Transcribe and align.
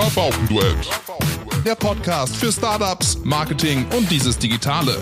Rabaukenduett. 0.00 0.88
Der 1.66 1.74
Podcast 1.74 2.36
für 2.36 2.52
Startups, 2.52 3.18
Marketing 3.24 3.84
und 3.96 4.08
dieses 4.08 4.38
Digitale. 4.38 4.96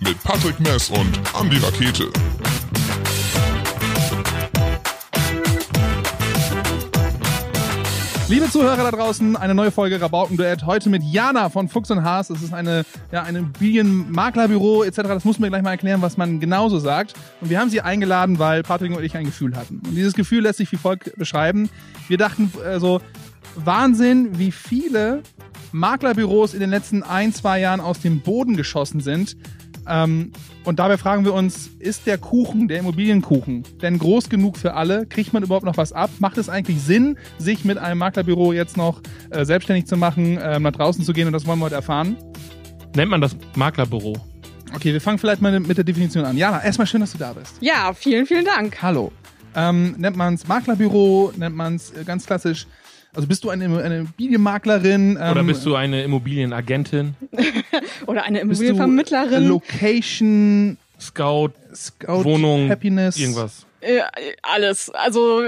Mit 0.00 0.18
Patrick 0.24 0.58
Mess 0.58 0.88
und 0.88 1.20
Andy 1.38 1.58
Rakete. 1.58 2.10
Liebe 8.30 8.48
Zuhörer 8.48 8.78
da 8.78 8.90
draußen, 8.90 9.36
eine 9.36 9.54
neue 9.54 9.70
Folge 9.70 10.00
Rabaukenduett. 10.00 10.64
Heute 10.64 10.88
mit 10.88 11.02
Jana 11.02 11.50
von 11.50 11.68
Fuchs 11.68 11.90
und 11.90 12.02
Haas. 12.02 12.28
Das 12.28 12.40
ist 12.40 12.54
eine, 12.54 12.86
ja, 13.10 13.24
ein 13.24 13.36
Immobilienmaklerbüro 13.36 14.84
etc. 14.84 14.96
Das 15.02 15.26
muss 15.26 15.38
mir 15.40 15.50
gleich 15.50 15.62
mal 15.62 15.72
erklären, 15.72 16.00
was 16.00 16.16
man 16.16 16.40
genauso 16.40 16.78
sagt. 16.78 17.12
Und 17.42 17.50
wir 17.50 17.60
haben 17.60 17.68
sie 17.68 17.82
eingeladen, 17.82 18.38
weil 18.38 18.62
Patrick 18.62 18.96
und 18.96 19.04
ich 19.04 19.14
ein 19.14 19.26
Gefühl 19.26 19.54
hatten. 19.54 19.82
Und 19.86 19.94
dieses 19.94 20.14
Gefühl 20.14 20.44
lässt 20.44 20.56
sich 20.56 20.72
wie 20.72 20.78
folgt 20.78 21.14
beschreiben. 21.18 21.68
Wir 22.08 22.16
dachten 22.16 22.50
äh, 22.64 22.80
so, 22.80 23.02
Wahnsinn, 23.56 24.38
wie 24.38 24.52
viele 24.52 25.22
Maklerbüros 25.72 26.54
in 26.54 26.60
den 26.60 26.70
letzten 26.70 27.02
ein, 27.02 27.32
zwei 27.32 27.60
Jahren 27.60 27.80
aus 27.80 28.00
dem 28.00 28.20
Boden 28.20 28.56
geschossen 28.56 29.00
sind. 29.00 29.36
Ähm, 29.88 30.32
und 30.64 30.78
dabei 30.78 30.96
fragen 30.96 31.24
wir 31.24 31.34
uns, 31.34 31.70
ist 31.80 32.06
der 32.06 32.18
Kuchen, 32.18 32.68
der 32.68 32.78
Immobilienkuchen, 32.78 33.64
denn 33.82 33.98
groß 33.98 34.28
genug 34.28 34.56
für 34.56 34.74
alle? 34.74 35.06
Kriegt 35.06 35.32
man 35.32 35.42
überhaupt 35.42 35.64
noch 35.64 35.76
was 35.76 35.92
ab? 35.92 36.10
Macht 36.20 36.38
es 36.38 36.48
eigentlich 36.48 36.80
Sinn, 36.80 37.18
sich 37.38 37.64
mit 37.64 37.78
einem 37.78 37.98
Maklerbüro 37.98 38.52
jetzt 38.52 38.76
noch 38.76 39.00
äh, 39.30 39.44
selbstständig 39.44 39.86
zu 39.86 39.96
machen, 39.96 40.36
äh, 40.38 40.60
nach 40.60 40.72
draußen 40.72 41.04
zu 41.04 41.12
gehen? 41.12 41.26
Und 41.26 41.32
das 41.32 41.46
wollen 41.46 41.58
wir 41.58 41.64
heute 41.64 41.74
erfahren. 41.74 42.16
Nennt 42.94 43.10
man 43.10 43.20
das 43.20 43.36
Maklerbüro? 43.56 44.16
Okay, 44.74 44.92
wir 44.92 45.00
fangen 45.00 45.18
vielleicht 45.18 45.42
mal 45.42 45.58
mit 45.58 45.76
der 45.76 45.84
Definition 45.84 46.24
an. 46.24 46.36
Jana, 46.36 46.62
erstmal 46.62 46.86
schön, 46.86 47.00
dass 47.00 47.12
du 47.12 47.18
da 47.18 47.32
bist. 47.32 47.56
Ja, 47.60 47.92
vielen, 47.92 48.26
vielen 48.26 48.44
Dank. 48.44 48.80
Hallo. 48.82 49.12
Ähm, 49.54 49.96
nennt 49.98 50.16
man 50.16 50.34
es 50.34 50.46
Maklerbüro? 50.46 51.32
Nennt 51.36 51.56
man 51.56 51.74
es 51.74 51.90
äh, 51.90 52.04
ganz 52.04 52.24
klassisch 52.24 52.66
also 53.14 53.28
bist 53.28 53.44
du 53.44 53.50
eine, 53.50 53.64
eine 53.82 53.98
Immobilienmaklerin? 53.98 55.18
Ähm, 55.20 55.30
Oder 55.32 55.42
bist 55.44 55.66
du 55.66 55.74
eine 55.74 56.02
Immobilienagentin? 56.02 57.14
Oder 58.06 58.24
eine 58.24 58.40
Immobilienvermittlerin? 58.40 59.48
Location, 59.48 60.78
Scout, 60.98 61.50
Scout, 61.74 62.24
Wohnung, 62.24 62.70
Happiness, 62.70 63.18
irgendwas. 63.18 63.66
Äh, 63.80 64.00
alles. 64.42 64.90
Also 64.90 65.42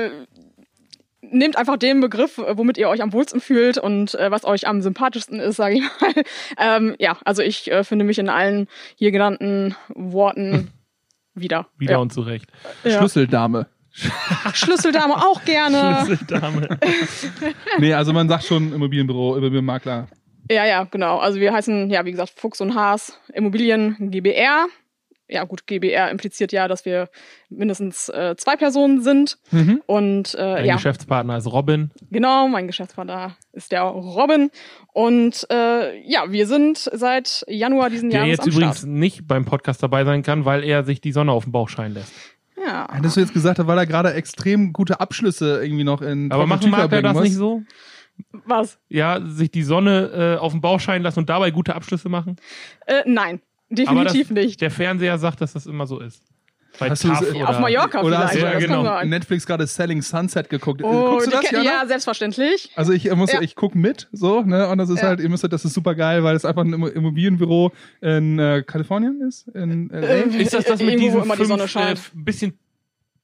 nehmt 1.22 1.56
einfach 1.56 1.76
den 1.76 2.00
Begriff, 2.00 2.38
womit 2.38 2.78
ihr 2.78 2.88
euch 2.88 3.02
am 3.02 3.12
wohlsten 3.12 3.40
fühlt 3.40 3.78
und 3.78 4.14
äh, 4.14 4.30
was 4.30 4.44
euch 4.44 4.66
am 4.66 4.82
sympathischsten 4.82 5.40
ist, 5.40 5.56
sage 5.56 5.76
ich 5.76 5.82
mal. 6.00 6.24
ähm, 6.58 6.94
ja, 6.98 7.16
also 7.24 7.42
ich 7.42 7.70
äh, 7.70 7.84
finde 7.84 8.04
mich 8.04 8.18
in 8.18 8.28
allen 8.28 8.68
hier 8.96 9.10
genannten 9.10 9.74
Worten 9.88 10.70
wieder. 11.34 11.66
Wieder 11.78 11.92
ja. 11.92 11.98
und 11.98 12.12
zurecht. 12.12 12.50
Ja. 12.84 12.98
Schlüsseldame. 12.98 13.66
Schlüsseldame 14.52 15.16
auch 15.16 15.44
gerne. 15.44 16.02
Schlüsseldame. 16.04 16.78
nee, 17.78 17.94
also 17.94 18.12
man 18.12 18.28
sagt 18.28 18.44
schon 18.44 18.72
Immobilienbüro, 18.72 19.36
Immobilienmakler. 19.36 20.08
Ja, 20.50 20.66
ja, 20.66 20.84
genau. 20.84 21.18
Also 21.18 21.40
wir 21.40 21.52
heißen, 21.52 21.90
ja, 21.90 22.04
wie 22.04 22.10
gesagt, 22.10 22.32
Fuchs 22.36 22.60
und 22.60 22.74
Haas 22.74 23.18
Immobilien 23.32 23.96
GBR. 24.10 24.66
Ja, 25.26 25.44
gut, 25.44 25.66
GBR 25.66 26.10
impliziert 26.10 26.52
ja, 26.52 26.68
dass 26.68 26.84
wir 26.84 27.08
mindestens 27.48 28.10
äh, 28.10 28.34
zwei 28.36 28.56
Personen 28.56 29.00
sind. 29.00 29.38
Mhm. 29.52 29.80
Und 29.86 30.34
äh, 30.34 30.38
Dein 30.38 30.64
ja. 30.66 30.74
Geschäftspartner 30.74 31.38
ist 31.38 31.50
Robin. 31.50 31.90
Genau, 32.10 32.46
mein 32.48 32.66
Geschäftspartner 32.66 33.34
ist 33.52 33.72
der 33.72 33.82
Robin. 33.84 34.50
Und 34.92 35.46
äh, 35.50 35.98
ja, 36.06 36.30
wir 36.30 36.46
sind 36.46 36.76
seit 36.92 37.42
Januar 37.48 37.88
diesen 37.88 38.10
Der 38.10 38.20
Jahres 38.26 38.32
jetzt 38.32 38.40
am 38.48 38.48
übrigens 38.50 38.78
Start. 38.80 38.90
nicht 38.90 39.26
beim 39.26 39.46
Podcast 39.46 39.82
dabei 39.82 40.04
sein 40.04 40.22
kann, 40.22 40.44
weil 40.44 40.62
er 40.62 40.84
sich 40.84 41.00
die 41.00 41.12
Sonne 41.12 41.32
auf 41.32 41.44
den 41.44 41.52
Bauch 41.52 41.70
scheinen 41.70 41.94
lässt. 41.94 42.12
Ja. 42.56 42.88
Hättest 42.92 43.16
du 43.16 43.20
jetzt 43.20 43.32
gesagt, 43.32 43.64
weil 43.66 43.78
er 43.78 43.86
gerade 43.86 44.12
extrem 44.14 44.72
gute 44.72 45.00
Abschlüsse 45.00 45.62
irgendwie 45.62 45.84
noch 45.84 46.02
in 46.02 46.30
Aber 46.30 46.46
machen 46.46 46.62
Tücher 46.62 46.76
Makler 46.76 47.02
das 47.02 47.14
muss? 47.14 47.22
nicht 47.22 47.34
so? 47.34 47.62
Was? 48.30 48.78
Ja, 48.88 49.20
sich 49.26 49.50
die 49.50 49.64
Sonne 49.64 50.36
äh, 50.36 50.38
auf 50.38 50.52
den 50.52 50.60
Bauch 50.60 50.78
scheinen 50.78 51.02
lassen 51.02 51.20
und 51.20 51.28
dabei 51.28 51.50
gute 51.50 51.74
Abschlüsse 51.74 52.08
machen? 52.08 52.36
Äh, 52.86 53.02
nein, 53.06 53.40
definitiv 53.70 54.28
das, 54.28 54.34
nicht. 54.34 54.60
Der 54.60 54.70
Fernseher 54.70 55.18
sagt, 55.18 55.40
dass 55.40 55.52
das 55.54 55.66
immer 55.66 55.86
so 55.86 55.98
ist. 55.98 56.22
Bei 56.78 56.90
Hast 56.90 57.04
du 57.04 57.08
TAF 57.08 57.20
es- 57.22 57.34
oder 57.34 57.48
Auf 57.50 57.60
Mallorca 57.60 58.02
Oder 58.02 58.18
hast 58.18 58.32
vielleicht. 58.32 58.56
du 58.68 58.72
Ja, 58.72 58.82
genau. 58.82 59.04
Netflix 59.04 59.46
gerade 59.46 59.66
Selling 59.66 60.02
Sunset 60.02 60.48
geguckt? 60.50 60.82
Oh, 60.82 61.10
Guckst 61.12 61.26
du 61.28 61.30
die 61.30 61.36
das, 61.42 61.50
Jana? 61.52 61.64
ja, 61.64 61.86
selbstverständlich. 61.86 62.70
Also 62.74 62.92
ich 62.92 63.10
muss, 63.14 63.32
Ja. 63.32 63.40
ich 63.42 63.54
guck 63.54 63.74
mit, 63.74 64.08
so, 64.12 64.40
ne, 64.42 64.68
und 64.68 64.78
das 64.78 64.90
ist 64.90 65.00
Ja. 65.00 65.08
halt, 65.08 65.20
ihr 65.20 65.28
müsstet, 65.28 65.52
das 65.52 65.64
ist 65.64 65.74
super 65.74 65.94
geil, 65.94 66.24
weil 66.24 66.34
es 66.34 66.44
einfach 66.44 66.62
ein 66.64 66.72
Immo- 66.74 66.88
Immobilienbüro 66.88 67.72
in 68.00 68.38
äh, 68.38 68.62
Kalifornien 68.66 69.20
ist, 69.20 69.46
in 69.54 69.88
LA. 69.90 69.98
Äh, 70.06 70.42
Ist 70.42 70.52
das 70.54 70.64
das 70.64 70.80
mit 70.80 70.98
diesen 70.98 71.22
immer 71.22 71.36
die 71.36 71.44
Sonne 71.44 71.62
äh, 71.64 71.68
scheint. 71.68 72.00
ein 72.14 72.24
bisschen 72.24 72.58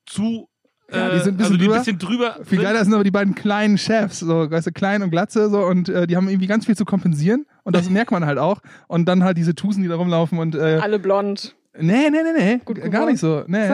zu... 0.07 0.49
Äh, 0.89 0.97
Ja, 0.99 1.09
die 1.11 1.19
sind 1.21 1.35
ein 1.35 1.37
bisschen 1.37 1.41
also 1.41 1.57
die 1.57 1.59
drüber. 1.65 1.79
bisschen 1.79 1.99
drüber. 1.99 2.35
Viel 2.45 2.59
sind? 2.59 2.63
geiler 2.63 2.85
sind 2.85 2.95
aber 2.95 3.05
die 3.05 3.11
beiden 3.13 3.35
kleinen 3.35 3.79
Chefs, 3.79 4.21
so, 4.21 4.51
weißt 4.51 4.69
du, 4.69 4.73
klein 4.73 5.03
und 5.03 5.11
glatze, 5.11 5.49
so, 5.51 5.61
und 5.65 5.89
äh, 5.89 6.07
die 6.07 6.17
haben 6.17 6.29
irgendwie 6.29 6.47
ganz 6.49 6.67
viel 6.67 6.77
zu 6.77 6.85
kompensieren 6.85 7.47
und 7.65 7.77
das 7.77 7.89
merkt 7.91 8.11
man 8.11 8.27
halt 8.27 8.39
auch. 8.39 8.61
Und 8.89 9.07
dann 9.07 9.23
halt 9.25 9.37
diese 9.39 9.55
Tusen, 9.55 9.83
die 9.83 9.89
da 9.89 9.95
rumlaufen 9.97 10.39
und, 10.39 10.55
äh, 10.57 10.79
Alle 10.83 10.99
blond. 10.99 11.55
Nee, 11.81 12.11
nee, 12.11 12.19
nee, 12.23 12.33
nee, 12.39 12.61
Gut 12.65 12.81
gar 12.81 12.89
geworden. 12.91 13.11
nicht 13.11 13.21
so, 13.21 13.43
nee. 13.47 13.69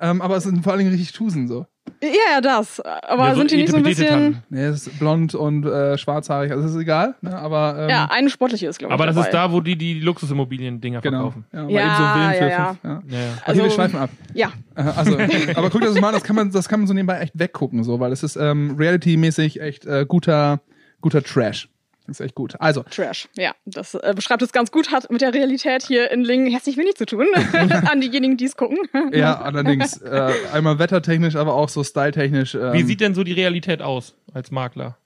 Ähm, 0.00 0.20
aber 0.20 0.36
es 0.36 0.44
sind 0.44 0.62
vor 0.62 0.72
allen 0.72 0.80
Dingen 0.80 0.90
richtig 0.90 1.12
Tusen, 1.12 1.46
so. 1.46 1.66
Ja, 2.02 2.08
ja, 2.34 2.40
das. 2.40 2.80
Aber 2.80 3.28
Ja, 3.28 3.30
so 3.34 3.38
sind 3.38 3.50
die 3.52 3.56
nicht 3.58 3.68
so 3.70 3.76
ein 3.76 3.82
bisschen. 3.84 4.08
Tannen. 4.08 4.42
Nee, 4.50 4.64
es 4.64 4.86
ist 4.88 4.98
blond 4.98 5.34
und 5.34 5.64
äh, 5.66 5.96
schwarzhaarig, 5.96 6.50
also 6.50 6.64
es 6.66 6.74
ist 6.74 6.80
egal, 6.80 7.14
ne, 7.20 7.36
aber, 7.38 7.76
ähm, 7.82 7.90
Ja, 7.90 8.08
eine 8.10 8.28
sportliche 8.28 8.66
ist, 8.66 8.78
glaube 8.78 8.92
ich. 8.92 8.94
Aber 8.94 9.06
das 9.06 9.14
dabei. 9.14 9.28
ist 9.28 9.34
da, 9.34 9.52
wo 9.52 9.60
die 9.60 9.76
die 9.76 10.00
Luxusimmobilien-Dinger 10.00 11.00
genau. 11.00 11.30
verkaufen. 11.30 11.44
Ja, 11.52 11.68
Ja, 11.68 11.68
eben 11.68 11.96
so 11.96 12.02
ja, 12.02 12.32
ja. 12.32 12.48
Ja, 12.48 12.76
ja. 12.82 13.02
Okay, 13.06 13.26
Also- 13.44 13.62
wir 13.62 13.70
schweifen 13.70 13.98
ab. 13.98 14.10
Ja, 14.34 14.52
Äh, 14.74 14.82
Also, 14.82 15.12
aber 15.54 15.70
guck 15.70 15.80
dir 15.80 15.86
das 15.88 16.00
mal 16.00 16.08
an, 16.08 16.14
das 16.14 16.24
kann 16.24 16.36
man, 16.36 16.50
das 16.50 16.68
kann 16.68 16.80
man 16.80 16.86
so 16.88 16.94
nebenbei 16.94 17.20
echt 17.20 17.38
weggucken, 17.38 17.84
so, 17.84 18.00
weil 18.00 18.10
es 18.12 18.22
ist 18.24 18.36
ähm, 18.36 18.74
reality-mäßig 18.76 19.60
echt 19.60 19.86
äh, 19.86 20.04
guter, 20.08 20.60
guter 21.00 21.22
Trash. 21.22 21.68
Das 22.06 22.20
ist 22.20 22.26
echt 22.26 22.34
gut. 22.34 22.54
Also, 22.58 22.82
Trash. 22.82 23.28
Ja, 23.36 23.54
das 23.64 23.94
äh, 23.94 24.12
beschreibt 24.14 24.42
es 24.42 24.52
ganz 24.52 24.70
gut, 24.70 24.90
hat 24.90 25.10
mit 25.10 25.22
der 25.22 25.32
Realität 25.32 25.82
hier 25.84 26.10
in 26.10 26.22
Lingen 26.22 26.50
herzlich 26.50 26.76
wenig 26.76 26.96
zu 26.96 27.06
tun. 27.06 27.26
An 27.90 28.00
diejenigen, 28.00 28.36
die 28.36 28.44
es 28.44 28.56
gucken. 28.56 28.78
ja, 29.12 29.40
allerdings 29.40 30.02
äh, 30.02 30.32
einmal 30.52 30.78
wettertechnisch, 30.78 31.36
aber 31.36 31.54
auch 31.54 31.70
so 31.70 31.82
styletechnisch. 31.82 32.54
Ähm, 32.54 32.74
Wie 32.74 32.82
sieht 32.82 33.00
denn 33.00 33.14
so 33.14 33.24
die 33.24 33.32
Realität 33.32 33.80
aus 33.80 34.14
als 34.34 34.50
Makler? 34.50 34.98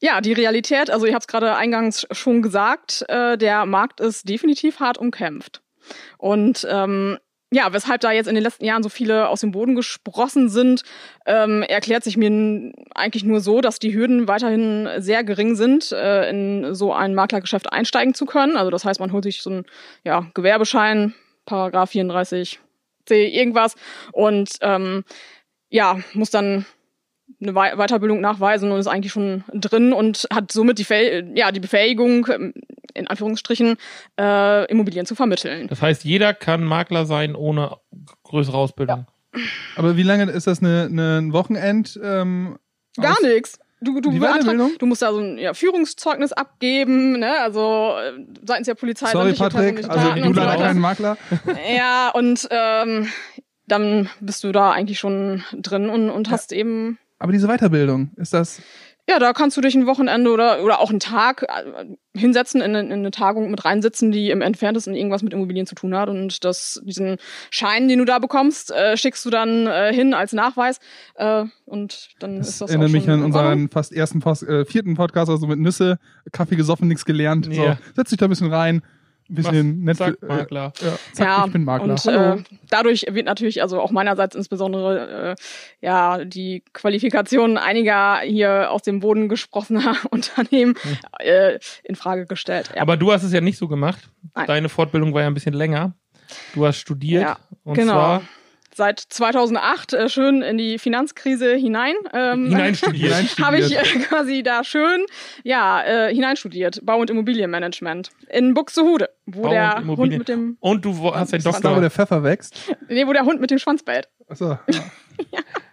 Ja, 0.00 0.20
die 0.20 0.32
Realität, 0.32 0.90
also 0.90 1.06
ich 1.06 1.14
habe 1.14 1.20
es 1.20 1.28
gerade 1.28 1.54
eingangs 1.54 2.06
schon 2.10 2.42
gesagt, 2.42 3.04
äh, 3.08 3.38
der 3.38 3.64
Markt 3.64 4.00
ist 4.00 4.28
definitiv 4.28 4.80
hart 4.80 4.98
umkämpft. 4.98 5.62
Und 6.18 6.66
ähm, 6.68 7.18
ja, 7.52 7.72
weshalb 7.72 8.00
da 8.00 8.10
jetzt 8.10 8.26
in 8.26 8.34
den 8.34 8.42
letzten 8.42 8.64
Jahren 8.64 8.82
so 8.82 8.88
viele 8.88 9.28
aus 9.28 9.40
dem 9.40 9.52
Boden 9.52 9.76
gesprossen 9.76 10.48
sind, 10.48 10.82
ähm, 11.24 11.62
erklärt 11.62 12.02
sich 12.02 12.16
mir 12.16 12.72
eigentlich 12.94 13.24
nur 13.24 13.40
so, 13.40 13.60
dass 13.60 13.78
die 13.78 13.94
Hürden 13.94 14.26
weiterhin 14.26 14.88
sehr 14.98 15.22
gering 15.22 15.54
sind, 15.54 15.92
äh, 15.92 16.28
in 16.28 16.74
so 16.74 16.92
ein 16.92 17.14
Maklergeschäft 17.14 17.72
einsteigen 17.72 18.14
zu 18.14 18.26
können. 18.26 18.56
Also 18.56 18.70
das 18.70 18.84
heißt, 18.84 18.98
man 18.98 19.12
holt 19.12 19.24
sich 19.24 19.42
so 19.42 19.50
einen 19.50 19.66
ja, 20.02 20.26
Gewerbeschein, 20.34 21.14
Paragraph 21.46 21.90
34 21.90 22.58
C 23.06 23.28
irgendwas 23.28 23.76
und 24.12 24.50
ähm, 24.62 25.04
ja, 25.68 25.98
muss 26.12 26.30
dann 26.30 26.66
eine 27.40 27.54
Wei- 27.54 27.76
Weiterbildung 27.76 28.20
nachweisen 28.20 28.72
und 28.72 28.78
ist 28.78 28.86
eigentlich 28.86 29.12
schon 29.12 29.44
drin 29.52 29.92
und 29.92 30.26
hat 30.32 30.50
somit 30.52 30.78
die, 30.78 30.84
Fäh 30.84 31.24
ja, 31.34 31.52
die 31.52 31.60
Befähigung, 31.60 32.26
ähm, 32.30 32.54
in 32.94 33.06
Anführungsstrichen, 33.08 33.76
äh, 34.18 34.70
Immobilien 34.70 35.06
zu 35.06 35.14
vermitteln. 35.14 35.68
Das 35.68 35.82
heißt, 35.82 36.04
jeder 36.04 36.32
kann 36.34 36.64
Makler 36.64 37.06
sein 37.06 37.34
ohne 37.34 37.76
größere 38.22 38.56
Ausbildung. 38.56 39.06
aber 39.76 39.96
wie 39.96 40.02
lange 40.02 40.30
ist 40.30 40.46
das 40.46 40.60
eine, 40.60 40.88
eine 40.90 41.18
ein 41.18 41.32
Wochenend? 41.32 41.98
Ähm, 42.02 42.58
Gar 43.00 43.20
nichts. 43.22 43.58
Du, 43.80 44.00
du, 44.00 44.12
beantrag- 44.12 44.78
du 44.78 44.86
musst 44.86 45.02
da 45.02 45.12
so 45.12 45.18
ein 45.18 45.36
ja, 45.36 45.52
Führungszeugnis 45.52 46.32
abgeben, 46.32 47.18
ne? 47.18 47.38
also 47.40 47.94
äh, 47.98 48.24
seitens 48.46 48.66
der 48.66 48.76
Polizei. 48.76 49.10
Sorry, 49.10 49.34
Patrick, 49.34 49.76
also 49.88 49.88
Daten 50.08 50.22
du 50.22 50.28
und 50.28 50.34
so 50.34 50.40
leider 50.40 50.52
weiter. 50.52 50.64
kein 50.68 50.78
Makler. 50.78 51.18
Ja, 51.76 52.10
und 52.14 52.48
ähm, 52.50 53.08
dann 53.66 54.08
bist 54.20 54.42
du 54.44 54.52
da 54.52 54.70
eigentlich 54.70 54.98
schon 54.98 55.42
drin 55.52 55.90
und, 55.90 56.08
und 56.08 56.30
hast 56.30 56.52
eben 56.52 56.98
Aber 57.18 57.32
diese 57.32 57.46
Weiterbildung, 57.48 58.10
ist 58.16 58.32
das, 58.32 58.62
Ja, 59.08 59.18
da 59.18 59.34
kannst 59.34 59.54
du 59.56 59.60
dich 59.60 59.74
ein 59.74 59.86
Wochenende 59.86 60.30
oder, 60.30 60.62
oder 60.64 60.80
auch 60.80 60.88
einen 60.88 60.98
Tag 61.00 61.42
äh, 61.42 61.84
hinsetzen, 62.18 62.62
in, 62.62 62.74
eine- 62.74 62.86
in 62.88 63.00
eine 63.00 63.10
Tagung 63.10 63.50
mit 63.50 63.62
reinsitzen, 63.64 64.12
die 64.12 64.30
im 64.30 64.40
entferntesten 64.40 64.94
irgendwas 64.94 65.22
mit 65.22 65.34
Immobilien 65.34 65.66
zu 65.66 65.74
tun 65.74 65.94
hat. 65.94 66.08
Und 66.08 66.42
das, 66.44 66.80
diesen 66.84 67.18
Schein, 67.50 67.86
den 67.88 67.98
du 67.98 68.06
da 68.06 68.18
bekommst, 68.18 68.70
äh, 68.70 68.96
schickst 68.96 69.24
du 69.26 69.30
dann 69.30 69.66
äh, 69.66 69.92
hin 69.92 70.14
als 70.14 70.32
Nachweis. 70.32 70.78
Äh, 71.16 71.44
und 71.66 72.10
dann 72.20 72.38
das 72.38 72.48
ist 72.48 72.60
das 72.62 72.70
erinnert 72.70 72.88
auch 72.88 72.92
mich 72.92 73.10
an 73.10 73.22
unseren 73.22 73.68
fast 73.68 73.92
ersten, 73.92 74.20
Post, 74.20 74.44
äh, 74.44 74.64
vierten 74.64 74.94
Podcast, 74.94 75.30
also 75.30 75.46
mit 75.46 75.58
Nüsse, 75.58 75.98
Kaffee 76.32 76.56
gesoffen, 76.56 76.88
nichts 76.88 77.04
gelernt. 77.04 77.44
So, 77.46 77.62
Ja. 77.62 77.78
setz 77.94 78.08
dich 78.08 78.18
da 78.18 78.26
ein 78.26 78.30
bisschen 78.30 78.50
rein, 78.52 78.82
ein 79.28 79.34
bisschen 79.34 79.84
nett. 79.84 79.96
Zack, 79.96 80.16
äh, 80.22 80.26
Makler. 80.26 80.72
Ja, 80.80 80.98
zack, 81.12 81.26
ja, 81.26 81.44
ich 81.46 81.52
bin 81.52 81.64
Makler. 81.64 81.92
und 81.92 82.04
Hallo. 82.04 82.34
äh, 82.34 82.42
dadurch 82.68 83.06
wird 83.08 83.26
natürlich, 83.26 83.62
also 83.62 83.80
auch 83.80 83.90
meinerseits 83.90 84.36
insbesondere, 84.36 85.32
äh, 85.32 85.86
ja, 85.86 86.24
die 86.24 86.62
Qualifikationen 86.72 87.56
einiger 87.56 88.20
hier 88.20 88.70
aus 88.70 88.82
dem 88.82 89.00
Boden 89.00 89.28
gesprochener 89.28 89.96
Unternehmen 90.10 90.74
äh, 91.20 91.58
in 91.84 91.94
Frage 91.94 92.26
gestellt. 92.26 92.70
Ja. 92.74 92.82
Aber 92.82 92.96
du 92.96 93.12
hast 93.12 93.22
es 93.22 93.32
ja 93.32 93.40
nicht 93.40 93.58
so 93.58 93.68
gemacht. 93.68 94.10
Nein. 94.34 94.46
Deine 94.46 94.68
Fortbildung 94.68 95.14
war 95.14 95.22
ja 95.22 95.28
ein 95.28 95.34
bisschen 95.34 95.54
länger. 95.54 95.94
Du 96.54 96.66
hast 96.66 96.78
studiert. 96.78 97.22
Ja, 97.22 97.38
und 97.64 97.74
genau. 97.74 97.92
zwar 97.92 98.22
seit 98.74 99.00
2008 99.00 99.92
äh, 99.92 100.08
schön 100.08 100.42
in 100.42 100.58
die 100.58 100.78
Finanzkrise 100.78 101.54
hinein. 101.54 101.94
Ähm, 102.12 102.46
Hineinstudiert. 102.50 103.38
Habe 103.40 103.58
ich 103.58 103.76
äh, 103.76 103.82
quasi 104.00 104.42
da 104.42 104.64
schön 104.64 105.04
ja, 105.44 105.82
äh, 105.82 106.14
hineinstudiert. 106.14 106.80
Bau- 106.84 106.98
und 107.00 107.10
Immobilienmanagement. 107.10 108.10
In 108.30 108.54
Buxtehude, 108.54 109.08
wo 109.26 109.42
Bau- 109.42 109.50
der 109.50 109.76
und 109.78 109.96
Hund 109.96 110.18
mit 110.18 110.28
dem, 110.28 110.56
Und 110.60 110.84
du 110.84 110.98
wo- 110.98 111.14
hast 111.14 111.32
den 111.32 111.42
Da, 111.42 111.50
wo 111.50 111.52
Doktor. 111.52 111.80
der 111.80 111.90
Pfeffer 111.90 112.22
wächst. 112.22 112.74
nee, 112.88 113.06
wo 113.06 113.12
der 113.12 113.24
Hund 113.24 113.40
mit 113.40 113.50
dem 113.50 113.58
Schwanz 113.58 113.82
bellt. 113.82 114.08
Achso. 114.28 114.58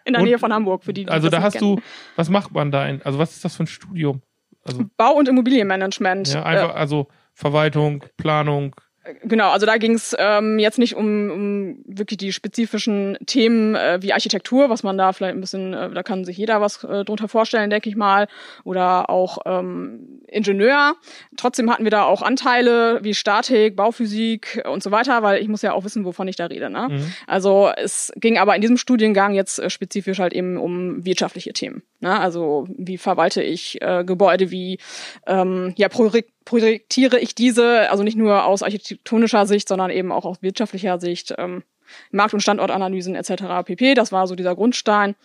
In 0.06 0.14
der 0.14 0.22
Und- 0.22 0.28
Nähe 0.28 0.40
von 0.40 0.52
Hamburg, 0.54 0.84
für 0.84 0.94
die, 0.94 1.06
die 1.06 1.12
Also 1.12 1.30
das 1.30 1.40
da 1.40 1.44
hast 1.46 1.54
kennen. 1.60 1.78
du, 1.78 1.82
was 2.16 2.30
macht 2.30 2.52
man 2.54 2.72
da? 2.72 2.86
In, 2.88 3.02
also 3.04 3.20
was 3.20 3.32
ist 3.34 3.46
das 3.46 3.56
für 3.56 3.64
ein 3.64 3.68
Studium? 3.68 4.22
Also, 4.64 4.84
Bau- 4.98 5.14
und 5.16 5.28
Immobilienmanagement. 5.28 6.34
ja, 6.34 6.44
einfach, 6.44 6.76
also 6.76 7.08
Verwaltung, 7.34 8.04
Planung. 8.18 8.76
Genau, 9.24 9.50
also 9.50 9.66
da 9.66 9.78
ging 9.78 9.96
es 9.96 10.16
ähm, 10.20 10.60
jetzt 10.60 10.78
nicht 10.78 10.96
um, 10.96 11.32
um 11.32 11.78
wirklich 11.86 12.20
die 12.20 12.32
spezifischen 12.32 13.18
Themen 13.26 13.74
äh, 13.74 13.98
wie 14.02 14.14
Architektur, 14.14 14.70
was 14.70 14.84
man 14.84 14.96
da 14.96 15.12
vielleicht 15.12 15.34
ein 15.34 15.42
bisschen, 15.42 15.74
äh, 15.74 15.90
da 15.90 16.04
kann 16.04 16.24
sich 16.24 16.38
jeder 16.38 16.62
was 16.62 16.84
äh, 16.84 17.04
drunter 17.04 17.28
vorstellen, 17.28 17.72
denke 17.72 17.90
ich 17.90 17.96
mal, 17.96 18.28
oder 18.64 19.10
auch 19.10 19.40
ähm, 19.46 20.22
Ingenieur. 20.28 20.94
Trotzdem 21.36 21.72
hatten 21.72 21.84
wir 21.84 21.90
da 21.90 22.04
auch 22.04 22.22
Anteile 22.22 23.00
wie 23.02 23.16
Statik, 23.16 23.76
Bauphysik 23.76 24.64
und 24.72 24.84
so 24.84 24.92
weiter, 24.92 25.24
weil 25.24 25.42
ich 25.42 25.48
muss 25.48 25.64
ja 25.64 25.74
auch 25.74 25.84
wissen, 25.84 26.06
wovon 26.06 26.28
ich 26.28 26.36
da 26.36 26.46
rede. 26.46 26.70
Ne? 26.70 26.88
Mhm. 26.92 27.14
Also 27.26 27.72
es 27.76 28.14
ging 28.18 28.38
aber 28.38 28.56
in 28.56 28.62
diesem 28.62 28.78
Studiengang 28.78 29.34
jetzt 29.34 29.58
äh, 29.58 29.72
spezifisch 29.72 30.20
halt 30.20 30.34
eben 30.34 30.58
um 30.58 31.04
wirtschaftliche 31.04 31.54
Themen. 31.54 31.82
Ne? 32.02 32.20
Also 32.20 32.68
wie 32.78 33.00
verwalte 33.00 33.42
ich 33.42 33.82
äh, 33.82 34.04
Gebäude, 34.04 34.52
wie 34.52 34.78
ähm, 35.26 35.74
ja, 35.76 35.90
projek 35.90 36.28
projektiere 36.52 37.18
ich 37.18 37.34
diese, 37.34 37.90
also 37.90 38.04
nicht 38.04 38.18
nur 38.18 38.44
aus 38.44 38.62
architektonischer 38.62 39.46
Sicht, 39.46 39.70
sondern 39.70 39.90
eben 39.90 40.12
auch 40.12 40.26
aus 40.26 40.42
wirtschaftlicher 40.42 41.00
Sicht, 41.00 41.34
ähm, 41.38 41.64
Markt- 42.12 42.34
und 42.34 42.42
Standortanalysen 42.42 43.16
etc. 43.16 43.64
pp. 43.64 43.94
Das 43.94 44.12
war 44.12 44.28
so 44.28 44.36
dieser 44.36 44.54
Grundstein. 44.54 45.16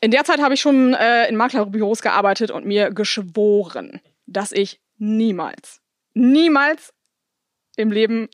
In 0.00 0.12
der 0.12 0.22
Zeit 0.22 0.40
habe 0.40 0.54
ich 0.54 0.60
schon 0.60 0.94
äh, 0.94 1.28
in 1.28 1.34
Maklerbüros 1.34 2.02
gearbeitet 2.02 2.52
und 2.52 2.66
mir 2.66 2.92
geschworen, 2.92 4.00
dass 4.26 4.52
ich 4.52 4.78
niemals, 4.96 5.80
niemals 6.14 6.94
im 7.74 7.90
Leben 7.90 8.28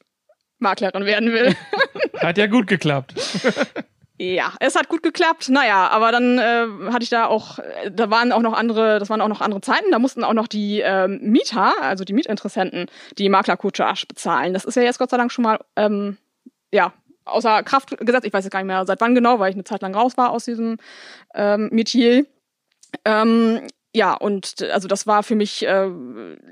Maklerin 0.58 1.06
werden 1.06 1.32
will. 1.32 1.56
Hat 2.18 2.36
ja 2.36 2.48
gut 2.48 2.66
geklappt. 2.66 3.14
Ja, 4.18 4.54
es 4.60 4.76
hat 4.76 4.88
gut 4.88 5.02
geklappt. 5.02 5.50
Naja, 5.50 5.88
aber 5.88 6.10
dann 6.10 6.38
äh, 6.38 6.90
hatte 6.90 7.02
ich 7.02 7.10
da 7.10 7.26
auch, 7.26 7.58
äh, 7.58 7.90
da 7.90 8.10
waren 8.10 8.32
auch 8.32 8.40
noch 8.40 8.54
andere, 8.54 8.98
das 8.98 9.10
waren 9.10 9.20
auch 9.20 9.28
noch 9.28 9.42
andere 9.42 9.60
Zeiten. 9.60 9.90
Da 9.90 9.98
mussten 9.98 10.24
auch 10.24 10.32
noch 10.32 10.46
die 10.46 10.80
ähm, 10.80 11.20
Mieter, 11.22 11.74
also 11.82 12.04
die 12.04 12.14
Mietinteressenten, 12.14 12.86
die 13.18 13.28
Maklercourtage 13.28 14.06
bezahlen. 14.06 14.54
Das 14.54 14.64
ist 14.64 14.74
ja 14.74 14.82
jetzt 14.82 14.98
Gott 14.98 15.10
sei 15.10 15.18
Dank 15.18 15.32
schon 15.32 15.44
mal, 15.44 15.58
ähm, 15.76 16.16
ja, 16.72 16.94
außer 17.26 17.62
Kraft 17.62 17.96
gesetzt. 17.98 18.26
Ich 18.26 18.32
weiß 18.32 18.44
jetzt 18.44 18.52
gar 18.52 18.60
nicht 18.60 18.68
mehr, 18.68 18.86
seit 18.86 19.00
wann 19.02 19.14
genau, 19.14 19.38
weil 19.38 19.50
ich 19.50 19.56
eine 19.56 19.64
Zeit 19.64 19.82
lang 19.82 19.94
raus 19.94 20.16
war 20.16 20.30
aus 20.30 20.46
diesem 20.46 20.78
ähm, 21.34 21.68
Metier. 21.70 22.24
Ähm, 23.04 23.66
ja, 23.94 24.14
und 24.14 24.62
also 24.72 24.88
das 24.88 25.06
war 25.06 25.22
für 25.22 25.34
mich, 25.34 25.66
äh, 25.66 25.90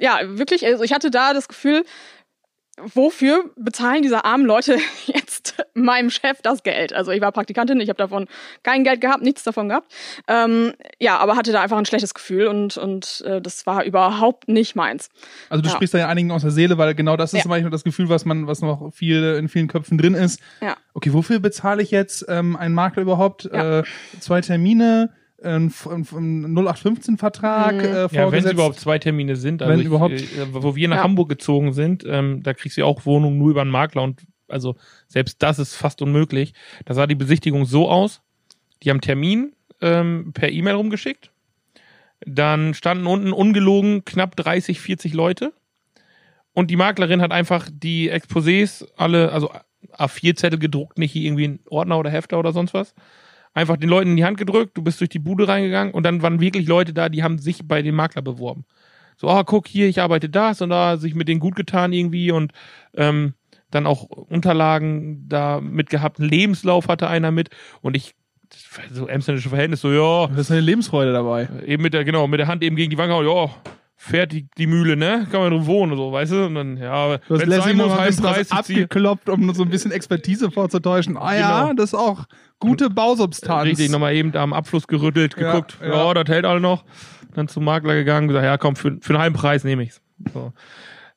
ja, 0.00 0.18
wirklich, 0.22 0.66
also 0.66 0.82
ich 0.82 0.92
hatte 0.92 1.10
da 1.10 1.32
das 1.32 1.48
Gefühl, 1.48 1.84
wofür 2.94 3.50
bezahlen 3.56 4.02
diese 4.02 4.24
armen 4.24 4.44
Leute 4.46 4.78
jetzt 5.06 5.54
meinem 5.74 6.10
Chef 6.10 6.40
das 6.42 6.62
Geld? 6.62 6.92
Also 6.92 7.10
ich 7.12 7.20
war 7.20 7.32
Praktikantin, 7.32 7.80
ich 7.80 7.88
habe 7.88 7.96
davon 7.96 8.26
kein 8.62 8.84
Geld 8.84 9.00
gehabt, 9.00 9.22
nichts 9.22 9.42
davon 9.44 9.68
gehabt. 9.68 9.92
Ähm, 10.28 10.72
ja, 10.98 11.18
aber 11.18 11.36
hatte 11.36 11.52
da 11.52 11.60
einfach 11.62 11.78
ein 11.78 11.86
schlechtes 11.86 12.14
Gefühl 12.14 12.46
und, 12.46 12.76
und 12.76 13.22
äh, 13.26 13.40
das 13.40 13.66
war 13.66 13.84
überhaupt 13.84 14.48
nicht 14.48 14.74
meins. 14.76 15.08
Also 15.48 15.62
du 15.62 15.68
Ja. 15.68 15.74
sprichst 15.74 15.94
da 15.94 15.98
ja 15.98 16.08
einigen 16.08 16.30
aus 16.30 16.42
der 16.42 16.50
Seele, 16.50 16.78
weil 16.78 16.94
genau 16.94 17.16
das 17.16 17.32
ist 17.32 17.44
Ja. 17.44 17.48
manchmal 17.48 17.70
das 17.70 17.84
Gefühl, 17.84 18.08
was 18.08 18.24
man, 18.24 18.46
was 18.46 18.60
noch 18.60 18.92
viel 18.92 19.34
in 19.38 19.48
vielen 19.48 19.68
Köpfen 19.68 19.98
drin 19.98 20.14
ist. 20.14 20.40
Ja. 20.60 20.76
Okay, 20.94 21.12
wofür 21.12 21.40
bezahle 21.40 21.82
ich 21.82 21.90
jetzt 21.90 22.24
ähm, 22.28 22.56
einen 22.56 22.74
Makler 22.74 23.02
überhaupt? 23.02 23.44
Ja. 23.44 23.80
Äh, 23.80 23.84
zwei 24.20 24.40
Termine, 24.40 25.10
ein, 25.44 25.72
ein, 25.90 26.06
ein 26.46 26.54
0815-Vertrag 26.58 27.74
Mhm. 27.74 27.80
äh, 27.80 28.06
Ja, 28.12 28.32
wenn 28.32 28.44
es 28.44 28.52
überhaupt 28.52 28.78
zwei 28.80 28.98
Termine 28.98 29.36
sind. 29.36 29.62
Also 29.62 29.72
Wenn 29.72 29.80
ich, 29.80 29.86
überhaupt. 29.86 30.14
Äh, 30.14 30.46
wo 30.52 30.74
wir 30.76 30.88
nach 30.88 30.96
Ja. 30.98 31.02
Hamburg 31.04 31.28
gezogen 31.28 31.72
sind, 31.72 32.04
ähm, 32.06 32.42
da 32.42 32.54
kriegst 32.54 32.76
du 32.76 32.82
ja 32.82 32.86
auch 32.86 33.04
Wohnungen 33.06 33.38
nur 33.38 33.50
über 33.50 33.60
einen 33.62 33.70
Makler 33.70 34.02
und 34.02 34.22
also 34.48 34.76
selbst 35.08 35.42
das 35.42 35.58
ist 35.58 35.74
fast 35.74 36.02
unmöglich. 36.02 36.52
Da 36.84 36.94
sah 36.94 37.06
die 37.06 37.14
Besichtigung 37.14 37.64
so 37.64 37.88
aus. 37.90 38.20
Die 38.82 38.90
haben 38.90 39.00
Termin 39.00 39.52
ähm, 39.80 40.32
per 40.34 40.50
E-Mail 40.50 40.74
rumgeschickt. 40.74 41.30
Dann 42.26 42.74
standen 42.74 43.06
unten 43.06 43.32
ungelogen 43.32 44.04
knapp 44.04 44.36
30, 44.36 44.80
40 44.80 45.14
Leute. 45.14 45.52
Und 46.52 46.70
die 46.70 46.76
Maklerin 46.76 47.20
hat 47.20 47.32
einfach 47.32 47.68
die 47.72 48.12
Exposés 48.12 48.86
alle, 48.96 49.32
also 49.32 49.50
A4-Zettel 49.92 50.58
gedruckt, 50.58 50.98
nicht 50.98 51.12
hier 51.12 51.22
irgendwie 51.22 51.48
ein 51.48 51.60
Ordner 51.68 51.98
oder 51.98 52.10
Hefter 52.10 52.38
oder 52.38 52.52
sonst 52.52 52.72
was. 52.74 52.94
Einfach 53.54 53.76
den 53.76 53.88
Leuten 53.88 54.10
in 54.10 54.16
die 54.16 54.24
Hand 54.24 54.36
gedrückt, 54.36 54.76
du 54.76 54.82
bist 54.82 55.00
durch 55.00 55.10
die 55.10 55.20
Bude 55.20 55.46
reingegangen 55.46 55.94
und 55.94 56.02
dann 56.02 56.22
waren 56.22 56.40
wirklich 56.40 56.66
Leute 56.66 56.92
da, 56.92 57.08
die 57.08 57.22
haben 57.22 57.38
sich 57.38 57.66
bei 57.66 57.82
dem 57.82 57.94
Makler 57.94 58.22
beworben. 58.22 58.64
So, 59.16 59.28
ah, 59.28 59.44
guck 59.44 59.68
hier, 59.68 59.88
ich 59.88 60.00
arbeite 60.00 60.28
das 60.28 60.60
und 60.60 60.70
da, 60.70 60.96
sich 60.96 61.14
mit 61.14 61.28
denen 61.28 61.40
gut 61.40 61.54
getan 61.54 61.92
irgendwie 61.92 62.32
und 62.32 62.52
ähm, 62.94 63.34
dann 63.70 63.86
auch 63.86 64.04
Unterlagen 64.04 65.28
da 65.28 65.60
mitgehabt. 65.60 66.18
Einen 66.18 66.28
Lebenslauf 66.28 66.88
hatte 66.88 67.08
einer 67.08 67.30
mit 67.30 67.50
und 67.80 67.96
ich, 67.96 68.14
so 68.90 69.06
emsländische 69.06 69.48
Verhältnis, 69.48 69.80
so, 69.80 69.92
ja, 69.92 70.26
Das 70.28 70.46
ist 70.46 70.50
eine 70.50 70.60
Lebensfreude 70.60 71.12
dabei. 71.12 71.48
eben 71.64 71.82
mit 71.82 71.94
der, 71.94 72.04
genau, 72.04 72.26
mit 72.26 72.40
der 72.40 72.48
Hand 72.48 72.64
eben 72.64 72.74
gegen 72.74 72.90
die 72.90 72.98
Wange, 72.98 73.24
ja, 73.24 73.50
fährt 73.96 74.32
die, 74.32 74.48
die 74.58 74.66
Mühle, 74.66 74.96
ne? 74.96 75.26
Kann 75.30 75.40
man 75.40 75.50
drin 75.52 75.66
wohnen, 75.66 75.96
so, 75.96 76.12
weißt 76.12 76.32
du? 76.32 76.46
Und 76.46 76.54
dann, 76.56 76.76
ja, 76.76 77.16
Du 77.18 77.34
hast 77.34 77.40
wenn's 77.40 77.46
Leslie 77.46 77.74
muss, 77.74 77.92
ich 78.08 78.16
zieh- 78.20 78.52
abgekloppt, 78.82 79.28
um 79.28 79.54
so 79.54 79.62
ein 79.62 79.70
bisschen 79.70 79.92
Expertise 79.92 80.50
vorzutäuschen. 80.50 81.16
Ah 81.16 81.34
ja, 81.34 81.60
Genau. 81.62 81.74
das 81.74 81.90
ist 81.92 81.94
auch 81.94 82.24
gute 82.58 82.90
Bausubstanz. 82.90 83.64
Richtig, 83.66 83.90
nochmal 83.90 84.14
eben 84.14 84.32
da 84.32 84.42
am 84.42 84.52
Abfluss 84.52 84.86
gerüttelt, 84.86 85.36
Ja, 85.38 85.52
geguckt, 85.52 85.78
ja. 85.80 85.88
ja, 86.06 86.14
das 86.14 86.28
hält 86.28 86.44
alle 86.44 86.60
noch. 86.60 86.84
Dann 87.34 87.48
zum 87.48 87.64
Makler 87.64 87.94
gegangen, 87.94 88.28
gesagt, 88.28 88.44
ja 88.44 88.58
komm, 88.58 88.76
für, 88.76 88.96
für 89.00 89.12
einen 89.14 89.22
halben 89.22 89.36
Preis 89.36 89.64
nehme 89.64 89.82
ich's. 89.84 90.00
So. 90.32 90.52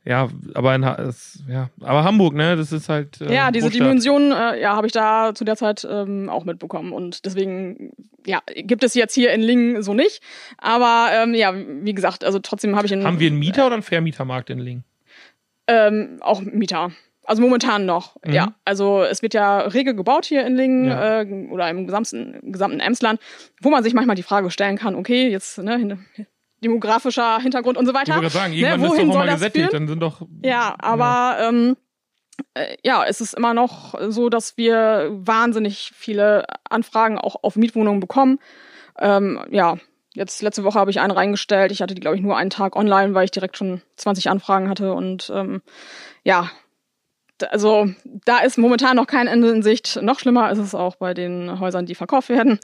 Ja, 0.08 0.30
aber 0.54 0.74
in, 0.74 0.84
es, 0.84 1.44
ja, 1.50 1.70
aber 1.82 2.06
Hamburg, 2.06 2.34
ne, 2.34 2.56
das 2.56 2.72
ist 2.72 2.88
halt. 2.88 3.20
Äh, 3.20 3.34
ja, 3.34 3.52
diese 3.52 3.66
Großstadt. 3.66 3.88
Dimension, 3.88 4.32
äh, 4.32 4.62
ja, 4.62 4.74
habe 4.76 4.88
ich 4.88 4.94
da 4.94 5.34
zu 5.36 5.44
der 5.44 5.58
Zeit 5.58 5.86
ähm, 5.90 6.30
auch 6.30 6.46
mitbekommen 6.46 6.94
und 6.94 7.26
deswegen, 7.26 7.92
ja, 8.26 8.42
gibt 8.56 8.86
es 8.86 8.94
jetzt 8.94 9.14
hier 9.14 9.34
in 9.34 9.42
Lingen 9.42 9.84
so 9.84 9.94
nicht. 9.94 10.22
Aber 10.60 11.10
ähm, 11.12 11.34
ja, 11.34 11.54
wie 11.54 11.94
gesagt, 11.94 12.24
also 12.24 12.40
trotzdem 12.40 12.78
habe 12.78 12.86
ich 12.86 12.94
in, 12.94 13.04
Haben 13.04 13.20
wir 13.20 13.28
einen 13.28 13.38
Mieter 13.40 13.66
oder 13.66 13.74
einen 13.76 13.84
Vermietermarkt 13.84 14.50
in 14.50 14.60
Lingen? 14.60 14.84
Ähm, 15.68 16.20
auch 16.22 16.40
Mieter. 16.42 16.92
Also 17.26 17.42
momentan 17.42 17.86
noch, 17.86 18.16
Mhm. 18.26 18.32
ja. 18.34 18.54
Also 18.64 19.04
es 19.04 19.22
wird 19.22 19.34
ja 19.34 19.60
rege 19.60 19.94
gebaut 19.94 20.24
hier 20.26 20.46
in 20.48 20.56
Lingen 20.56 20.86
Ja. 20.86 21.22
äh, 21.24 21.48
oder 21.52 21.70
im 21.70 21.86
gesamten, 21.86 22.54
gesamten 22.54 22.80
Emsland, 22.80 23.20
wo 23.62 23.70
man 23.70 23.84
sich 23.84 23.94
manchmal 23.94 24.16
die 24.16 24.24
Frage 24.24 24.50
stellen 24.52 24.78
kann, 24.78 24.96
okay, 24.96 25.28
jetzt 25.30 25.58
ne, 25.58 26.00
demografischer 26.64 27.40
Hintergrund 27.40 27.78
und 27.78 27.86
so 27.86 27.92
Ich 27.92 27.98
weiter. 27.98 28.14
wollte 28.14 28.22
gerade 28.22 28.34
sagen, 28.34 28.54
irgendwann 28.54 28.80
ne, 28.80 28.86
ist 28.86 28.92
wohin 28.92 29.08
doch 29.08 29.10
auch 29.10 29.18
soll 29.20 29.26
mal 29.28 29.34
gesättigt, 29.34 29.70
führen? 29.70 29.74
dann 29.74 29.88
sind 29.88 30.00
doch. 30.02 30.22
Ja, 30.44 30.76
aber 30.80 31.38
ähm, 31.42 31.78
äh, 32.54 32.78
ja, 32.84 33.04
es 33.06 33.22
ist 33.22 33.34
immer 33.34 33.54
noch 33.54 33.96
so, 34.10 34.30
dass 34.30 34.58
wir 34.58 35.10
wahnsinnig 35.12 35.92
viele 35.96 36.46
Anfragen 36.70 37.18
auch 37.18 37.44
auf 37.44 37.56
Mietwohnungen 37.56 38.00
bekommen. 38.00 38.40
Ähm, 39.00 39.44
ja, 39.50 39.78
jetzt 40.14 40.42
letzte 40.42 40.64
Woche 40.64 40.80
habe 40.80 40.92
ich 40.92 41.00
einen 41.00 41.12
reingestellt. 41.12 41.72
Ich 41.72 41.82
hatte 41.82 41.96
die, 41.96 42.02
glaube 42.02 42.16
ich, 42.18 42.24
nur 42.24 42.38
einen 42.38 42.50
Tag 42.50 42.76
online, 42.76 43.14
weil 43.14 43.26
ich 43.26 43.32
direkt 43.32 43.58
schon 43.58 43.82
20 43.98 44.30
Anfragen 44.30 44.70
hatte. 44.70 44.94
Und 44.94 45.32
ähm, 45.34 45.62
ja, 46.24 46.50
also 47.52 47.88
da 48.04 48.40
ist 48.40 48.58
momentan 48.58 48.96
noch 48.96 49.08
kein 49.08 49.28
Ende 49.28 49.50
in 49.50 49.62
Sicht. 49.62 50.00
Noch 50.02 50.20
schlimmer 50.20 50.52
ist 50.52 50.58
es 50.58 50.74
auch 50.74 50.96
bei 50.96 51.14
den 51.14 51.60
Häusern, 51.60 51.86
die 51.86 51.96
verkauft 51.96 52.30
werden. 52.30 52.60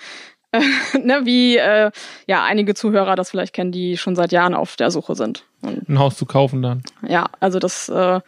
Ne, 1.03 1.21
wie 1.25 1.57
äh, 1.57 1.91
ja 2.27 2.43
einige 2.43 2.75
Zuhörer 2.75 3.15
das 3.15 3.31
vielleicht 3.31 3.53
kennen, 3.53 3.71
die 3.71 3.97
schon 3.97 4.15
seit 4.15 4.31
Jahren 4.31 4.53
auf 4.53 4.75
der 4.75 4.91
Suche 4.91 5.15
sind. 5.15 5.45
Und 5.61 5.89
Ein 5.89 5.99
Haus 5.99 6.15
zu 6.17 6.25
kaufen 6.25 6.61
dann. 6.61 6.83
ja, 7.07 7.29
also 7.39 7.59
das, 7.59 7.89
äh, 7.89 8.19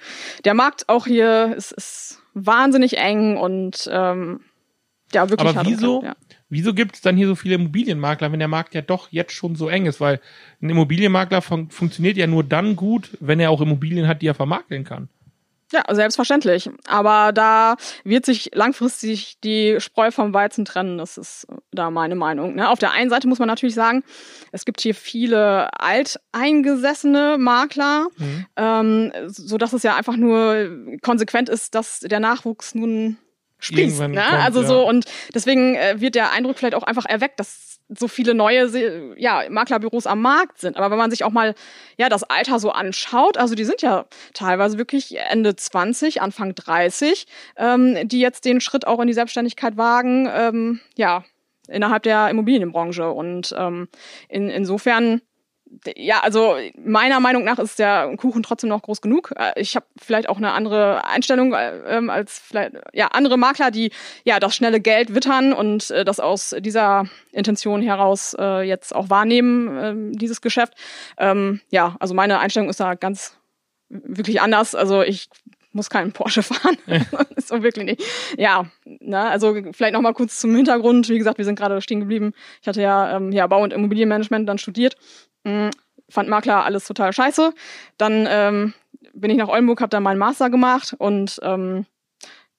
der 0.43 0.53
Markt 0.53 0.89
auch 0.89 1.05
hier 1.05 1.53
ist, 1.55 1.71
ist 1.71 2.21
wahnsinnig 2.33 2.97
eng 2.97 3.37
und 3.37 3.89
ähm, 3.91 4.41
ja, 5.13 5.29
wirklich 5.29 5.55
Aber 5.55 5.65
wieso? 5.65 5.97
umkämpft, 5.97 6.17
Wieso 6.49 6.73
gibt 6.73 6.95
es 6.95 7.01
dann 7.01 7.17
hier 7.17 7.27
so 7.27 7.35
viele 7.35 7.55
Immobilienmakler, 7.55 8.31
wenn 8.31 8.39
der 8.39 8.47
Markt 8.47 8.75
ja 8.75 8.81
doch 8.81 9.11
jetzt 9.11 9.33
schon 9.33 9.55
so 9.55 9.67
eng 9.67 9.87
ist? 9.87 9.99
Weil 9.99 10.19
ein 10.61 10.69
Immobilienmakler 10.69 11.41
fun 11.41 11.69
funktioniert 11.71 12.17
ja 12.17 12.27
nur 12.27 12.43
dann 12.43 12.75
gut, 12.75 13.17
wenn 13.19 13.39
er 13.39 13.49
auch 13.49 13.61
Immobilien 13.61 14.07
hat, 14.07 14.21
die 14.21 14.27
er 14.27 14.35
vermarkten 14.35 14.83
kann. 14.83 15.09
Ja. 15.87 15.95
selbstverständlich. 15.95 16.69
Aber 16.87 17.31
da 17.33 17.75
wird 18.03 18.25
sich 18.25 18.51
langfristig 18.53 19.39
die 19.43 19.77
Spreu 19.79 20.11
vom 20.11 20.33
Weizen 20.33 20.65
trennen. 20.65 20.97
Das 20.97 21.17
ist 21.17 21.47
da 21.71 21.89
meine 21.91 22.15
Meinung. 22.15 22.55
Ne? 22.55 22.69
Auf 22.69 22.79
der 22.79 22.91
einen 22.91 23.09
Seite 23.09 23.27
muss 23.27 23.39
man 23.39 23.47
natürlich 23.47 23.75
sagen, 23.75 24.03
es 24.51 24.65
gibt 24.65 24.81
hier 24.81 24.95
viele 24.95 25.69
alteingesessene 25.79 27.37
Makler, 27.37 28.07
Mhm. 28.17 28.45
ähm, 28.55 29.11
so 29.27 29.57
dass 29.57 29.73
es 29.73 29.83
ja 29.83 29.95
einfach 29.95 30.15
nur 30.17 30.69
konsequent 31.01 31.49
ist, 31.49 31.75
dass 31.75 31.99
der 31.99 32.19
Nachwuchs 32.19 32.75
nun 32.75 33.17
Irgendwann 33.71 34.11
Ne? 34.11 34.21
kommt, 34.21 34.43
also 34.43 34.61
ja. 34.61 34.67
so 34.67 34.87
und 34.87 35.05
deswegen 35.33 35.75
äh, 35.75 35.99
wird 35.99 36.15
der 36.15 36.31
Eindruck 36.31 36.57
vielleicht 36.57 36.75
auch 36.75 36.83
einfach 36.83 37.05
erweckt, 37.05 37.39
dass 37.39 37.79
so 37.89 38.07
viele 38.07 38.33
neue 38.33 39.15
ja, 39.17 39.43
Maklerbüros 39.49 40.07
am 40.07 40.21
Markt 40.21 40.59
sind. 40.59 40.75
Aber 40.77 40.89
wenn 40.89 40.97
man 40.97 41.11
sich 41.11 41.23
auch 41.23 41.31
mal 41.31 41.53
ja 41.97 42.09
das 42.09 42.23
Alter 42.23 42.59
so 42.59 42.71
anschaut, 42.71 43.37
also 43.37 43.53
die 43.53 43.63
sind 43.63 43.81
ja 43.81 44.05
teilweise 44.33 44.77
wirklich 44.77 45.17
Ende 45.17 45.55
20, 45.55 46.21
Anfang 46.21 46.55
30, 46.55 47.27
ähm, 47.57 48.07
die 48.07 48.19
jetzt 48.19 48.45
den 48.45 48.59
Schritt 48.59 48.87
auch 48.87 48.99
in 48.99 49.07
die 49.07 49.13
Selbstständigkeit 49.13 49.77
wagen, 49.77 50.27
ähm, 50.31 50.79
ja, 50.95 51.23
innerhalb 51.67 52.03
der 52.03 52.29
Immobilienbranche. 52.29 53.09
Und 53.11 53.53
ähm, 53.57 53.87
in, 54.29 54.49
insofern 54.49 55.21
ja, 55.95 56.21
also 56.21 56.55
meiner 56.83 57.19
Meinung 57.19 57.43
nach 57.43 57.59
ist 57.59 57.79
der 57.79 58.15
Kuchen 58.17 58.43
trotzdem 58.43 58.69
noch 58.69 58.81
groß 58.81 59.01
genug. 59.01 59.33
Äh, 59.35 59.53
Ich 59.59 59.75
habe 59.75 59.85
vielleicht 60.01 60.29
auch 60.29 60.37
eine 60.37 60.51
andere 60.53 61.05
Einstellung 61.07 61.53
äh, 61.53 61.77
ähm, 61.87 62.09
als 62.09 62.39
vielleicht 62.39 62.73
ja 62.93 63.07
andere 63.07 63.37
Makler, 63.37 63.71
die 63.71 63.91
ja 64.23 64.39
das 64.39 64.55
schnelle 64.55 64.79
Geld 64.79 65.13
wittern 65.13 65.53
und 65.53 65.89
äh, 65.91 66.05
das 66.05 66.19
aus 66.19 66.55
dieser 66.59 67.05
Intention 67.31 67.81
heraus 67.81 68.35
äh, 68.39 68.61
jetzt 68.61 68.95
auch 68.95 69.09
wahrnehmen 69.09 69.77
ähm, 69.81 70.17
dieses 70.17 70.41
Geschäft. 70.41 70.73
Ähm, 71.17 71.61
ja, 71.69 71.95
also 71.99 72.13
meine 72.13 72.39
Einstellung 72.39 72.69
ist 72.69 72.79
da 72.79 72.95
ganz 72.95 73.37
wirklich 73.89 74.41
anders. 74.41 74.75
Also 74.75 75.01
ich 75.01 75.29
muss 75.75 75.89
keinen 75.89 76.13
Porsche 76.13 76.41
fahren. 76.43 76.77
ist 77.35 77.47
so 77.49 77.61
wirklich 77.61 77.85
nicht. 77.85 78.01
Ja, 78.37 78.65
ne, 78.85 79.19
also 79.19 79.55
vielleicht 79.73 79.93
noch 79.93 80.01
mal 80.01 80.13
kurz 80.13 80.39
zum 80.39 80.55
Hintergrund. 80.55 81.09
Wie 81.09 81.17
gesagt, 81.17 81.37
wir 81.37 81.45
sind 81.45 81.59
gerade 81.59 81.81
stehen 81.81 81.99
geblieben. 81.99 82.33
Ich 82.61 82.67
hatte 82.67 82.81
ja, 82.81 83.17
ähm, 83.17 83.31
ja 83.31 83.45
Bau- 83.45 83.61
und 83.61 83.73
Immobilienmanagement 83.73 84.47
dann 84.47 84.57
studiert. 84.57 84.95
Mm, 85.45 85.69
Fand 86.09 86.29
Makler 86.29 86.65
alles 86.65 86.85
total 86.85 87.13
scheiße. 87.13 87.53
Dann 87.97 88.27
ähm, 88.29 88.73
bin 89.13 89.31
ich 89.31 89.37
nach 89.37 89.47
Oldenburg, 89.47 89.81
habe 89.81 89.89
da 89.89 89.99
meinen 89.99 90.19
Master 90.19 90.49
gemacht 90.49 90.93
und 90.97 91.39
ähm, 91.41 91.85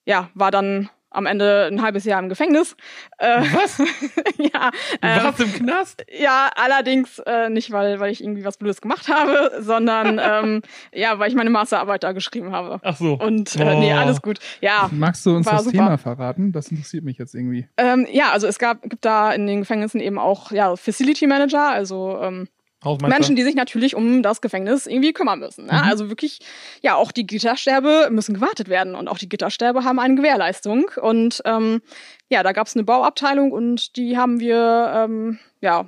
ja, 0.05 0.29
war 0.33 0.51
dann 0.51 0.89
am 1.09 1.25
Ende 1.25 1.67
ein 1.71 1.81
halbes 1.81 2.03
Jahr 2.03 2.19
im 2.21 2.27
Gefängnis. 2.29 2.75
Äh, 3.17 3.41
Was? 3.53 3.77
ja, 4.37 4.71
Du 5.01 5.07
ähm, 5.07 5.23
warst 5.23 5.39
im 5.39 5.53
Knast? 5.53 6.05
ja, 6.11 6.49
allerdings 6.55 7.19
äh, 7.25 7.49
nicht, 7.49 7.71
weil, 7.71 7.99
weil 8.01 8.11
ich 8.11 8.21
irgendwie 8.21 8.43
was 8.43 8.57
Blödes 8.57 8.81
gemacht 8.81 9.07
habe, 9.07 9.53
sondern 9.61 10.19
ähm, 10.23 10.61
ja, 10.93 11.17
weil 11.17 11.29
ich 11.29 11.35
meine 11.35 11.49
Masterarbeit 11.49 12.03
da 12.03 12.11
geschrieben 12.11 12.51
habe. 12.51 12.79
Ach 12.83 12.97
so. 12.97 13.13
Und 13.13 13.55
äh, 13.55 13.75
nee, 13.79 13.93
Oh. 13.93 13.97
alles 13.97 14.21
gut. 14.21 14.39
Ja, 14.61 14.89
Magst 14.91 15.25
du 15.25 15.35
uns 15.35 15.45
das 15.47 15.63
super. 15.63 15.77
Thema 15.77 15.97
verraten? 15.97 16.51
Das 16.51 16.69
interessiert 16.69 17.05
mich 17.05 17.17
jetzt 17.17 17.33
irgendwie. 17.33 17.67
ähm, 17.77 18.05
ja, 18.11 18.31
also 18.31 18.45
es 18.45 18.59
gab 18.59 18.81
gibt 18.83 19.05
da 19.05 19.31
in 19.31 19.47
den 19.47 19.59
Gefängnissen 19.59 20.01
eben 20.01 20.19
auch 20.19 20.51
ja 20.51 20.75
Facility 20.75 21.25
Manager, 21.27 21.69
also 21.69 22.19
ähm. 22.21 22.49
Menschen, 22.83 23.35
die 23.35 23.43
sich 23.43 23.55
natürlich 23.55 23.95
um 23.95 24.21
das 24.21 24.41
Gefängnis 24.41 24.85
irgendwie 24.85 25.13
kümmern 25.13 25.39
müssen. 25.39 25.65
Ne? 25.65 25.83
Also 25.83 26.09
wirklich, 26.09 26.39
ja, 26.81 26.95
auch 26.95 27.11
die 27.11 27.25
Gitterstäbe 27.25 28.09
müssen 28.11 28.35
gewartet 28.35 28.69
werden 28.69 28.95
und 28.95 29.07
auch 29.07 29.17
die 29.17 29.29
Gitterstäbe 29.29 29.83
haben 29.83 29.99
eine 29.99 30.15
Gewährleistung. 30.15 30.91
Und 31.01 31.41
ähm, 31.45 31.81
ja, 32.29 32.43
da 32.43 32.51
gab 32.51 32.67
es 32.67 32.75
eine 32.75 32.83
Bauabteilung 32.83 33.51
und 33.51 33.95
die 33.95 34.17
haben 34.17 34.39
wir 34.39 34.91
ähm, 34.95 35.39
ja 35.61 35.85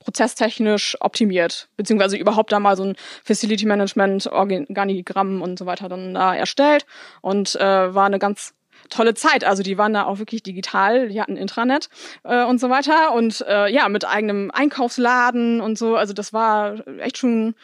prozesstechnisch 0.00 0.96
optimiert, 1.00 1.68
beziehungsweise 1.76 2.16
überhaupt 2.16 2.52
da 2.52 2.60
mal 2.60 2.76
so 2.76 2.84
ein 2.84 2.96
Facility 3.24 3.64
Management 3.66 4.26
Organigramm 4.26 5.40
und 5.40 5.58
so 5.58 5.66
weiter 5.66 5.88
dann 5.88 6.14
da 6.14 6.34
erstellt 6.34 6.84
und 7.22 7.56
äh, 7.56 7.94
war 7.94 8.04
eine 8.04 8.18
ganz 8.18 8.54
tolle 8.88 9.14
Zeit. 9.14 9.44
Also 9.44 9.62
die 9.62 9.78
waren 9.78 9.92
da 9.92 10.04
auch 10.04 10.18
wirklich 10.18 10.42
digital, 10.42 11.08
die 11.08 11.20
hatten 11.20 11.36
Intranet 11.36 11.88
äh, 12.24 12.44
und 12.44 12.60
so 12.60 12.70
weiter 12.70 13.12
und 13.14 13.44
äh, 13.48 13.70
ja, 13.72 13.88
mit 13.88 14.06
eigenem 14.06 14.50
Einkaufsladen 14.50 15.60
und 15.60 15.78
so. 15.78 15.96
Also 15.96 16.12
das 16.12 16.32
war 16.32 16.86
echt 16.98 17.18
schon 17.18 17.54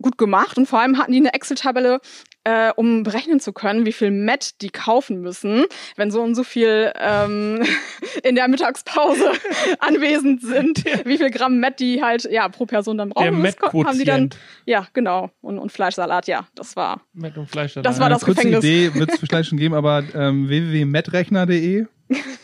gut 0.00 0.18
gemacht 0.18 0.58
und 0.58 0.66
vor 0.66 0.80
allem 0.80 0.98
hatten 0.98 1.12
die 1.12 1.18
eine 1.18 1.32
Excel-Tabelle, 1.32 2.00
äh, 2.48 2.70
um 2.76 3.02
berechnen 3.02 3.40
zu 3.40 3.52
können, 3.52 3.86
wie 3.86 3.92
viel 3.92 4.12
Met 4.12 4.62
die 4.62 4.68
kaufen 4.70 5.20
müssen, 5.20 5.64
wenn 5.96 6.12
so 6.12 6.22
und 6.22 6.36
so 6.36 6.44
viel 6.44 6.92
ähm, 7.00 7.62
in 8.22 8.36
der 8.36 8.46
Mittagspause 8.46 9.32
anwesend 9.80 10.42
sind, 10.42 10.84
wie 11.04 11.18
viel 11.18 11.30
Gramm 11.30 11.58
Met 11.58 11.80
die 11.80 12.02
halt 12.02 12.22
ja 12.30 12.48
pro 12.48 12.64
Person 12.66 12.98
dann 12.98 13.08
brauchen. 13.08 13.42
Der 13.42 13.52
ko- 13.54 13.84
haben 13.84 13.98
die 13.98 14.04
dann 14.04 14.30
ja 14.64 14.86
genau 14.92 15.30
und, 15.40 15.58
und 15.58 15.72
Fleischsalat, 15.72 16.28
ja, 16.28 16.46
das 16.54 16.76
war 16.76 17.00
Met 17.14 17.36
und 17.36 17.48
Fleisch. 17.50 17.74
Das 17.74 17.98
war 17.98 18.06
Eine 18.06 18.14
das 18.14 18.24
kurze 18.24 18.42
Gefängnis. 18.42 18.64
Idee 18.64 18.94
wird 18.98 19.10
es 19.12 19.18
vielleicht 19.18 19.48
schon 19.48 19.58
geben, 19.58 19.74
aber 19.74 20.04
ähm, 20.14 20.48
www.metrechner.de, 20.48 21.86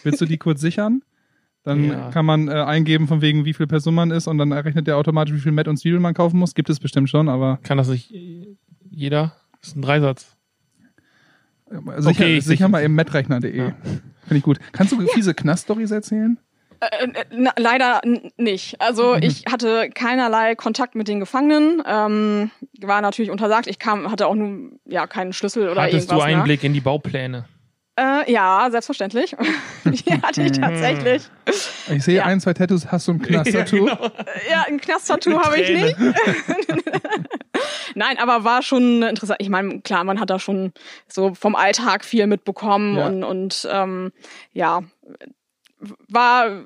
willst 0.02 0.20
du 0.20 0.24
die 0.24 0.38
kurz 0.38 0.60
sichern? 0.60 1.02
Dann 1.64 1.84
Ja. 1.84 2.10
kann 2.10 2.26
man 2.26 2.48
äh, 2.48 2.52
eingeben, 2.54 3.06
von 3.06 3.20
wegen, 3.22 3.44
wie 3.44 3.52
viel 3.54 3.68
Person 3.68 3.94
man 3.94 4.10
ist 4.10 4.26
und 4.26 4.36
dann 4.38 4.50
errechnet 4.50 4.88
der 4.88 4.96
automatisch, 4.96 5.32
wie 5.34 5.38
viel 5.40 5.52
Met 5.52 5.68
und 5.68 5.76
Zwiebeln 5.76 6.02
man 6.02 6.12
kaufen 6.14 6.38
muss. 6.38 6.54
Gibt 6.54 6.68
es 6.70 6.80
bestimmt 6.80 7.08
schon, 7.08 7.28
aber 7.28 7.60
Kann 7.62 7.78
das 7.78 7.88
nicht 7.88 8.12
jeder? 8.90 9.36
Das 9.62 9.70
ist 9.70 9.76
ein 9.76 9.82
Dreisatz. 9.82 10.36
sicher, 11.70 12.08
Okay, 12.10 12.36
ich 12.38 12.44
sicher 12.44 12.68
mal 12.68 12.82
eben 12.82 12.94
metrechner.de. 12.94 13.56
Ja. 13.56 13.64
Finde 14.24 14.36
ich 14.36 14.42
gut. 14.42 14.58
Kannst 14.72 14.92
du 14.92 15.06
fiese 15.08 15.32
Knast-Stories 15.34 15.90
erzählen? 15.90 16.38
Äh, 16.80 17.04
äh, 17.06 17.24
na, 17.30 17.52
leider 17.56 18.00
nicht. 18.36 18.80
Also 18.80 19.14
Mhm. 19.14 19.22
ich 19.22 19.44
hatte 19.50 19.88
keinerlei 19.94 20.54
Kontakt 20.56 20.94
mit 20.96 21.06
den 21.08 21.20
Gefangenen. 21.20 21.82
Ähm, 21.86 22.50
war 22.80 23.00
natürlich 23.00 23.30
untersagt. 23.30 23.68
Ich 23.68 23.78
kam, 23.78 24.10
hatte 24.10 24.26
auch 24.26 24.34
nur 24.34 24.72
ja 24.84 25.06
keinen 25.06 25.32
Schlüssel 25.32 25.68
oder 25.68 25.82
Hattest 25.82 26.10
irgendwas. 26.10 26.26
du 26.26 26.30
ne? 26.32 26.38
Einblick 26.38 26.64
in 26.64 26.72
die 26.72 26.80
Baupläne? 26.80 27.44
Äh, 27.96 28.32
ja, 28.32 28.68
selbstverständlich. 28.70 29.36
die 29.84 30.12
hatte 30.22 30.42
ich 30.42 30.52
tatsächlich. 30.52 31.22
Ich 31.90 32.02
sehe 32.04 32.16
Ja. 32.18 32.24
ein, 32.24 32.40
zwei 32.40 32.54
Tattoos. 32.54 32.90
Hast 32.90 33.06
du 33.08 33.12
ein 33.12 33.18
Knast-Tattoo? 33.22 33.84
genau. 33.84 34.10
Ja, 34.50 34.64
ein 34.66 34.80
Knast-Tattoo 34.80 35.38
habe 35.38 35.60
ich 35.60 35.68
nicht. 35.70 35.96
Nein, 37.94 38.16
aber 38.18 38.44
war 38.44 38.62
schon 38.62 39.02
interessant. 39.02 39.38
Ich 39.42 39.48
meine, 39.50 39.80
klar, 39.82 40.04
man 40.04 40.18
hat 40.20 40.30
da 40.30 40.38
schon 40.38 40.72
so 41.08 41.34
vom 41.34 41.54
Alltag 41.54 42.04
viel 42.04 42.26
mitbekommen 42.26 42.96
Ja. 42.96 43.06
und, 43.06 43.24
und 43.24 43.68
ähm, 43.70 44.12
ja, 44.52 44.80
war 46.08 46.62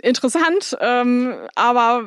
interessant, 0.00 0.76
ähm, 0.80 1.34
aber 1.54 2.04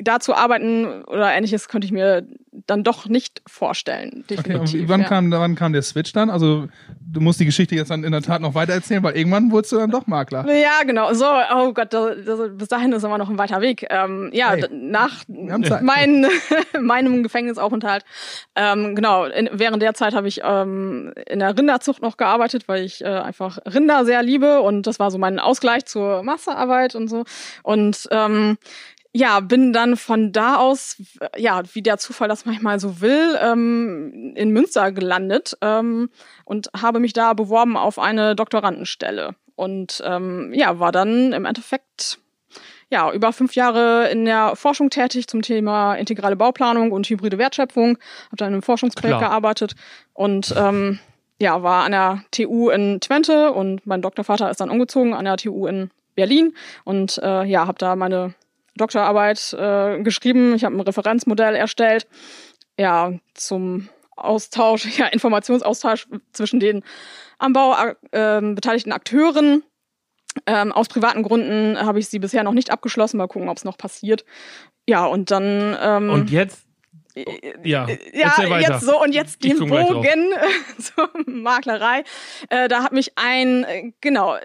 da 0.00 0.20
zu 0.20 0.34
arbeiten 0.34 1.04
oder 1.04 1.32
ähnliches 1.32 1.68
könnte 1.68 1.86
ich 1.86 1.92
mir 1.92 2.26
dann 2.66 2.84
doch 2.84 3.06
nicht 3.06 3.42
vorstellen. 3.46 4.24
Okay, 4.24 4.36
Definitiv. 4.36 4.88
wann, 4.88 5.00
ja. 5.00 5.08
kam, 5.08 5.30
wann 5.30 5.56
kam 5.56 5.72
der 5.72 5.82
Switch 5.82 6.12
dann? 6.12 6.30
Also, 6.30 6.68
du 7.00 7.20
musst 7.20 7.40
die 7.40 7.44
Geschichte 7.44 7.74
jetzt 7.74 7.90
dann 7.90 8.04
in 8.04 8.12
der 8.12 8.22
Tat 8.22 8.40
noch 8.40 8.54
weiter 8.54 8.72
erzählen, 8.72 9.02
weil 9.02 9.16
irgendwann 9.16 9.50
wurdest 9.50 9.72
du 9.72 9.76
dann 9.76 9.90
doch 9.90 10.06
Makler. 10.06 10.46
Ja, 10.54 10.82
genau. 10.86 11.12
So, 11.14 11.26
oh 11.26 11.72
Gott, 11.72 11.92
das, 11.92 12.24
das, 12.24 12.38
bis 12.56 12.68
dahin 12.68 12.92
ist 12.92 13.04
aber 13.04 13.18
noch 13.18 13.28
ein 13.28 13.38
weiter 13.38 13.60
Weg. 13.60 13.86
Ähm, 13.90 14.30
ja, 14.32 14.54
Hey, 14.54 14.64
nach 14.70 15.24
mein, 15.28 16.26
meinem 16.80 17.22
Gefängnisaufenthalt, 17.22 18.04
ähm, 18.54 18.94
genau, 18.94 19.24
in, 19.24 19.48
während 19.52 19.82
der 19.82 19.94
Zeit 19.94 20.14
habe 20.14 20.28
ich 20.28 20.40
ähm, 20.44 21.12
in 21.26 21.40
der 21.40 21.56
Rinderzucht 21.56 22.02
noch 22.02 22.16
gearbeitet, 22.16 22.68
weil 22.68 22.84
ich 22.84 23.02
äh, 23.02 23.08
einfach 23.08 23.58
Rinder 23.66 24.04
sehr 24.04 24.22
liebe 24.22 24.60
und 24.60 24.86
das 24.86 24.98
war 24.98 25.10
so 25.10 25.18
mein 25.18 25.38
Ausgleich 25.38 25.86
zur 25.86 26.22
Masterarbeit 26.22 26.94
und 26.94 27.08
so. 27.08 27.24
Und 27.62 28.08
ähm, 28.10 28.58
ja, 29.16 29.38
bin 29.38 29.72
dann 29.72 29.96
von 29.96 30.32
da 30.32 30.56
aus, 30.56 31.00
ja, 31.36 31.62
wie 31.72 31.82
der 31.82 31.98
Zufall 31.98 32.28
das 32.28 32.46
manchmal 32.46 32.80
so 32.80 33.00
will, 33.00 33.38
ähm, 33.40 34.32
in 34.34 34.50
Münster 34.50 34.90
gelandet 34.90 35.56
ähm, 35.60 36.10
und 36.44 36.68
habe 36.76 36.98
mich 36.98 37.12
da 37.12 37.32
beworben 37.32 37.76
auf 37.76 38.00
eine 38.00 38.34
Doktorandenstelle. 38.34 39.36
Und 39.54 40.02
ähm, 40.04 40.52
ja, 40.52 40.80
war 40.80 40.90
dann 40.90 41.32
im 41.32 41.44
Endeffekt 41.44 42.18
ja 42.90 43.12
über 43.12 43.32
fünf 43.32 43.54
Jahre 43.54 44.08
in 44.10 44.24
der 44.24 44.56
Forschung 44.56 44.90
tätig 44.90 45.28
zum 45.28 45.42
Thema 45.42 45.94
integrale 45.94 46.34
Bauplanung 46.34 46.90
und 46.90 47.08
hybride 47.08 47.38
Wertschöpfung. 47.38 47.98
Habe 48.26 48.36
dann 48.36 48.52
im 48.52 48.62
Forschungsprojekt 48.62 49.18
Klar. 49.18 49.30
gearbeitet 49.30 49.76
und 50.12 50.52
ähm, 50.56 50.98
ja, 51.40 51.62
war 51.62 51.84
an 51.84 51.92
der 51.92 52.24
TU 52.32 52.68
in 52.68 53.00
Twente 53.00 53.52
und 53.52 53.86
mein 53.86 54.02
Doktorvater 54.02 54.50
ist 54.50 54.60
dann 54.60 54.70
umgezogen 54.70 55.14
an 55.14 55.24
der 55.24 55.36
TU 55.36 55.68
in 55.68 55.90
Berlin 56.16 56.54
und 56.82 57.18
äh, 57.22 57.44
ja, 57.44 57.68
habe 57.68 57.78
da 57.78 57.94
meine 57.94 58.34
Doktorarbeit 58.76 59.52
äh, 59.52 60.02
geschrieben. 60.02 60.54
Ich 60.54 60.64
habe 60.64 60.76
ein 60.76 60.80
Referenzmodell 60.80 61.54
erstellt, 61.54 62.06
ja, 62.78 63.12
zum 63.34 63.88
Austausch, 64.16 64.86
ja, 64.98 65.06
Informationsaustausch 65.06 66.08
zwischen 66.32 66.60
den 66.60 66.82
am 67.38 67.52
Bau 67.52 67.74
äh, 68.10 68.40
beteiligten 68.40 68.92
Akteuren. 68.92 69.62
Ähm, 70.46 70.72
aus 70.72 70.88
privaten 70.88 71.22
Gründen 71.22 71.78
habe 71.78 72.00
ich 72.00 72.08
sie 72.08 72.18
bisher 72.18 72.42
noch 72.42 72.54
nicht 72.54 72.70
abgeschlossen. 72.70 73.18
Mal 73.18 73.28
gucken, 73.28 73.48
ob 73.48 73.56
es 73.56 73.64
noch 73.64 73.78
passiert. 73.78 74.24
Ja, 74.86 75.06
und 75.06 75.30
dann 75.30 75.76
ähm, 75.80 76.10
Und 76.10 76.30
jetzt? 76.30 76.66
Ja, 77.62 77.86
ja, 77.86 77.86
erzähl 78.12 78.50
weiter. 78.50 78.72
jetzt 78.72 78.84
so 78.84 79.00
und 79.00 79.14
jetzt 79.14 79.44
den. 79.44 79.56
Bogen 79.58 80.32
zur 80.78 81.08
Maklerei. 81.26 82.02
Äh, 82.48 82.66
da 82.66 82.82
hat 82.82 82.92
mich 82.92 83.12
ein, 83.14 83.62
äh, 83.62 83.92
genau, 84.00 84.36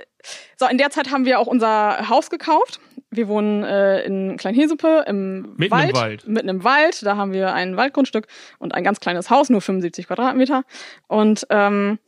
so 0.55 0.67
in 0.67 0.77
der 0.77 0.91
Zeit 0.91 1.09
haben 1.09 1.25
wir 1.25 1.39
auch 1.39 1.47
unser 1.47 2.09
Haus 2.09 2.29
gekauft. 2.29 2.79
Wir 3.11 3.27
wohnen 3.27 3.63
äh, 3.63 4.03
in 4.03 4.37
Kleinhesuppe 4.37 5.05
im 5.07 5.55
Mitten 5.57 5.63
im 5.63 5.71
Wald, 5.71 5.93
Wald. 5.93 6.27
Mitten 6.27 6.49
im 6.49 6.63
Wald. 6.63 7.03
Da 7.05 7.17
haben 7.17 7.33
wir 7.33 7.53
ein 7.53 7.75
Waldgrundstück 7.75 8.27
und 8.59 8.75
ein 8.75 8.83
ganz 8.83 8.99
kleines 8.99 9.29
Haus, 9.29 9.49
nur 9.49 9.61
75 9.61 10.07
Quadratmeter. 10.07 10.63
Und 11.07 11.47
ähm, 11.49 11.99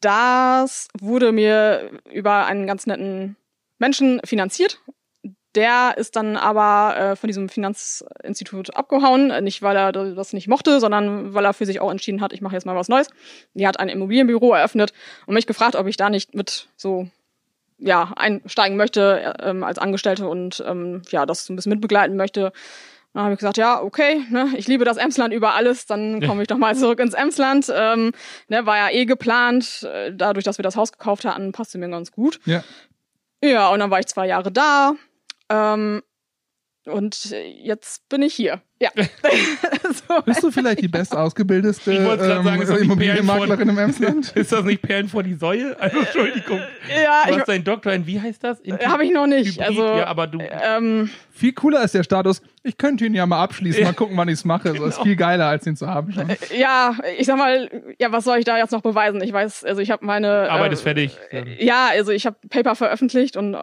das 0.00 0.88
wurde 1.00 1.32
mir 1.32 1.90
über 2.12 2.46
einen 2.46 2.66
ganz 2.66 2.86
netten 2.86 3.36
Menschen 3.78 4.20
finanziert, 4.24 4.80
der 5.54 5.94
ist 5.96 6.16
dann 6.16 6.36
aber 6.36 6.96
äh, 6.96 7.16
von 7.16 7.28
diesem 7.28 7.48
Finanzinstitut 7.48 8.74
abgehauen. 8.74 9.32
Nicht, 9.44 9.62
weil 9.62 9.76
er 9.76 9.92
das 9.92 10.32
nicht 10.32 10.48
mochte, 10.48 10.80
sondern 10.80 11.32
weil 11.34 11.44
er 11.44 11.54
für 11.54 11.66
sich 11.66 11.80
auch 11.80 11.90
entschieden 11.90 12.20
hat, 12.20 12.32
ich 12.32 12.40
mache 12.40 12.54
jetzt 12.54 12.66
mal 12.66 12.74
was 12.74 12.88
Neues. 12.88 13.08
Die 13.54 13.66
hat 13.66 13.78
ein 13.78 13.88
Immobilienbüro 13.88 14.52
eröffnet 14.52 14.92
und 15.26 15.34
mich 15.34 15.46
gefragt, 15.46 15.76
ob 15.76 15.86
ich 15.86 15.96
da 15.96 16.10
nicht 16.10 16.34
mit 16.34 16.68
so 16.76 17.08
ja, 17.78 18.12
einsteigen 18.16 18.76
möchte 18.76 19.34
ähm, 19.40 19.64
als 19.64 19.78
Angestellte 19.78 20.28
und 20.28 20.62
ähm, 20.66 21.02
ja, 21.10 21.26
das 21.26 21.48
ein 21.48 21.56
bisschen 21.56 21.70
mitbegleiten 21.70 22.16
möchte. 22.16 22.52
Dann 23.12 23.22
habe 23.24 23.34
ich 23.34 23.38
gesagt, 23.38 23.56
ja, 23.56 23.80
okay, 23.80 24.24
ne, 24.30 24.48
ich 24.56 24.66
liebe 24.66 24.84
das 24.84 24.96
Emsland 24.96 25.32
über 25.32 25.54
alles, 25.54 25.86
dann 25.86 26.20
komme 26.26 26.42
ich 26.42 26.48
doch 26.48 26.58
mal 26.58 26.74
zurück 26.74 26.98
ins 26.98 27.14
Emsland. 27.14 27.72
Ähm, 27.74 28.12
ne, 28.48 28.66
war 28.66 28.76
ja 28.76 28.90
eh 28.90 29.04
geplant, 29.04 29.82
äh, 29.84 30.12
dadurch, 30.12 30.44
dass 30.44 30.58
wir 30.58 30.64
das 30.64 30.76
Haus 30.76 30.92
gekauft 30.92 31.24
hatten, 31.24 31.52
passte 31.52 31.78
mir 31.78 31.88
ganz 31.88 32.10
gut. 32.10 32.40
Ja. 32.44 32.64
Ja, 33.42 33.68
und 33.68 33.78
dann 33.80 33.90
war 33.90 34.00
ich 34.00 34.06
zwei 34.06 34.26
Jahre 34.26 34.50
da. 34.50 34.94
Ähm, 35.50 36.02
und 36.86 37.34
jetzt 37.62 38.08
bin 38.08 38.22
ich 38.22 38.34
hier. 38.34 38.60
Ja. 38.80 38.90
so. 40.08 40.22
Bist 40.22 40.42
du 40.42 40.50
vielleicht 40.50 40.82
die 40.82 40.88
best 40.88 41.16
ausgebildetste 41.16 41.92
ähm, 41.92 42.82
Immobilienmaklerin 42.82 43.68
im 43.68 43.78
Emsland? 43.78 44.32
Ist 44.34 44.52
das 44.52 44.64
nicht 44.64 44.82
Perlen 44.82 45.08
vor 45.08 45.22
die 45.22 45.34
Säue? 45.34 45.78
Also 45.80 45.98
Entschuldigung. 46.00 46.60
Ja, 46.88 47.22
du 47.26 47.38
hast 47.38 47.48
deinen 47.48 47.64
Doktor 47.64 47.92
in, 47.92 48.06
wie 48.06 48.20
heißt 48.20 48.44
das? 48.44 48.60
Habe 48.84 49.04
ich 49.04 49.12
noch 49.12 49.26
nicht. 49.26 49.56
Hybrid, 49.56 49.66
also, 49.66 49.82
ja, 49.82 50.06
aber 50.06 50.26
du. 50.26 50.38
Ähm, 50.40 51.08
viel 51.30 51.52
cooler 51.52 51.82
ist 51.82 51.94
der 51.94 52.02
Status, 52.02 52.42
ich 52.62 52.76
könnte 52.76 53.06
ihn 53.06 53.14
ja 53.14 53.26
mal 53.26 53.42
abschließen, 53.42 53.82
mal 53.82 53.94
gucken, 53.94 54.16
wann 54.16 54.28
ich 54.28 54.34
es 54.34 54.44
mache. 54.44 54.72
Genau. 54.72 54.82
So 54.82 54.88
ist 54.88 55.02
viel 55.02 55.16
geiler, 55.16 55.46
als 55.46 55.66
ihn 55.66 55.76
zu 55.76 55.86
haben 55.86 56.12
schon. 56.12 56.28
Ja, 56.56 56.96
ich 57.18 57.26
sag 57.26 57.38
mal, 57.38 57.70
ja, 57.98 58.12
was 58.12 58.24
soll 58.24 58.38
ich 58.38 58.44
da 58.44 58.58
jetzt 58.58 58.72
noch 58.72 58.82
beweisen? 58.82 59.22
Ich 59.22 59.32
weiß, 59.32 59.64
also 59.64 59.80
ich 59.80 59.90
habe 59.90 60.04
meine. 60.04 60.50
Arbeit 60.50 60.70
äh, 60.70 60.74
ist 60.74 60.82
fertig. 60.82 61.18
Ja, 61.58 61.88
also 61.90 62.12
ich 62.12 62.26
habe 62.26 62.36
Paper 62.48 62.74
veröffentlicht 62.74 63.36
und 63.36 63.56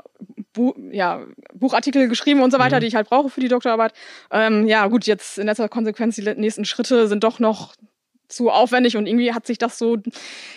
Bu 0.53 0.73
ja, 0.91 1.21
Buchartikel 1.53 2.07
geschrieben 2.07 2.41
und 2.41 2.51
so 2.51 2.59
weiter, 2.59 2.77
mhm. 2.77 2.81
die 2.81 2.87
ich 2.87 2.95
halt 2.95 3.07
brauche 3.07 3.29
für 3.29 3.41
die 3.41 3.47
Doktorarbeit. 3.47 3.93
Ähm, 4.31 4.67
ja, 4.67 4.87
gut, 4.87 5.05
jetzt 5.05 5.37
in 5.37 5.47
letzter 5.47 5.69
Konsequenz, 5.69 6.15
die 6.15 6.23
nächsten 6.23 6.65
Schritte 6.65 7.07
sind 7.07 7.23
doch 7.23 7.39
noch 7.39 7.73
zu 8.31 8.49
aufwendig 8.49 8.97
und 8.97 9.07
irgendwie 9.07 9.33
hat 9.33 9.45
sich 9.45 9.57
das 9.57 9.77
so 9.77 9.97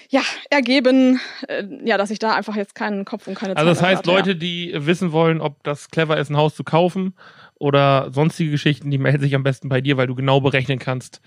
ja 0.09 0.23
ergeben, 0.49 1.21
äh, 1.49 1.65
ja, 1.85 1.99
dass 1.99 2.11
ich 2.11 2.19
da 2.19 2.35
einfach 2.35 2.57
jetzt 2.57 2.75
keinen 2.75 3.05
Kopf 3.05 3.27
und 3.27 3.35
keine 3.35 3.55
Zeit 3.55 3.59
Also 3.59 3.71
das 3.71 3.83
heißt, 3.83 3.99
hatte, 3.99 4.11
Leute, 4.11 4.31
ja. 4.31 4.37
die 4.37 4.73
wissen 4.75 5.13
wollen, 5.13 5.41
ob 5.41 5.63
das 5.65 5.91
clever 5.91 6.17
ist, 6.17 6.31
ein 6.31 6.37
Haus 6.37 6.55
zu 6.55 6.65
kaufen 6.65 7.15
oder 7.57 8.11
sonstige 8.13 8.53
Geschichten, 8.53 8.91
die 8.91 8.99
melden 8.99 9.23
sich 9.23 9.35
am 9.35 9.43
besten 9.43 9.69
bei 9.69 9.81
dir, 9.81 9.97
weil 9.97 10.07
du 10.07 10.15
genau 10.15 10.41
berechnen 10.41 10.79
kannst, 10.79 11.21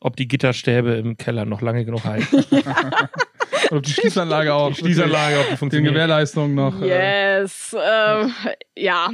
ob 0.00 0.16
die 0.16 0.28
Gitterstäbe 0.28 0.94
im 0.94 1.16
Keller 1.16 1.44
noch 1.44 1.62
lange 1.62 1.84
genug 1.84 2.04
halten. 2.04 2.44
ob 3.70 3.82
die 3.82 3.92
Schließanlage 3.92 4.54
auch. 4.54 4.68
Die 4.68 4.76
Schließanlage, 4.76 5.40
ob 5.40 5.48
die 5.50 5.56
funktioniert. 5.56 5.90
Die 5.90 5.94
Gewährleistung 5.94 6.54
noch. 6.54 6.80
Äh, 6.82 7.40
yes, 7.40 7.74
äh, 7.74 8.28
ja. 8.76 9.10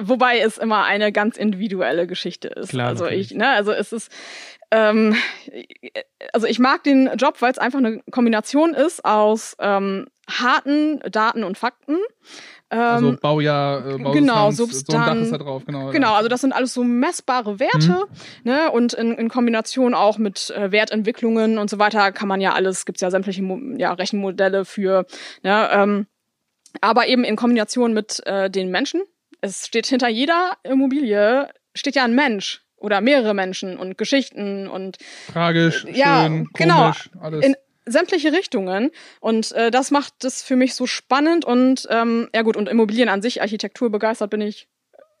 Wobei 0.00 0.38
es 0.38 0.56
immer 0.56 0.84
eine 0.84 1.12
ganz 1.12 1.36
individuelle 1.36 2.06
Geschichte 2.06 2.48
ist. 2.48 2.70
Klar, 2.70 2.88
also 2.88 3.04
natürlich. 3.04 3.32
ich, 3.32 3.36
ne, 3.36 3.50
also 3.50 3.70
es 3.70 3.92
ist, 3.92 4.10
ähm, 4.70 5.14
also 6.32 6.46
ich 6.46 6.58
mag 6.58 6.82
den 6.84 7.10
Job, 7.16 7.36
weil 7.40 7.52
es 7.52 7.58
einfach 7.58 7.80
eine 7.80 8.00
Kombination 8.10 8.72
ist 8.72 9.04
aus 9.04 9.56
ähm, 9.60 10.06
harten 10.28 11.00
Daten 11.10 11.44
und 11.44 11.58
Fakten. 11.58 11.98
Also 12.82 13.08
Ähm, 13.08 13.18
Baujahr, 13.20 13.78
äh, 13.78 13.98
Bausubstanz, 13.98 14.14
genau, 14.14 14.50
so 14.50 14.64
ein 14.64 14.68
Dach 14.68 14.74
Substanz. 14.74 15.20
ist 15.22 15.32
da 15.32 15.38
drauf, 15.38 15.62
genau. 15.66 15.90
Genau, 15.90 16.14
also 16.14 16.28
das 16.28 16.40
sind 16.40 16.52
alles 16.52 16.74
so 16.74 16.82
messbare 16.84 17.60
Werte, 17.60 18.06
ne? 18.44 18.70
Und 18.72 18.92
in, 18.94 19.12
in 19.12 19.28
Kombination 19.28 19.94
auch 19.94 20.18
mit 20.18 20.50
äh, 20.50 20.72
Wertentwicklungen 20.72 21.58
und 21.58 21.70
so 21.70 21.78
weiter 21.78 22.12
kann 22.12 22.28
man 22.28 22.40
ja 22.40 22.52
alles, 22.52 22.84
gibt's 22.86 23.00
ja 23.00 23.10
sämtliche 23.10 23.42
ja, 23.76 23.92
Rechenmodelle 23.92 24.64
für, 24.64 25.06
ne? 25.42 25.68
Ähm, 25.72 26.06
aber 26.80 27.06
eben 27.06 27.24
in 27.24 27.36
Kombination 27.36 27.92
mit 27.92 28.20
äh, 28.26 28.50
den 28.50 28.70
Menschen. 28.70 29.02
Es 29.40 29.66
steht 29.66 29.86
hinter 29.86 30.08
jeder 30.08 30.52
Immobilie 30.62 31.48
steht 31.74 31.94
ja 31.96 32.04
ein 32.04 32.14
Mensch 32.14 32.62
oder 32.76 33.00
mehrere 33.00 33.34
Menschen 33.34 33.78
und 33.78 33.96
Geschichten 33.98 34.68
und 34.68 34.98
Tragisch, 35.32 35.84
Ja, 35.92 36.22
schön, 36.26 36.48
genau. 36.54 36.82
komisch, 36.82 37.10
alles. 37.20 37.44
In- 37.46 37.56
sämtliche 37.86 38.32
Richtungen. 38.32 38.90
Und 39.20 39.52
äh, 39.52 39.70
das 39.70 39.90
macht 39.90 40.12
das 40.20 40.42
für 40.42 40.56
mich 40.56 40.74
so 40.74 40.86
spannend 40.86 41.44
und 41.44 41.86
ähm, 41.90 42.28
ja 42.34 42.42
gut, 42.42 42.56
und 42.56 42.68
Immobilien 42.68 43.08
an 43.08 43.22
sich, 43.22 43.42
Architektur 43.42 43.90
begeistert 43.90 44.30
bin 44.30 44.40
ich 44.40 44.68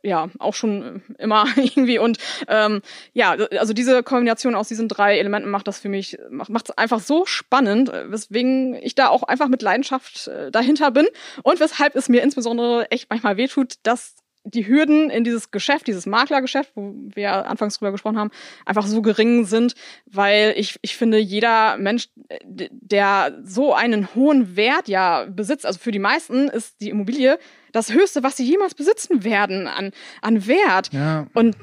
ja 0.04 0.28
auch 0.38 0.54
schon 0.54 1.02
immer 1.18 1.46
irgendwie. 1.56 1.98
Und 1.98 2.18
ähm, 2.48 2.82
ja, 3.12 3.32
also 3.58 3.72
diese 3.72 4.02
Kombination 4.02 4.54
aus 4.54 4.68
diesen 4.68 4.88
drei 4.88 5.18
Elementen 5.18 5.50
macht 5.50 5.66
das 5.66 5.78
für 5.78 5.88
mich, 5.88 6.18
macht 6.30 6.68
es 6.68 6.78
einfach 6.78 7.00
so 7.00 7.26
spannend, 7.26 7.88
äh, 7.88 8.10
weswegen 8.10 8.74
ich 8.74 8.94
da 8.94 9.08
auch 9.08 9.22
einfach 9.22 9.48
mit 9.48 9.62
Leidenschaft 9.62 10.28
äh, 10.28 10.50
dahinter 10.50 10.90
bin 10.90 11.06
und 11.42 11.60
weshalb 11.60 11.96
es 11.96 12.08
mir 12.08 12.22
insbesondere 12.22 12.90
echt 12.90 13.08
manchmal 13.10 13.36
wehtut, 13.36 13.74
dass 13.82 14.14
die 14.44 14.66
Hürden 14.66 15.10
in 15.10 15.24
dieses 15.24 15.50
Geschäft, 15.50 15.86
dieses 15.86 16.06
Maklergeschäft, 16.06 16.72
wo 16.74 16.94
wir 17.14 17.46
anfangs 17.46 17.78
drüber 17.78 17.92
gesprochen 17.92 18.18
haben, 18.18 18.30
einfach 18.66 18.86
so 18.86 19.00
gering 19.02 19.46
sind, 19.46 19.74
weil 20.06 20.54
ich, 20.56 20.78
ich 20.82 20.96
finde, 20.96 21.18
jeder 21.18 21.78
Mensch, 21.78 22.08
der 22.44 23.40
so 23.42 23.74
einen 23.74 24.14
hohen 24.14 24.56
Wert 24.56 24.88
ja 24.88 25.24
besitzt, 25.24 25.64
also 25.64 25.78
für 25.78 25.92
die 25.92 25.98
meisten 25.98 26.48
ist 26.48 26.80
die 26.80 26.90
Immobilie 26.90 27.38
das 27.72 27.92
Höchste, 27.92 28.22
was 28.22 28.36
sie 28.36 28.44
jemals 28.44 28.74
besitzen 28.74 29.24
werden 29.24 29.66
an, 29.66 29.92
an 30.20 30.46
Wert. 30.46 30.92
ja. 30.92 31.26
Und 31.34 31.56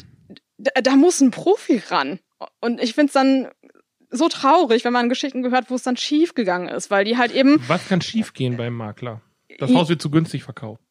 da, 0.58 0.82
da 0.82 0.96
muss 0.96 1.22
ein 1.22 1.32
Profi 1.32 1.82
ran. 1.90 2.20
Und 2.60 2.82
ich 2.82 2.94
finde 2.94 3.08
es 3.08 3.14
dann 3.14 3.48
so 4.10 4.28
traurig, 4.28 4.84
wenn 4.84 4.94
man 4.94 5.10
Geschichten 5.10 5.42
gehört, 5.42 5.70
wo 5.70 5.76
es 5.76 5.84
dann 5.84 5.98
schief 5.98 6.36
gegangen 6.36 6.68
ist, 6.68 6.92
weil 6.92 7.06
die 7.06 7.18
halt 7.18 7.32
eben 7.32 7.64
Was 7.68 7.88
kann 7.88 8.02
schiefgehen 8.02 8.58
beim 8.58 8.74
Makler? 8.74 9.22
Das 9.58 9.74
Haus 9.74 9.90
wird 9.90 10.02
zu 10.02 10.10
günstig 10.10 10.44
verkauft. 10.44 10.82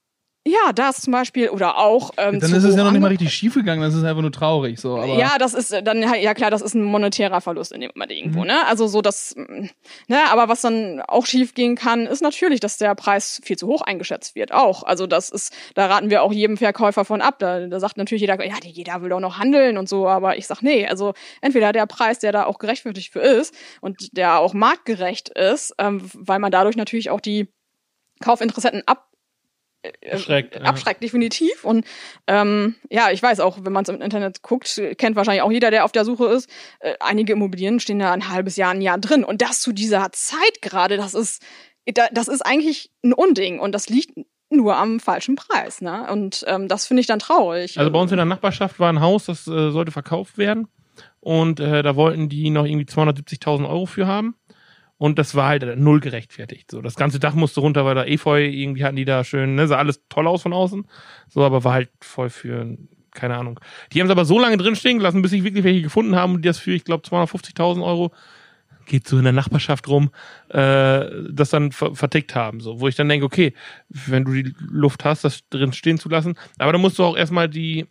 Ja, 0.48 0.72
das 0.74 1.02
zum 1.02 1.12
Beispiel 1.12 1.50
oder 1.50 1.76
auch. 1.76 2.12
Ähm, 2.16 2.40
Dann 2.40 2.54
ist 2.54 2.64
es 2.64 2.74
ja 2.74 2.82
noch 2.82 2.92
nicht 2.92 3.02
mal 3.02 3.08
richtig 3.08 3.32
schief 3.34 3.52
gegangen, 3.54 3.82
das 3.82 3.94
ist 3.94 4.04
einfach 4.04 4.22
nur 4.22 4.32
traurig. 4.32 4.80
So, 4.80 4.96
aber 4.96 5.18
Ja, 5.18 5.36
das 5.38 5.52
ist 5.52 5.70
dann 5.84 6.00
ja 6.02 6.32
klar, 6.32 6.50
das 6.50 6.62
ist 6.62 6.72
ein 6.72 6.82
monetärer 6.82 7.42
Verlust 7.42 7.72
in 7.72 7.82
dem 7.82 7.90
Moment 7.94 8.10
irgendwo, 8.10 8.40
Mhm. 8.40 8.46
ne? 8.46 8.66
Also 8.66 8.86
so 8.86 9.02
das, 9.02 9.34
mm, 9.36 9.66
ne? 10.08 10.18
Aber 10.30 10.48
was 10.48 10.62
dann 10.62 11.02
auch 11.02 11.26
schief 11.26 11.52
gehen 11.52 11.76
kann, 11.76 12.06
ist 12.06 12.22
natürlich, 12.22 12.58
dass 12.60 12.78
der 12.78 12.94
Preis 12.94 13.42
viel 13.44 13.58
zu 13.58 13.66
hoch 13.66 13.82
eingeschätzt 13.82 14.34
wird. 14.34 14.50
Auch, 14.52 14.82
also 14.82 15.06
das 15.06 15.28
ist, 15.28 15.52
da 15.74 15.86
raten 15.88 16.08
wir 16.08 16.22
auch 16.22 16.32
jedem 16.32 16.56
Verkäufer 16.56 17.04
von 17.04 17.20
ab. 17.20 17.38
Da, 17.38 17.66
da 17.66 17.78
sagt 17.78 17.98
natürlich 17.98 18.22
jeder, 18.22 18.42
ja, 18.42 18.54
jeder 18.64 19.02
will 19.02 19.10
doch 19.10 19.20
noch 19.20 19.36
handeln 19.38 19.76
und 19.76 19.90
so, 19.90 20.08
aber 20.08 20.38
ich 20.38 20.46
sag 20.46 20.62
nee. 20.62 20.86
Also 20.86 21.12
entweder 21.42 21.72
der 21.72 21.84
Preis, 21.84 22.18
der 22.18 22.32
da 22.32 22.46
auch 22.46 22.58
gerechtfertigt 22.58 23.12
für 23.12 23.20
ist 23.20 23.54
und 23.82 24.16
der 24.16 24.38
auch 24.38 24.54
marktgerecht 24.54 25.28
ist, 25.28 25.74
ähm, 25.76 26.00
weil 26.14 26.38
man 26.38 26.50
dadurch 26.50 26.76
natürlich 26.76 27.10
auch 27.10 27.20
die 27.20 27.48
Kaufinteressenten 28.20 28.82
ab 28.86 29.06
äh, 29.82 30.12
Abschreckt, 30.12 30.54
ja. 30.56 30.62
abschreckt 30.62 31.02
definitiv. 31.02 31.64
Und 31.64 31.84
ähm, 32.26 32.74
ja, 32.90 33.10
ich 33.10 33.22
weiß 33.22 33.40
auch, 33.40 33.58
wenn 33.64 33.72
man 33.72 33.82
es 33.84 33.88
im 33.88 34.00
Internet 34.00 34.42
guckt, 34.42 34.80
kennt 34.98 35.16
wahrscheinlich 35.16 35.42
auch 35.42 35.52
jeder, 35.52 35.70
der 35.70 35.84
auf 35.84 35.92
der 35.92 36.04
Suche 36.04 36.26
ist. 36.26 36.50
Äh, 36.80 36.94
einige 37.00 37.32
Immobilien 37.32 37.80
stehen 37.80 37.98
da 37.98 38.12
ein 38.12 38.28
halbes 38.28 38.56
Jahr, 38.56 38.72
ein 38.72 38.82
Jahr 38.82 38.98
drin. 38.98 39.24
Und 39.24 39.42
das 39.42 39.60
zu 39.60 39.72
dieser 39.72 40.10
Zeit 40.12 40.60
gerade, 40.62 40.96
das 40.96 41.14
ist, 41.14 41.42
da- 41.86 42.08
das 42.12 42.28
ist 42.28 42.42
eigentlich 42.42 42.90
ein 43.04 43.12
Unding. 43.12 43.58
Und 43.60 43.72
das 43.72 43.88
liegt 43.88 44.12
nur 44.50 44.76
am 44.76 44.98
falschen 45.00 45.36
Preis. 45.36 45.80
Ne? 45.80 46.08
Und 46.10 46.44
ähm, 46.48 46.66
das 46.68 46.86
finde 46.86 47.00
ich 47.02 47.06
dann 47.06 47.20
traurig. 47.20 47.78
Also 47.78 47.90
bei 47.90 48.00
uns 48.00 48.10
in 48.10 48.16
der 48.16 48.26
Nachbarschaft 48.26 48.80
war 48.80 48.92
ein 48.92 49.00
Haus, 49.00 49.26
das 49.26 49.46
äh, 49.46 49.70
sollte 49.70 49.92
verkauft 49.92 50.38
werden. 50.38 50.66
Und 51.20 51.60
äh, 51.60 51.82
da 51.82 51.96
wollten 51.96 52.28
die 52.28 52.50
noch 52.50 52.64
irgendwie 52.64 52.86
270.000 52.86 53.68
Euro 53.68 53.86
für 53.86 54.06
haben. 54.06 54.34
Und 55.00 55.18
das 55.18 55.34
war 55.34 55.48
halt 55.48 55.78
null 55.78 55.98
gerechtfertigt. 56.00 56.70
So, 56.70 56.82
das 56.82 56.94
ganze 56.94 57.18
Dach 57.18 57.32
musste 57.32 57.60
runter, 57.60 57.86
weil 57.86 57.94
da 57.94 58.04
Efeu, 58.04 58.44
irgendwie 58.44 58.84
hatten 58.84 58.96
die 58.96 59.06
da 59.06 59.24
schön, 59.24 59.54
ne, 59.54 59.66
sah 59.66 59.78
alles 59.78 60.02
toll 60.10 60.26
aus 60.26 60.42
von 60.42 60.52
außen. 60.52 60.86
So, 61.26 61.42
aber 61.42 61.64
war 61.64 61.72
halt 61.72 61.88
voll 62.02 62.28
für, 62.28 62.76
keine 63.10 63.38
Ahnung. 63.38 63.58
Die 63.94 64.00
haben 64.00 64.08
es 64.08 64.12
aber 64.12 64.26
so 64.26 64.38
lange 64.38 64.58
drin 64.58 64.76
stehen 64.76 64.98
gelassen, 64.98 65.22
bis 65.22 65.30
sich 65.30 65.42
wirklich 65.42 65.64
welche 65.64 65.80
gefunden 65.80 66.16
haben, 66.16 66.42
die 66.42 66.48
das 66.48 66.58
für, 66.58 66.72
ich 66.72 66.84
glaube, 66.84 67.02
250.000 67.08 67.82
Euro 67.82 68.12
geht 68.84 69.08
so 69.08 69.16
in 69.16 69.24
der 69.24 69.32
Nachbarschaft 69.32 69.88
rum, 69.88 70.10
äh, 70.50 71.06
das 71.30 71.48
dann 71.48 71.72
ver 71.72 71.94
vertickt 71.94 72.34
haben. 72.34 72.60
So, 72.60 72.80
wo 72.80 72.86
ich 72.86 72.94
dann 72.94 73.08
denke, 73.08 73.24
okay, 73.24 73.54
wenn 73.88 74.26
du 74.26 74.34
die 74.34 74.52
Luft 74.58 75.06
hast, 75.06 75.24
das 75.24 75.48
drin 75.48 75.72
stehen 75.72 75.96
zu 75.96 76.10
lassen, 76.10 76.34
aber 76.58 76.72
dann 76.72 76.82
musst 76.82 76.98
du 76.98 77.04
auch 77.04 77.16
erstmal 77.16 77.48
die 77.48 77.86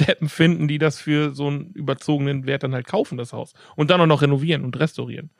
Deppen 0.00 0.28
finden, 0.28 0.66
die 0.66 0.78
das 0.78 0.98
für 0.98 1.32
so 1.32 1.46
einen 1.46 1.70
überzogenen 1.70 2.46
Wert 2.46 2.64
dann 2.64 2.74
halt 2.74 2.88
kaufen, 2.88 3.16
das 3.16 3.32
Haus. 3.32 3.52
Und 3.76 3.92
dann 3.92 4.00
auch 4.00 4.06
noch 4.06 4.22
renovieren 4.22 4.64
und 4.64 4.76
restaurieren. 4.80 5.30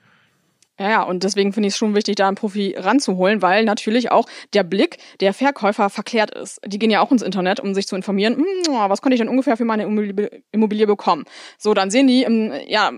Ja, 0.79 0.91
ja, 0.91 1.03
und 1.05 1.23
deswegen 1.23 1.53
finde 1.53 1.69
ich 1.69 1.75
es 1.75 1.79
schon 1.79 1.95
wichtig, 1.95 2.17
da 2.17 2.27
einen 2.27 2.37
Profi 2.37 2.75
ranzuholen, 2.77 3.43
weil 3.43 3.65
natürlich 3.65 4.11
auch 4.11 4.27
der 4.55 4.65
Blick 4.65 4.99
der 5.21 5.33
Verkäufer 5.33 5.89
verklärt 5.89 6.33
ist. 6.35 6.61
Die 6.67 6.81
gehen 6.81 6.91
ja 6.91 7.01
auch 7.01 7.13
ins 7.13 7.23
Internet, 7.23 7.61
um 7.61 7.75
sich 7.75 7.87
zu 7.87 7.95
informieren, 7.95 8.37
hm, 8.37 8.45
oh, 8.71 8.89
was 8.89 9.01
könnte 9.01 9.15
ich 9.15 9.21
denn 9.21 9.29
ungefähr 9.29 9.57
für 9.57 9.65
meine 9.65 9.85
Immobilie, 9.85 10.43
Immobilie 10.51 10.87
bekommen. 10.89 11.25
So, 11.59 11.75
dann 11.75 11.91
sehen 11.91 12.09
die 12.09 12.25
ähm, 12.25 12.53
ja, 12.67 12.91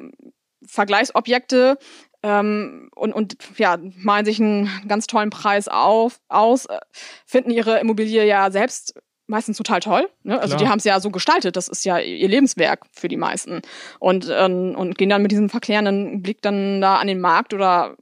Vergleichsobjekte 0.67 1.77
ähm, 2.23 2.89
und, 2.95 3.13
und 3.13 3.37
ja, 3.59 3.79
malen 3.97 4.25
sich 4.25 4.41
einen 4.41 4.71
ganz 4.89 5.07
tollen 5.07 5.31
Preis 5.31 5.69
auf, 5.69 6.19
aus, 6.29 6.65
äh, 6.67 6.79
finden 7.27 7.51
ihre 7.51 7.79
Immobilie 7.81 8.25
ja 8.27 8.51
selbst 8.51 8.95
meistens 9.27 9.57
total 9.57 9.81
toll. 9.81 10.09
Ne? 10.23 10.41
Also 10.41 10.57
Klar. 10.57 10.59
die 10.59 10.69
haben 10.69 10.79
es 10.79 10.85
ja 10.85 11.01
so 11.01 11.11
gestaltet, 11.11 11.57
das 11.57 11.69
ist 11.69 11.85
ja 11.85 11.99
ihr 11.99 12.29
Lebenswerk 12.29 12.85
für 12.93 13.09
die 13.09 13.17
meisten. 13.17 13.63
Und, 13.99 14.29
ähm, 14.33 14.75
und 14.77 14.99
gehen 14.99 15.09
dann 15.09 15.23
mit 15.23 15.33
diesem 15.33 15.49
verklärenden 15.49 16.23
Blick 16.23 16.43
dann 16.43 16.81
da 16.81 16.97
an 16.97 17.07
den 17.07 17.21
Markt 17.21 17.55
oder 17.55 17.97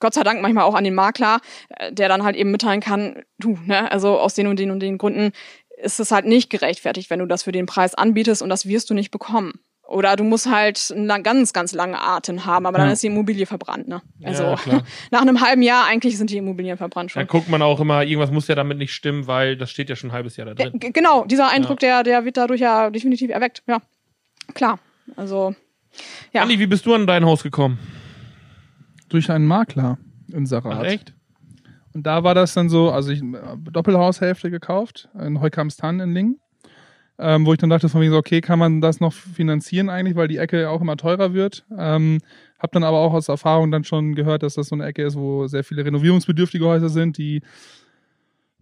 Gott 0.00 0.14
sei 0.14 0.22
Dank 0.22 0.40
manchmal 0.42 0.64
auch 0.64 0.74
an 0.74 0.84
den 0.84 0.94
Makler, 0.94 1.40
äh, 1.70 1.92
der 1.92 2.08
dann 2.08 2.22
halt 2.22 2.36
eben 2.36 2.50
mitteilen 2.50 2.80
kann, 2.80 3.22
du, 3.38 3.58
ne, 3.66 3.90
also 3.90 4.18
aus 4.18 4.34
den 4.34 4.46
und 4.46 4.58
den 4.58 4.70
und 4.70 4.80
den 4.80 4.98
Gründen 4.98 5.32
ist 5.76 6.00
es 6.00 6.10
halt 6.10 6.26
nicht 6.26 6.50
gerechtfertigt, 6.50 7.10
wenn 7.10 7.20
du 7.20 7.26
das 7.26 7.44
für 7.44 7.52
den 7.52 7.66
Preis 7.66 7.94
anbietest 7.94 8.42
und 8.42 8.48
das 8.48 8.66
wirst 8.66 8.90
du 8.90 8.94
nicht 8.94 9.10
bekommen. 9.10 9.60
Oder 9.88 10.16
du 10.16 10.22
musst 10.24 10.50
halt 10.50 10.92
einen 10.94 11.22
ganz, 11.22 11.54
ganz 11.54 11.72
lange 11.72 11.98
Atem 11.98 12.44
haben, 12.44 12.66
aber 12.66 12.76
dann 12.76 12.88
Ja. 12.88 12.92
ist 12.92 13.02
die 13.02 13.06
Immobilie 13.06 13.46
verbrannt. 13.46 13.88
Ne? 13.88 14.02
Also 14.22 14.42
Ja, 14.42 14.82
nach 15.10 15.22
einem 15.22 15.40
halben 15.40 15.62
Jahr 15.62 15.86
eigentlich 15.86 16.18
sind 16.18 16.28
die 16.28 16.36
Immobilien 16.36 16.76
verbrannt 16.76 17.10
schon. 17.10 17.20
Da 17.20 17.26
guckt 17.26 17.48
man 17.48 17.62
auch 17.62 17.80
immer, 17.80 18.02
irgendwas 18.04 18.30
muss 18.30 18.48
ja 18.48 18.54
damit 18.54 18.76
nicht 18.76 18.92
stimmen, 18.92 19.26
weil 19.26 19.56
das 19.56 19.70
steht 19.70 19.88
ja 19.88 19.96
schon 19.96 20.10
ein 20.10 20.12
halbes 20.12 20.36
Jahr 20.36 20.46
da 20.46 20.52
Der, 20.54 20.68
drin. 20.70 20.78
g- 20.80 20.90
genau, 20.90 21.24
dieser 21.24 21.48
Eindruck, 21.50 21.78
der, 21.80 22.02
der 22.02 22.26
wird 22.26 22.36
dadurch 22.36 22.60
ja 22.60 22.90
definitiv 22.90 23.30
erweckt. 23.30 23.62
Ja, 23.66 23.78
klar. 24.52 24.78
Also, 25.16 25.54
ja. 26.34 26.42
Andi, 26.42 26.58
wie 26.58 26.66
bist 26.66 26.84
du 26.84 26.94
an 26.94 27.06
dein 27.06 27.24
Haus 27.24 27.42
gekommen? 27.42 27.78
Durch 29.08 29.30
einen 29.30 29.46
Makler 29.46 29.96
in 30.30 30.44
Ach, 30.44 30.48
Sarat. 30.48 30.84
echt? 30.84 31.14
Und 31.94 32.06
da 32.06 32.22
war 32.24 32.34
das 32.34 32.52
dann 32.52 32.68
so, 32.68 32.90
also 32.90 33.10
ich 33.10 33.22
äh, 33.22 33.38
Doppelhaushälfte 33.72 34.50
gekauft 34.50 35.08
in 35.18 35.40
Heukamstan 35.40 35.98
in 36.00 36.12
Lingen. 36.12 36.40
Ähm, 37.20 37.44
wo 37.46 37.52
ich 37.52 37.58
dann 37.58 37.70
dachte 37.70 37.88
von 37.88 38.00
mir 38.00 38.10
so, 38.10 38.16
okay, 38.16 38.40
kann 38.40 38.58
man 38.58 38.80
das 38.80 39.00
noch 39.00 39.12
finanzieren 39.12 39.88
eigentlich, 39.90 40.16
weil 40.16 40.28
die 40.28 40.36
Ecke 40.36 40.60
ja 40.60 40.70
auch 40.70 40.80
immer 40.80 40.96
teurer 40.96 41.34
wird. 41.34 41.64
Ähm, 41.76 42.18
hab 42.58 42.72
dann 42.72 42.84
aber 42.84 42.98
auch 42.98 43.12
aus 43.12 43.28
Erfahrung 43.28 43.70
dann 43.70 43.84
schon 43.84 44.14
gehört, 44.14 44.42
dass 44.42 44.54
das 44.54 44.68
so 44.68 44.76
eine 44.76 44.84
Ecke 44.86 45.02
ist, 45.02 45.16
wo 45.16 45.46
sehr 45.46 45.64
viele 45.64 45.84
renovierungsbedürftige 45.84 46.64
Häuser 46.64 46.88
sind, 46.88 47.18
die 47.18 47.42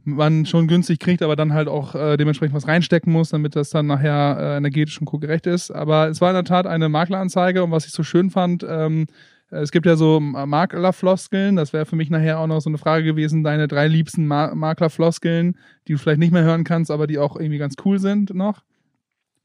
man 0.05 0.47
schon 0.47 0.69
günstig 0.69 1.01
kriegt, 1.01 1.23
aber 1.23 1.35
dann 1.35 1.53
halt 1.53 1.69
auch 1.69 1.95
äh, 1.95 2.17
dementsprechend 2.17 2.55
was 2.55 2.69
reinstecken 2.69 3.13
muss, 3.13 3.31
damit 3.31 3.57
das 3.57 3.71
dann 3.71 3.87
nachher 3.87 4.39
äh, 4.39 4.57
energetisch 4.57 5.01
und 5.01 5.07
co-gerecht 5.07 5.47
ist. 5.47 5.71
Aber 5.71 6.09
es 6.09 6.21
war 6.21 6.31
in 6.31 6.35
der 6.35 6.45
Tat 6.45 6.67
eine 6.67 6.89
Makleranzeige 6.89 7.65
und 7.65 7.73
was 7.73 7.87
ich 7.87 7.93
so 7.93 8.05
schön 8.05 8.31
fand, 8.31 8.65
ähm, 8.69 9.07
es 9.51 9.71
gibt 9.71 9.87
ja 9.87 9.97
so 9.97 10.21
Maklerfloskeln, 10.21 11.57
das 11.57 11.73
wäre 11.73 11.87
für 11.87 11.97
mich 11.97 12.11
nachher 12.11 12.39
auch 12.39 12.47
noch 12.47 12.61
so 12.61 12.71
eine 12.71 12.79
Frage 12.79 13.05
gewesen, 13.05 13.45
deine 13.45 13.69
drei 13.69 13.87
liebsten 13.87 14.27
Ma 14.27 14.55
Maklerfloskeln, 14.55 15.57
die 15.87 15.93
du 15.93 15.99
vielleicht 15.99 16.19
nicht 16.19 16.33
mehr 16.33 16.43
hören 16.43 16.65
kannst, 16.65 16.91
aber 16.91 17.07
die 17.07 17.19
auch 17.19 17.37
irgendwie 17.37 17.59
ganz 17.59 17.75
cool 17.85 17.99
sind 17.99 18.35
noch. 18.35 18.63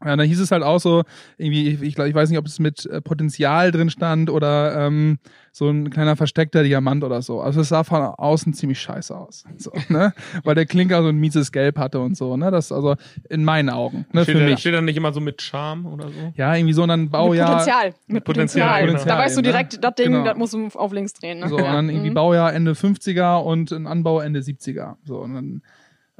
Ja, 0.03 0.15
da 0.15 0.23
hieß 0.23 0.39
es 0.39 0.51
halt 0.51 0.63
auch 0.63 0.79
so, 0.79 1.03
irgendwie, 1.37 1.67
ich, 1.69 1.81
ich, 1.81 1.95
glaub, 1.95 2.07
ich 2.07 2.15
weiß 2.15 2.29
nicht, 2.29 2.39
ob 2.39 2.45
es 2.47 2.59
mit 2.59 2.85
äh, 2.87 3.01
Potenzial 3.01 3.71
drin 3.71 3.89
stand 3.89 4.29
oder 4.29 4.87
ähm, 4.87 5.19
so 5.51 5.69
ein 5.69 5.89
kleiner 5.89 6.15
versteckter 6.15 6.63
Diamant 6.63 7.03
oder 7.03 7.21
so. 7.21 7.41
Also 7.41 7.61
es 7.61 7.69
sah 7.69 7.83
von 7.83 8.01
außen 8.01 8.53
ziemlich 8.53 8.79
scheiße 8.81 9.15
aus. 9.15 9.43
So, 9.57 9.71
ne? 9.89 10.13
Weil 10.43 10.55
der 10.55 10.65
Klinker 10.65 11.01
so 11.03 11.09
ein 11.09 11.17
mieses 11.17 11.51
Gelb 11.51 11.77
hatte 11.77 11.99
und 11.99 12.15
so, 12.17 12.37
ne? 12.37 12.51
Das 12.51 12.71
also 12.71 12.95
in 13.29 13.43
meinen 13.43 13.69
Augen, 13.69 14.05
ne? 14.11 14.23
steht, 14.23 14.37
Für 14.37 14.43
mich. 14.43 14.59
steht 14.59 14.73
da 14.73 14.81
nicht 14.81 14.97
immer 14.97 15.11
so 15.13 15.19
mit 15.19 15.41
Charme 15.41 15.85
oder 15.85 16.07
so? 16.09 16.33
Ja, 16.35 16.55
irgendwie 16.55 16.73
so 16.73 16.83
und 16.83 16.89
dann 16.89 17.01
Mit 17.03 17.11
Baujahr. 17.11 17.49
Potenzial. 17.49 17.93
Mit 18.07 18.23
Potenzial, 18.23 18.67
Potenzial. 18.81 19.03
genau. 19.05 19.15
Da 19.17 19.17
weißt 19.25 19.37
du 19.37 19.41
ne? 19.41 19.47
direkt, 19.49 19.83
das 19.83 19.95
Ding, 19.95 20.11
Genau. 20.11 20.23
das 20.25 20.37
musst 20.37 20.53
du 20.53 20.67
auf 20.73 20.93
links 20.93 21.13
drehen. 21.13 21.39
Ne? 21.39 21.49
So, 21.49 21.57
und 21.57 21.63
dann 21.63 21.89
irgendwie 21.89 22.09
Mhm. 22.09 22.15
Baujahr 22.15 22.53
Ende 22.53 22.71
50er 22.73 23.37
und 23.43 23.71
ein 23.71 23.87
Anbau 23.87 24.19
Ende 24.21 24.39
70er. 24.39 24.95
So, 25.03 25.17
und 25.19 25.33
dann 25.35 25.61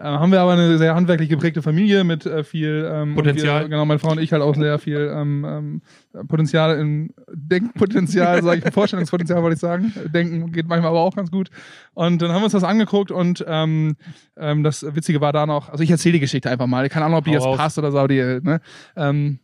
haben 0.04 0.32
wir 0.32 0.42
aber 0.42 0.54
eine 0.54 0.78
sehr 0.78 0.96
handwerklich 0.96 1.30
geprägte 1.30 1.62
Familie 1.62 2.04
mit 2.04 2.26
äh, 2.26 2.44
viel 2.44 2.90
ähm, 2.92 3.16
Potenzial. 3.16 3.62
Wir, 3.62 3.70
genau, 3.70 3.86
meine 3.86 4.00
Frau 4.00 4.12
und 4.12 4.20
ich 4.20 4.32
halt 4.32 4.42
auch 4.42 4.56
sehr 4.56 4.80
viel 4.80 5.12
ähm, 5.14 5.82
ähm, 6.14 6.28
Potenzial 6.28 6.78
in 6.78 7.14
Denkpotenzial, 7.34 8.42
sage 8.44 8.62
ich, 8.66 8.74
Vorstellungspotenzial 8.74 9.42
wollte 9.42 9.56
ich 9.56 9.60
sagen. 9.60 9.94
Denken 10.14 10.52
geht 10.52 10.68
manchmal 10.68 10.90
aber 10.90 11.02
auch 11.02 11.16
ganz 11.16 11.32
gut. 11.32 11.50
Und 11.94 12.22
dann 12.22 12.32
haben 12.32 12.42
wir 12.42 12.46
uns 12.46 12.54
das 12.54 12.64
angeguckt 12.64 13.12
und 13.12 13.44
ähm, 13.48 13.96
ähm, 14.38 14.64
das 14.64 14.84
Witzige 14.96 15.22
war 15.22 15.34
da 15.34 15.46
noch, 15.46 15.70
also 15.70 15.84
ich 15.84 15.92
erzähle 15.92 16.14
die 16.14 16.20
Geschichte 16.20 16.50
einfach 16.50 16.68
mal. 16.68 16.88
Keine 16.90 17.06
Ahnung, 17.06 17.20
ob 17.20 17.26
die 17.26 17.32
Hau 17.32 17.36
jetzt 17.36 17.46
raus. 17.46 17.58
passt 17.58 17.78
oder 17.78 17.92
so, 17.92 18.00
aber 18.00 18.08
die, 18.08 18.40
ne? 18.42 18.62
Ähm, 18.96 19.40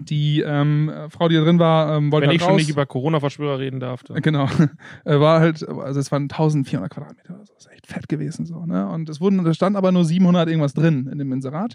die 0.00 0.40
ähm, 0.40 0.90
Frau, 1.10 1.28
die 1.28 1.36
da 1.36 1.42
drin 1.42 1.58
war, 1.58 1.96
ähm, 1.96 2.10
wollte 2.10 2.24
Wenn 2.24 2.30
halt 2.30 2.36
ich 2.36 2.42
schon 2.42 2.52
raus. 2.52 2.60
nicht 2.60 2.70
über 2.70 2.86
Corona-Verschwörer 2.86 3.58
reden 3.58 3.80
darf. 3.80 4.02
Dann. 4.02 4.20
Genau. 4.22 4.48
Äh, 5.04 5.20
War 5.20 5.40
halt, 5.40 5.66
also 5.68 6.00
es 6.00 6.10
waren 6.12 6.24
1400 6.24 6.90
Quadratmeter 6.90 7.34
oder 7.34 7.44
so. 7.44 7.52
Das 7.54 7.66
ist 7.66 7.72
echt 7.72 7.86
fett 7.86 8.08
gewesen 8.08 8.46
so, 8.46 8.64
ne? 8.64 8.88
Und 8.88 9.08
es 9.08 9.20
wurden, 9.20 9.44
da 9.44 9.52
stand 9.52 9.76
aber 9.76 9.92
nur 9.92 10.04
700 10.04 10.48
irgendwas 10.48 10.72
drin 10.72 11.08
in 11.10 11.18
dem 11.18 11.32
Inserat. 11.32 11.74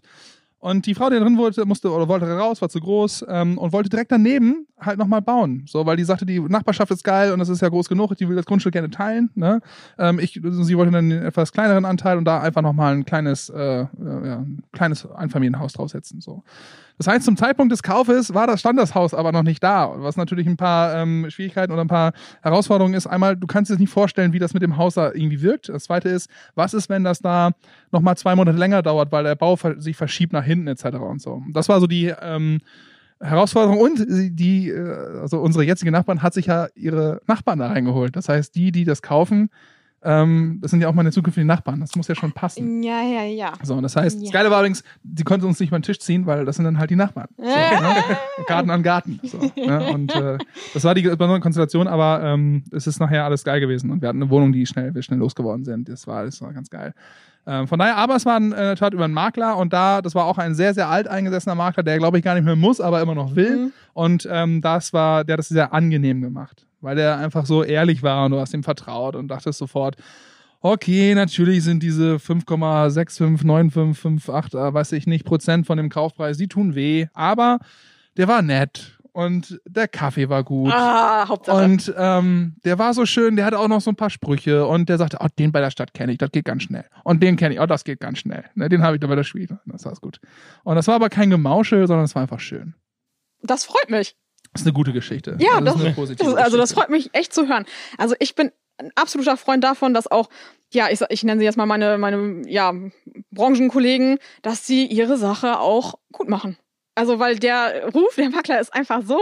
Und 0.61 0.85
die 0.87 0.93
Frau, 0.93 1.09
die 1.09 1.15
da 1.15 1.23
drin 1.23 1.37
wollte, 1.37 1.65
musste 1.65 1.89
oder 1.89 2.09
wollte 2.09 2.29
raus, 2.29 2.61
war 2.61 2.67
zu 2.67 2.81
groß 2.81 3.25
ähm, 3.29 3.57
und 3.57 3.71
wollte 3.71 3.89
direkt 3.89 4.11
daneben 4.11 4.67
halt 4.77 4.99
nochmal 4.99 5.21
bauen. 5.21 5.63
So, 5.67 5.85
weil 5.85 5.95
die 5.95 6.03
sagte, 6.03 6.25
die 6.25 6.39
Nachbarschaft 6.41 6.91
ist 6.91 7.03
geil 7.03 7.31
und 7.31 7.39
es 7.39 7.47
ist 7.47 7.61
ja 7.61 7.69
groß 7.69 7.87
genug, 7.87 8.13
die 8.15 8.27
will 8.27 8.35
das 8.35 8.45
Grundstück 8.45 8.73
gerne 8.73 8.89
teilen. 8.89 9.29
Ne? 9.35 9.61
Ähm, 9.97 10.19
ich, 10.19 10.33
sie 10.33 10.77
wollte 10.77 10.91
dann 10.91 11.09
den 11.09 11.23
etwas 11.23 11.53
kleineren 11.53 11.85
Anteil 11.85 12.17
und 12.17 12.25
da 12.25 12.41
einfach 12.41 12.61
nochmal 12.61 12.93
ein 12.93 13.05
kleines, 13.05 13.49
äh, 13.49 13.81
äh, 13.83 13.85
ja, 14.01 14.39
ein 14.39 14.63
kleines 14.73 15.09
Einfamilienhaus 15.09 15.73
draufsetzen. 15.73 16.19
So. 16.19 16.43
Das 16.99 17.07
heißt, 17.07 17.23
zum 17.23 17.37
Zeitpunkt 17.37 17.71
des 17.71 17.81
Kaufes 17.81 18.33
war 18.33 18.45
das, 18.45 18.59
stand 18.59 18.77
aber 18.77 19.31
noch 19.31 19.43
nicht 19.43 19.63
da, 19.63 19.93
was 19.95 20.17
natürlich 20.17 20.45
ein 20.45 20.57
paar 20.57 20.93
ähm, 20.95 21.27
Schwierigkeiten 21.29 21.71
oder 21.71 21.81
ein 21.81 21.87
paar 21.87 22.11
Herausforderungen 22.41 22.93
ist. 22.93 23.07
Einmal, 23.07 23.37
du 23.37 23.47
kannst 23.47 23.71
dir 23.71 23.77
nicht 23.77 23.89
vorstellen, 23.89 24.33
wie 24.33 24.39
das 24.39 24.53
mit 24.53 24.61
dem 24.61 24.75
Haus 24.75 24.95
da 24.95 25.13
irgendwie 25.13 25.41
wirkt. 25.41 25.69
Das 25.69 25.85
zweite 25.85 26.09
ist, 26.09 26.29
was 26.55 26.73
ist, 26.73 26.89
wenn 26.89 27.05
das 27.05 27.19
da 27.19 27.51
nochmal 27.93 28.17
zwei 28.17 28.35
Monate 28.35 28.57
länger 28.57 28.81
dauert, 28.81 29.13
weil 29.13 29.23
der 29.23 29.35
Bau 29.35 29.57
sich 29.77 29.95
verschiebt 29.95 30.33
nach 30.33 30.43
hinten 30.43 30.67
etc. 30.67 30.97
und 30.97 31.21
so. 31.21 31.41
Das 31.53 31.69
war 31.69 31.79
so 31.79 31.87
die 31.87 32.13
ähm, 32.21 32.59
Herausforderung 33.21 33.79
und 33.79 34.05
die, 34.37 34.69
äh, 34.69 35.19
also 35.21 35.39
unsere 35.39 35.63
jetzige 35.63 35.91
Nachbarn 35.91 36.21
hat 36.21 36.33
sich 36.33 36.47
ja 36.47 36.67
ihre 36.75 37.21
Nachbarn 37.27 37.59
da 37.59 37.67
reingeholt. 37.67 38.17
Das 38.17 38.27
heißt, 38.27 38.53
die, 38.55 38.73
die 38.73 38.83
das 38.83 39.01
kaufen, 39.01 39.49
ähm, 40.01 40.59
das 40.61 40.71
sind 40.71 40.81
ja 40.81 40.87
auch 40.87 40.93
meine 40.93 41.11
zukünftigen 41.11 41.47
Nachbarn. 41.47 41.79
Das 41.81 41.95
muss 41.95 42.07
ja 42.07 42.15
schon 42.15 42.31
passen. 42.31 42.83
Ja, 42.83 43.01
ja, 43.01 43.23
ja. 43.23 43.53
So, 43.63 43.75
und 43.75 43.83
das 43.83 43.95
heißt, 43.95 44.17
das 44.17 44.25
Ja. 44.27 44.31
Geile 44.31 44.49
war 44.51 44.59
übrigens, 44.59 44.83
die 45.03 45.23
konnten 45.23 45.45
uns 45.45 45.59
nicht 45.59 45.69
über 45.69 45.79
den 45.79 45.83
Tisch 45.83 45.99
ziehen, 45.99 46.25
weil 46.25 46.45
das 46.45 46.55
sind 46.55 46.65
dann 46.65 46.77
halt 46.77 46.89
die 46.89 46.95
Nachbarn. 46.95 47.27
So, 47.37 47.43
ne? 47.45 47.95
Garten 48.47 48.69
an 48.69 48.83
Garten. 48.83 49.19
So, 49.23 49.39
ne? 49.55 49.91
Und 49.91 50.15
äh, 50.15 50.37
das 50.73 50.83
war 50.83 50.95
die 50.95 51.01
besondere 51.01 51.39
Konstellation, 51.39 51.87
aber 51.87 52.21
ähm, 52.23 52.63
es 52.71 52.87
ist 52.87 52.99
nachher 52.99 53.25
alles 53.25 53.43
geil 53.43 53.59
gewesen. 53.59 53.89
Und 53.91 54.01
wir 54.01 54.09
hatten 54.09 54.21
eine 54.21 54.29
Wohnung, 54.29 54.53
die 54.53 54.65
schnell, 54.65 54.95
wir 54.95 55.01
schnell 55.01 55.19
losgeworden 55.19 55.65
sind. 55.65 55.89
Das 55.89 56.07
war, 56.07 56.23
das 56.25 56.41
war 56.41 56.53
ganz 56.53 56.69
geil. 56.69 56.93
Ähm, 57.45 57.67
von 57.67 57.79
daher, 57.79 57.97
aber 57.97 58.15
es 58.15 58.25
war 58.25 58.37
in 58.37 58.51
der 58.51 58.75
Tat 58.75 58.93
über 58.93 59.05
einen 59.05 59.13
Makler 59.13 59.57
und 59.57 59.73
da, 59.73 60.01
das 60.01 60.13
war 60.13 60.25
auch 60.25 60.37
ein 60.37 60.55
sehr, 60.55 60.73
sehr 60.73 60.87
alt 60.89 61.07
eingesessener 61.07 61.55
Makler, 61.55 61.83
der 61.83 61.97
glaube 61.97 62.17
ich 62.17 62.23
gar 62.23 62.35
nicht 62.35 62.43
mehr 62.43 62.55
muss, 62.55 62.79
aber 62.79 63.01
immer 63.01 63.15
noch 63.15 63.35
will. 63.35 63.57
Mhm. 63.57 63.71
Und 63.93 64.27
ähm, 64.31 64.61
das 64.61 64.93
war, 64.93 65.23
der 65.23 65.33
hat 65.33 65.39
das 65.39 65.49
sehr 65.49 65.73
angenehm 65.73 66.21
gemacht, 66.21 66.67
weil 66.81 66.95
der 66.95 67.17
einfach 67.17 67.45
so 67.45 67.63
ehrlich 67.63 68.03
war 68.03 68.25
und 68.25 68.31
du 68.31 68.39
hast 68.39 68.53
ihm 68.53 68.63
vertraut 68.63 69.15
und 69.15 69.27
dachtest 69.27 69.59
sofort, 69.59 69.95
okay, 70.61 71.15
natürlich 71.15 71.63
sind 71.63 71.81
diese 71.83 72.17
5,659558, 72.17 74.55
äh, 74.55 74.73
weiß 74.73 74.91
ich 74.93 75.05
nicht, 75.07 75.25
Prozent 75.25 75.67
von 75.67 75.77
dem 75.77 75.89
Kaufpreis, 75.89 76.37
die 76.37 76.47
tun 76.47 76.75
weh, 76.75 77.07
aber 77.13 77.59
der 78.17 78.27
war 78.27 78.41
nett 78.41 78.97
und 79.11 79.59
der 79.65 79.87
Kaffee 79.87 80.29
war 80.29 80.43
gut. 80.43 80.71
Ah, 80.73 81.27
Hauptsache. 81.27 81.63
Und 81.63 81.93
ähm, 81.97 82.55
der 82.63 82.79
war 82.79 82.93
so 82.93 83.05
schön, 83.05 83.35
der 83.35 83.45
hatte 83.45 83.59
auch 83.59 83.67
noch 83.67 83.81
so 83.81 83.91
ein 83.91 83.95
paar 83.95 84.09
Sprüche 84.09 84.65
und 84.65 84.89
der 84.89 84.97
sagte, 84.97 85.17
oh, 85.19 85.27
den 85.37 85.51
bei 85.51 85.59
der 85.59 85.71
Stadt 85.71 85.93
kenne 85.93 86.11
ich, 86.11 86.17
das 86.17 86.31
geht 86.31 86.45
ganz 86.45 86.63
schnell. 86.63 86.85
Und 87.03 87.21
den 87.23 87.35
kenne 87.35 87.55
ich, 87.55 87.59
oh, 87.59 87.65
das 87.65 87.83
geht 87.83 87.99
ganz 87.99 88.19
schnell. 88.19 88.45
Ne, 88.55 88.69
den 88.69 88.83
habe 88.83 88.95
ich 88.95 89.01
da 89.01 89.07
bei 89.07 89.15
der 89.15 89.23
Schule, 89.23 89.59
das 89.65 89.85
war 89.85 89.93
gut. 89.95 90.19
Und 90.63 90.75
das 90.75 90.87
war 90.87 90.95
aber 90.95 91.09
kein 91.09 91.29
Gemauschel, 91.29 91.87
sondern 91.87 92.05
es 92.05 92.15
war 92.15 92.21
einfach 92.21 92.39
schön. 92.39 92.75
das 93.41 93.65
freut 93.65 93.89
mich. 93.89 94.15
Das 94.53 94.61
ist 94.61 94.67
eine 94.67 94.73
gute 94.73 94.93
Geschichte. 94.93 95.37
Ja, 95.39 95.61
das 95.61 95.75
ist 95.75 95.79
das- 95.79 95.85
eine 95.85 95.93
positive 95.95 96.29
Das, 96.31 96.35
also 96.43 96.57
das 96.57 96.73
freut 96.73 96.89
mich 96.89 97.09
echt 97.13 97.33
zu 97.33 97.47
hören. 97.47 97.65
Also 97.97 98.15
ich 98.19 98.35
bin 98.35 98.51
ein 98.77 98.91
absoluter 98.95 99.37
Freund 99.37 99.63
davon, 99.63 99.93
dass 99.93 100.07
auch, 100.09 100.29
ja, 100.71 100.89
ich, 100.89 101.01
ich 101.09 101.23
nenne 101.23 101.39
sie 101.39 101.45
jetzt 101.45 101.57
mal 101.57 101.65
meine, 101.65 101.97
meine 101.97 102.41
ja, 102.47 102.73
Branchenkollegen, 103.31 104.19
dass 104.41 104.65
sie 104.65 104.85
ihre 104.85 105.17
Sache 105.17 105.59
auch 105.59 105.95
gut 106.11 106.29
machen. 106.29 106.57
Also 106.95 107.19
weil 107.19 107.37
der 107.39 107.89
Ruf 107.93 108.15
der 108.15 108.29
Makler 108.29 108.59
ist 108.59 108.73
einfach 108.73 109.01
so 109.03 109.19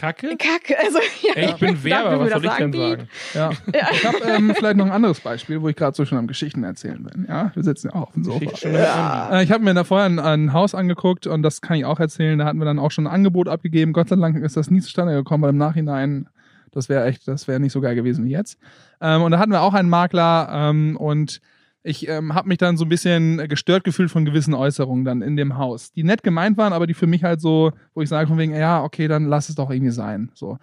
Kacke? 0.00 0.36
kacke. 0.38 0.78
Also, 0.78 0.98
ja, 1.22 1.34
Ey, 1.34 1.46
ich 1.50 1.56
bin 1.56 1.84
Werber, 1.84 2.20
was 2.20 2.30
soll 2.30 2.44
ich 2.46 2.52
denn 2.52 2.72
sagen? 2.72 3.08
Ja. 3.34 3.50
Ich 3.92 4.06
habe 4.06 4.16
ähm, 4.24 4.54
vielleicht 4.56 4.76
noch 4.76 4.86
ein 4.86 4.92
anderes 4.92 5.20
Beispiel, 5.20 5.60
wo 5.60 5.68
ich 5.68 5.76
gerade 5.76 5.94
so 5.94 6.06
schon 6.06 6.16
am 6.16 6.26
Geschichten 6.26 6.64
erzählen 6.64 7.02
bin. 7.04 7.26
Ja, 7.28 7.52
wir 7.54 7.62
sitzen 7.62 7.88
ja 7.88 7.94
auch 7.94 8.08
auf 8.08 8.12
dem 8.14 8.24
Sofa. 8.24 8.46
Andi. 8.46 9.36
Äh, 9.36 9.44
ich 9.44 9.52
habe 9.52 9.62
mir 9.62 9.74
da 9.74 9.84
vorher 9.84 10.06
ein, 10.06 10.18
ein 10.18 10.52
Haus 10.54 10.74
angeguckt 10.74 11.26
und 11.26 11.42
das 11.42 11.60
kann 11.60 11.76
ich 11.76 11.84
auch 11.84 12.00
erzählen. 12.00 12.38
Da 12.38 12.46
hatten 12.46 12.58
wir 12.58 12.64
dann 12.64 12.78
auch 12.78 12.90
schon 12.90 13.06
ein 13.06 13.12
Angebot 13.12 13.48
abgegeben. 13.48 13.92
Gott 13.92 14.08
sei 14.08 14.16
Dank 14.16 14.42
ist 14.42 14.56
das 14.56 14.70
nie 14.70 14.80
zustande 14.80 15.12
gekommen, 15.12 15.42
weil 15.42 15.50
im 15.50 15.58
Nachhinein, 15.58 16.28
das 16.72 16.88
wäre 16.88 17.04
echt, 17.04 17.28
das 17.28 17.46
wäre 17.46 17.60
nicht 17.60 17.72
so 17.72 17.82
geil 17.82 17.94
gewesen 17.94 18.24
wie 18.24 18.30
jetzt. 18.30 18.58
Ähm, 19.02 19.20
und 19.22 19.32
da 19.32 19.38
hatten 19.38 19.52
wir 19.52 19.60
auch 19.60 19.74
einen 19.74 19.90
Makler 19.90 20.48
ähm, 20.50 20.96
und 20.96 21.42
ich 21.82 22.08
ähm, 22.08 22.34
habe 22.34 22.48
mich 22.48 22.58
dann 22.58 22.76
so 22.76 22.84
ein 22.84 22.88
bisschen 22.88 23.48
gestört 23.48 23.84
gefühlt 23.84 24.10
von 24.10 24.24
gewissen 24.24 24.54
Äußerungen 24.54 25.04
dann 25.04 25.22
in 25.22 25.36
dem 25.36 25.56
Haus, 25.56 25.92
die 25.92 26.04
nett 26.04 26.22
gemeint 26.22 26.58
waren, 26.58 26.72
aber 26.72 26.86
die 26.86 26.94
für 26.94 27.06
mich 27.06 27.24
halt 27.24 27.40
so, 27.40 27.72
wo 27.94 28.02
ich 28.02 28.08
sage 28.08 28.28
von 28.28 28.38
wegen, 28.38 28.54
ja, 28.54 28.82
okay, 28.82 29.08
dann 29.08 29.24
lass 29.24 29.48
es 29.48 29.54
doch 29.54 29.70
irgendwie 29.70 29.92
sein. 29.92 30.30
So. 30.34 30.58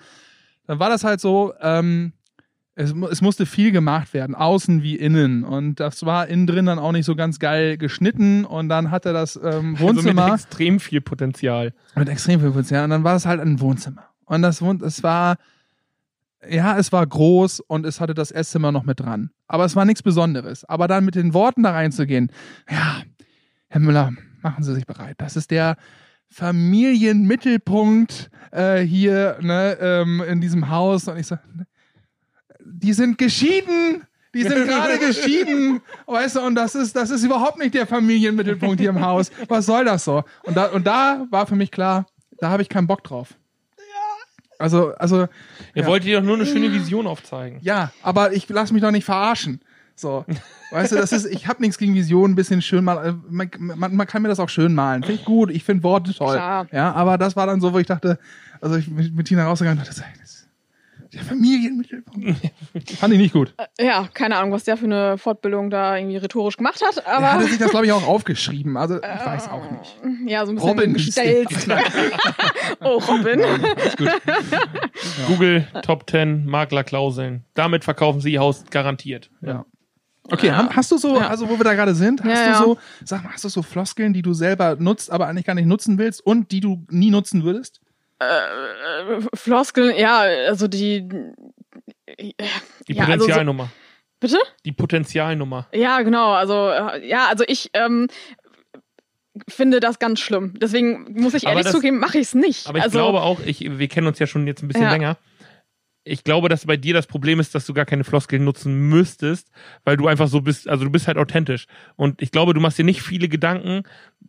Dann 0.67 0.79
war 0.79 0.89
das 0.89 1.03
halt 1.03 1.19
so, 1.19 1.53
ähm, 1.61 2.13
es, 2.75 2.93
es 3.09 3.21
musste 3.21 3.47
viel 3.47 3.71
gemacht 3.71 4.13
werden, 4.13 4.35
außen 4.35 4.83
wie 4.83 4.95
innen. 4.95 5.43
Und 5.43 5.79
das 5.79 6.05
war 6.05 6.27
innen 6.27 6.45
drin 6.45 6.67
dann 6.67 6.77
auch 6.77 6.91
nicht 6.91 7.05
so 7.05 7.15
ganz 7.15 7.39
geil 7.39 7.77
geschnitten. 7.77 8.45
Und 8.45 8.69
dann 8.69 8.91
hatte 8.91 9.13
das 9.13 9.35
ähm, 9.35 9.43
Also 9.43 9.61
mit 9.63 9.79
Wohnzimmer 9.79 10.33
extrem 10.33 10.79
viel 10.79 11.01
Potenzial. 11.01 11.73
mit 11.95 12.07
extrem 12.07 12.39
viel 12.39 12.49
Potenzial. 12.49 12.83
Und 12.83 12.91
dann 12.91 13.03
war 13.03 13.15
es 13.15 13.25
halt 13.25 13.41
ein 13.41 13.59
Wohnzimmer. 13.59 14.03
Und 14.25 14.43
das 14.43 14.61
es 14.61 15.01
war, 15.01 15.37
ja, 16.47 16.77
es 16.77 16.91
war 16.91 17.05
groß 17.05 17.61
und 17.61 17.85
es 17.85 17.99
hatte 17.99 18.13
das 18.13 18.31
Esszimmer 18.31 18.71
noch 18.71 18.83
mit 18.83 18.99
dran. 18.99 19.31
Aber 19.47 19.65
es 19.65 19.75
war 19.75 19.85
nichts 19.85 20.03
Besonderes. 20.03 20.65
Aber 20.65 20.87
dann 20.87 21.05
mit 21.05 21.15
den 21.15 21.33
Worten 21.33 21.63
da 21.63 21.71
reinzugehen, 21.71 22.31
ja, 22.69 23.01
Herr 23.69 23.81
Müller, 23.81 24.13
machen 24.41 24.63
Sie 24.63 24.73
sich 24.73 24.85
bereit. 24.85 25.15
Das 25.17 25.35
ist 25.35 25.51
der 25.51 25.75
Familienmittelpunkt 26.29 28.29
äh, 28.51 28.81
hier 28.81 29.37
ne, 29.41 29.77
ähm, 29.79 30.23
in 30.27 30.41
diesem 30.41 30.69
Haus. 30.69 31.07
Und 31.07 31.17
ich 31.17 31.27
so, 31.27 31.37
die 32.63 32.93
sind 32.93 33.17
geschieden. 33.17 34.03
Die 34.33 34.43
sind 34.43 34.65
gerade 34.67 34.99
geschieden, 34.99 35.81
weißt 36.05 36.35
du, 36.35 36.41
und 36.41 36.55
das 36.55 36.75
ist, 36.75 36.95
das 36.95 37.09
ist 37.09 37.23
überhaupt 37.23 37.57
nicht 37.57 37.73
der 37.73 37.87
Familienmittelpunkt 37.87 38.79
hier 38.79 38.91
im 38.91 39.03
Haus. 39.03 39.31
Was 39.47 39.65
soll 39.65 39.85
das 39.85 40.03
so? 40.03 40.23
Und 40.43 40.55
da, 40.55 40.65
und 40.65 40.85
da 40.85 41.25
war 41.31 41.47
für 41.47 41.55
mich 41.55 41.71
klar, 41.71 42.05
da 42.37 42.49
habe 42.49 42.61
ich 42.61 42.69
keinen 42.69 42.87
Bock 42.87 43.03
drauf. 43.03 43.33
Also, 44.59 44.93
also, 44.95 45.27
Ihr 45.75 45.83
Ja. 45.83 45.87
wolltet 45.87 46.07
dir 46.07 46.17
doch 46.19 46.25
nur 46.25 46.35
eine 46.35 46.45
schöne 46.45 46.71
Vision 46.73 47.05
aufzeigen. 47.07 47.59
ja, 47.61 47.91
aber 48.01 48.33
ich 48.33 48.47
lass 48.49 48.71
mich 48.71 48.81
doch 48.81 48.91
nicht 48.91 49.05
verarschen. 49.05 49.61
So, 49.95 50.25
weißt 50.71 50.91
du, 50.91 50.95
das 50.97 51.11
ist, 51.11 51.25
ich 51.25 51.47
habe 51.47 51.59
nichts 51.61 51.77
gegen 51.79 51.95
Visionen, 51.95 52.33
ein 52.33 52.35
bisschen 52.35 52.61
schön 52.61 52.83
malen. 52.83 53.23
Man, 53.29 53.49
man, 53.57 53.95
man 53.95 54.05
kann 54.07 54.21
mir 54.21 54.27
das 54.27 54.39
auch 54.39 54.49
schön 54.49 54.75
malen. 54.75 55.01
Finde 55.03 55.19
ich 55.19 55.25
gut, 55.25 55.49
ich 55.49 55.63
finde 55.63 55.81
Worte 55.83 56.13
toll. 56.13 56.35
Klar. 56.35 56.67
Ja, 56.71 56.91
aber 56.93 57.17
das 57.17 57.35
war 57.35 57.47
dann 57.47 57.61
so, 57.61 57.73
wo 57.73 57.79
ich 57.79 57.87
dachte, 57.87 58.19
also 58.61 58.75
ich 58.75 58.87
mit, 58.89 59.15
mit 59.15 59.27
Tina 59.27 59.45
rausgegangen 59.45 59.79
und 59.79 59.87
dachte, 59.87 59.99
das 60.01 60.07
ist 60.29 60.36
der 61.13 61.21
Familienmittelpunkt. 61.23 62.37
Fand 62.99 63.13
ich 63.13 63.19
nicht 63.19 63.33
gut. 63.33 63.53
Ja, 63.79 64.07
keine 64.13 64.37
Ahnung, 64.37 64.51
was 64.51 64.63
der 64.63 64.77
für 64.77 64.85
eine 64.85 65.17
Fortbildung 65.17 65.69
da 65.69 65.95
irgendwie 65.97 66.17
rhetorisch 66.17 66.57
gemacht 66.57 66.81
hat, 66.85 66.97
Er 66.97 67.17
aber 67.17 67.33
hatte 67.33 67.45
sich 67.47 67.57
das, 67.57 67.71
glaube 67.71 67.85
ich, 67.85 67.91
auch 67.91 68.07
aufgeschrieben. 68.07 68.77
Also, 68.77 68.97
ich 68.97 69.01
weiß 69.03 69.47
auch 69.49 69.63
nicht. 69.71 69.97
ja, 70.29 70.45
so 70.45 70.51
ein 70.51 70.55
bisschen 70.55 70.69
Robin 70.69 70.93
gestellt. 70.93 71.47
oh, 72.81 72.97
Robin. 73.07 73.41
Google 75.27 75.67
Top 75.83 76.09
10 76.09 76.45
Maklerklauseln. 76.45 77.43
Damit 77.53 77.83
verkaufen 77.83 78.21
sie 78.21 78.33
ihr 78.33 78.39
Haus 78.39 78.63
garantiert. 78.69 79.29
Ja. 79.41 79.65
Okay, 80.29 80.51
ham- 80.51 80.69
hast 80.75 80.91
du 80.91 80.97
so, 80.97 81.17
Ja. 81.17 81.27
also 81.29 81.47
wo 81.49 81.57
wir 81.57 81.63
da 81.63 81.73
gerade 81.73 81.95
sind, 81.95 82.21
hast 82.21 82.29
Ja, 82.29 82.45
du 82.45 82.51
ja. 82.51 82.57
so, 82.57 82.77
sag 83.05 83.23
mal, 83.23 83.31
hast 83.33 83.45
du 83.45 83.49
so 83.49 83.61
Floskeln, 83.61 84.11
die 84.11 84.21
du 84.21 84.33
selber 84.33 84.75
nutzt, 84.77 85.09
aber 85.09 85.27
eigentlich 85.27 85.45
gar 85.45 85.53
nicht 85.53 85.67
nutzen 85.67 85.97
willst 85.97 86.19
und 86.25 86.51
die 86.51 86.59
du 86.59 86.85
nie 86.89 87.11
nutzen 87.11 87.43
würdest? 87.43 87.79
Äh, 88.19 89.21
Floskeln, 89.35 89.95
ja, 89.97 90.19
also 90.21 90.67
die. 90.67 91.07
Die 92.19 92.35
ja, 92.93 93.03
also 93.05 93.11
so, 93.11 93.17
Potenzialnummer. 93.19 93.69
bitte? 94.19 94.37
Die 94.65 94.71
Potenzialnummer. 94.71 95.67
Ja, 95.73 96.01
genau. 96.01 96.31
Also, 96.31 96.69
äh, 96.69 97.07
ja, 97.07 97.27
also 97.27 97.43
ich 97.47 97.69
ähm, 97.73 98.07
finde 99.47 99.79
das 99.79 99.99
ganz 99.99 100.19
schlimm. 100.19 100.55
Deswegen 100.59 101.13
muss 101.21 101.33
ich 101.33 101.45
ehrlich 101.45 101.63
das- 101.65 101.73
zugeben, 101.73 101.99
mache 101.99 102.17
ich 102.17 102.27
es 102.27 102.33
nicht. 102.35 102.67
Aber 102.67 102.79
ich 102.79 102.83
also, 102.85 102.97
glaube 102.97 103.21
auch, 103.21 103.39
ich, 103.45 103.59
wir 103.77 103.87
kennen 103.87 104.07
uns 104.07 104.19
ja 104.19 104.25
schon 104.27 104.47
jetzt 104.47 104.63
ein 104.63 104.67
bisschen 104.67 104.83
Ja. 104.83 104.91
länger. 104.91 105.17
Ich 106.09 106.23
glaube, 106.23 106.47
dass 106.47 106.65
bei 106.65 106.77
dir 106.77 106.93
das 106.93 107.05
Problem 107.05 107.41
ist, 107.41 107.53
dass 107.53 107.65
du 107.65 107.73
gar 107.73 107.83
keine 107.85 108.05
Floskeln 108.05 108.45
nutzen 108.45 108.87
müsstest, 108.87 109.49
weil 109.83 109.97
du 109.97 110.07
einfach 110.07 110.29
so 110.29 110.39
bist, 110.39 110.69
also 110.69 110.85
du 110.85 110.89
bist 110.89 111.05
halt 111.07 111.17
authentisch. 111.17 111.67
Und 111.97 112.21
ich 112.21 112.31
glaube, 112.31 112.53
du 112.53 112.61
machst 112.61 112.77
dir 112.79 112.85
nicht 112.85 113.01
viele 113.01 113.27
Gedanken, 113.27 113.83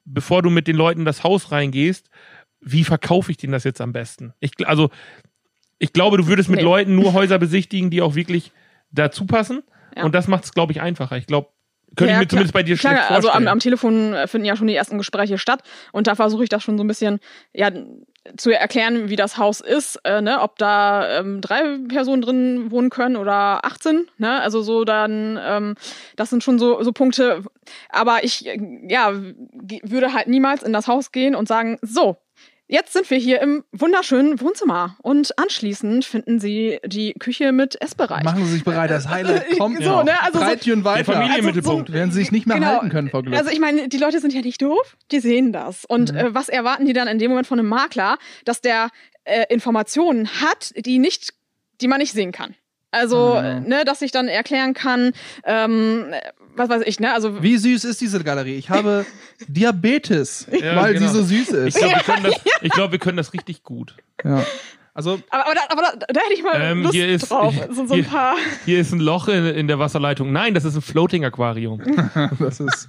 bevor 0.04 0.42
du 0.42 0.50
mit 0.50 0.66
den 0.66 0.74
Leuten 0.74 1.00
in 1.00 1.06
das 1.06 1.22
Haus 1.22 1.52
reingehst, 1.52 2.10
wie 2.60 2.84
verkaufe 2.84 3.30
ich 3.30 3.36
denen 3.36 3.52
das 3.52 3.64
jetzt 3.64 3.80
am 3.80 3.92
besten? 3.92 4.32
Ich, 4.40 4.52
also, 4.66 4.90
ich 5.78 5.92
glaube, 5.92 6.16
du 6.16 6.26
würdest 6.26 6.48
mit 6.48 6.58
Nee. 6.58 6.64
Leuten 6.64 6.94
nur 6.94 7.12
Häuser 7.12 7.38
besichtigen, 7.38 7.90
die 7.90 8.02
auch 8.02 8.14
wirklich 8.14 8.52
dazu 8.90 9.26
passen. 9.26 9.62
Ja. 9.96 10.04
Und 10.04 10.14
das 10.14 10.28
macht 10.28 10.44
es, 10.44 10.52
glaube 10.52 10.72
ich, 10.72 10.80
einfacher. 10.80 11.16
Ich 11.16 11.26
glaube, 11.26 11.48
könnte 11.96 12.12
Ja, 12.12 12.16
ich 12.16 12.20
mir 12.20 12.26
klar. 12.26 12.30
zumindest 12.30 12.54
bei 12.54 12.62
dir 12.62 12.76
Klar, 12.76 12.94
schlecht 12.94 13.10
also 13.10 13.28
am, 13.28 13.32
vorstellen. 13.32 13.48
am 13.48 13.58
Telefon 13.60 14.12
äh, 14.12 14.26
finden 14.26 14.44
ja 14.44 14.56
schon 14.56 14.66
die 14.66 14.74
ersten 14.74 14.98
Gespräche 14.98 15.38
statt 15.38 15.62
und 15.92 16.06
da 16.06 16.14
versuche 16.14 16.42
ich 16.42 16.50
das 16.50 16.62
schon 16.62 16.76
so 16.76 16.84
ein 16.84 16.86
bisschen 16.86 17.18
ja, 17.54 17.70
zu 18.36 18.50
erklären, 18.50 19.08
wie 19.08 19.16
das 19.16 19.38
Haus 19.38 19.60
ist, 19.60 19.96
äh, 20.04 20.20
ne? 20.20 20.40
ob 20.40 20.58
da 20.58 21.18
ähm, 21.20 21.40
drei 21.40 21.78
Personen 21.88 22.20
drin 22.20 22.70
wohnen 22.70 22.90
können 22.90 23.16
oder 23.16 23.64
18. 23.64 24.06
Ne? 24.18 24.38
Also 24.40 24.60
so 24.60 24.84
dann, 24.84 25.38
ähm, 25.42 25.74
das 26.16 26.28
sind 26.28 26.44
schon 26.44 26.58
so, 26.58 26.82
so 26.82 26.92
Punkte. 26.92 27.42
Aber 27.88 28.22
ich 28.22 28.46
äh, 28.46 28.58
ja, 28.88 29.12
würde 29.82 30.12
halt 30.12 30.28
niemals 30.28 30.62
in 30.62 30.74
das 30.74 30.88
Haus 30.88 31.10
gehen 31.10 31.34
und 31.34 31.48
sagen, 31.48 31.78
so, 31.80 32.18
Jetzt 32.70 32.92
sind 32.92 33.08
wir 33.08 33.16
hier 33.16 33.40
im 33.40 33.64
wunderschönen 33.72 34.42
Wohnzimmer 34.42 34.98
und 35.00 35.38
anschließend 35.38 36.04
finden 36.04 36.38
Sie 36.38 36.78
die 36.84 37.14
Küche 37.14 37.50
mit 37.50 37.80
Essbereich. 37.80 38.22
Machen 38.24 38.44
Sie 38.44 38.52
sich 38.52 38.64
bereit, 38.64 38.90
das 38.90 39.08
Highlight 39.08 39.58
kommt 39.58 39.82
So, 39.82 39.88
noch. 39.90 40.04
ne, 40.04 40.12
also 40.22 40.38
so- 40.38 40.44
Breitchen 40.44 40.84
weiter. 40.84 41.04
Der 41.04 41.14
Familienmittelpunkt. 41.14 41.90
Werden 41.90 42.12
Sie 42.12 42.18
sich 42.20 42.30
nicht 42.30 42.46
mehr 42.46 42.56
Genau. 42.58 42.66
halten 42.72 42.90
können 42.90 43.08
vor 43.08 43.22
Glück. 43.22 43.38
Also 43.38 43.50
ich 43.50 43.58
meine, 43.58 43.88
die 43.88 43.96
Leute 43.96 44.20
sind 44.20 44.34
ja 44.34 44.42
nicht 44.42 44.60
doof, 44.60 44.98
die 45.10 45.20
sehen 45.20 45.50
das. 45.50 45.86
Und 45.86 46.12
Mhm. 46.12 46.18
äh, 46.18 46.34
was 46.34 46.50
erwarten 46.50 46.84
die 46.84 46.92
dann 46.92 47.08
in 47.08 47.18
dem 47.18 47.30
Moment 47.30 47.46
von 47.46 47.58
einem 47.58 47.68
Makler, 47.70 48.18
dass 48.44 48.60
der 48.60 48.90
äh, 49.24 49.46
Informationen 49.48 50.28
hat, 50.42 50.72
die 50.76 50.98
nicht, 50.98 51.32
die 51.80 51.88
man 51.88 51.98
nicht 52.00 52.12
sehen 52.12 52.32
kann. 52.32 52.54
Also, 52.90 53.36
Mhm. 53.38 53.44
äh, 53.44 53.60
ne, 53.60 53.84
dass 53.86 54.00
ich 54.02 54.10
dann 54.12 54.28
erklären 54.28 54.72
kann, 54.74 55.12
ähm, 55.44 56.12
was 56.58 56.68
weiß 56.68 56.82
ich, 56.86 57.00
ne, 57.00 57.12
also 57.12 57.42
Wie 57.42 57.56
süß 57.56 57.84
ist 57.84 58.00
diese 58.00 58.22
Galerie? 58.22 58.56
Ich 58.56 58.68
habe 58.70 59.06
Diabetes, 59.48 60.46
Ja, 60.50 60.76
weil 60.76 60.94
genau. 60.94 61.06
sie 61.08 61.12
so 61.14 61.22
süß 61.24 61.48
ich 61.48 61.74
ist. 61.74 61.78
glaube, 61.78 61.94
wir, 61.94 62.02
können 62.02 62.22
das- 62.24 62.40
ich 62.62 62.70
glaub, 62.72 62.92
wir 62.92 62.98
können 62.98 63.16
das 63.16 63.32
richtig 63.32 63.62
gut. 63.62 63.94
Ja. 64.24 64.44
Also, 64.94 65.20
aber, 65.30 65.46
aber, 65.46 65.54
da, 65.54 65.60
aber 65.68 65.82
da, 65.82 66.06
da 66.12 66.20
hätte 66.22 66.34
ich 66.34 66.42
mal 66.42 66.60
Ähm, 66.60 66.82
Lust 66.82 66.94
hier 66.94 67.08
ist- 67.08 67.30
drauf. 67.30 67.54
So, 67.70 67.86
so 67.86 67.94
ein 67.94 68.00
hier- 68.00 68.04
paar. 68.10 68.34
Hier 68.64 68.80
ist 68.80 68.92
ein 68.92 68.98
Loch 68.98 69.28
in, 69.28 69.46
in 69.46 69.68
der 69.68 69.78
Wasserleitung. 69.78 70.32
Nein, 70.32 70.54
das 70.54 70.64
ist 70.64 70.74
ein 70.74 70.82
Floating-Aquarium. 70.82 71.80
das 72.40 72.58
ist 72.58 72.88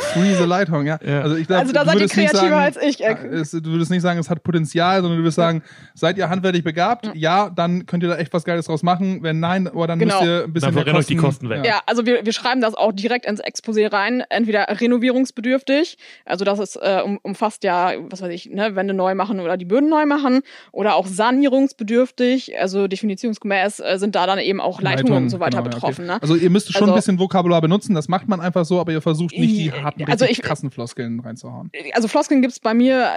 Freeze 0.00 0.44
Leitung, 0.44 0.86
ja. 0.86 0.98
Ja. 1.04 1.20
Also, 1.22 1.36
ich 1.36 1.46
glaub, 1.46 1.60
Also 1.60 1.72
da 1.72 1.84
seid 1.84 2.00
ihr 2.00 2.08
kreativer 2.08 2.38
sagen, 2.38 2.52
als 2.54 2.76
ich. 2.76 3.02
Äh, 3.04 3.16
es, 3.32 3.50
du 3.52 3.64
würdest 3.64 3.90
nicht 3.90 4.02
sagen, 4.02 4.18
es 4.18 4.28
hat 4.30 4.42
Potenzial, 4.42 5.00
sondern 5.00 5.18
du 5.18 5.22
würdest 5.24 5.36
sagen, 5.36 5.62
seid 5.94 6.18
ihr 6.18 6.28
handwerklich 6.28 6.64
begabt? 6.64 7.10
Ja, 7.14 7.50
dann 7.50 7.86
könnt 7.86 8.02
ihr 8.02 8.08
da 8.08 8.16
echt 8.16 8.32
was 8.32 8.44
Geiles 8.44 8.66
draus 8.66 8.82
machen. 8.82 9.22
Wenn 9.22 9.40
nein, 9.40 9.66
oder 9.68 9.88
dann 9.88 9.98
Genau. 9.98 10.14
müsst 10.20 10.26
ihr 10.26 10.44
ein 10.44 10.52
bisschen 10.52 10.66
Dann 10.68 10.74
mehr 10.74 10.82
verrennen 10.84 11.00
euch 11.00 11.06
die 11.06 11.16
Kosten 11.16 11.48
weg. 11.48 11.64
Ja, 11.64 11.80
also 11.86 12.06
wir, 12.06 12.24
wir 12.24 12.32
schreiben 12.32 12.60
das 12.60 12.74
auch 12.74 12.92
direkt 12.92 13.26
ins 13.26 13.42
Exposé 13.42 13.92
rein. 13.92 14.22
Entweder 14.30 14.66
renovierungsbedürftig, 14.68 15.98
also 16.24 16.44
das 16.44 16.58
ist 16.58 16.76
äh, 16.76 17.00
um, 17.04 17.18
umfasst 17.22 17.64
ja, 17.64 17.92
was 18.10 18.22
weiß 18.22 18.30
ich, 18.32 18.46
ne, 18.50 18.76
Wände 18.76 18.94
neu 18.94 19.14
machen 19.14 19.40
oder 19.40 19.56
die 19.56 19.64
Böden 19.64 19.88
neu 19.88 20.06
machen, 20.06 20.40
oder 20.72 20.94
auch 20.94 21.06
sanierungsbedürftig, 21.06 22.58
also 22.58 22.86
definitionsgemäß 22.88 23.80
äh, 23.80 23.98
sind 23.98 24.14
da 24.14 24.26
dann 24.26 24.38
eben 24.38 24.60
auch 24.60 24.80
Leitungen, 24.80 25.24
und 25.24 25.30
so 25.30 25.40
weiter 25.40 25.58
genau, 25.62 25.74
betroffen. 25.74 26.04
okay. 26.04 26.14
Ne? 26.14 26.22
Also 26.22 26.36
ihr 26.36 26.50
müsst 26.50 26.72
schon 26.72 26.82
Also- 26.82 26.92
ein 26.92 26.96
bisschen 26.96 27.18
Vokabular 27.18 27.60
benutzen, 27.60 27.94
das 27.94 28.08
macht 28.08 28.28
man 28.28 28.40
einfach 28.40 28.64
so, 28.64 28.80
aber 28.80 28.92
ihr 28.92 29.02
versucht 29.02 29.36
nicht 29.36 29.56
die 29.56 29.66
Ja, 29.66 29.74
harten, 29.88 30.04
also 30.10 30.24
richtig 30.24 30.38
ich- 30.38 30.44
krassen 30.44 30.70
Floskeln 30.70 31.20
reinzuhauen. 31.20 31.70
Also 31.92 32.08
Floskeln 32.08 32.42
gibt's 32.42 32.60
bei 32.60 32.74
mir 32.74 33.08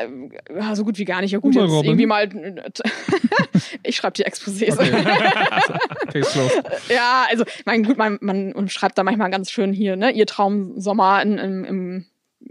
äh, 0.49 0.57
ja, 0.59 0.75
so 0.75 0.83
gut 0.83 0.97
wie 0.97 1.05
gar 1.05 1.21
nicht. 1.21 1.31
Ja 1.31 1.39
gut, 1.39 1.55
jetzt 1.55 1.63
Robin. 1.69 1.91
irgendwie 1.91 2.05
mal. 2.05 2.29
ich 3.83 3.95
schreibe 3.95 4.13
die 4.13 4.25
Exposés. 4.25 4.75
Closed. 6.11 6.63
Ja, 6.89 7.25
also 7.29 7.45
mein 7.65 7.83
gut, 7.83 7.97
man, 7.97 8.17
man 8.21 8.69
schreibt 8.69 8.97
da 8.97 9.03
manchmal 9.03 9.29
ganz 9.31 9.51
schön 9.51 9.73
hier, 9.73 9.95
ne, 9.95 10.11
ihr 10.11 10.25
Traumsommer 10.25 11.21
in, 11.21 11.37
im, 11.37 11.65
im 11.65 12.05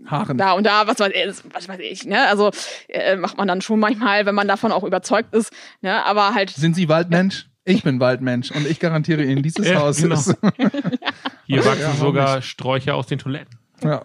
Haaren. 0.07 0.39
da 0.39 0.53
und 0.53 0.65
da, 0.65 0.87
was 0.87 0.99
weiß 0.99 1.13
ich, 1.15 1.55
was 1.55 1.69
weiß 1.69 1.81
ich, 1.81 2.07
ne? 2.07 2.27
Also 2.29 2.51
äh, 2.89 3.17
macht 3.17 3.37
man 3.37 3.49
dann 3.49 3.61
schon 3.61 3.81
manchmal, 3.81 4.25
wenn 4.27 4.35
man 4.35 4.49
davon 4.49 4.73
auch 4.73 4.85
überzeugt 4.85 5.35
ist, 5.35 5.53
ne? 5.83 6.05
Aber 6.05 6.35
halt 6.35 6.51
Sind 6.51 6.75
Sie 6.77 6.89
Waldmensch? 6.89 7.47
Ich 7.65 7.83
bin 7.83 8.01
Waldmensch 8.01 8.51
und 8.53 8.67
ich 8.67 8.81
garantiere 8.81 9.23
Ihnen, 9.23 9.43
dieses 9.43 9.69
Ja, 9.69 9.81
Haus 9.81 9.99
genau. 10.01 10.15
ist. 10.15 10.35
Hier 11.47 11.65
wachsen 11.65 11.81
Ja, 11.83 11.93
sogar 11.95 12.43
Sträucher 12.43 12.95
aus 12.95 13.07
den 13.07 13.19
Toiletten. 13.19 13.59
Ja. 13.83 14.03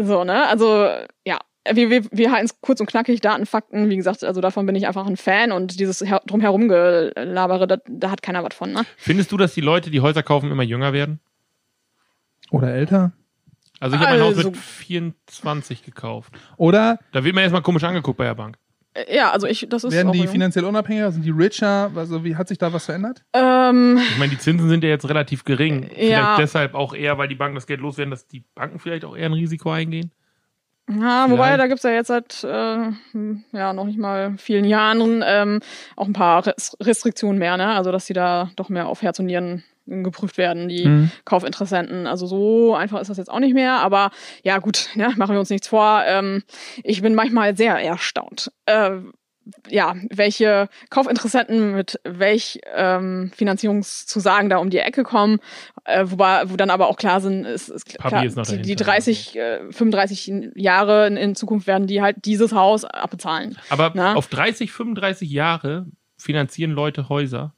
so, 0.00 0.24
ne? 0.24 0.46
Also 0.46 0.88
ja. 1.24 1.38
Wir, 1.70 1.90
wir, 1.90 2.04
wir 2.10 2.32
halten 2.32 2.46
es 2.46 2.58
kurz 2.62 2.80
und 2.80 2.86
knackig, 2.86 3.20
Daten, 3.20 3.44
Fakten, 3.44 3.90
wie 3.90 3.96
gesagt, 3.96 4.24
also 4.24 4.40
davon 4.40 4.64
bin 4.64 4.74
ich 4.74 4.86
einfach 4.86 5.06
ein 5.06 5.18
Fan 5.18 5.52
und 5.52 5.78
dieses 5.78 6.00
her 6.00 6.22
drumherum 6.24 6.66
gelabere, 6.66 7.66
da, 7.66 7.76
da 7.86 8.10
hat 8.10 8.22
keiner 8.22 8.42
was 8.42 8.54
von, 8.54 8.72
ne? 8.72 8.84
Findest 8.96 9.32
du, 9.32 9.36
dass 9.36 9.52
die 9.52 9.60
Leute, 9.60 9.90
die 9.90 10.00
Häuser 10.00 10.22
kaufen, 10.22 10.50
immer 10.50 10.62
jünger 10.62 10.94
werden? 10.94 11.20
Oder 12.50 12.72
älter. 12.72 13.12
Also 13.80 13.96
ich 13.96 14.02
habe 14.02 14.12
mein 14.16 14.22
Haus 14.22 14.36
Also- 14.38 14.50
mit 14.50 14.56
24 14.58 15.82
gekauft. 15.82 16.32
Oder 16.56 16.98
Da 17.12 17.22
wird 17.22 17.34
man 17.34 17.42
erstmal 17.42 17.60
komisch 17.62 17.84
angeguckt 17.84 18.16
bei 18.16 18.24
der 18.24 18.34
Bank. 18.34 18.56
Ja, 19.12 19.30
also 19.32 19.46
ich, 19.46 19.66
das 19.68 19.84
ist 19.84 19.92
werden 19.92 20.08
auch 20.08 20.12
die 20.12 20.18
jung. 20.20 20.28
finanziell 20.28 20.64
unabhängiger? 20.64 21.10
Sind 21.12 21.24
die 21.24 21.30
richer? 21.30 21.90
Also 21.94 22.24
wie 22.24 22.36
hat 22.36 22.48
sich 22.48 22.58
da 22.58 22.72
was 22.72 22.86
verändert? 22.86 23.24
ähm, 23.32 23.98
Ich 24.10 24.18
meine, 24.18 24.30
die 24.30 24.38
Zinsen 24.38 24.68
sind 24.68 24.82
ja 24.84 24.90
jetzt 24.90 25.08
relativ 25.08 25.44
gering. 25.44 25.84
Vielleicht 25.88 26.10
Ja. 26.10 26.36
deshalb 26.36 26.74
auch 26.74 26.94
eher, 26.94 27.18
weil 27.18 27.28
die 27.28 27.34
Banken 27.34 27.54
das 27.56 27.66
Geld 27.66 27.80
loswerden, 27.80 28.10
dass 28.10 28.26
die 28.26 28.44
Banken 28.54 28.78
vielleicht 28.78 29.04
auch 29.04 29.16
eher 29.16 29.26
ein 29.26 29.32
Risiko 29.34 29.70
eingehen. 29.70 30.10
Ja, 30.90 31.30
wobei, 31.30 31.58
da 31.58 31.66
gibt's 31.66 31.82
ja 31.82 31.90
jetzt 31.90 32.06
seit 32.08 32.42
äh, 32.44 32.78
ja 33.52 33.72
noch 33.74 33.84
nicht 33.84 33.98
mal 33.98 34.34
vielen 34.38 34.64
Jahren 34.64 35.22
ähm, 35.26 35.60
auch 35.96 36.06
ein 36.06 36.14
paar 36.14 36.46
Res 36.46 36.76
Restriktionen 36.80 37.38
mehr, 37.38 37.58
ne? 37.58 37.66
Also 37.74 37.92
dass 37.92 38.06
die 38.06 38.14
da 38.14 38.50
doch 38.56 38.70
mehr 38.70 38.86
auf 38.88 39.02
Herz 39.02 39.18
und 39.18 39.26
Nieren 39.26 39.64
geprüft 39.88 40.38
werden, 40.38 40.68
die 40.68 40.86
Mhm. 40.86 41.10
Kaufinteressenten. 41.24 42.06
Also 42.06 42.26
so 42.26 42.74
einfach 42.74 43.00
ist 43.00 43.08
das 43.08 43.16
jetzt 43.16 43.30
auch 43.30 43.40
nicht 43.40 43.54
mehr, 43.54 43.74
aber 43.74 44.10
ja 44.42 44.58
gut, 44.58 44.88
ja, 44.94 45.10
machen 45.16 45.34
wir 45.34 45.40
uns 45.40 45.50
nichts 45.50 45.68
vor. 45.68 46.02
Ähm, 46.06 46.42
ich 46.82 47.02
bin 47.02 47.14
manchmal 47.14 47.56
sehr 47.56 47.76
erstaunt. 47.76 48.50
Äh, 48.66 48.98
ja, 49.70 49.94
welche 50.10 50.68
Kaufinteressenten 50.90 51.72
mit 51.74 51.98
welch 52.04 52.60
ähm, 52.74 53.30
Finanzierungszusagen 53.34 54.50
da 54.50 54.58
um 54.58 54.68
die 54.68 54.78
Ecke 54.78 55.04
kommen, 55.04 55.38
äh, 55.84 56.04
wobei, 56.06 56.42
wo 56.50 56.56
dann 56.56 56.68
aber 56.68 56.88
auch 56.88 56.96
klar 56.96 57.22
sind, 57.22 57.46
ist, 57.46 57.70
ist 57.70 57.86
klar, 57.86 58.24
ist 58.24 58.36
noch 58.36 58.44
die, 58.44 58.56
die 58.56 58.76
dahinter. 58.76 58.84
30, 58.84 59.36
äh, 59.36 59.72
35 59.72 60.50
Jahre 60.54 61.06
in, 61.06 61.16
in 61.16 61.34
Zukunft 61.34 61.66
werden 61.66 61.86
die 61.86 62.02
halt 62.02 62.26
dieses 62.26 62.52
Haus 62.52 62.84
abbezahlen. 62.84 63.56
Aber 63.70 63.92
Na? 63.94 64.14
auf 64.14 64.26
30, 64.26 64.70
35 64.70 65.30
Jahre 65.30 65.86
finanzieren 66.18 66.72
Leute 66.72 67.08
Häuser. 67.08 67.54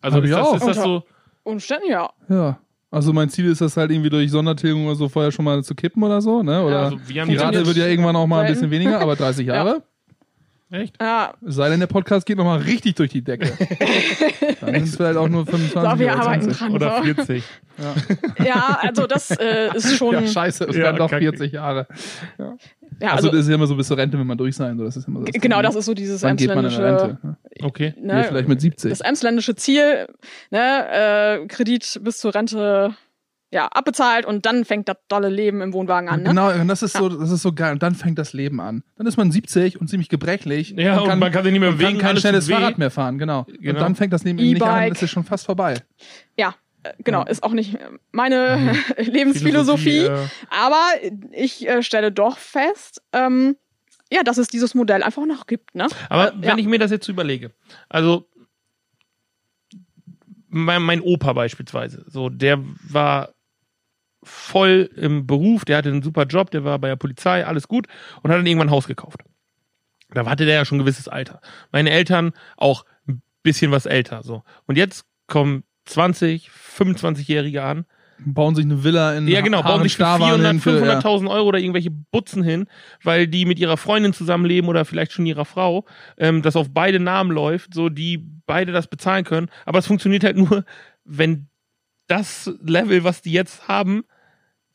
Also 0.00 0.20
ist 0.20 0.32
das, 0.32 0.52
ist 0.54 0.66
das 0.66 0.82
so, 0.82 1.02
Umständen, 1.48 1.90
ja. 1.90 2.10
Ja. 2.28 2.58
Also 2.90 3.12
mein 3.12 3.28
Ziel 3.28 3.46
ist 3.50 3.60
das 3.60 3.76
halt 3.76 3.90
irgendwie 3.90 4.08
durch 4.08 4.30
Sondertilgung 4.30 4.86
oder 4.86 4.94
so 4.94 5.08
vorher 5.08 5.30
schon 5.30 5.44
mal 5.44 5.62
zu 5.62 5.74
kippen 5.74 6.02
oder 6.02 6.22
so, 6.22 6.42
ne? 6.42 6.64
Oder 6.64 6.80
also 6.84 6.98
wir 7.06 7.20
haben 7.20 7.28
die 7.28 7.34
ja, 7.34 7.42
Rate 7.42 7.66
wird 7.66 7.76
ja 7.76 7.86
irgendwann 7.86 8.16
auch 8.16 8.26
mal 8.26 8.44
ein 8.44 8.52
bisschen 8.52 8.70
weniger, 8.70 9.00
aber 9.00 9.14
30 9.14 9.46
Ja. 9.46 9.82
Echt? 10.70 10.96
Ja, 11.00 11.32
Es 11.46 11.54
sei 11.54 11.70
denn, 11.70 11.80
der 11.80 11.86
Podcast 11.86 12.26
geht 12.26 12.36
nochmal 12.36 12.58
richtig 12.58 12.94
durch 12.96 13.10
die 13.10 13.22
Decke. 13.22 13.46
Dann 14.60 14.74
sind 14.74 14.84
es 14.88 14.96
vielleicht 14.96 15.16
auch 15.16 15.28
nur 15.28 15.46
25 15.46 15.72
so, 15.72 15.98
wir 15.98 16.06
oder 16.12 16.20
arbeiten 16.20 16.42
20. 16.42 16.58
dran. 16.58 16.72
Oder 16.74 16.96
so. 16.98 17.02
40. 17.04 17.44
Ja, 18.44 18.76
also 18.82 19.06
das 19.06 19.30
äh, 19.30 19.68
ist 19.72 19.96
schon. 19.96 20.12
Ja, 20.12 20.26
scheiße, 20.26 20.64
es 20.64 20.74
Ja, 20.76 20.82
werden 20.82 20.96
doch 20.96 21.08
kacke. 21.08 21.22
40 21.22 21.52
Jahre. 21.52 21.86
ja, 22.38 22.46
also, 23.12 23.28
also, 23.28 23.28
das 23.30 23.40
ist 23.42 23.48
ja 23.48 23.54
immer 23.54 23.68
so 23.68 23.76
bis 23.76 23.86
zur 23.86 23.96
Rente, 23.96 24.18
wenn 24.18 24.26
man 24.26 24.36
durch 24.36 24.56
sein. 24.56 24.76
So, 24.76 24.84
das 24.84 24.96
ist 24.96 25.06
immer 25.06 25.20
so 25.20 25.26
das 25.26 25.40
genau, 25.40 25.58
Ding. 25.58 25.62
das 25.62 25.76
ist 25.76 25.84
so 25.84 25.94
dieses 25.94 26.20
Wann 26.24 26.36
geht 26.36 26.48
man 26.48 26.58
in 26.58 26.64
emsländische, 26.66 27.06
Rente? 27.06 27.18
ne? 27.26 27.36
Okay. 27.62 27.94
Nee, 28.00 28.12
ne, 28.14 28.24
vielleicht 28.24 28.48
mit 28.48 28.60
70. 28.60 28.90
das 28.90 29.00
emsländische 29.00 29.54
Ziel, 29.54 30.08
ne, 30.50 31.38
äh, 31.42 31.46
Kredit 31.46 32.00
bis 32.02 32.18
zur 32.18 32.34
Rente 32.34 32.94
ja, 33.50 33.66
abbezahlt 33.66 34.26
und 34.26 34.44
dann 34.44 34.64
fängt 34.64 34.88
das 34.88 34.96
dolle 35.08 35.30
Leben 35.30 35.62
im 35.62 35.72
Wohnwagen 35.72 36.08
an. 36.08 36.22
Ne? 36.22 36.28
Genau, 36.30 36.52
und 36.52 36.68
das 36.68 36.82
ist 36.82 36.94
so, 36.94 37.08
das 37.08 37.30
ist 37.30 37.40
so 37.42 37.52
geil. 37.52 37.72
Und 37.72 37.82
dann 37.82 37.94
fängt 37.94 38.18
das 38.18 38.34
Leben 38.34 38.60
an. 38.60 38.82
Dann 38.96 39.06
ist 39.06 39.16
man 39.16 39.32
70 39.32 39.80
und 39.80 39.88
ziemlich 39.88 40.10
gebrechlich. 40.10 40.74
Ja, 40.76 41.00
und 41.00 41.18
man 41.18 41.32
kann 41.32 41.44
sich 41.44 41.52
nicht 41.52 41.60
mehr 41.60 41.70
und 41.70 41.78
kann 41.78 41.86
bewegen, 41.86 41.98
kein 41.98 42.16
schnelles. 42.18 42.48
Fahrrad 42.48 42.76
mehr 42.76 42.90
fahren, 42.90 43.18
genau. 43.18 43.44
Genau. 43.44 43.70
Und 43.70 43.80
dann 43.80 43.94
fängt 43.94 44.12
das 44.12 44.24
Leben 44.24 44.38
eben 44.38 44.52
nicht 44.52 44.62
an, 44.62 44.92
ist 44.92 45.08
schon 45.10 45.24
fast 45.24 45.46
vorbei. 45.46 45.74
Ja, 46.36 46.54
äh, 46.82 46.92
genau, 47.02 47.24
ist 47.24 47.42
auch 47.42 47.52
nicht 47.52 47.78
meine 48.12 48.74
Lebensphilosophie. 48.98 50.00
Philosophie, 50.02 50.06
äh, 50.06 50.28
Aber 50.50 50.86
ich 51.32 51.66
äh, 51.66 51.82
stelle 51.82 52.12
doch 52.12 52.36
fest, 52.36 53.02
ähm, 53.14 53.56
ja, 54.12 54.22
dass 54.22 54.36
es 54.36 54.48
dieses 54.48 54.74
Modell 54.74 55.02
einfach 55.02 55.24
noch 55.24 55.46
gibt. 55.46 55.74
Ne? 55.74 55.86
Aber 56.10 56.28
Äh, 56.28 56.32
wenn 56.36 56.48
ja. 56.50 56.58
ich 56.58 56.66
mir 56.66 56.78
das 56.78 56.90
jetzt 56.90 57.06
so 57.06 57.12
überlege, 57.12 57.52
also 57.88 58.26
mein, 60.50 60.82
mein 60.82 61.00
Opa 61.00 61.32
beispielsweise, 61.32 62.04
so, 62.08 62.28
der 62.28 62.58
war 62.88 63.34
voll 64.28 64.90
im 64.96 65.26
Beruf, 65.26 65.64
der 65.64 65.78
hatte 65.78 65.88
einen 65.88 66.02
super 66.02 66.24
Job, 66.24 66.50
der 66.50 66.64
war 66.64 66.78
bei 66.78 66.88
der 66.88 66.96
Polizei, 66.96 67.44
alles 67.44 67.68
gut 67.68 67.86
und 68.22 68.30
hat 68.30 68.38
dann 68.38 68.46
irgendwann 68.46 68.68
ein 68.68 68.72
Haus 68.72 68.86
gekauft. 68.86 69.20
Da 70.10 70.24
hatte 70.26 70.46
der 70.46 70.54
ja 70.54 70.64
schon 70.64 70.76
ein 70.78 70.84
gewisses 70.84 71.08
Alter. 71.08 71.40
Meine 71.70 71.90
Eltern 71.90 72.32
auch 72.56 72.84
ein 73.06 73.22
bisschen 73.42 73.70
was 73.70 73.86
älter, 73.86 74.22
so. 74.22 74.42
Und 74.66 74.76
jetzt 74.76 75.04
kommen 75.26 75.64
20, 75.84 76.50
25-Jährige 76.50 77.62
an, 77.62 77.84
Bauen 78.20 78.54
sich 78.54 78.64
eine 78.64 78.82
Villa 78.82 79.16
in 79.16 79.28
ja, 79.28 79.40
genau, 79.40 79.62
bauen 79.62 79.82
sich 79.82 79.96
für 79.96 80.04
400, 80.04 80.60
für, 80.60 80.84
ja. 80.84 80.98
500.000 80.98 81.30
Euro 81.30 81.48
oder 81.48 81.58
irgendwelche 81.58 81.90
Butzen 81.90 82.42
hin, 82.42 82.66
weil 83.02 83.28
die 83.28 83.44
mit 83.44 83.58
ihrer 83.58 83.76
Freundin 83.76 84.12
zusammenleben 84.12 84.68
oder 84.68 84.84
vielleicht 84.84 85.12
schon 85.12 85.26
ihrer 85.26 85.44
Frau, 85.44 85.84
ähm, 86.16 86.42
das 86.42 86.56
auf 86.56 86.68
beide 86.72 86.98
Namen 86.98 87.30
läuft, 87.30 87.74
so 87.74 87.88
die 87.88 88.18
beide 88.46 88.72
das 88.72 88.88
bezahlen 88.88 89.24
können. 89.24 89.48
Aber 89.66 89.78
es 89.78 89.86
funktioniert 89.86 90.24
halt 90.24 90.36
nur, 90.36 90.64
wenn 91.04 91.48
das 92.08 92.50
Level, 92.60 93.04
was 93.04 93.22
die 93.22 93.32
jetzt 93.32 93.68
haben, 93.68 94.04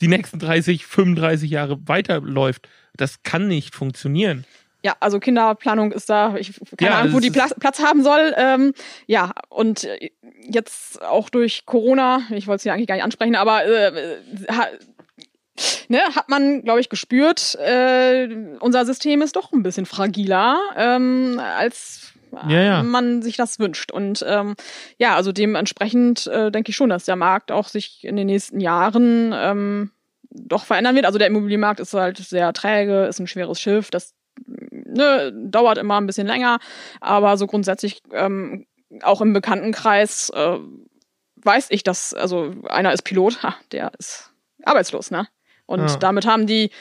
die 0.03 0.09
nächsten 0.09 0.39
30, 0.39 0.85
35 0.85 1.49
Jahre 1.49 1.79
weiterläuft. 1.87 2.67
Das 2.95 3.23
kann 3.23 3.47
nicht 3.47 3.73
funktionieren. 3.73 4.45
Ja, 4.83 4.97
also 4.99 5.19
Kinderplanung 5.19 5.93
ist 5.93 6.09
da, 6.09 6.35
ich 6.35 6.59
keine 6.77 6.91
Ja, 6.91 6.99
Ahnung, 6.99 7.13
wo 7.13 7.19
die 7.21 7.31
Platz, 7.31 7.55
Platz 7.57 7.79
haben 7.81 8.03
soll. 8.03 8.33
Ähm, 8.37 8.73
ja, 9.07 9.31
und 9.47 9.85
äh, 9.85 10.11
jetzt 10.41 11.01
auch 11.01 11.29
durch 11.29 11.65
Corona, 11.65 12.23
ich 12.31 12.47
wollte 12.47 12.57
es 12.57 12.63
hier 12.63 12.73
eigentlich 12.73 12.87
gar 12.87 12.95
nicht 12.95 13.03
ansprechen, 13.05 13.35
aber 13.35 13.65
äh, 13.65 14.17
ha, 14.51 14.67
ne, 15.87 15.99
hat 16.13 16.27
man, 16.27 16.63
glaube 16.63 16.81
ich, 16.81 16.89
gespürt, 16.89 17.55
äh, 17.55 18.27
unser 18.59 18.85
System 18.85 19.21
ist 19.21 19.37
doch 19.37 19.53
ein 19.53 19.63
bisschen 19.63 19.85
fragiler, 19.85 20.59
ähm, 20.75 21.39
als 21.39 22.12
Ja, 22.47 22.61
ja. 22.61 22.83
man 22.83 23.21
sich 23.21 23.37
das 23.37 23.59
wünscht. 23.59 23.91
Und 23.91 24.23
ähm, 24.27 24.55
ja, 24.97 25.15
also 25.15 25.31
dementsprechend 25.31 26.27
äh, 26.27 26.51
denke 26.51 26.69
ich 26.71 26.75
schon, 26.75 26.89
dass 26.89 27.05
der 27.05 27.15
Markt 27.15 27.51
auch 27.51 27.67
sich 27.67 28.03
in 28.03 28.15
den 28.15 28.27
nächsten 28.27 28.59
Jahren 28.59 29.31
ähm, 29.35 29.91
doch 30.29 30.65
verändern 30.65 30.95
wird. 30.95 31.05
Also 31.05 31.19
der 31.19 31.27
Immobilienmarkt 31.27 31.79
ist 31.79 31.93
halt 31.93 32.17
sehr 32.17 32.51
träge, 32.53 33.05
ist 33.05 33.19
ein 33.19 33.27
schweres 33.27 33.59
Schiff, 33.59 33.91
das 33.91 34.13
ne, 34.47 35.31
dauert 35.33 35.77
immer 35.77 35.99
ein 35.99 36.07
bisschen 36.07 36.27
länger, 36.27 36.59
aber 37.01 37.37
so 37.37 37.47
grundsätzlich 37.47 38.01
ähm, 38.11 38.65
auch 39.01 39.21
im 39.21 39.33
Bekanntenkreis 39.33 40.29
äh, 40.35 40.57
weiß 41.37 41.67
ich, 41.69 41.83
dass, 41.83 42.13
also 42.13 42.53
einer 42.69 42.93
ist 42.93 43.03
Pilot, 43.03 43.43
ha, 43.43 43.55
der 43.71 43.91
ist 43.97 44.31
arbeitslos, 44.63 45.11
ne? 45.11 45.27
Und 45.65 45.89
Ja. 45.91 45.97
damit 45.97 46.25
haben 46.25 46.45
die 46.45 46.71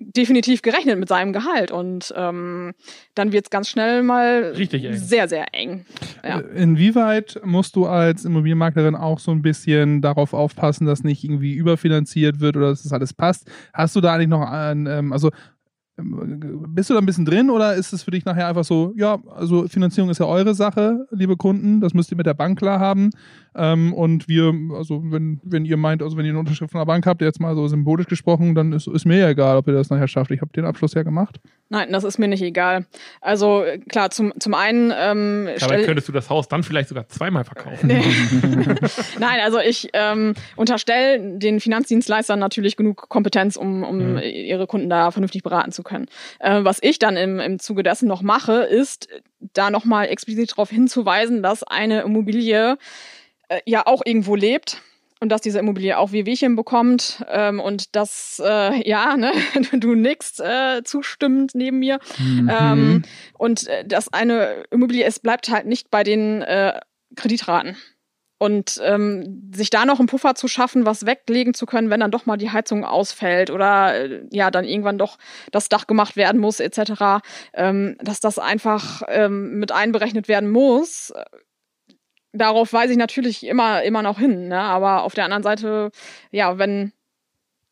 definitiv 0.00 0.62
gerechnet 0.62 0.98
mit 0.98 1.08
seinem 1.08 1.32
Gehalt 1.32 1.70
und 1.70 2.12
ähm, 2.16 2.72
dann 3.14 3.32
wird's 3.32 3.50
ganz 3.50 3.68
schnell 3.68 4.02
mal 4.02 4.54
Richtig 4.56 4.84
eng. 4.84 4.96
sehr, 4.96 5.28
sehr 5.28 5.54
eng. 5.54 5.84
Ja. 6.24 6.40
Äh, 6.40 6.62
Inwieweit 6.62 7.40
musst 7.44 7.76
du 7.76 7.86
als 7.86 8.24
Immobilienmaklerin 8.24 8.96
auch 8.96 9.18
so 9.18 9.30
ein 9.30 9.42
bisschen 9.42 10.00
darauf 10.00 10.32
aufpassen, 10.32 10.86
dass 10.86 11.04
nicht 11.04 11.22
irgendwie 11.22 11.52
überfinanziert 11.52 12.40
wird 12.40 12.56
oder 12.56 12.70
dass 12.70 12.82
das 12.82 12.92
alles 12.92 13.12
passt? 13.12 13.50
Hast 13.74 13.94
du 13.94 14.00
da 14.00 14.14
eigentlich 14.14 14.28
noch 14.28 14.48
ein, 14.50 14.86
ähm, 14.86 15.12
also 15.12 15.30
ähm, 15.98 16.64
bist 16.68 16.88
du 16.90 16.94
da 16.94 17.00
ein 17.00 17.06
bisschen 17.06 17.24
drin 17.24 17.50
oder 17.50 17.74
ist 17.74 17.92
es 17.92 18.02
für 18.02 18.10
dich 18.10 18.24
nachher 18.24 18.48
einfach 18.48 18.64
so, 18.64 18.92
ja, 18.96 19.18
also 19.34 19.68
Finanzierung 19.68 20.10
ist 20.10 20.18
ja 20.18 20.26
eure 20.26 20.54
Sache, 20.54 21.06
liebe 21.10 21.36
Kunden, 21.36 21.80
das 21.80 21.94
müsst 21.94 22.10
ihr 22.10 22.16
mit 22.16 22.26
der 22.26 22.34
Bank 22.34 22.58
klar 22.58 22.80
haben. 22.80 23.10
Ähm, 23.54 23.92
und 23.92 24.28
wir, 24.28 24.52
also 24.76 25.02
wenn, 25.04 25.40
wenn 25.42 25.64
ihr 25.64 25.76
meint, 25.76 26.02
also 26.02 26.16
wenn 26.16 26.24
ihr 26.24 26.30
eine 26.30 26.38
Unterschrift 26.38 26.72
von 26.72 26.80
der 26.80 26.86
Bank 26.86 27.06
habt, 27.06 27.20
jetzt 27.22 27.40
mal 27.40 27.54
so 27.54 27.66
symbolisch 27.68 28.06
gesprochen, 28.06 28.54
dann 28.54 28.72
ist, 28.72 28.86
ist 28.86 29.04
mir 29.06 29.18
ja 29.18 29.28
egal, 29.30 29.56
ob 29.56 29.66
ihr 29.68 29.74
das 29.74 29.90
nachher 29.90 30.08
schafft. 30.08 30.30
Ich 30.30 30.40
habe 30.40 30.52
den 30.52 30.64
Abschluss 30.64 30.94
ja 30.94 31.02
gemacht. 31.02 31.40
Nein, 31.68 31.92
das 31.92 32.02
ist 32.04 32.18
mir 32.18 32.26
nicht 32.26 32.42
egal. 32.42 32.86
Also 33.20 33.62
äh, 33.62 33.78
klar, 33.78 34.10
zum, 34.10 34.32
zum 34.40 34.54
einen 34.54 34.92
ähm, 34.96 35.48
Dabei 35.60 35.84
könntest 35.84 36.08
du 36.08 36.12
das 36.12 36.28
Haus 36.30 36.48
dann 36.48 36.62
vielleicht 36.62 36.88
sogar 36.88 37.08
zweimal 37.08 37.44
verkaufen. 37.44 37.88
Nein, 39.18 39.40
also 39.44 39.58
ich 39.60 39.88
ähm, 39.92 40.34
unterstelle 40.56 41.38
den 41.38 41.60
Finanzdienstleistern 41.60 42.38
natürlich 42.38 42.76
genug 42.76 43.08
Kompetenz, 43.08 43.56
um, 43.56 43.82
um 43.84 44.00
Mhm. 44.00 44.18
ihre 44.18 44.66
Kunden 44.66 44.88
da 44.88 45.10
vernünftig 45.10 45.42
beraten 45.42 45.72
zu 45.72 45.82
können. 45.82 46.06
Äh, 46.38 46.64
was 46.64 46.78
ich 46.82 46.98
dann 46.98 47.16
im, 47.16 47.38
im 47.38 47.58
Zuge 47.58 47.82
dessen 47.82 48.08
noch 48.08 48.22
mache, 48.22 48.62
ist 48.62 49.08
da 49.52 49.70
nochmal 49.70 50.08
explizit 50.08 50.52
darauf 50.52 50.70
hinzuweisen, 50.70 51.42
dass 51.42 51.62
eine 51.62 52.02
Immobilie 52.02 52.76
äh, 53.50 53.60
ja 53.66 53.86
auch 53.86 54.02
irgendwo 54.04 54.34
lebt. 54.34 54.80
Und 55.22 55.28
dass 55.28 55.42
diese 55.42 55.58
Immobilie 55.58 55.98
auch 55.98 56.12
Wehwehchen 56.12 56.56
bekommt 56.56 57.22
ähm, 57.28 57.60
und 57.60 57.94
dass, 57.94 58.40
äh, 58.42 58.88
ja, 58.88 59.18
ne, 59.18 59.32
du 59.72 59.94
nix 59.94 60.40
äh, 60.40 60.82
zustimmend 60.82 61.54
neben 61.54 61.78
mir. 61.78 61.98
Mhm. 62.18 62.50
Ähm, 62.50 63.02
und 63.36 63.66
äh, 63.66 63.84
dass 63.84 64.10
eine 64.14 64.64
Immobilie, 64.70 65.04
es 65.04 65.18
bleibt 65.18 65.50
halt 65.50 65.66
nicht 65.66 65.90
bei 65.90 66.04
den 66.04 66.40
äh, 66.40 66.80
Kreditraten. 67.16 67.76
Und 68.38 68.80
ähm, 68.82 69.52
sich 69.54 69.68
da 69.68 69.84
noch 69.84 69.98
einen 69.98 70.08
Puffer 70.08 70.34
zu 70.34 70.48
schaffen, 70.48 70.86
was 70.86 71.04
weglegen 71.04 71.52
zu 71.52 71.66
können, 71.66 71.90
wenn 71.90 72.00
dann 72.00 72.10
doch 72.10 72.24
mal 72.24 72.38
die 72.38 72.50
Heizung 72.50 72.86
ausfällt 72.86 73.50
oder 73.50 73.94
äh, 73.94 74.22
ja, 74.30 74.50
dann 74.50 74.64
irgendwann 74.64 74.96
doch 74.96 75.18
das 75.52 75.68
Dach 75.68 75.86
gemacht 75.86 76.16
werden 76.16 76.40
muss, 76.40 76.60
etc., 76.60 77.22
ähm, 77.52 77.98
dass 78.00 78.20
das 78.20 78.38
einfach 78.38 79.02
ähm, 79.08 79.58
mit 79.58 79.72
einberechnet 79.72 80.28
werden 80.28 80.50
muss. 80.50 81.12
Darauf 82.32 82.72
weise 82.72 82.92
ich 82.92 82.98
natürlich 82.98 83.44
immer, 83.46 83.82
immer 83.82 84.02
noch 84.02 84.18
hin. 84.18 84.48
Ne? 84.48 84.58
Aber 84.58 85.02
auf 85.02 85.14
der 85.14 85.24
anderen 85.24 85.42
Seite, 85.42 85.90
ja, 86.30 86.58
wenn 86.58 86.92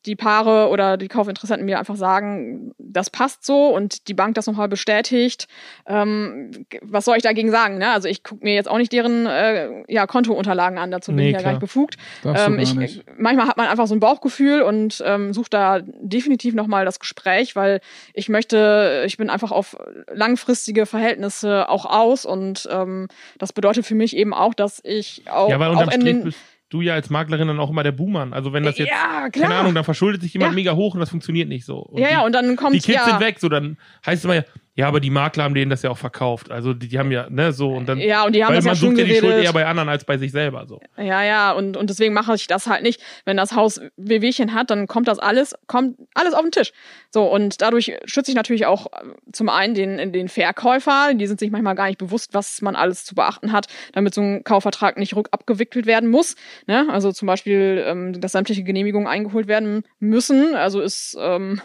die 0.08 0.16
Paare 0.16 0.68
oder 0.70 0.96
die 0.96 1.08
Kaufinteressenten 1.08 1.66
mir 1.66 1.78
einfach 1.78 1.96
sagen, 1.96 2.72
das 2.78 3.10
passt 3.10 3.44
so 3.44 3.66
und 3.66 4.08
die 4.08 4.14
Bank 4.14 4.34
das 4.34 4.46
nochmal 4.46 4.68
bestätigt, 4.68 5.46
ähm, 5.86 6.50
was 6.80 7.04
soll 7.04 7.16
ich 7.18 7.22
dagegen 7.22 7.50
sagen? 7.50 7.78
Ne? 7.78 7.90
Also 7.90 8.08
ich 8.08 8.24
gucke 8.24 8.44
mir 8.44 8.54
jetzt 8.54 8.68
auch 8.68 8.78
nicht 8.78 8.92
deren 8.92 9.26
äh, 9.26 9.68
ja, 9.86 10.06
Kontounterlagen 10.06 10.78
an, 10.78 10.90
dazu 10.90 11.10
bin 11.12 11.16
Nee, 11.16 11.28
ich 11.28 11.36
ja 11.36 11.42
gar 11.42 11.50
nicht 11.50 11.60
befugt. 11.60 11.96
Ähm, 12.24 12.58
ich, 12.58 12.74
nicht. 12.74 13.04
manchmal 13.18 13.46
hat 13.46 13.58
man 13.58 13.68
einfach 13.68 13.86
so 13.86 13.94
ein 13.94 14.00
Bauchgefühl 14.00 14.62
und 14.62 15.02
ähm, 15.06 15.34
sucht 15.34 15.52
da 15.52 15.80
definitiv 15.82 16.54
nochmal 16.54 16.86
das 16.86 16.98
Gespräch, 16.98 17.54
weil 17.54 17.80
ich 18.14 18.30
möchte, 18.30 19.04
ich 19.06 19.18
bin 19.18 19.28
einfach 19.28 19.52
auf 19.52 19.76
langfristige 20.10 20.86
Verhältnisse 20.86 21.68
auch 21.68 21.84
aus 21.84 22.24
und 22.24 22.66
ähm, 22.72 23.08
das 23.36 23.52
bedeutet 23.52 23.84
für 23.84 23.94
mich 23.94 24.16
eben 24.16 24.32
auch, 24.32 24.54
dass 24.54 24.80
ich 24.82 25.24
auch, 25.30 25.50
Ja, 25.50 25.60
weil 25.60 25.68
auch 25.68 25.80
unterm 25.80 25.90
in 25.90 26.00
Strich 26.00 26.22
den 26.22 26.34
du 26.70 26.80
ja 26.80 26.94
als 26.94 27.10
Maklerin 27.10 27.48
dann 27.48 27.60
auch 27.60 27.70
immer 27.70 27.82
der 27.82 27.92
Buhmann. 27.92 28.32
Also 28.32 28.52
wenn 28.52 28.62
das 28.62 28.78
jetzt, 28.78 28.90
ja, 28.90 29.28
klar. 29.30 29.48
keine 29.48 29.54
Ahnung, 29.54 29.74
dann 29.74 29.84
verschuldet 29.84 30.22
sich 30.22 30.32
jemand 30.34 30.52
Ja. 30.52 30.54
mega 30.56 30.72
hoch 30.74 30.94
und 30.94 31.00
das 31.00 31.10
funktioniert 31.10 31.48
nicht 31.48 31.64
so. 31.64 31.78
Und 31.78 32.00
ja, 32.00 32.10
ja, 32.10 32.24
und 32.24 32.32
dann 32.32 32.56
kommt 32.56 32.74
die 32.74 32.80
Kids 32.80 32.98
ja, 32.98 33.04
sind 33.04 33.20
weg, 33.20 33.38
so 33.40 33.48
dann 33.48 33.78
heißt 34.04 34.18
es 34.18 34.24
immer 34.24 34.34
ja, 34.34 34.42
ja, 34.78 34.86
aber 34.86 35.00
die 35.00 35.10
Makler 35.10 35.42
haben 35.42 35.56
denen 35.56 35.70
das 35.72 35.82
ja 35.82 35.90
auch 35.90 35.98
verkauft. 35.98 36.52
Also 36.52 36.72
die, 36.72 36.86
die 36.86 37.00
haben 37.00 37.10
ja, 37.10 37.28
ne, 37.28 37.52
so 37.52 37.72
und 37.72 37.88
dann, 37.88 37.98
Ja, 37.98 38.24
und 38.24 38.36
die 38.36 38.44
haben 38.44 38.50
weil 38.50 38.58
das 38.58 38.64
man 38.64 38.74
ja 38.74 38.80
sucht 38.80 38.98
ja 38.98 39.04
die 39.06 39.16
Schuld 39.16 39.42
eher 39.42 39.52
bei 39.52 39.66
anderen 39.66 39.88
als 39.88 40.04
bei 40.04 40.18
sich 40.18 40.30
selber. 40.30 40.66
So. 40.68 40.78
Ja, 40.96 41.24
ja, 41.24 41.50
und, 41.50 41.76
und 41.76 41.90
deswegen 41.90 42.14
mache 42.14 42.32
ich 42.36 42.46
das 42.46 42.68
halt 42.68 42.84
nicht. 42.84 43.02
Wenn 43.24 43.36
das 43.36 43.56
Haus 43.56 43.80
Wehwehchen 43.96 44.54
hat, 44.54 44.70
dann 44.70 44.86
kommt 44.86 45.08
das 45.08 45.18
alles, 45.18 45.56
kommt 45.66 45.98
alles 46.14 46.32
auf 46.32 46.42
den 46.42 46.52
Tisch. 46.52 46.72
So, 47.10 47.24
und 47.24 47.60
dadurch 47.60 47.92
schütze 48.04 48.30
ich 48.30 48.36
natürlich 48.36 48.66
auch 48.66 48.86
äh, 48.86 49.06
zum 49.32 49.48
einen 49.48 49.74
den, 49.74 50.12
den 50.12 50.28
Verkäufer, 50.28 51.12
die 51.12 51.26
sind 51.26 51.40
sich 51.40 51.50
manchmal 51.50 51.74
gar 51.74 51.88
nicht 51.88 51.98
bewusst, 51.98 52.32
was 52.32 52.62
man 52.62 52.76
alles 52.76 53.04
zu 53.04 53.16
beachten 53.16 53.50
hat, 53.50 53.66
damit 53.94 54.14
so 54.14 54.20
ein 54.20 54.44
Kaufvertrag 54.44 54.96
nicht 54.96 55.16
rückabgewickelt 55.16 55.86
werden 55.86 56.08
muss. 56.08 56.36
Ne? 56.68 56.86
Also 56.88 57.10
zum 57.10 57.26
Beispiel, 57.26 57.82
ähm, 57.84 58.20
dass 58.20 58.30
sämtliche 58.30 58.62
Genehmigungen 58.62 59.08
eingeholt 59.08 59.48
werden 59.48 59.82
müssen. 59.98 60.54
Also 60.54 60.80
ist 60.80 61.16
ähm, 61.20 61.60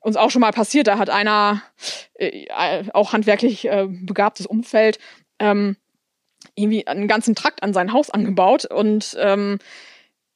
uns 0.00 0.16
auch 0.16 0.30
schon 0.30 0.40
mal 0.40 0.52
passiert, 0.52 0.86
da 0.86 0.98
hat 0.98 1.10
einer 1.10 1.62
äh, 2.14 2.46
auch 2.92 3.12
handwerklich 3.12 3.66
äh, 3.68 3.86
begabtes 3.88 4.46
Umfeld 4.46 4.98
ähm, 5.38 5.76
irgendwie 6.54 6.86
einen 6.86 7.08
ganzen 7.08 7.34
Trakt 7.34 7.62
an 7.62 7.72
sein 7.72 7.92
Haus 7.92 8.10
angebaut 8.10 8.64
und 8.64 9.16
ähm, 9.20 9.58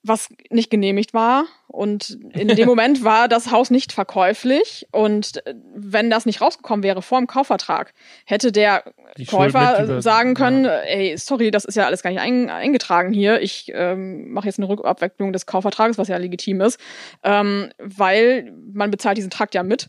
was 0.05 0.29
nicht 0.51 0.71
genehmigt 0.71 1.15
war. 1.15 1.47
Und 1.67 2.19
in 2.35 2.49
dem 2.49 2.67
Moment 2.69 3.03
war 3.03 3.27
das 3.27 3.51
Haus 3.51 3.71
nicht 3.71 3.91
verkäuflich. 3.91 4.87
Und 4.93 5.45
äh, 5.47 5.55
wenn 5.75 6.11
das 6.11 6.27
nicht 6.27 6.41
rausgekommen 6.41 6.83
wäre 6.83 7.03
vor 7.03 7.19
dem 7.19 7.27
Kaufvertrag, 7.27 7.95
hätte 8.27 8.53
der 8.53 8.85
Die 9.17 9.25
Käufer 9.25 10.01
sagen 10.03 10.35
können, 10.35 10.67
ja. 10.67 10.79
ey, 10.81 11.17
sorry, 11.17 11.51
das 11.51 11.65
ist 11.65 11.75
ja 11.75 11.87
alles 11.87 12.03
gar 12.03 12.11
nicht 12.11 12.21
ein, 12.21 12.51
eingetragen 12.51 13.13
hier. 13.13 13.41
Ich 13.41 13.73
ähm, 13.75 14.31
mache 14.31 14.47
jetzt 14.47 14.59
eine 14.59 14.69
Rückabwicklung 14.69 15.33
des 15.33 15.47
Kaufvertrages, 15.47 15.99
was 15.99 16.09
ja 16.09 16.19
legitim 16.19 16.61
ist, 16.61 16.79
ähm, 17.23 17.71
weil 17.79 18.53
man 18.73 18.91
bezahlt 18.91 19.17
diesen 19.17 19.31
Trakt 19.31 19.55
ja 19.55 19.63
mit, 19.63 19.89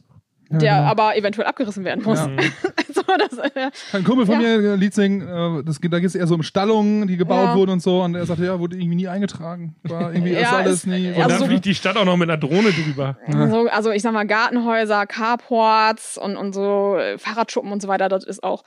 der 0.49 0.75
genau. 0.75 0.83
aber 0.91 1.17
eventuell 1.17 1.47
abgerissen 1.47 1.83
werden 1.83 2.03
muss. 2.03 2.19
Ja. 2.19 2.25
also 2.87 3.01
das, 3.17 3.37
äh, 3.55 3.71
Ein 3.93 4.03
Kumpel 4.03 4.25
von 4.25 4.35
Ja. 4.41 4.47
mir, 4.57 4.61
der 4.61 4.77
Lied 4.77 4.93
singen, 4.93 5.21
äh, 5.21 5.63
das, 5.63 5.81
geht- 5.81 5.91
da 5.93 5.99
geht 5.99 6.07
es 6.09 6.15
eher 6.15 6.27
so 6.27 6.35
um 6.35 6.43
Stallungen, 6.43 7.07
die 7.07 7.17
gebaut 7.17 7.49
Ja. 7.49 7.55
wurden 7.55 7.71
und 7.71 7.81
so. 7.81 8.01
Und 8.03 8.15
er 8.15 8.25
sagte, 8.25 8.45
ja, 8.45 8.59
wurde 8.59 8.75
irgendwie 8.77 8.95
nie 8.95 9.07
eingetragen. 9.07 9.75
War 9.83 10.13
irgendwie 10.13 10.33
Ja, 10.33 10.51
alles 10.57 10.73
ist- 10.79 10.87
nie. 10.87 11.07
Und 11.09 11.15
Also 11.17 11.29
dann 11.29 11.39
so- 11.39 11.45
fliegt 11.45 11.65
die 11.65 11.75
Stadt 11.75 11.97
auch 11.97 12.05
noch 12.05 12.17
mit 12.17 12.29
einer 12.29 12.37
Drohne 12.37 12.71
drüber. 12.71 13.17
so, 13.49 13.67
also 13.69 13.91
ich 13.91 14.01
sag 14.01 14.13
mal, 14.13 14.25
Gartenhäuser, 14.27 15.05
Carports 15.07 16.17
und, 16.17 16.37
und 16.37 16.53
so 16.53 16.97
äh, 16.97 17.17
Fahrradschuppen 17.17 17.71
und 17.71 17.81
so 17.81 17.87
weiter, 17.87 18.09
das 18.09 18.23
ist 18.23 18.43
auch 18.43 18.63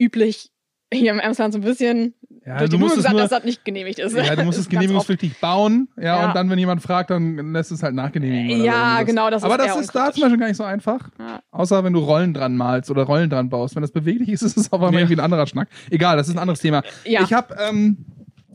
üblich 0.00 0.50
hier 0.92 1.12
im 1.12 1.20
Emsland 1.20 1.52
so 1.52 1.58
ein 1.58 1.64
bisschen 1.64 2.14
Ja, 2.46 2.58
durch 2.58 2.70
du 2.70 2.76
die 2.76 2.82
Blume 2.82 2.94
gesagt, 2.96 3.12
nur- 3.12 3.20
dass 3.20 3.30
das 3.30 3.44
nicht 3.44 3.64
genehmigt 3.64 3.98
ist. 3.98 4.16
ja, 4.16 4.34
du 4.36 4.44
musst 4.44 4.58
es 4.58 4.68
genehmigungspflichtig 4.68 5.38
bauen, 5.40 5.88
ja, 5.96 6.02
Ja. 6.02 6.26
und 6.28 6.34
dann, 6.34 6.48
wenn 6.50 6.58
jemand 6.58 6.82
fragt, 6.82 7.10
dann 7.10 7.52
lässt 7.52 7.70
es 7.72 7.82
halt 7.82 7.94
nachgenehmigen. 7.94 8.60
Oder 8.60 8.64
Ja, 8.64 9.02
genau, 9.02 9.28
das 9.30 9.42
ist 9.42 9.44
Aber 9.44 9.58
das 9.58 9.76
ist 9.78 9.94
da 9.94 10.12
zum 10.12 10.22
Beispiel 10.22 10.38
gar 10.38 10.48
nicht 10.48 10.56
so 10.56 10.64
einfach. 10.64 11.10
Ja. 11.18 11.40
Außer 11.50 11.84
wenn 11.84 11.92
du 11.92 11.98
Rollen 12.00 12.32
dran 12.34 12.56
malst 12.56 12.90
oder 12.90 13.02
Rollen 13.02 13.28
dran 13.28 13.48
baust. 13.50 13.74
Wenn 13.74 13.82
das 13.82 13.92
beweglich 13.92 14.28
ist, 14.30 14.42
ist 14.42 14.56
es 14.56 14.72
auf 14.72 14.80
einmal 14.82 14.94
irgendwie 15.00 15.16
ein 15.16 15.24
anderer 15.24 15.46
Schnack. 15.46 15.68
Egal, 15.90 16.16
das 16.16 16.28
ist 16.28 16.34
ein 16.34 16.38
anderes 16.38 16.60
Thema. 16.60 16.82
Ja. 17.04 17.22
Ich 17.22 17.32
habe, 17.32 17.54
ähm, 17.68 18.04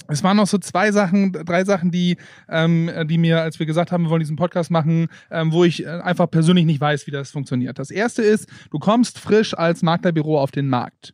es 0.09 0.21
waren 0.23 0.35
noch 0.37 0.47
so 0.47 0.57
zwei 0.57 0.91
Sachen, 0.91 1.31
drei 1.31 1.63
Sachen, 1.63 1.89
die, 1.91 2.17
ähm, 2.49 2.89
die 3.07 3.17
mir, 3.17 3.41
als 3.41 3.57
wir 3.59 3.65
gesagt 3.65 3.91
haben, 3.91 4.03
wir 4.03 4.09
wollen 4.09 4.19
diesen 4.19 4.35
Podcast 4.35 4.69
machen, 4.69 5.07
ähm, 5.31 5.53
wo 5.53 5.63
ich 5.63 5.85
äh, 5.85 5.87
einfach 5.87 6.29
persönlich 6.29 6.65
nicht 6.65 6.81
weiß, 6.81 7.07
wie 7.07 7.11
das 7.11 7.31
funktioniert. 7.31 7.79
Das 7.79 7.89
erste 7.89 8.21
ist, 8.21 8.49
du 8.71 8.79
kommst 8.79 9.17
frisch 9.19 9.57
als 9.57 9.81
Maklerbüro 9.81 10.39
auf 10.41 10.51
den 10.51 10.67
Markt. 10.67 11.13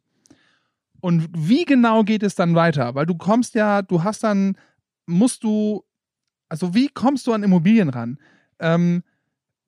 Und 1.01 1.29
wie 1.33 1.65
genau 1.65 2.03
geht 2.03 2.23
es 2.23 2.35
dann 2.35 2.55
weiter? 2.55 2.95
Weil 2.95 3.05
du 3.05 3.15
kommst 3.15 3.55
ja, 3.55 3.81
du 3.81 4.03
hast 4.03 4.23
dann, 4.23 4.57
musst 5.05 5.43
du, 5.43 5.83
also 6.49 6.73
wie 6.73 6.89
kommst 6.89 7.27
du 7.27 7.33
an 7.33 7.43
Immobilien 7.43 7.89
ran? 7.89 8.19
Ähm, 8.59 9.03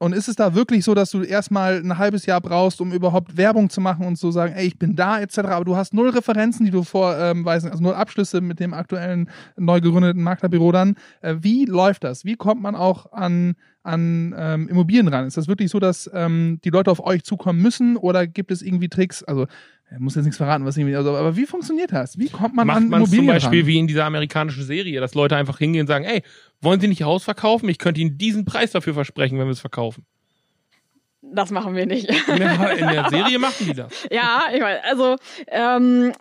und 0.02 0.14
ist 0.14 0.28
es 0.28 0.36
da 0.36 0.56
wirklich 0.56 0.84
so, 0.84 0.96
dass 0.96 1.12
du 1.12 1.22
erstmal 1.22 1.78
ein 1.78 2.00
halbes 2.00 2.26
Jahr 2.26 2.42
brauchst, 2.42 2.82
um 2.82 2.92
überhaupt 2.92 3.38
Werbung 3.38 3.70
zu 3.70 3.82
machen 3.82 4.08
und 4.08 4.16
zu 4.16 4.32
sagen, 4.32 4.52
ey, 4.56 4.66
ich 4.66 4.80
bin 4.80 4.96
da, 4.96 5.20
etc., 5.22 5.38
aber 5.38 5.64
du 5.64 5.76
hast 5.76 5.94
null 5.94 6.10
Referenzen, 6.10 6.66
die 6.66 6.72
du 6.72 6.82
vorweisen, 6.82 7.70
also 7.70 7.84
null 7.84 7.94
Abschlüsse 7.94 8.42
mit 8.42 8.60
dem 8.60 8.74
aktuellen 8.74 9.30
neu 9.58 9.80
gegründeten 9.80 10.24
Maklerbüro 10.24 10.72
dann. 10.72 10.96
Äh, 11.22 11.36
wie 11.42 11.66
läuft 11.66 12.04
das? 12.04 12.26
Wie 12.26 12.36
kommt 12.36 12.64
man 12.64 12.74
auch 12.74 13.14
an, 13.14 13.54
an 13.84 14.34
ähm, 14.36 14.70
Immobilien 14.70 15.08
ran? 15.08 15.28
Ist 15.28 15.38
das 15.38 15.48
wirklich 15.48 15.70
so, 15.70 15.80
dass 15.80 16.10
ähm, 16.16 16.60
die 16.64 16.72
Leute 16.72 16.90
auf 16.90 17.06
euch 17.06 17.24
zukommen 17.24 17.62
müssen 17.62 17.96
oder 17.96 18.26
gibt 18.26 18.50
es 18.50 18.64
irgendwie 18.64 18.90
Tricks? 18.90 19.22
Also, 19.22 19.46
ich 19.94 20.00
muss 20.00 20.16
jetzt 20.16 20.24
nichts 20.24 20.38
verraten, 20.38 20.66
was 20.66 20.78
irgendwie, 20.78 20.96
also, 20.96 21.16
aber 21.16 21.36
wie 21.36 21.46
funktioniert 21.46 21.92
das? 21.92 22.18
Wie 22.18 22.30
kommt 22.30 22.56
man 22.56 22.66
Macht 22.66 22.78
an 22.78 22.90
man 22.90 23.04
es 23.04 23.10
zum 23.10 23.20
Immobilien 23.20 23.36
Beispiel 23.36 23.60
ran? 23.60 23.68
wie 23.68 23.80
in 23.80 23.88
dieser 23.88 24.06
amerikanischen 24.06 24.64
Serie, 24.64 25.02
dass 25.02 25.16
Leute 25.16 25.36
einfach 25.36 25.58
hingehen 25.58 25.82
und 25.82 25.88
sagen, 25.88 26.06
ey, 26.06 26.24
wollen 26.62 26.80
Sie 26.80 26.88
nicht 26.88 27.02
Ihr 27.02 27.08
Haus 27.08 27.24
verkaufen? 27.24 27.68
Ich 27.68 27.78
könnte 27.78 28.00
Ihnen 28.00 28.18
diesen 28.18 28.46
Preis 28.46 28.72
dafür 28.72 28.94
versprechen, 28.94 29.38
wenn 29.38 29.48
wir 29.48 29.52
es 29.52 29.60
verkaufen. 29.60 30.06
Das 31.22 31.52
machen 31.52 31.76
wir 31.76 31.86
nicht. 31.86 32.10
In 32.10 32.38
der, 32.38 32.78
in 32.78 32.88
der 32.88 33.10
Serie 33.10 33.38
machen 33.40 33.66
die 33.66 33.74
das. 33.74 33.92
ja, 34.10 34.46
ich 34.54 34.62
weiß, 34.62 34.82
also 34.90 35.18
ähm, 35.48 36.14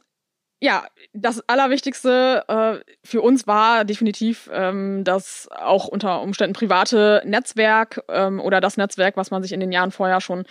ja, 0.60 0.84
das 1.14 1.42
Allerwichtigste 1.48 2.44
äh, 2.48 2.90
für 3.02 3.22
uns 3.22 3.46
war 3.46 3.84
definitiv 3.84 4.50
ähm, 4.52 5.04
das 5.04 5.48
auch 5.50 5.86
unter 5.86 6.20
Umständen 6.20 6.54
private 6.54 7.22
Netzwerk 7.24 8.02
ähm, 8.08 8.40
oder 8.40 8.60
das 8.60 8.76
Netzwerk, 8.76 9.16
was 9.16 9.30
man 9.30 9.42
sich 9.42 9.52
in 9.52 9.60
den 9.60 9.72
Jahren 9.72 9.90
vorher 9.90 10.20
schon 10.20 10.44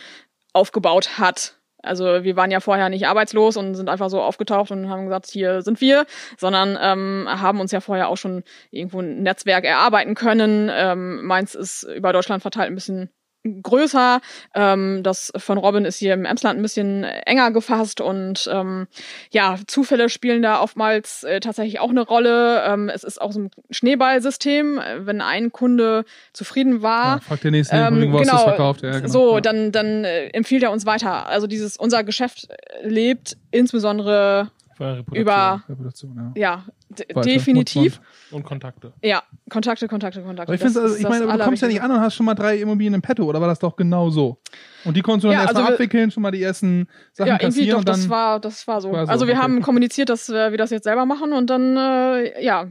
aufgebaut 0.54 1.20
hat. 1.20 1.59
Also 1.82 2.24
wir 2.24 2.36
waren 2.36 2.52
ja 2.52 2.60
vorher 2.60 2.90
nicht 2.90 3.08
arbeitslos 3.08 3.58
und 3.58 3.76
sind 3.76 3.90
einfach 3.90 4.10
so 4.10 4.22
aufgetaucht 4.22 4.72
und 4.72 4.90
haben 4.90 5.06
gesagt, 5.06 5.28
hier 5.28 5.62
sind 5.62 5.82
wir, 5.82 6.06
sondern 6.38 6.78
ähm, 6.82 7.28
haben 7.30 7.60
uns 7.60 7.72
ja 7.72 7.80
vorher 7.80 8.10
auch 8.10 8.18
schon 8.18 8.44
irgendwo 8.72 9.00
ein 9.00 9.24
Netzwerk 9.24 9.66
erarbeiten 9.66 10.16
können. 10.16 10.70
Ähm, 10.72 11.26
meins 11.26 11.56
ist 11.56 11.84
über 11.84 12.14
Deutschland 12.14 12.42
verteilt 12.42 12.70
ein 12.70 12.76
bisschen 12.76 13.10
größer. 13.44 14.22
Ähm, 14.54 15.02
das 15.04 15.32
von 15.38 15.58
Robin 15.58 15.86
ist 15.86 15.98
hier 15.98 16.14
im 16.14 16.26
Emsland 16.26 16.60
ein 16.60 16.62
bisschen 16.62 17.04
enger 17.04 17.52
gefasst 17.52 18.02
und 18.02 18.50
ähm, 18.52 18.88
ja, 19.32 19.58
Zufälle 19.68 20.10
spielen 20.10 20.42
da 20.42 20.62
oftmals 20.62 21.24
äh, 21.24 21.40
tatsächlich 21.40 21.80
auch 21.80 21.90
eine 21.90 22.02
Rolle. 22.02 22.64
Ähm, 22.66 22.90
es 22.90 23.04
ist 23.04 23.22
auch 23.22 23.32
so 23.32 23.42
ein 23.42 23.52
Schneeballsystem. 23.70 24.80
Äh, 24.80 25.06
Wenn 25.06 25.22
ein 25.22 25.52
Kunde 25.52 26.06
zufrieden 26.34 26.82
war, 26.82 27.16
Ja, 27.16 27.20
fragt 27.22 27.44
der 27.44 27.52
nächste, 27.52 27.76
ähm, 27.76 28.00
genau, 28.12 28.38
verkauft? 28.38 28.82
Ja, 28.82 28.92
genau. 29.00 29.08
so, 29.08 29.36
ja. 29.36 29.42
dann, 29.42 29.72
dann 29.72 30.04
äh, 30.04 30.28
empfiehlt 30.30 30.64
er 30.64 30.72
uns 30.72 30.86
weiter. 30.86 31.28
Also 31.28 31.48
dieses, 31.48 31.78
unser 31.78 32.04
Geschäft 32.04 32.48
lebt 32.84 33.38
insbesondere 33.52 34.52
eine 34.80 35.00
Reputation. 35.00 35.22
über, 35.22 35.64
Reputation, 35.68 36.34
ja. 36.36 36.42
ja, 36.42 36.64
Weiter. 36.90 37.22
definitiv. 37.22 38.02
Und 38.32 38.44
Kontakte. 38.44 38.94
Ja, 39.04 39.24
Kontakte, 39.50 39.88
Kontakte, 39.88 40.22
Kontakte. 40.22 40.44
Aber 40.52 40.56
ich, 40.56 40.62
finde, 40.62 40.82
also, 40.82 40.96
ich 40.96 41.04
meine, 41.08 41.28
du 41.28 41.44
kommst 41.44 41.62
ja 41.62 41.68
nicht 41.68 41.82
an 41.82 41.92
und 41.92 42.00
hast 42.00 42.16
schon 42.16 42.26
mal 42.26 42.36
drei 42.36 42.58
Immobilien 42.58 42.96
im 42.96 43.02
Petto, 43.02 43.24
oder 43.24 43.40
war 43.42 43.48
das 43.48 43.60
doch 43.60 43.76
genau 43.76 44.10
so? 44.10 44.40
Und 44.86 44.96
die 44.96 45.02
konntest 45.02 45.26
du 45.26 45.28
dann 45.28 45.34
Ja, 45.38 45.42
erstmal 45.44 45.64
also 45.64 45.70
wir- 45.70 45.74
abwickeln, 45.76 46.10
schon 46.10 46.24
mal 46.24 46.32
die 46.32 46.42
ersten 46.42 46.88
Sachen 47.14 47.28
Ja, 47.30 47.38
irgendwie 47.40 47.68
doch, 47.70 47.80
und 47.80 47.88
dann. 47.88 47.96
das 47.96 48.10
war, 48.10 48.40
das 48.40 48.68
war 48.68 48.82
so. 48.82 48.92
war 48.92 49.06
so, 49.06 49.12
also 49.12 49.28
wir 49.28 49.34
okay. 49.36 49.44
haben 49.44 49.62
kommuniziert, 49.62 50.10
dass 50.10 50.30
wir, 50.30 50.52
wir 50.52 50.58
das 50.58 50.70
jetzt 50.72 50.86
selber 50.86 51.06
machen 51.06 51.34
und 51.34 51.50
dann, 51.50 51.76
äh, 51.78 52.44
ja, 52.44 52.68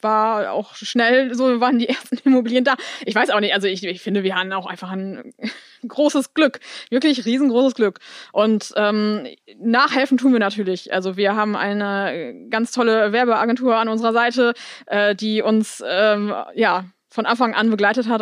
war 0.00 0.52
auch 0.52 0.74
schnell, 0.74 1.34
so 1.34 1.60
waren 1.60 1.78
die 1.78 1.88
ersten 1.88 2.18
Immobilien 2.24 2.64
da. 2.64 2.74
Ich 3.04 3.14
weiß 3.14 3.30
auch 3.30 3.40
nicht, 3.40 3.54
also 3.54 3.66
ich, 3.66 3.82
ich 3.84 4.00
finde, 4.00 4.22
wir 4.22 4.36
haben 4.36 4.52
auch 4.52 4.66
einfach 4.66 4.90
ein 4.90 5.32
großes 5.88 6.34
Glück, 6.34 6.60
wirklich 6.90 7.24
riesengroßes 7.24 7.74
Glück. 7.74 8.00
Und 8.32 8.72
ähm, 8.76 9.26
nachhelfen 9.58 10.18
tun 10.18 10.32
wir 10.32 10.40
natürlich. 10.40 10.92
Also 10.92 11.16
wir 11.16 11.34
haben 11.36 11.56
eine 11.56 12.34
ganz 12.50 12.70
tolle 12.72 13.12
Werbeagentur 13.12 13.55
an 13.60 13.88
unserer 13.88 14.12
Seite, 14.12 14.54
äh, 14.86 15.14
die 15.14 15.42
uns, 15.42 15.82
ähm, 15.86 16.34
ja, 16.54 16.84
von 17.16 17.26
Anfang 17.26 17.54
an 17.54 17.70
begleitet 17.70 18.08
hat 18.08 18.20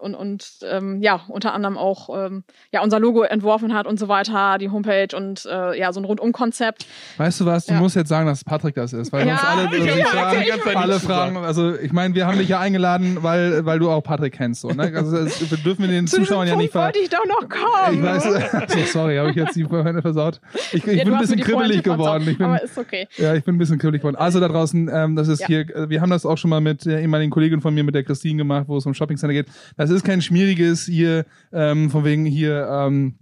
und, 0.00 0.14
und 0.14 0.48
ähm, 0.68 1.00
ja, 1.02 1.20
unter 1.28 1.52
anderem 1.54 1.76
auch 1.78 2.08
ähm, 2.26 2.42
ja, 2.72 2.82
unser 2.82 2.98
Logo 2.98 3.22
entworfen 3.22 3.72
hat 3.74 3.86
und 3.86 3.98
so 4.00 4.08
weiter, 4.08 4.58
die 4.58 4.70
Homepage 4.70 5.14
und 5.14 5.46
äh, 5.46 5.78
ja, 5.78 5.92
so 5.92 6.00
ein 6.00 6.04
Rundum-Konzept. 6.04 6.86
weißt 7.18 7.40
du 7.42 7.46
was? 7.46 7.66
Du 7.66 7.74
Ja. 7.74 7.80
musst 7.80 7.94
jetzt 7.94 8.08
sagen, 8.08 8.26
dass 8.26 8.42
Patrick 8.42 8.74
das 8.74 8.92
ist, 8.94 9.12
weil 9.12 9.26
Ja, 9.26 9.34
uns 9.34 9.44
alle, 9.44 9.64
ich 9.76 9.82
also 9.82 10.16
fragen, 10.16 10.40
ich 10.42 10.64
will 10.66 10.74
alle 10.76 10.98
fragen, 10.98 11.36
also 11.36 11.76
ich 11.78 11.92
meine, 11.92 12.14
wir 12.14 12.26
haben 12.26 12.38
dich 12.38 12.48
ja 12.48 12.58
eingeladen, 12.58 13.22
weil, 13.22 13.64
weil 13.66 13.78
du 13.78 13.90
auch 13.90 14.00
Patrick 14.02 14.32
kennst, 14.34 14.62
so, 14.62 14.72
ne? 14.72 14.90
Also 14.96 15.22
das 15.24 15.38
dürfen 15.38 15.82
wir 15.82 15.88
den 15.88 16.06
Zuschauern 16.06 16.48
ja 16.48 16.56
nicht 16.56 16.72
ver 16.72 16.84
wollte 16.84 16.98
ich 17.00 17.10
doch 17.10 17.24
noch 17.26 17.48
kommen. 17.48 17.98
ich 17.98 18.02
weiß, 18.02 18.24
so, 18.68 18.84
sorry, 18.84 19.16
habe 19.18 19.30
ich 19.30 19.36
jetzt 19.36 19.54
die 19.56 19.64
Vorhände 19.64 20.00
versaut. 20.00 20.40
Ich, 20.72 20.86
ich 20.86 20.96
Ja, 20.98 21.04
bin 21.04 21.12
ein 21.14 21.20
bisschen 21.20 21.40
kribbelig 21.40 21.82
geworden. 21.82 22.26
Ich 22.28 22.38
bin, 22.38 22.46
aber 22.46 22.62
ist 22.62 22.78
okay. 22.78 23.06
Ja, 23.18 23.34
ich 23.34 23.44
bin 23.44 23.56
ein 23.56 23.58
bisschen 23.58 23.78
kribbelig 23.78 24.00
geworden. 24.00 24.16
Also 24.16 24.40
da 24.40 24.48
draußen, 24.48 24.90
ähm, 24.92 25.16
das 25.16 25.28
ist 25.28 25.44
hier, 25.46 25.60
äh, 25.74 25.90
wir 25.90 26.00
haben 26.00 26.10
das 26.10 26.24
auch 26.24 26.38
schon 26.38 26.48
mal 26.50 26.60
mit 26.60 26.86
der 26.86 27.00
ehemaligen 27.00 27.30
Kollegin 27.30 27.60
von 27.60 27.74
mir, 27.74 27.84
mit 27.84 27.94
der 27.94 28.02
Christine 28.06 28.38
gemacht, 28.38 28.68
wo 28.68 28.76
es 28.76 28.86
um 28.86 28.94
Shoppingcenter 28.94 29.34
geht. 29.34 29.46
Das 29.76 29.90
ist 29.90 30.04
kein 30.04 30.22
schmieriges 30.22 30.86
hier, 30.86 31.26
ähm, 31.52 31.90
von 31.90 32.04
wegen 32.04 32.24
hier 32.24 32.68
ähm, 32.70 33.14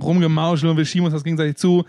rumgemauschel 0.00 0.70
und 0.70 0.76
wir 0.76 0.84
schieben 0.84 1.04
uns 1.04 1.14
das 1.14 1.24
gegenseitig 1.24 1.56
zu. 1.56 1.84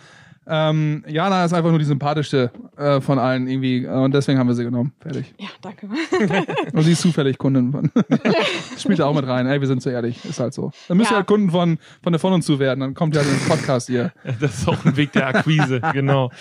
Ähm, 0.51 1.03
Jana 1.07 1.45
ist 1.45 1.53
einfach 1.53 1.69
nur 1.69 1.77
die 1.77 1.85
sympathischste 1.85 2.51
äh, 2.75 2.99
von 3.01 3.19
allen 3.19 3.47
irgendwie 3.47 3.85
äh, 3.85 3.89
und 3.89 4.13
deswegen 4.13 4.39
haben 4.39 4.47
wir 4.47 4.55
sie 4.55 4.63
genommen. 4.63 4.93
Fertig. 4.99 5.33
Ja, 5.37 5.47
danke. 5.61 5.87
Und 6.73 6.81
sie 6.81 6.93
ist 6.93 7.01
zufällig 7.01 7.37
Kundin 7.37 7.71
von. 7.71 7.91
Spielt 8.77 9.01
auch 9.01 9.13
mit 9.13 9.27
rein. 9.27 9.45
Ey, 9.47 9.61
wir 9.61 9.67
sind 9.67 9.81
so 9.83 9.89
ehrlich. 9.89 10.25
Ist 10.25 10.39
halt 10.39 10.53
so. 10.53 10.71
Dann 10.87 10.97
müsst 10.97 11.11
ihr 11.11 11.13
Ja. 11.13 11.17
halt 11.17 11.27
Kunden 11.27 11.51
von, 11.51 11.77
von 12.01 12.13
der 12.13 12.19
von 12.19 12.33
uns 12.33 12.45
zu 12.47 12.57
werden. 12.59 12.79
Dann 12.79 12.93
kommt 12.95 13.15
ja 13.15 13.21
den 13.21 13.39
Podcast 13.47 13.87
hier. 13.87 14.11
Das 14.39 14.59
ist 14.59 14.67
auch 14.67 14.83
ein 14.85 14.97
Weg 14.97 15.11
der 15.11 15.27
Akquise, 15.27 15.81
genau. 15.93 16.31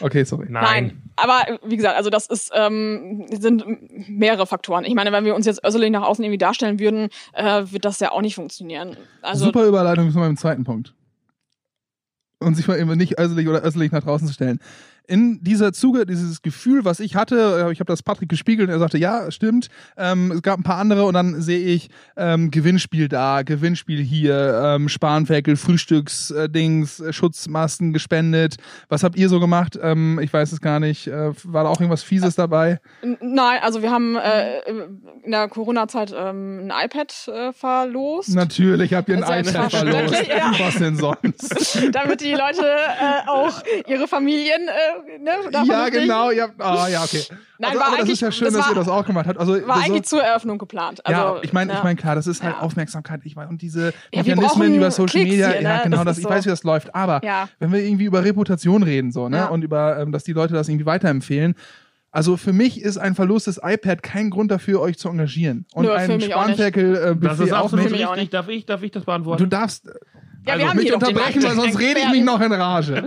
Okay, 0.00 0.24
sorry. 0.24 0.46
Nein. 0.50 1.00
Aber 1.16 1.48
äh, 1.48 1.58
wie 1.64 1.76
gesagt, 1.76 1.96
also 1.96 2.10
das 2.10 2.26
ist 2.26 2.50
ähm, 2.54 3.24
sind 3.30 3.64
mehrere 4.08 4.46
Faktoren. 4.46 4.84
Ich 4.84 4.94
meine, 4.94 5.10
wenn 5.12 5.24
wir 5.24 5.34
uns 5.34 5.46
jetzt 5.46 5.64
össelig 5.64 5.90
nach 5.90 6.02
außen 6.02 6.22
irgendwie 6.22 6.38
darstellen 6.38 6.78
würden, 6.80 7.08
äh, 7.32 7.62
wird 7.70 7.84
das 7.84 8.00
ja 8.00 8.10
auch 8.12 8.20
nicht 8.20 8.34
funktionieren. 8.34 8.96
Also 9.22 9.46
Super 9.46 9.64
Überleitung 9.66 10.10
zu 10.10 10.18
meinem 10.18 10.36
zweiten 10.36 10.64
Punkt. 10.64 10.92
Und 12.40 12.56
sich 12.56 12.68
mal 12.68 12.78
eben 12.78 12.96
nicht 12.96 13.18
össelig 13.18 13.48
oder 13.48 13.62
össelig 13.62 13.92
nach 13.92 14.02
draußen 14.02 14.26
zu 14.26 14.34
stellen. 14.34 14.60
In 15.06 15.42
dieser 15.42 15.72
Zuge, 15.72 16.06
dieses 16.06 16.42
Gefühl, 16.42 16.84
was 16.84 17.00
ich 17.00 17.14
hatte, 17.14 17.66
äh, 17.66 17.72
ich 17.72 17.80
habe 17.80 17.92
das 17.92 18.02
Patrick 18.02 18.28
gespiegelt 18.28 18.68
und 18.68 18.74
er 18.74 18.78
sagte, 18.78 18.98
ja, 18.98 19.30
stimmt. 19.30 19.68
Ähm, 19.96 20.32
es 20.32 20.42
gab 20.42 20.58
ein 20.58 20.62
paar 20.62 20.78
andere 20.78 21.04
und 21.04 21.14
dann 21.14 21.40
sehe 21.40 21.58
ich 21.58 21.90
ähm, 22.16 22.50
Gewinnspiel 22.50 23.08
da, 23.08 23.42
Gewinnspiel 23.42 24.02
hier, 24.02 24.62
ähm, 24.64 24.88
Spanferkel, 24.88 25.56
Frühstücksdings, 25.56 27.00
äh, 27.00 27.12
Schutzmasken 27.12 27.92
gespendet. 27.92 28.56
Was 28.88 29.02
habt 29.02 29.16
ihr 29.16 29.28
so 29.28 29.40
gemacht? 29.40 29.78
Ähm, 29.80 30.18
ich 30.22 30.32
weiß 30.32 30.52
es 30.52 30.60
gar 30.60 30.80
nicht. 30.80 31.06
Äh, 31.06 31.32
war 31.44 31.64
da 31.64 31.70
auch 31.70 31.80
irgendwas 31.80 32.02
Fieses 32.02 32.34
dabei? 32.34 32.80
Nein, 33.20 33.58
also 33.62 33.82
wir 33.82 33.90
haben 33.90 34.16
äh, 34.16 34.60
in 35.22 35.30
der 35.30 35.48
Corona-Zeit 35.48 36.14
ähm, 36.16 36.70
ein 36.70 36.86
iPad 36.86 37.28
äh, 37.28 37.52
verlost. 37.52 38.34
Natürlich 38.34 38.94
habt 38.94 39.08
ihr 39.08 39.16
ein 39.16 39.24
Also 39.24 39.50
iPad 39.50 39.70
verlost. 39.70 40.28
ja. 40.28 40.52
Was 40.58 40.76
denn 40.76 40.96
sonst? 40.96 41.82
damit 41.92 42.20
die 42.20 42.32
Leute 42.32 42.62
äh, 42.64 43.28
auch 43.28 43.62
ihre 43.86 44.08
Familien, 44.08 44.68
äh, 44.68 44.93
ne, 45.20 45.30
Ja, 45.66 45.88
genau. 45.88 46.30
Ja, 46.30 46.48
ah, 46.58 46.88
ja, 46.88 47.02
okay. 47.04 47.22
Nein, 47.58 47.70
also, 47.70 47.80
war 47.80 47.86
aber 47.86 47.96
das 47.96 48.00
eigentlich- 48.00 48.12
ist 48.14 48.20
ja 48.20 48.32
schön, 48.32 48.44
das 48.46 48.54
dass 48.54 48.66
ihr 48.66 48.68
war- 48.70 48.74
das 48.74 48.88
auch 48.88 49.06
gemacht 49.06 49.26
habt. 49.26 49.38
Also, 49.38 49.54
War 49.66 49.76
eigentlich 49.82 50.04
zur 50.04 50.22
Eröffnung 50.22 50.58
geplant. 50.58 51.04
Also, 51.06 51.20
ja, 51.20 51.36
ich 51.42 51.52
meine, 51.52 51.72
ja. 51.72 51.78
ich 51.78 51.84
meine, 51.84 51.96
klar, 51.96 52.14
das 52.14 52.26
ist 52.26 52.42
halt 52.42 52.56
Ja. 52.56 52.60
Aufmerksamkeit. 52.62 53.20
Ich 53.24 53.36
meine, 53.36 53.48
und 53.48 53.62
diese 53.62 53.92
Ja, 54.12 54.22
Mechanismen 54.22 54.74
über 54.74 54.90
Social 54.90 55.06
Klicks 55.10 55.30
Media, 55.30 55.48
hier, 55.48 55.56
ne? 55.62 55.68
ja, 55.68 55.82
genau, 55.82 55.96
Das 55.98 56.04
das, 56.06 56.18
ich 56.18 56.24
so. 56.24 56.30
weiß, 56.30 56.44
wie 56.46 56.50
das 56.50 56.64
läuft. 56.64 56.94
Aber 56.94 57.20
Ja. 57.24 57.48
wenn 57.58 57.72
wir 57.72 57.80
irgendwie 57.80 58.04
über 58.04 58.24
Reputation 58.24 58.82
reden, 58.82 59.12
so, 59.12 59.28
ne, 59.28 59.36
Ja. 59.38 59.46
und 59.48 59.62
über, 59.62 59.98
ähm, 59.98 60.12
dass 60.12 60.24
die 60.24 60.32
Leute 60.32 60.54
das 60.54 60.68
irgendwie 60.68 60.86
weiterempfehlen. 60.86 61.54
Also 62.10 62.36
für 62.36 62.52
mich 62.52 62.80
ist 62.80 62.96
ein 62.96 63.16
Verlust 63.16 63.48
des 63.48 63.60
iPad 63.60 64.02
kein 64.04 64.30
Grund 64.30 64.50
dafür, 64.52 64.80
euch 64.80 64.98
zu 64.98 65.08
engagieren. 65.08 65.66
Und 65.74 65.86
Nö, 65.86 65.92
ein 65.92 66.08
nicht. 66.08 66.30
Spanferkel 66.30 66.94
äh, 66.96 67.16
Das 67.16 67.40
ist 67.40 67.52
auch 67.52 67.72
nicht. 67.72 68.04
auch 68.04 68.12
richtig. 68.14 68.30
Darf 68.30 68.48
ich, 68.48 68.66
darf 68.66 68.82
ich 68.84 68.92
das 68.92 69.02
Du 69.02 69.06
beantworten? 69.06 69.50
darfst 69.50 69.88
Ja, 70.46 70.52
Also, 70.54 70.64
wir 70.64 70.70
haben 70.70 70.76
mich 70.76 70.92
unterbrechen, 70.92 71.42
weil 71.42 71.54
sonst 71.54 71.78
rede 71.78 72.00
ich 72.00 72.08
mich 72.10 72.22
noch 72.22 72.40
in 72.40 72.52
Rage. 72.52 73.06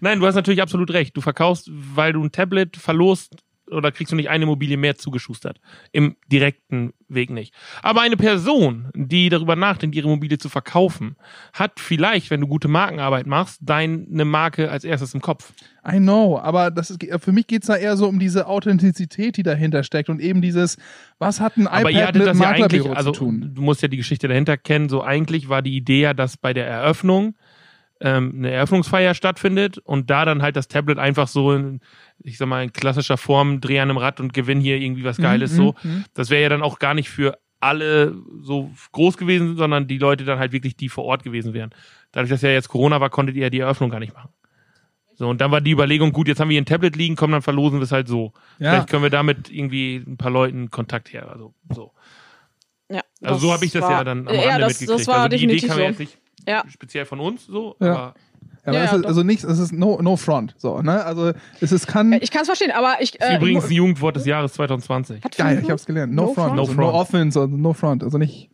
Nein, 0.00 0.20
du 0.20 0.26
hast 0.26 0.34
natürlich 0.36 0.62
absolut 0.62 0.90
recht. 0.92 1.16
Du 1.16 1.20
verkaufst, 1.20 1.68
weil 1.72 2.12
du 2.12 2.22
ein 2.22 2.32
Tablet 2.32 2.76
verlost 2.76 3.34
oder 3.70 3.92
kriegst 3.92 4.12
du 4.12 4.16
nicht 4.16 4.28
eine 4.28 4.44
Immobilie 4.44 4.76
mehr 4.76 4.96
zugeschustert. 4.96 5.60
Im 5.92 6.16
direkten 6.30 6.92
Weg 7.08 7.30
nicht. 7.30 7.54
Aber 7.82 8.02
eine 8.02 8.16
Person, 8.16 8.88
die 8.94 9.28
darüber 9.28 9.56
nachdenkt, 9.56 9.96
ihre 9.96 10.06
Immobilie 10.06 10.38
zu 10.38 10.48
verkaufen, 10.48 11.16
hat 11.52 11.80
vielleicht, 11.80 12.30
wenn 12.30 12.40
du 12.40 12.46
gute 12.46 12.68
Markenarbeit 12.68 13.26
machst, 13.26 13.60
deine 13.62 14.24
Marke 14.24 14.70
als 14.70 14.84
erstes 14.84 15.14
im 15.14 15.20
Kopf. 15.20 15.52
I 15.86 15.96
know, 15.96 16.38
aber 16.38 16.70
das 16.70 16.90
ist, 16.90 17.04
für 17.20 17.32
mich 17.32 17.46
geht's 17.46 17.66
da 17.66 17.76
eher 17.76 17.96
so 17.96 18.06
um 18.06 18.18
diese 18.18 18.46
Authentizität, 18.46 19.36
die 19.36 19.42
dahinter 19.42 19.82
steckt 19.82 20.08
und 20.08 20.20
eben 20.20 20.42
dieses, 20.42 20.76
was 21.18 21.40
hat 21.40 21.56
ein 21.56 21.66
Aber 21.66 21.90
ihr 21.90 21.98
iPad 21.98 22.08
hattet 22.08 22.18
mit 22.20 22.28
das 22.28 22.38
ja 22.38 22.48
eigentlich, 22.50 22.90
also 22.90 23.12
zu 23.12 23.20
tun? 23.20 23.50
du 23.54 23.62
musst 23.62 23.82
ja 23.82 23.88
die 23.88 23.96
Geschichte 23.96 24.28
dahinter 24.28 24.56
kennen. 24.56 24.88
So 24.88 25.02
eigentlich 25.02 25.48
war 25.48 25.62
die 25.62 25.76
Idee 25.76 26.02
ja, 26.02 26.14
dass 26.14 26.36
bei 26.36 26.52
der 26.52 26.66
Eröffnung 26.66 27.34
ähm, 28.00 28.32
eine 28.38 28.50
Eröffnungsfeier 28.50 29.14
stattfindet 29.14 29.78
und 29.78 30.08
da 30.10 30.24
dann 30.24 30.42
halt 30.42 30.56
das 30.56 30.68
Tablet 30.68 30.98
einfach 30.98 31.28
so 31.28 31.52
in, 31.52 31.80
ich 32.22 32.38
sag 32.38 32.48
mal, 32.48 32.62
in 32.62 32.72
klassischer 32.72 33.16
Form 33.16 33.60
dreh 33.60 33.78
an 33.80 33.90
einem 33.90 33.98
Rad 33.98 34.20
und 34.20 34.32
gewinn 34.32 34.60
hier 34.60 34.76
irgendwie 34.78 35.04
was 35.04 35.18
Geiles 35.18 35.52
Mhm, 35.52 35.56
so. 35.56 35.74
mhm. 35.82 36.04
Das 36.14 36.30
wäre 36.30 36.42
ja 36.42 36.48
dann 36.48 36.62
auch 36.62 36.78
gar 36.78 36.94
nicht 36.94 37.10
für 37.10 37.38
alle 37.60 38.14
so 38.40 38.70
groß 38.92 39.18
gewesen, 39.18 39.56
sondern 39.56 39.86
die 39.86 39.98
Leute 39.98 40.24
dann 40.24 40.38
halt 40.38 40.52
wirklich 40.52 40.76
die 40.76 40.88
vor 40.88 41.04
Ort 41.04 41.22
gewesen 41.24 41.52
wären. 41.52 41.70
Dadurch, 42.12 42.30
dass 42.30 42.40
ja 42.40 42.48
jetzt 42.50 42.68
Corona 42.70 43.00
war, 43.02 43.10
konntet 43.10 43.36
ihr 43.36 43.42
ja 43.42 43.50
die 43.50 43.60
Eröffnung 43.60 43.90
gar 43.90 44.00
nicht 44.00 44.14
machen. 44.14 44.30
So, 45.12 45.28
und 45.28 45.42
dann 45.42 45.50
war 45.50 45.60
die 45.60 45.72
Überlegung, 45.72 46.12
gut, 46.12 46.28
jetzt 46.28 46.40
haben 46.40 46.48
wir 46.48 46.54
hier 46.54 46.62
ein 46.62 46.66
Tablet 46.66 46.96
liegen, 46.96 47.16
komm, 47.16 47.32
dann 47.32 47.42
verlosen 47.42 47.78
wir 47.80 47.82
es 47.84 47.92
halt 47.92 48.08
so. 48.08 48.32
Ja. 48.58 48.70
Vielleicht 48.72 48.88
können 48.88 49.02
wir 49.02 49.10
damit 49.10 49.50
irgendwie 49.50 49.96
ein 49.96 50.16
paar 50.16 50.30
Leuten 50.30 50.70
Kontakt 50.70 51.12
her. 51.12 51.28
Also 51.30 51.52
so. 51.68 51.92
Ja, 52.88 53.02
Also 53.22 53.38
so 53.48 53.52
habe 53.52 53.64
ich 53.66 53.72
das 53.72 53.82
war- 53.82 53.90
ja 53.90 54.04
dann 54.04 54.26
am 54.26 54.34
ja, 54.34 54.40
Rande 54.40 54.60
das, 54.60 54.80
mitgekriegt. 54.80 55.00
Das 55.00 55.06
war 55.06 55.16
also 55.24 55.36
die 55.36 55.44
Idee 55.44 55.60
kam 55.66 55.76
so. 55.76 55.82
ja 55.82 55.88
jetzt 55.88 55.98
nicht 56.00 56.18
Ja. 56.48 56.64
speziell 56.68 57.04
von 57.06 57.20
uns 57.20 57.46
so, 57.46 57.76
Ja. 57.80 57.92
aber 57.92 58.14
Ja, 58.66 58.72
aber 58.72 58.76
Ja, 58.78 58.84
es 58.84 58.90
ja, 58.92 58.96
ist, 58.98 59.06
also 59.06 59.22
nichts, 59.22 59.42
es 59.44 59.58
ist 59.58 59.72
no, 59.72 59.98
no 60.02 60.16
front, 60.16 60.54
so, 60.58 60.82
ne? 60.82 61.02
Also, 61.02 61.32
es 61.62 61.72
ist, 61.72 61.86
kann, 61.86 62.12
Ich 62.20 62.30
kann 62.30 62.42
es 62.42 62.46
verstehen, 62.48 62.70
aber 62.72 62.96
ich. 63.00 63.14
ist 63.14 63.22
Äh, 63.22 63.36
übrigens 63.36 63.64
ein 63.64 63.72
Jugendwort 63.72 64.16
des 64.16 64.26
Jahres 64.26 64.52
2020. 64.52 65.24
Was 65.24 65.34
für 65.34 65.42
geil, 65.42 65.60
ich 65.62 65.70
hab's 65.70 65.86
gelernt. 65.86 66.12
No, 66.12 66.22
No 66.26 66.34
front, 66.34 66.48
front? 66.48 66.60
also 66.60 66.72
No 66.74 66.82
no 66.82 66.90
front. 66.90 66.94
offense, 67.08 67.40
also 67.40 67.56
no 67.56 67.72
front, 67.72 68.04
also 68.04 68.18
nicht, 68.18 68.50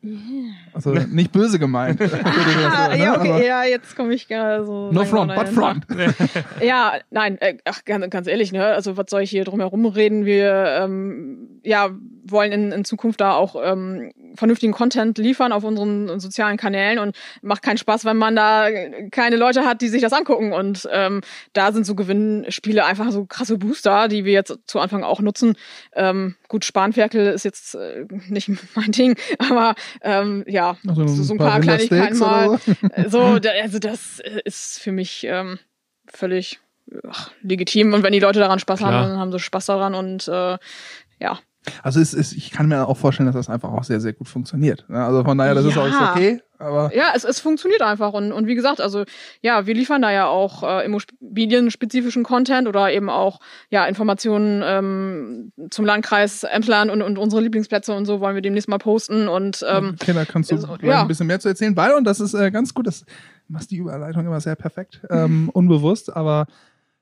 also 0.72 0.93
nicht 0.93 1.32
böse 1.32 1.59
gemeint. 1.59 2.01
Ah, 2.70 2.89
ne? 2.89 2.99
ja, 2.99 3.16
okay, 3.18 3.32
Aber 3.32 3.45
ja, 3.45 3.64
jetzt 3.64 3.97
komme 3.97 4.14
ich 4.14 4.28
gerade 4.28 4.64
so. 4.64 4.93
No 4.93 5.05
front, 5.05 5.34
but 5.34 5.49
front. 5.49 5.87
Ja, 6.62 6.93
nein, 7.11 7.39
äh, 7.41 7.57
ach, 7.64 7.84
ganz, 7.84 8.09
ganz 8.11 8.28
ehrlich, 8.28 8.53
ne? 8.53 8.64
Also 8.64 8.97
was 8.97 9.07
soll 9.09 9.22
ich 9.22 9.30
hier 9.30 9.45
drum 9.45 9.59
herum 9.61 9.87
reden? 9.87 10.24
Wir 10.24 10.78
ähm, 10.82 11.49
ja, 11.64 11.91
wollen 12.31 12.53
in, 12.53 12.72
in 12.72 12.85
Zukunft 12.85 13.20
da 13.20 13.33
auch 13.33 13.57
ähm, 13.62 14.12
vernünftigen 14.35 14.72
Content 14.72 15.18
liefern 15.18 15.53
auf 15.53 15.64
unseren 15.64 16.18
sozialen 16.20 16.57
Kanälen 16.57 16.99
und 16.99 17.16
macht 17.43 17.62
keinen 17.62 17.79
Spaß, 17.79 18.05
wenn 18.05 18.16
man 18.16 18.37
da 18.37 18.68
keine 19.11 19.37
Leute 19.37 19.64
hat, 19.64 19.81
die 19.81 19.89
sich 19.89 20.03
das 20.03 20.12
angucken. 20.12 20.53
Und 20.53 20.89
ähm, 20.93 21.20
da 21.53 21.72
sind 21.72 21.87
so 21.87 21.95
Gewinnspiele 21.95 22.85
einfach 22.85 23.11
so 23.11 23.24
krasse 23.24 23.59
Booster, 23.59 24.09
die 24.09 24.24
wir 24.24 24.33
jetzt 24.33 24.57
zu 24.66 24.81
Anfang 24.81 25.05
auch 25.05 25.20
nutzen. 25.20 25.57
Ähm, 25.95 26.37
gut, 26.49 26.64
Spanferkel 26.64 27.27
ist 27.29 27.45
jetzt 27.45 27.74
äh, 27.74 28.07
nicht 28.29 28.51
mein 28.74 28.93
Ding, 28.93 29.16
aber 29.39 29.74
ähm, 30.03 30.45
ja, 30.47 30.77
Also 30.87 31.07
so, 31.07 31.22
so 31.22 31.35
ein 31.35 31.39
paar 31.39 31.57
Rinder 31.57 31.79
Kleinigkeiten 31.79 32.18
mal. 32.18 32.59
so. 33.09 33.39
Da, 33.47 33.51
also 33.62 33.79
das 33.79 34.20
äh, 34.20 34.41
ist 34.45 34.79
für 34.81 34.93
mich 34.93 35.24
ähm, 35.29 35.59
völlig 36.07 36.59
ach, 37.09 37.31
legitim. 37.43 37.93
Und 37.93 38.03
wenn 38.03 38.12
die 38.12 38.20
Leute 38.20 38.39
daran 38.39 38.59
Spaß 38.59 38.79
Klar. 38.79 38.93
haben, 38.93 39.11
dann 39.11 39.18
haben 39.18 39.33
sie 39.33 39.39
Spaß 39.39 39.66
daran. 39.66 39.95
Und 39.95 40.29
äh, 40.29 40.59
ja, 41.20 41.39
Also 41.82 42.00
es 42.00 42.14
ist, 42.14 42.32
ich 42.32 42.50
kann 42.50 42.68
mir 42.68 42.86
auch 42.86 42.96
vorstellen, 42.96 43.26
dass 43.26 43.34
das 43.36 43.48
einfach 43.48 43.70
auch 43.72 43.84
sehr, 43.84 44.00
sehr 44.00 44.12
gut 44.12 44.28
funktioniert. 44.28 44.84
ne? 44.88 45.04
Also 45.04 45.24
von 45.24 45.36
daher, 45.38 45.54
das 45.54 45.64
ist 45.64 45.76
Ja. 45.76 45.82
auch 45.82 46.10
okay, 46.16 46.40
aber 46.58 46.94
ja, 46.94 47.12
es, 47.14 47.24
es 47.24 47.40
funktioniert 47.40 47.82
einfach. 47.82 48.12
Und, 48.12 48.32
und 48.32 48.46
wie 48.46 48.54
gesagt, 48.54 48.80
also 48.80 49.04
ja, 49.42 49.66
wir 49.66 49.74
liefern 49.74 50.00
da 50.02 50.10
ja 50.10 50.26
auch 50.26 50.62
äh, 50.62 50.84
immobilienspezifischen 50.86 52.22
Content 52.24 52.66
oder 52.68 52.90
eben 52.92 53.10
auch 53.10 53.40
ja 53.70 53.84
Informationen 53.86 54.62
ähm, 54.64 55.52
zum 55.70 55.84
Landkreis 55.84 56.44
Emsland 56.44 56.90
und, 56.90 57.02
und 57.02 57.18
unsere 57.18 57.42
Lieblingsplätze 57.42 57.92
und 57.92 58.06
so 58.06 58.20
wollen 58.20 58.34
wir 58.34 58.42
demnächst 58.42 58.68
mal 58.68 58.78
posten. 58.78 59.28
Und 59.28 59.64
ähm, 59.68 59.96
okay, 60.00 60.12
da 60.14 60.24
kannst 60.24 60.50
du 60.50 60.56
gleich 60.56 60.82
ja. 60.82 61.02
ein 61.02 61.08
bisschen 61.08 61.26
mehr 61.26 61.40
zu 61.40 61.48
erzählen, 61.48 61.76
weil, 61.76 61.92
und 61.94 62.04
das 62.04 62.20
ist 62.20 62.34
äh, 62.34 62.50
ganz 62.50 62.74
gut, 62.74 62.86
das 62.86 63.04
machst 63.48 63.70
die 63.70 63.76
Überleitung 63.76 64.26
immer 64.26 64.40
sehr 64.40 64.56
perfekt, 64.56 65.02
ähm, 65.10 65.48
unbewusst, 65.52 66.14
aber 66.14 66.46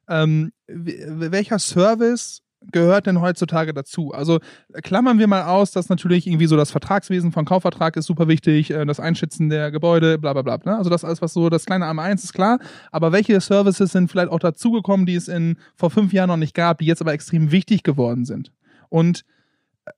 ähm, 0.09 0.53
welcher 0.67 1.59
Service 1.59 2.43
gehört 2.73 3.07
denn 3.07 3.21
heutzutage 3.21 3.73
dazu? 3.75 4.13
Also 4.13 4.41
klammern 4.83 5.19
wir 5.19 5.27
mal 5.27 5.45
aus, 5.45 5.71
dass 5.73 5.89
natürlich 5.89 6.27
irgendwie 6.27 6.47
so 6.47 6.57
das 6.57 6.71
Vertragswesen 6.71 7.33
von 7.33 7.45
Kaufvertrag 7.45 7.97
ist 7.97 8.07
super 8.07 8.29
wichtig, 8.29 8.71
äh, 8.71 8.85
das 8.85 9.01
Einschätzen 9.01 9.49
der 9.49 9.71
Gebäude, 9.71 10.19
bla 10.19 10.33
bla 10.33 10.43
bla. 10.43 10.59
Ne? 10.65 10.77
Also 10.77 10.91
das 10.91 11.05
alles, 11.05 11.23
was 11.23 11.33
so 11.33 11.51
das 11.51 11.67
kleine 11.67 11.87
AM1 11.87 12.25
ist 12.25 12.33
klar, 12.33 12.59
aber 12.91 13.13
welche 13.13 13.41
Services 13.41 13.93
sind 13.93 14.11
vielleicht 14.11 14.31
auch 14.31 14.39
dazugekommen, 14.39 15.07
die 15.07 15.15
es 15.15 15.29
in 15.29 15.57
vor 15.77 15.91
fünf 15.91 16.13
Jahren 16.13 16.29
noch 16.29 16.37
nicht 16.37 16.55
gab, 16.55 16.79
die 16.79 16.87
jetzt 16.87 17.01
aber 17.01 17.13
extrem 17.13 17.51
wichtig 17.53 17.83
geworden 17.83 18.25
sind? 18.25 18.53
Und 18.89 19.25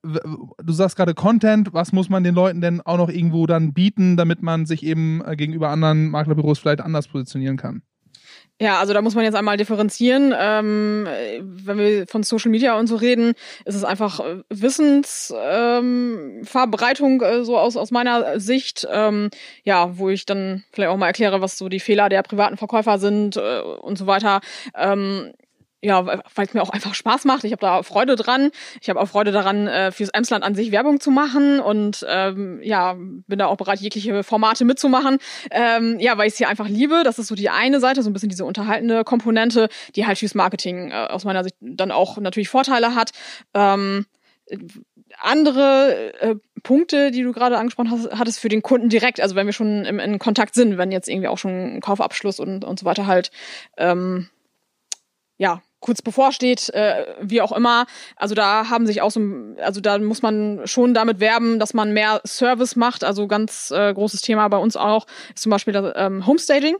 w- 0.03 0.19
du 0.63 0.73
sagst 0.73 0.97
gerade 0.97 1.13
Content, 1.13 1.73
was 1.73 1.93
muss 1.93 2.09
man 2.09 2.23
den 2.23 2.35
Leuten 2.35 2.61
denn 2.61 2.81
auch 2.81 2.97
noch 2.97 3.09
irgendwo 3.09 3.47
dann 3.47 3.73
bieten, 3.73 4.17
damit 4.17 4.41
man 4.41 4.65
sich 4.65 4.83
eben 4.83 5.23
äh, 5.25 5.35
gegenüber 5.35 5.69
anderen 5.69 6.09
Maklerbüros 6.09 6.59
vielleicht 6.59 6.81
anders 6.81 7.07
positionieren 7.07 7.57
kann? 7.57 7.81
Ja, 8.59 8.79
also 8.79 8.91
da 8.93 9.03
muss 9.03 9.13
man 9.13 9.23
jetzt 9.23 9.35
einmal 9.35 9.55
differenzieren. 9.55 10.33
Ähm, 10.35 11.05
äh, 11.07 11.41
wenn 11.43 11.77
wir 11.77 12.07
von 12.07 12.23
Social 12.23 12.49
Media 12.49 12.73
und 12.79 12.87
so 12.87 12.95
reden, 12.95 13.35
ist 13.65 13.75
es 13.75 13.83
einfach 13.83 14.19
äh, 14.19 14.37
Wissensverbreitung 14.49 17.21
ähm, 17.21 17.41
äh, 17.41 17.45
so 17.45 17.55
aus, 17.57 17.77
aus 17.77 17.91
meiner 17.91 18.39
Sicht. 18.39 18.87
Ähm, 18.91 19.29
ja, 19.63 19.95
wo 19.99 20.09
ich 20.09 20.25
dann 20.25 20.63
vielleicht 20.71 20.89
auch 20.89 20.97
mal 20.97 21.05
erkläre, 21.05 21.39
was 21.39 21.59
so 21.59 21.69
die 21.69 21.79
Fehler 21.79 22.09
der 22.09 22.23
privaten 22.23 22.57
Verkäufer 22.57 22.97
sind 22.97 23.37
äh, 23.37 23.61
und 23.61 23.99
so 23.99 24.07
weiter. 24.07 24.41
Ähm, 24.75 25.33
ja, 25.81 26.05
weil 26.05 26.45
es 26.45 26.53
mir 26.53 26.63
auch 26.63 26.71
einfach 26.71 26.95
Spaß 26.95 27.25
macht. 27.25 27.43
Ich 27.43 27.51
habe 27.51 27.61
da 27.61 27.83
Freude 27.83 28.15
dran. 28.15 28.49
Ich 28.81 28.89
habe 28.89 28.99
auch 28.99 29.07
Freude 29.07 29.31
daran, 29.31 29.67
äh, 29.67 29.91
fürs 29.91 30.09
Emsland 30.09 30.43
an 30.43 30.55
sich 30.55 30.71
Werbung 30.71 30.99
zu 30.99 31.11
machen 31.11 31.59
und 31.59 32.03
ähm, 32.09 32.59
ja, 32.63 32.95
bin 32.95 33.37
da 33.37 33.45
auch 33.45 33.57
bereit, 33.57 33.79
jegliche 33.79 34.23
Formate 34.23 34.65
mitzumachen. 34.65 35.19
Ähm, 35.51 35.99
ja, 35.99 36.17
weil 36.17 36.27
ich 36.27 36.33
es 36.33 36.37
hier 36.39 36.49
einfach 36.49 36.67
liebe. 36.67 37.03
Das 37.03 37.19
ist 37.19 37.27
so 37.27 37.35
die 37.35 37.49
eine 37.49 37.79
Seite, 37.79 38.01
so 38.01 38.09
ein 38.09 38.13
bisschen 38.13 38.29
diese 38.29 38.45
unterhaltende 38.45 39.03
Komponente, 39.03 39.69
die 39.95 40.07
halt 40.07 40.17
fürs 40.17 40.33
Marketing 40.33 40.89
äh, 40.89 41.07
aus 41.09 41.25
meiner 41.25 41.43
Sicht 41.43 41.55
dann 41.59 41.91
auch 41.91 42.17
natürlich 42.17 42.49
Vorteile 42.49 42.95
hat. 42.95 43.11
Ähm, 43.53 44.07
andere 45.19 46.13
äh, 46.19 46.35
Punkte, 46.63 47.11
die 47.11 47.21
du 47.21 47.33
gerade 47.33 47.57
angesprochen 47.57 47.91
hast, 47.91 48.11
hattest 48.17 48.39
für 48.39 48.49
den 48.49 48.63
Kunden 48.63 48.89
direkt, 48.89 49.21
also 49.21 49.35
wenn 49.35 49.45
wir 49.45 49.53
schon 49.53 49.85
im, 49.85 49.99
in 49.99 50.17
Kontakt 50.17 50.55
sind, 50.55 50.77
wenn 50.77 50.91
jetzt 50.91 51.07
irgendwie 51.07 51.27
auch 51.27 51.37
schon 51.37 51.75
ein 51.75 51.81
Kaufabschluss 51.81 52.39
und, 52.39 52.65
und 52.65 52.79
so 52.79 52.85
weiter 52.85 53.05
halt 53.05 53.31
ähm, 53.77 54.29
ja, 55.37 55.61
kurz 55.79 56.01
bevorsteht, 56.01 56.69
äh, 56.69 57.05
wie 57.21 57.41
auch 57.41 57.51
immer. 57.51 57.85
Also 58.15 58.35
da 58.35 58.69
haben 58.69 58.87
sich 58.87 59.01
auch 59.01 59.11
so, 59.11 59.21
also 59.61 59.79
da 59.81 59.97
muss 59.99 60.21
man 60.21 60.61
schon 60.65 60.93
damit 60.93 61.19
werben, 61.19 61.59
dass 61.59 61.73
man 61.73 61.93
mehr 61.93 62.21
Service 62.25 62.75
macht. 62.75 63.03
Also 63.03 63.27
ganz 63.27 63.71
äh, 63.71 63.93
großes 63.93 64.21
Thema 64.21 64.47
bei 64.47 64.57
uns 64.57 64.75
auch 64.75 65.05
ist 65.33 65.43
zum 65.43 65.51
Beispiel 65.51 65.73
das 65.73 65.93
ähm, 65.95 66.25
Homestaging. 66.25 66.77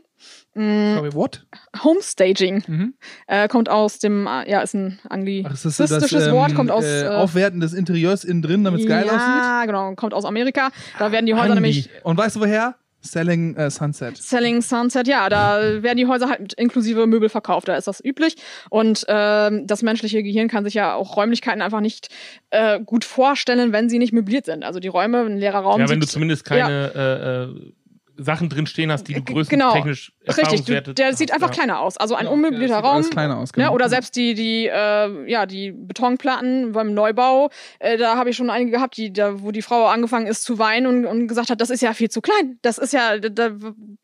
Mm, 0.54 0.94
Sorry, 0.94 1.14
what? 1.14 1.46
Homestaging 1.84 2.64
Mhm. 2.66 2.94
äh, 3.28 3.46
kommt 3.48 3.68
aus 3.68 3.98
dem, 4.00 4.26
äh, 4.26 4.50
ja, 4.50 4.60
ist 4.60 4.74
ein 4.74 4.98
anglistisches 5.08 5.76
das, 5.76 6.32
Wort, 6.32 6.50
ähm, 6.50 6.56
kommt 6.56 6.70
aus 6.70 6.84
äh, 6.84 7.04
äh, 7.04 7.08
Aufwerten 7.08 7.60
des 7.60 7.72
Interieurs 7.72 8.24
innen 8.24 8.42
drin, 8.42 8.64
damit 8.64 8.80
es 8.80 8.86
geil 8.86 9.04
aussieht? 9.04 9.18
Ja, 9.42 9.64
genau, 9.64 9.94
kommt 9.94 10.14
aus 10.14 10.24
Amerika. 10.24 10.70
Da 10.98 11.12
werden 11.12 11.26
die 11.26 11.34
Häuser 11.34 11.54
nämlich 11.54 11.88
Und 12.02 12.16
weißt 12.16 12.36
du 12.36 12.40
woher? 12.40 12.74
Selling 13.00 13.56
äh, 13.56 13.70
Sunset. 13.70 14.16
Selling 14.16 14.60
Sunset, 14.60 15.06
ja, 15.06 15.28
da 15.28 15.82
werden 15.82 15.96
die 15.96 16.06
Häuser 16.06 16.28
halt 16.28 16.40
mit 16.40 16.52
inklusive 16.54 17.06
Möbel 17.06 17.28
verkauft, 17.28 17.68
da 17.68 17.76
ist 17.76 17.86
das 17.86 18.04
üblich. 18.04 18.36
Und 18.70 19.04
ähm, 19.08 19.66
das 19.66 19.82
menschliche 19.82 20.22
Gehirn 20.22 20.48
kann 20.48 20.64
sich 20.64 20.74
ja 20.74 20.94
auch 20.94 21.16
Räumlichkeiten 21.16 21.62
einfach 21.62 21.80
nicht 21.80 22.08
äh, 22.50 22.80
gut 22.80 23.04
vorstellen, 23.04 23.72
wenn 23.72 23.88
sie 23.88 23.98
nicht 23.98 24.12
möbliert 24.12 24.46
sind. 24.46 24.64
Also 24.64 24.80
die 24.80 24.88
Räume, 24.88 25.20
ein 25.20 25.38
leerer 25.38 25.60
Raum. 25.60 25.80
ja, 25.80 25.88
wenn 25.88 26.00
du 26.00 26.06
zumindest 26.06 26.44
keine 26.44 26.92
äh, 26.94 27.44
äh, 27.44 27.72
Sachen 28.20 28.48
drin 28.48 28.66
stehen 28.66 28.90
hast, 28.92 29.04
die 29.04 29.14
du 29.14 29.22
G- 29.22 29.32
größentechnisch 29.32 30.12
Richtig, 30.26 30.64
du, 30.64 30.94
der 30.94 31.06
hast, 31.06 31.18
sieht 31.18 31.32
einfach 31.32 31.48
ja. 31.48 31.54
kleiner 31.54 31.80
aus. 31.80 31.96
Also 31.96 32.14
ein 32.16 32.26
Ja, 32.26 32.30
unmöblierter 32.32 32.66
ja, 32.74 32.76
sieht 32.76 32.84
Raum. 32.84 32.94
alles 32.96 33.10
kleiner 33.10 33.36
aus, 33.38 33.50
Ne, 33.56 33.62
genau. 33.64 33.74
oder 33.74 33.88
selbst 33.88 34.14
die, 34.16 34.34
die, 34.34 34.66
äh, 34.66 35.30
ja, 35.30 35.46
die 35.46 35.72
Betonplatten 35.72 36.72
beim 36.72 36.92
Neubau, 36.94 37.50
äh, 37.78 37.96
da 37.96 38.16
habe 38.16 38.30
ich 38.30 38.36
schon 38.36 38.50
einige 38.50 38.72
gehabt, 38.72 38.96
die, 38.96 39.12
da, 39.12 39.40
wo 39.42 39.50
die 39.52 39.62
Frau 39.62 39.86
angefangen 39.86 40.26
ist 40.26 40.42
zu 40.42 40.58
weinen 40.58 40.86
und, 40.86 41.06
und 41.06 41.28
gesagt 41.28 41.50
hat, 41.50 41.60
das 41.60 41.70
ist 41.70 41.80
ja 41.80 41.94
viel 41.94 42.10
zu 42.10 42.20
klein. 42.20 42.58
Das 42.62 42.76
ist 42.78 42.92
ja, 42.92 43.18
da, 43.18 43.28
da, 43.28 43.50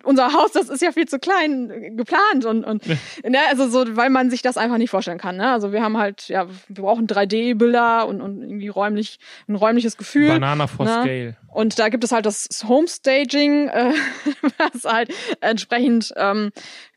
unser 0.04 0.32
Haus, 0.32 0.52
das 0.52 0.68
ist 0.68 0.80
ja 0.82 0.92
viel 0.92 1.06
zu 1.06 1.18
klein 1.18 1.70
äh, 1.70 1.90
geplant 1.90 2.44
und, 2.44 2.64
und 2.64 2.86
ne, 2.86 3.38
also 3.50 3.68
so, 3.68 3.96
weil 3.96 4.10
man 4.10 4.30
sich 4.30 4.42
das 4.42 4.56
einfach 4.56 4.78
nicht 4.78 4.90
vorstellen 4.90 5.18
kann. 5.18 5.36
Ne? 5.36 5.50
Also 5.50 5.72
wir 5.72 5.82
haben 5.82 5.98
halt, 5.98 6.28
ja, 6.28 6.46
wir 6.68 6.82
brauchen 6.84 7.06
3D-Bilder 7.06 8.06
und, 8.06 8.20
und 8.20 8.42
irgendwie 8.42 8.68
räumlich, 8.68 9.18
ein 9.48 9.56
räumliches 9.56 9.96
Gefühl. 9.96 10.28
Banana 10.28 10.66
for 10.66 10.86
Na? 10.86 11.02
Scale. 11.02 11.36
Und 11.54 11.78
da 11.78 11.88
gibt 11.88 12.02
es 12.02 12.10
halt 12.10 12.26
das 12.26 12.48
Homestaging, 12.66 13.68
äh, 13.68 13.92
was 14.58 14.84
halt 14.84 15.14
entsprechend 15.40 16.12
ähm, 16.16 16.50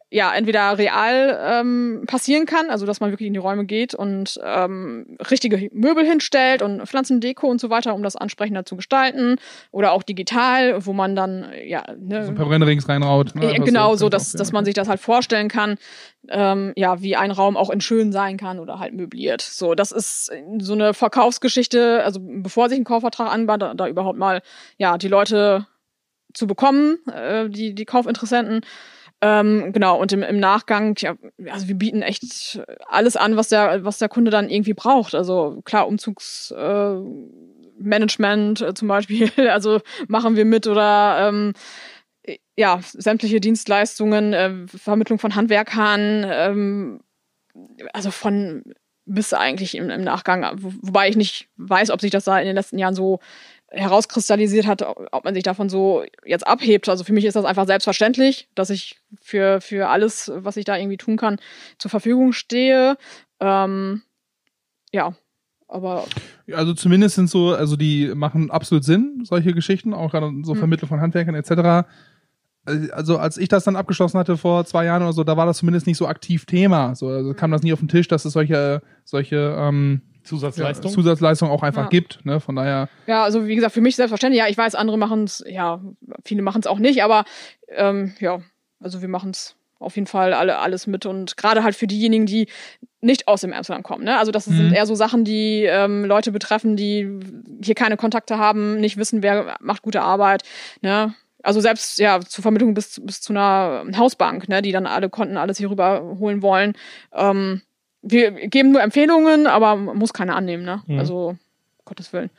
ja 0.09 0.33
entweder 0.33 0.77
real 0.77 1.37
ähm, 1.43 2.03
passieren 2.07 2.45
kann, 2.45 2.69
also 2.69 2.85
dass 2.85 3.01
man 3.01 3.11
wirklich 3.11 3.27
in 3.27 3.33
die 3.33 3.39
Räume 3.39 3.65
geht 3.65 3.93
und 3.93 4.39
ähm, 4.41 5.17
richtige 5.29 5.69
Möbel 5.73 6.05
hinstellt 6.05 6.61
und 6.61 6.87
Pflanzendeko 6.87 7.47
und 7.47 7.59
so 7.59 7.69
weiter, 7.69 7.93
um 7.93 8.03
das 8.03 8.15
ansprechender 8.15 8.63
zu 8.65 8.77
gestalten, 8.77 9.35
oder 9.71 9.91
auch 9.91 10.03
digital, 10.03 10.85
wo 10.85 10.93
man 10.93 11.15
dann 11.15 11.47
ja 11.65 11.83
ne, 11.97 12.23
So 12.23 12.31
ein 12.31 12.35
paar 12.35 12.49
Rennrings 12.49 12.87
reinraut. 12.87 13.35
Ne? 13.35 13.49
Einfach 13.49 13.65
genau, 13.65 13.95
so, 13.95 14.05
ich 14.05 14.11
dass, 14.11 14.31
dass 14.31 14.53
man 14.53 14.63
sich 14.63 14.73
das 14.73 14.87
halt 14.87 15.01
vorstellen 15.01 15.49
kann, 15.49 15.77
ähm, 16.29 16.71
ja, 16.77 17.01
wie 17.01 17.17
ein 17.17 17.31
Raum 17.31 17.57
auch 17.57 17.69
in 17.69 17.81
schön 17.81 18.13
sein 18.13 18.37
kann 18.37 18.59
oder 18.59 18.79
halt 18.79 18.93
möbliert. 18.93 19.41
So, 19.41 19.75
das 19.75 19.91
ist 19.91 20.31
so 20.59 20.73
eine 20.73 20.93
Verkaufsgeschichte, 20.93 22.03
also 22.05 22.21
bevor 22.23 22.69
sich 22.69 22.79
ein 22.79 22.85
Kaufvertrag 22.85 23.31
anbahnt, 23.31 23.61
da, 23.61 23.73
da 23.73 23.87
überhaupt 23.87 24.17
mal, 24.17 24.41
ja, 24.77 24.97
die 24.97 25.09
Leute 25.09 25.67
zu 26.33 26.47
bekommen, 26.47 26.97
äh, 27.11 27.49
die, 27.49 27.75
die 27.75 27.85
Kaufinteressenten. 27.85 28.61
Ähm, 29.21 29.73
genau, 29.73 29.99
und 29.99 30.11
im, 30.13 30.21
im 30.21 30.39
Nachgang, 30.39 30.95
ja, 30.99 31.15
also 31.49 31.67
wir 31.67 31.75
bieten 31.75 32.03
echt 32.03 32.61
alles 32.87 33.15
an, 33.15 33.35
was 33.35 33.49
der, 33.49 33.83
was 33.83 33.97
der 33.97 34.09
Kunde 34.09 34.29
dann 34.29 34.49
irgendwie 34.49 34.75
braucht. 34.75 35.15
Also 35.15 35.61
klar, 35.65 35.87
Umzugs, 35.87 36.53
äh, 36.55 36.97
äh, 38.61 38.73
zum 38.75 38.87
Beispiel, 38.87 39.31
also 39.49 39.81
machen 40.07 40.35
wir 40.35 40.45
mit 40.45 40.67
oder 40.67 41.29
ähm, 41.29 41.53
ja, 42.55 42.79
sämtliche 42.83 43.39
Dienstleistungen, 43.39 44.33
äh, 44.33 44.67
Vermittlung 44.67 45.17
von 45.17 45.35
Handwerkern, 45.35 46.25
ähm, 46.27 46.99
also 47.93 48.11
von 48.11 48.63
bis 49.05 49.33
eigentlich 49.33 49.75
im, 49.75 49.89
im 49.89 50.03
Nachgang, 50.03 50.45
wo, 50.61 50.73
wobei 50.81 51.09
ich 51.09 51.15
nicht 51.15 51.47
weiß, 51.55 51.91
ob 51.91 52.01
sich 52.01 52.11
das 52.11 52.25
da 52.25 52.37
in 52.39 52.45
den 52.45 52.55
letzten 52.55 52.77
Jahren 52.77 52.93
so 52.93 53.19
herauskristallisiert 53.69 54.65
hat, 54.65 54.81
ob 55.11 55.25
man 55.25 55.33
sich 55.33 55.43
davon 55.43 55.69
so 55.69 56.03
jetzt 56.25 56.47
abhebt. 56.47 56.87
Also 56.87 57.03
für 57.03 57.13
mich 57.13 57.25
ist 57.25 57.35
das 57.35 57.45
einfach 57.45 57.67
selbstverständlich, 57.67 58.47
dass 58.55 58.69
ich 58.69 58.97
für, 59.21 59.59
für 59.61 59.89
alles, 59.89 60.31
was 60.33 60.57
ich 60.57 60.65
da 60.65 60.77
irgendwie 60.77 60.97
tun 60.97 61.17
kann, 61.17 61.37
zur 61.77 61.91
Verfügung 61.91 62.31
stehe. 62.31 62.97
Ähm, 63.39 64.03
ja, 64.93 65.15
aber 65.67 66.05
Also 66.53 66.73
zumindest 66.73 67.15
sind 67.15 67.29
so, 67.29 67.49
also 67.49 67.75
die 67.75 68.13
machen 68.15 68.51
absolut 68.51 68.85
Sinn, 68.85 69.21
solche 69.23 69.53
Geschichten, 69.53 69.93
auch 69.93 70.11
gerade 70.11 70.31
so 70.43 70.53
Mhm. 70.53 70.59
Vermittlung 70.59 70.87
von 70.87 71.01
Handwerkern 71.01 71.35
etc. 71.35 71.87
Also 72.91 73.17
als 73.17 73.37
ich 73.37 73.47
das 73.47 73.63
dann 73.63 73.75
abgeschlossen 73.75 74.17
hatte 74.17 74.37
vor 74.37 74.65
zwei 74.65 74.85
Jahren 74.85 75.01
oder 75.01 75.13
so, 75.13 75.23
da 75.23 75.37
war 75.37 75.45
das 75.45 75.57
zumindest 75.57 75.87
nicht 75.87 75.97
so 75.97 76.07
aktiv 76.07 76.45
Thema. 76.45 76.95
So 76.95 77.09
also 77.09 77.33
kam 77.33 77.51
das 77.51 77.63
nie 77.63 77.73
auf 77.73 77.79
den 77.79 77.87
Tisch, 77.87 78.07
dass 78.07 78.25
es 78.25 78.33
solche, 78.33 78.81
solche 79.03 79.55
ähm, 79.57 80.01
ja, 80.31 80.73
Zusatzleistung. 80.73 81.49
Auch 81.49 81.63
einfach 81.63 81.83
Ja. 81.83 81.89
gibt. 81.89 82.25
Ne? 82.25 82.39
Von 82.39 82.55
daher, 82.55 82.89
Ja, 83.07 83.23
also 83.23 83.47
wie 83.47 83.55
gesagt, 83.55 83.73
für 83.73 83.81
mich 83.81 83.95
selbstverständlich. 83.95 84.39
Ja, 84.39 84.47
ich 84.47 84.57
weiß, 84.57 84.75
andere 84.75 84.97
machen 84.97 85.23
es, 85.25 85.43
ja, 85.47 85.81
viele 86.25 86.41
machen 86.41 86.59
es 86.59 86.67
auch 86.67 86.79
nicht, 86.79 87.03
aber 87.03 87.25
ähm, 87.69 88.13
ja, 88.19 88.39
also 88.79 89.01
wir 89.01 89.07
machen 89.09 89.31
es 89.31 89.55
auf 89.79 89.95
jeden 89.95 90.07
Fall 90.07 90.33
alle 90.33 90.57
alles 90.57 90.87
mit 90.87 91.05
und 91.05 91.37
gerade 91.37 91.63
halt 91.63 91.75
für 91.75 91.85
diejenigen, 91.85 92.25
die 92.25 92.47
nicht 92.99 93.27
aus 93.27 93.41
dem 93.41 93.53
Amsterdam 93.53 93.83
kommen. 93.83 94.03
Ne? 94.05 94.17
Also 94.17 94.31
das 94.31 94.47
Mhm. 94.47 94.55
sind 94.57 94.71
eher 94.73 94.85
so 94.87 94.95
Sachen, 94.95 95.23
die 95.23 95.63
ähm, 95.65 96.03
Leute 96.03 96.31
betreffen, 96.31 96.75
die 96.75 97.07
hier 97.63 97.75
keine 97.75 97.95
Kontakte 97.95 98.39
haben, 98.39 98.79
nicht 98.79 98.97
wissen, 98.97 99.21
wer 99.21 99.55
macht 99.61 99.83
gute 99.83 100.01
Arbeit. 100.01 100.41
Ne? 100.81 101.13
Also 101.43 101.61
selbst 101.61 101.99
ja 101.99 102.19
zur 102.21 102.41
Vermittlung 102.41 102.73
bis, 102.73 102.99
bis 103.05 103.21
zu 103.21 103.31
einer 103.33 103.83
Hausbank, 103.95 104.49
ne, 104.49 104.63
die 104.63 104.71
dann 104.71 104.87
alle 104.87 105.09
Konten 105.09 105.37
alles 105.37 105.59
hier 105.59 105.69
rüber 105.69 106.01
holen 106.19 106.41
wollen. 106.41 106.73
Ähm, 107.13 107.61
wir 108.01 108.31
geben 108.47 108.71
nur 108.71 108.81
Empfehlungen, 108.81 109.47
aber 109.47 109.75
man 109.75 109.97
muss 109.97 110.13
keine 110.13 110.35
annehmen. 110.35 110.63
Ne? 110.63 110.81
Mhm. 110.87 110.99
Also 110.99 111.37
Gottes 111.85 112.13
Willen. 112.13 112.29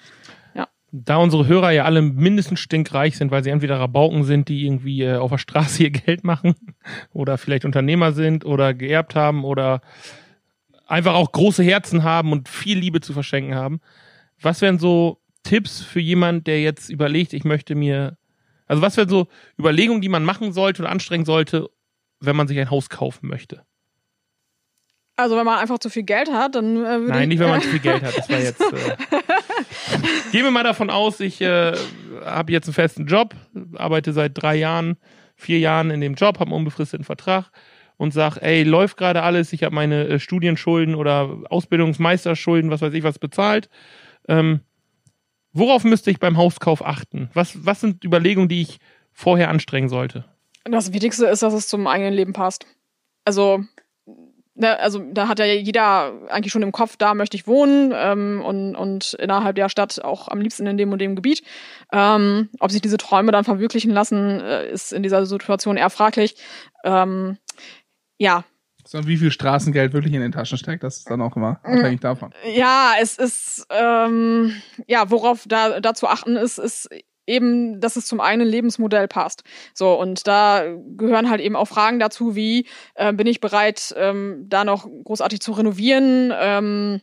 Da 0.91 1.17
unsere 1.17 1.47
Hörer 1.47 1.71
ja 1.71 1.85
alle 1.85 2.01
mindestens 2.01 2.61
stinkreich 2.61 3.19
sind, 3.19 3.31
weil 3.31 3.45
sie 3.45 3.51
entweder 3.51 3.79
Rabauken 3.79 4.25
sind, 4.25 4.49
die 4.49 4.65
irgendwie 4.65 5.03
äh, 5.03 5.17
auf 5.17 5.31
der 5.31 5.39
Straße 5.39 5.83
ihr 5.83 5.91
Geld 5.91 6.25
machen 6.25 6.55
oder 7.13 7.37
vielleicht 7.37 7.67
Unternehmer 7.67 8.13
sind 8.13 8.47
oder 8.47 8.73
geerbt 8.73 9.15
haben 9.15 9.45
oder 9.45 9.83
einfach 10.87 11.13
auch 11.13 11.31
große 11.31 11.63
Herzen 11.63 12.05
haben 12.05 12.33
und 12.33 12.49
viel 12.49 12.79
Liebe 12.79 13.03
zu 13.03 13.13
verschenken 13.13 13.55
haben. 13.55 13.81
Was 14.41 14.63
wären 14.63 14.79
so 14.79 15.21
Tipps 15.43 15.83
für 15.83 16.01
jemand, 16.01 16.47
der 16.47 16.63
jetzt 16.63 16.89
überlegt, 16.89 17.35
ich 17.35 17.45
möchte 17.45 17.75
mir, 17.75 18.17
also 18.67 18.81
was 18.81 18.97
wären 18.97 19.11
so 19.11 19.29
Überlegungen, 19.59 20.01
die 20.01 20.09
man 20.09 20.25
machen 20.25 20.53
sollte 20.53 20.83
und 20.83 20.89
anstrengen 20.89 21.27
sollte, 21.27 21.69
wenn 22.21 22.37
man 22.37 22.49
sich 22.49 22.59
ein 22.59 22.71
Haus 22.71 22.89
kaufen 22.89 23.29
möchte? 23.29 23.63
Also 25.19 25.37
wenn 25.37 25.45
man 25.45 25.59
einfach 25.59 25.81
zu 25.81 25.91
viel 25.91 26.05
Geld 26.05 26.31
hat, 26.31 26.55
dann 26.55 26.77
äh, 26.77 27.01
würde 27.01 27.07
Nein, 27.09 27.23
ich, 27.23 27.29
nicht, 27.29 27.39
wenn 27.41 27.51
man 27.51 27.61
zu 27.61 27.69
viel 27.69 27.81
Geld 27.81 28.05
hat. 28.05 28.16
Das 28.16 28.31
war 28.31 28.39
jetzt. 28.39 28.62
Äh, 29.91 30.31
gehen 30.33 30.45
wir 30.45 30.51
mal 30.51 30.62
davon 30.62 30.91
aus, 30.91 31.19
ich 31.21 31.41
äh, 31.41 31.73
habe 32.25 32.53
jetzt 32.53 32.66
einen 32.69 32.75
festen 32.75 33.07
Job, 33.07 33.35
arbeite 33.77 34.12
seit 34.12 34.41
drei 34.41 34.55
Jahren, 34.55 34.97
vier 35.35 35.59
Jahren 35.59 35.91
in 35.91 36.01
dem 36.01 36.14
Job, 36.14 36.39
habe 36.39 36.51
einen 36.51 36.59
unbefristeten 36.59 37.05
Vertrag 37.05 37.51
und 37.97 38.12
sag, 38.12 38.37
ey, 38.39 38.62
läuft 38.62 38.97
gerade 38.97 39.23
alles, 39.23 39.53
ich 39.53 39.64
habe 39.64 39.75
meine 39.75 40.07
äh, 40.07 40.19
Studienschulden 40.21 40.95
oder 40.95 41.39
Ausbildungsmeisterschulden, 41.51 42.71
was 42.71 42.83
weiß 42.83 42.95
ich, 42.95 43.03
was 43.03 43.19
bezahlt. 43.19 43.69
Ähm, 44.29 44.61
worauf 45.53 45.85
müsste 45.85 46.11
ich 46.11 46.21
beim 46.21 46.37
Hauskauf 46.37 46.85
achten? 46.85 47.31
Was, 47.35 47.64
was 47.66 47.81
sind 47.81 48.05
Überlegungen, 48.05 48.49
die 48.49 48.62
ich 48.62 48.79
vorher 49.12 49.49
anstrengen 49.49 49.89
sollte? 49.89 50.25
Das 50.64 50.93
Wichtigste 50.93 51.27
ist, 51.27 51.43
dass 51.43 51.55
es 51.55 51.66
zum 51.66 51.87
eigenen 51.87 52.14
Leben 52.14 52.33
passt. 52.35 52.66
Also, 53.25 53.64
also 54.61 54.99
da 55.13 55.29
hat 55.29 55.39
ja 55.39 55.45
jeder 55.45 56.13
eigentlich 56.29 56.53
schon 56.53 56.63
im 56.63 56.73
Kopf, 56.73 56.97
da 56.97 57.15
möchte 57.15 57.37
ich 57.37 57.47
wohnen 57.47 57.93
ähm, 57.95 58.43
und, 58.45 58.75
und 58.77 59.15
innerhalb 59.15 59.57
der 59.57 59.69
Stadt 59.69 60.03
auch 60.03 60.29
am 60.29 60.41
liebsten 60.41 60.67
in 60.67 60.77
dem 60.77 60.93
und 60.93 61.01
dem 61.01 61.17
Gebiet. 61.17 61.43
Ähm, 61.93 62.49
ob 62.61 62.71
sich 62.71 62.81
diese 62.81 62.97
Träume 62.97 63.33
dann 63.33 63.45
verwirklichen 63.45 63.93
lassen, 63.93 64.41
äh, 64.41 64.71
ist 64.71 64.93
in 64.93 65.03
dieser 65.03 65.27
Situation 65.27 65.77
eher 65.77 65.91
fraglich. 65.91 66.37
Ähm, 66.85 67.39
ja, 68.19 68.45
so, 68.91 69.07
wie 69.07 69.19
viel 69.19 69.31
Straßengeld 69.31 69.93
wirklich 69.93 70.15
in 70.15 70.23
den 70.23 70.33
Taschen 70.33 70.57
steckt, 70.57 70.83
das 70.83 70.97
ist 70.97 71.11
dann 71.11 71.21
auch 71.21 71.37
immer 71.37 71.61
Mhm. 71.63 71.79
abhängig 71.79 72.01
davon. 72.01 72.33
Ja, 72.55 72.93
es 72.99 73.19
ist, 73.19 73.67
ähm, 73.69 74.55
ja, 74.87 75.11
worauf 75.11 75.45
da, 75.47 75.81
da 75.81 75.93
zu 75.93 76.09
achten 76.09 76.37
ist, 76.37 76.57
ist 76.57 76.89
eben, 77.29 77.81
dass 77.81 77.97
es 77.97 78.07
zum 78.07 78.20
eigenen 78.20 78.49
Lebensmodell 78.49 79.09
passt. 79.09 79.45
So, 79.74 79.99
und 79.99 80.26
da 80.26 80.64
gehören 80.97 81.31
halt 81.31 81.41
eben 81.41 81.57
auch 81.57 81.68
Fragen 81.68 81.99
dazu, 81.99 82.35
wie 82.35 82.66
äh, 82.95 83.12
bin 83.12 83.26
ich 83.26 83.41
bereit, 83.41 83.95
ähm, 83.97 84.47
da 84.49 84.64
noch 84.64 84.89
großartig 85.05 85.41
zu 85.41 85.53
renovieren? 85.53 86.33
Ähm, 86.37 87.01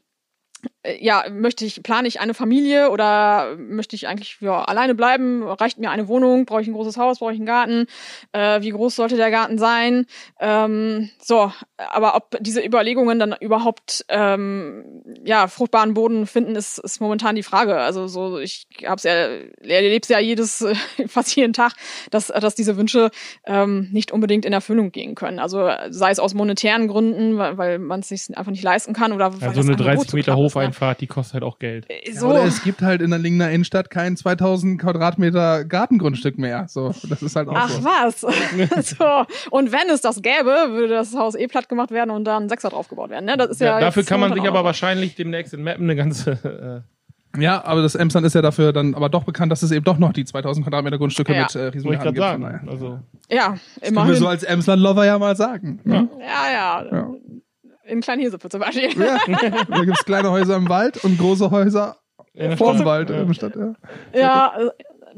äh, 0.63 0.69
ja, 0.99 1.25
möchte 1.31 1.65
ich, 1.65 1.81
plane 1.83 2.07
ich 2.07 2.19
eine 2.19 2.33
Familie 2.33 2.89
oder 2.91 3.55
möchte 3.57 3.95
ich 3.95 4.07
eigentlich 4.07 4.37
ja, 4.39 4.63
alleine 4.63 4.95
bleiben? 4.95 5.43
Reicht 5.43 5.79
mir 5.79 5.89
eine 5.89 6.07
Wohnung? 6.07 6.45
Brauche 6.45 6.61
ich 6.61 6.67
ein 6.67 6.73
großes 6.73 6.97
Haus? 6.97 7.19
Brauche 7.19 7.33
ich 7.33 7.39
einen 7.39 7.45
Garten? 7.45 7.87
Äh, 8.31 8.61
wie 8.61 8.69
groß 8.69 8.95
sollte 8.95 9.17
der 9.17 9.31
Garten 9.31 9.57
sein? 9.57 10.05
Ähm, 10.39 11.09
so, 11.21 11.51
aber 11.77 12.15
ob 12.15 12.37
diese 12.39 12.63
Überlegungen 12.63 13.19
dann 13.19 13.35
überhaupt 13.39 14.05
ähm, 14.09 15.03
ja 15.23 15.47
fruchtbaren 15.47 15.93
Boden 15.93 16.27
finden, 16.27 16.55
ist, 16.55 16.77
ist 16.79 17.01
momentan 17.01 17.35
die 17.35 17.43
Frage. 17.43 17.77
Also 17.77 18.07
so, 18.07 18.37
ich 18.39 18.67
hab's 18.85 19.03
ja, 19.03 19.11
erlebe 19.11 20.07
ja 20.07 20.19
jedes, 20.19 20.61
äh, 20.61 20.75
fast 21.07 21.35
jeden 21.35 21.53
Tag, 21.53 21.73
dass, 22.11 22.27
dass 22.27 22.55
diese 22.55 22.77
Wünsche 22.77 23.11
ähm, 23.45 23.89
nicht 23.91 24.11
unbedingt 24.11 24.45
in 24.45 24.53
Erfüllung 24.53 24.91
gehen 24.91 25.15
können. 25.15 25.39
Also 25.39 25.69
sei 25.89 26.11
es 26.11 26.19
aus 26.19 26.33
monetären 26.33 26.87
Gründen, 26.87 27.37
weil, 27.37 27.57
weil 27.57 27.79
man 27.79 28.01
es 28.01 28.09
sich 28.09 28.37
einfach 28.37 28.51
nicht 28.51 28.63
leisten 28.63 28.93
kann 28.93 29.11
oder 29.11 29.33
weil 29.33 29.47
Also 29.47 29.61
das 29.61 29.65
eine 29.65 29.73
Angebot 29.73 29.85
30 29.87 30.11
so 30.11 30.17
Meter 30.17 30.35
knapp 30.65 30.74
ist? 30.75 30.81
Hofeinfahrt, 30.81 31.01
die 31.01 31.07
kostet 31.07 31.33
halt 31.35 31.43
auch 31.43 31.59
Geld. 31.59 31.85
Äh, 31.89 32.11
Ja, 32.11 32.19
So, 32.19 32.27
Oder 32.27 32.43
es 32.45 32.63
gibt 32.63 32.81
halt 32.81 33.01
in 33.01 33.09
der 33.09 33.19
Lingener 33.19 33.49
Innenstadt 33.49 33.89
kein 33.89 34.15
2000 34.17 34.79
Quadratmeter 34.81 35.65
Gartengrundstück 35.65 36.37
mehr. 36.37 36.65
So, 36.67 36.93
das 37.09 37.21
ist 37.23 37.35
halt 37.35 37.47
auch 37.49 37.55
Ach 37.55 37.69
so. 37.69 37.83
was. 37.83 38.21
so. 38.97 39.05
Und 39.51 39.71
wenn 39.71 39.89
es 39.93 40.01
das 40.01 40.21
gäbe, 40.21 40.71
würde 40.71 40.89
das 40.89 41.15
Haus 41.15 41.35
eh 41.35 41.47
platt 41.47 41.69
gemacht 41.69 41.91
werden 41.91 42.11
und 42.11 42.25
dann 42.25 42.43
ein 42.43 42.49
Sechser 42.49 42.69
draufgebaut 42.69 43.09
werden. 43.09 43.25
Ne? 43.25 43.37
Das 43.37 43.49
ist 43.49 43.61
ja, 43.61 43.67
Ja, 43.75 43.79
dafür 43.79 44.03
kann 44.03 44.19
man 44.19 44.33
sich 44.33 44.47
aber 44.47 44.63
wahrscheinlich 44.63 45.15
demnächst 45.15 45.53
in 45.53 45.63
Mappen 45.63 45.83
eine 45.83 45.95
ganze. 45.95 46.37
Äh, 47.35 47.41
Ja, 47.41 47.65
aber 47.65 47.81
das 47.81 47.95
Emsland 47.95 48.25
ist 48.25 48.33
ja 48.33 48.41
dafür 48.41 48.71
dann 48.71 48.95
aber 48.95 49.09
doch 49.09 49.23
bekannt, 49.25 49.51
dass 49.51 49.61
es 49.61 49.71
eben 49.71 49.83
doch 49.83 49.97
noch 49.97 50.13
die 50.13 50.23
2000 50.23 50.65
Quadratmeter 50.65 50.97
Grundstücke 50.97 51.33
Ja. 51.33 51.41
mit 51.43 51.55
äh, 51.55 51.71
gerade 51.71 52.05
gibt. 52.05 52.17
Sagen. 52.17 52.43
daher. 52.43 52.61
Also, 52.69 52.99
Ja, 53.29 53.47
Können 53.47 53.59
wir 53.81 53.87
immerhin. 53.89 54.15
so 54.15 54.27
als 54.27 54.43
Emsland-Lover 54.43 55.05
ja 55.05 55.19
mal 55.19 55.35
sagen. 55.35 55.79
ne? 55.83 56.07
ja, 56.19 56.51
ja, 56.51 56.85
Ja. 56.91 57.07
In 57.87 58.01
Kleinhesepe 58.01 58.49
zum 58.49 58.59
Beispiel. 58.61 58.89
Ja. 58.99 59.17
da 59.69 59.83
gibt's 59.83 60.05
kleine 60.05 60.31
Häuser 60.31 60.55
im 60.57 60.69
Wald 60.69 61.03
und 61.03 61.17
große 61.17 61.51
Häuser 61.51 61.97
vorm 62.57 62.75
Stadt. 62.77 62.85
Wald 62.85 63.09
Ja. 63.09 63.21
in 63.21 63.27
der 63.27 63.33
Stadt. 63.33 63.55
Ja. 63.55 63.73
Ja, 64.13 64.51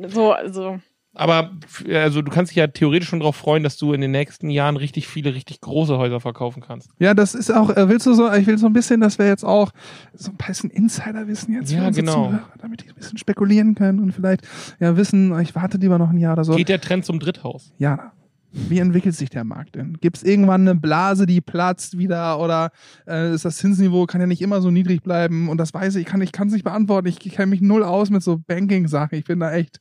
so, 0.09 0.31
also 0.33 0.79
Aber 1.15 1.51
also 1.91 2.21
du 2.21 2.29
kannst 2.29 2.51
dich 2.51 2.57
ja 2.57 2.67
theoretisch 2.67 3.09
schon 3.09 3.19
darauf 3.19 3.35
freuen, 3.35 3.63
dass 3.63 3.77
du 3.77 3.93
in 3.93 4.01
den 4.01 4.11
nächsten 4.11 4.49
Jahren 4.51 4.77
richtig 4.77 5.07
viele, 5.07 5.33
richtig 5.33 5.61
große 5.61 5.97
Häuser 5.97 6.19
verkaufen 6.19 6.61
kannst. 6.61 6.91
Ja, 6.99 7.13
das 7.15 7.33
ist 7.33 7.49
auch, 7.51 7.69
äh, 7.75 7.89
willst 7.89 8.05
du 8.05 8.13
so, 8.13 8.31
ich 8.33 8.45
will 8.45 8.57
so 8.59 8.67
ein 8.67 8.73
bisschen, 8.73 9.01
dass 9.01 9.17
wir 9.17 9.25
jetzt 9.27 9.43
auch 9.43 9.71
so 10.13 10.31
ein 10.31 10.37
bisschen 10.37 10.69
Insiderwissen 10.69 11.55
jetzt 11.55 11.71
Ja, 11.71 11.89
genau. 11.89 12.27
Zuhörer, 12.27 12.49
damit 12.61 12.83
die 12.83 12.89
ein 12.89 12.95
bisschen 12.95 13.17
spekulieren 13.17 13.73
können 13.73 13.99
und 13.99 14.11
vielleicht 14.11 14.47
ja 14.79 14.95
wissen, 14.97 15.39
ich 15.39 15.55
warte 15.55 15.77
lieber 15.77 15.97
noch 15.97 16.09
ein 16.11 16.17
Jahr 16.17 16.33
oder 16.33 16.43
so. 16.43 16.55
Geht 16.55 16.69
der 16.69 16.81
Trend 16.81 17.05
zum 17.05 17.19
Dritthaus? 17.19 17.73
Jana, 17.77 18.11
wie 18.51 18.79
entwickelt 18.79 19.15
sich 19.15 19.29
der 19.29 19.43
Markt 19.43 19.75
denn? 19.75 19.97
Gibt 19.99 20.17
es 20.17 20.23
irgendwann 20.23 20.61
eine 20.61 20.75
Blase, 20.75 21.25
die 21.25 21.41
platzt 21.41 21.97
wieder 21.97 22.39
oder 22.39 22.71
äh, 23.07 23.33
ist 23.33 23.45
das 23.45 23.57
Zinsniveau, 23.57 24.05
kann 24.05 24.21
ja 24.21 24.27
nicht 24.27 24.41
immer 24.41 24.61
so 24.61 24.71
niedrig 24.71 25.03
bleiben 25.03 25.49
und 25.49 25.57
das 25.57 25.73
weiß 25.73 25.95
ich, 25.95 26.07
ich 26.07 26.31
kann 26.31 26.47
es 26.47 26.53
nicht 26.53 26.63
beantworten. 26.63 27.07
Ich 27.07 27.19
kenne 27.19 27.47
mich 27.47 27.61
null 27.61 27.83
aus 27.83 28.09
mit 28.09 28.23
so 28.23 28.37
Banking-Sachen. 28.37 29.17
Ich 29.17 29.25
bin 29.25 29.39
da 29.39 29.51
echt 29.51 29.79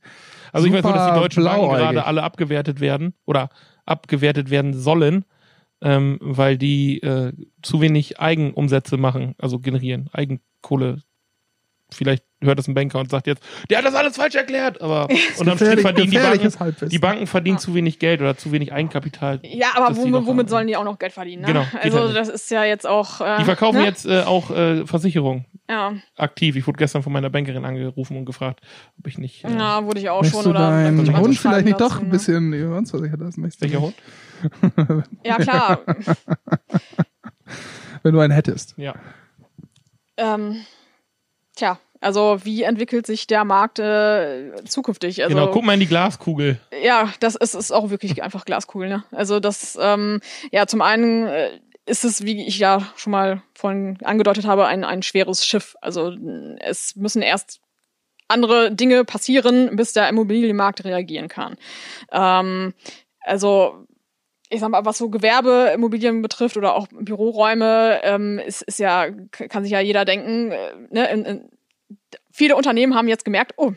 Also 0.51 0.67
ich 0.67 0.73
weiß 0.73 0.83
nur, 0.83 0.93
dass 0.93 1.13
die 1.13 1.19
deutschen 1.19 1.43
Banken 1.43 1.69
gerade 1.69 2.05
alle 2.05 2.23
abgewertet 2.23 2.79
werden 2.79 3.13
oder 3.25 3.49
abgewertet 3.85 4.49
werden 4.49 4.73
sollen, 4.73 5.25
ähm, 5.81 6.17
weil 6.21 6.57
die 6.57 7.01
äh, 7.01 7.33
zu 7.61 7.81
wenig 7.81 8.19
Eigenumsätze 8.19 8.97
machen, 8.97 9.33
also 9.37 9.59
generieren, 9.59 10.09
Eigenkohle. 10.11 11.03
Vielleicht 11.89 12.25
hört 12.41 12.59
das 12.59 12.67
ein 12.67 12.73
Banker 12.73 12.99
und 12.99 13.09
sagt 13.09 13.27
jetzt, 13.27 13.41
der 13.69 13.77
hat 13.77 13.85
das 13.85 13.95
alles 13.95 14.17
falsch 14.17 14.35
erklärt, 14.35 14.81
aber 14.81 15.07
unterm 15.39 15.57
Strich 15.57 15.79
verdienen 15.79 16.11
die 16.11 16.17
Banken, 16.19 16.89
die 16.89 16.99
Banken 16.99 17.27
verdienen 17.27 17.55
Ja. 17.57 17.61
zu 17.61 17.73
wenig 17.75 17.97
Geld 17.99 18.19
oder 18.19 18.35
zu 18.35 18.51
wenig 18.51 18.73
Eigenkapital. 18.73 19.39
Ja, 19.43 19.67
aber 19.75 19.95
womit, 19.95 20.25
womit 20.25 20.49
sollen 20.49 20.67
die 20.67 20.75
auch 20.75 20.83
noch 20.83 20.99
Geld 20.99 21.13
verdienen? 21.13 21.43
Ne? 21.43 21.47
Genau, 21.47 21.65
also 21.81 21.99
halt 22.01 22.15
das 22.17 22.27
ist 22.27 22.51
ja 22.51 22.65
jetzt 22.65 22.85
auch. 22.85 23.21
Äh, 23.21 23.37
Die 23.39 23.45
verkaufen 23.45 23.77
ne? 23.79 23.85
jetzt 23.85 24.05
äh, 24.05 24.23
auch 24.23 24.51
äh, 24.51 24.85
Versicherungen 24.85 25.45
Ja. 25.69 25.93
aktiv. 26.17 26.57
Ich 26.57 26.67
wurde 26.67 26.77
gestern 26.77 27.03
von 27.03 27.13
meiner 27.13 27.29
Bankerin 27.29 27.63
angerufen 27.63 28.17
und 28.17 28.25
gefragt, 28.25 28.59
ob 28.99 29.07
ich 29.07 29.17
nicht. 29.17 29.45
Äh, 29.45 29.51
ja, 29.57 29.85
wurde 29.85 30.01
ich 30.01 30.09
auch 30.09 30.25
schon. 30.25 30.43
du 30.43 30.49
Oder 30.49 30.59
deinen 30.69 31.17
Hund 31.17 31.37
vielleicht 31.37 31.65
nicht 31.65 31.79
doch 31.79 31.99
ein 31.99 32.05
ne? 32.07 32.11
bisschen 32.11 32.51
über 32.51 32.77
uns 32.77 32.89
versichern 32.91 33.19
lassen? 33.21 33.39
Möchtest 33.41 33.61
welcher 33.61 33.79
nicht? 33.79 33.95
Hund? 34.61 35.03
Ja, 35.23 35.37
klar. 35.37 35.79
Wenn 38.03 38.13
du 38.13 38.19
einen 38.19 38.33
hättest. 38.33 38.73
Ja. 38.77 38.93
ähm, 40.17 40.57
tja, 41.57 41.79
also 41.99 42.37
wie 42.43 42.63
entwickelt 42.63 43.05
sich 43.07 43.27
der 43.27 43.43
Markt 43.43 43.79
äh, 43.79 44.53
zukünftig? 44.65 45.23
Also, 45.23 45.35
genau, 45.35 45.51
guck 45.51 45.63
mal 45.65 45.73
in 45.73 45.79
die 45.79 45.87
Glaskugel. 45.87 46.59
Ja, 46.83 47.11
das 47.19 47.35
ist, 47.35 47.55
ist 47.55 47.71
auch 47.71 47.89
wirklich 47.89 48.21
einfach 48.23 48.45
Glaskugel. 48.45 48.87
Ne? 48.87 49.03
Also 49.11 49.39
das, 49.39 49.77
ähm, 49.81 50.21
ja, 50.51 50.67
zum 50.67 50.81
einen 50.81 51.27
äh, 51.27 51.59
ist 51.85 52.05
es, 52.05 52.23
wie 52.23 52.45
ich 52.45 52.59
ja 52.59 52.85
schon 52.95 53.11
mal 53.11 53.41
vorhin 53.55 53.97
angedeutet 54.03 54.45
habe, 54.45 54.67
ein, 54.67 54.83
ein 54.83 55.01
schweres 55.03 55.45
Schiff. 55.45 55.75
Also 55.81 56.11
n- 56.11 56.57
es 56.61 56.95
müssen 56.95 57.21
erst 57.21 57.59
andere 58.27 58.71
Dinge 58.73 59.03
passieren, 59.05 59.75
bis 59.77 59.93
der 59.93 60.09
Immobilienmarkt 60.09 60.83
reagieren 60.83 61.29
kann. 61.29 61.55
Ähm, 62.11 62.73
also 63.21 63.86
ich 64.49 64.59
sag 64.59 64.69
mal, 64.69 64.85
was 64.85 64.97
so 64.97 65.09
Gewerbeimmobilien 65.09 66.21
betrifft 66.21 66.57
oder 66.57 66.75
auch 66.75 66.87
Büroräume, 66.87 67.99
ähm, 68.03 68.39
ist, 68.39 68.61
ist 68.61 68.79
ja, 68.79 69.07
kann 69.31 69.63
sich 69.63 69.71
ja 69.71 69.79
jeder 69.79 70.05
denken, 70.05 70.51
äh, 70.51 70.71
ne, 70.89 71.09
in, 71.11 71.25
in, 71.25 71.49
viele 72.31 72.55
Unternehmen 72.55 72.95
haben 72.95 73.07
jetzt 73.07 73.25
gemerkt, 73.25 73.53
oh, 73.57 73.73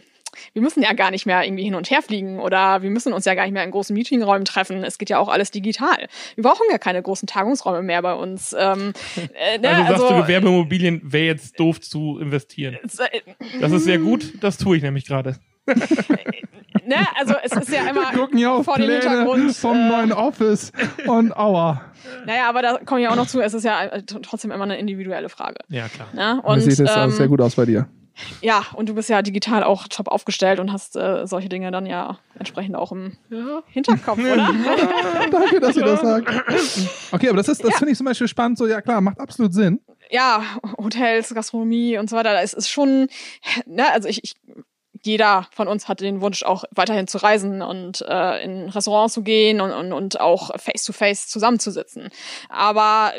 wir 0.53 0.63
müssen 0.63 0.83
ja 0.83 0.93
gar 0.93 1.11
nicht 1.11 1.27
mehr 1.27 1.45
irgendwie 1.45 1.65
hin 1.65 1.75
und 1.75 1.91
her 1.91 2.03
fliegen 2.03 2.39
oder 2.39 2.83
wir 2.83 2.91
müssen 2.91 3.13
uns 3.13 3.25
ja 3.25 3.35
gar 3.35 3.45
nicht 3.45 3.53
mehr 3.53 3.65
in 3.65 3.73
großen 3.73 3.93
Meetingräumen 3.95 4.45
treffen. 4.45 4.85
Es 4.85 4.99
geht 4.99 5.11
ja 5.11 5.19
auch 5.19 5.29
alles 5.29 5.51
digital. 5.51 6.09
Wir 6.37 6.45
brauchen 6.45 6.67
ja 6.71 6.79
keine 6.79 7.03
großen 7.03 7.27
Tagungsräume 7.27 7.83
mehr 7.83 8.01
bei 8.03 8.15
uns. 8.15 8.55
Ähm, 8.57 8.93
äh, 9.35 9.59
ne, 9.59 9.69
Also 9.87 10.07
sagst 10.07 10.11
du, 10.11 10.23
Gewerbeimmobilien 10.23 11.01
wäre 11.05 11.27
jetzt 11.27 11.59
doof 11.59 11.81
zu 11.81 12.19
investieren. 12.21 12.79
äh, 12.99 13.21
Das 13.61 13.73
ist 13.73 13.85
sehr 13.85 13.99
gut, 13.99 14.35
das 14.41 14.57
tue 14.57 14.77
ich 14.77 14.83
nämlich 14.83 15.07
gerade. 15.07 15.37
ne, 16.87 17.07
also 17.19 17.35
es 17.43 17.53
ist 17.53 17.69
ja 17.73 17.89
immer 17.89 18.13
Wir 18.13 18.19
gucken 18.19 18.39
ja 18.39 18.53
auf 18.53 18.65
vor 18.65 18.77
dem 18.77 18.87
Pläne 18.87 19.01
Hintergrund. 19.01 19.57
vom 19.57 19.77
äh, 19.77 19.89
neuen 19.89 20.13
Office 20.13 20.73
und 21.07 21.37
aua. 21.37 21.83
naja, 22.27 22.49
aber 22.49 22.63
da 22.63 22.79
komme 22.79 23.03
ich 23.03 23.09
auch 23.09 23.17
noch 23.17 23.27
zu, 23.27 23.41
es 23.41 23.55
ist 23.55 23.65
ja 23.65 23.85
äh, 23.85 24.03
trotzdem 24.03 24.51
immer 24.51 24.65
eine 24.65 24.79
individuelle 24.79 25.29
Frage. 25.29 25.57
Ja, 25.69 25.89
klar. 25.89 26.09
Ne? 26.13 26.41
Und 26.43 26.61
sieht 26.61 26.81
es 26.81 26.91
ähm, 26.97 27.11
sehr 27.11 27.29
gut 27.29 27.41
aus 27.41 27.55
bei 27.57 27.65
dir. 27.67 27.87
ja, 28.43 28.65
und 28.75 28.89
du 28.89 28.95
bist 28.95 29.09
ja 29.09 29.23
digital 29.23 29.63
auch 29.63 29.89
top 29.89 30.09
aufgestellt 30.09 30.61
und 30.61 30.73
hast 30.73 30.97
äh, 30.97 31.27
solche 31.27 31.49
Dinge 31.49 31.71
dann 31.71 31.87
ja 31.87 32.19
entsprechend 32.39 32.77
auch 32.77 32.93
im 32.93 33.17
Hinterkopf, 33.69 34.19
oder? 34.19 34.51
Danke, 35.31 35.61
dass 35.61 35.77
ihr 35.77 35.85
das 35.85 36.01
sagt. 36.01 36.29
Okay, 37.13 37.29
aber 37.29 37.39
das 37.39 37.49
ist, 37.49 37.65
das 37.65 37.77
finde 37.79 37.93
ich 37.93 37.97
zum 37.97 38.07
Beispiel 38.07 38.29
spannend. 38.29 38.59
So, 38.59 38.67
ja 38.67 38.81
klar, 38.83 39.01
macht 39.01 39.21
absolut 39.21 39.55
Sinn. 39.55 39.81
ja, 40.11 40.43
Hotels, 40.77 41.33
Gastronomie 41.35 41.97
und 41.99 42.11
so 42.11 42.17
weiter, 42.17 42.43
es 42.43 42.53
ist 42.53 42.69
schon, 42.69 43.09
ne, 43.67 43.91
also 43.93 44.09
ich, 44.09 44.23
ich 44.25 44.35
jeder 45.03 45.47
von 45.53 45.69
uns 45.69 45.89
hat 45.89 46.01
den 46.01 46.21
Wunsch, 46.21 46.43
auch 46.43 46.65
weiterhin 46.71 47.07
zu 47.07 47.19
reisen 47.19 47.63
und 47.63 48.03
äh, 48.09 48.43
in 48.43 48.69
Restaurants 48.69 49.15
zu 49.15 49.23
gehen 49.23 49.61
und, 49.61 49.73
und, 49.73 49.93
und 49.93 50.21
auch 50.21 50.51
face-to-face 50.59 51.29
zusammenzusitzen. 51.29 52.11
Aber 52.49 53.13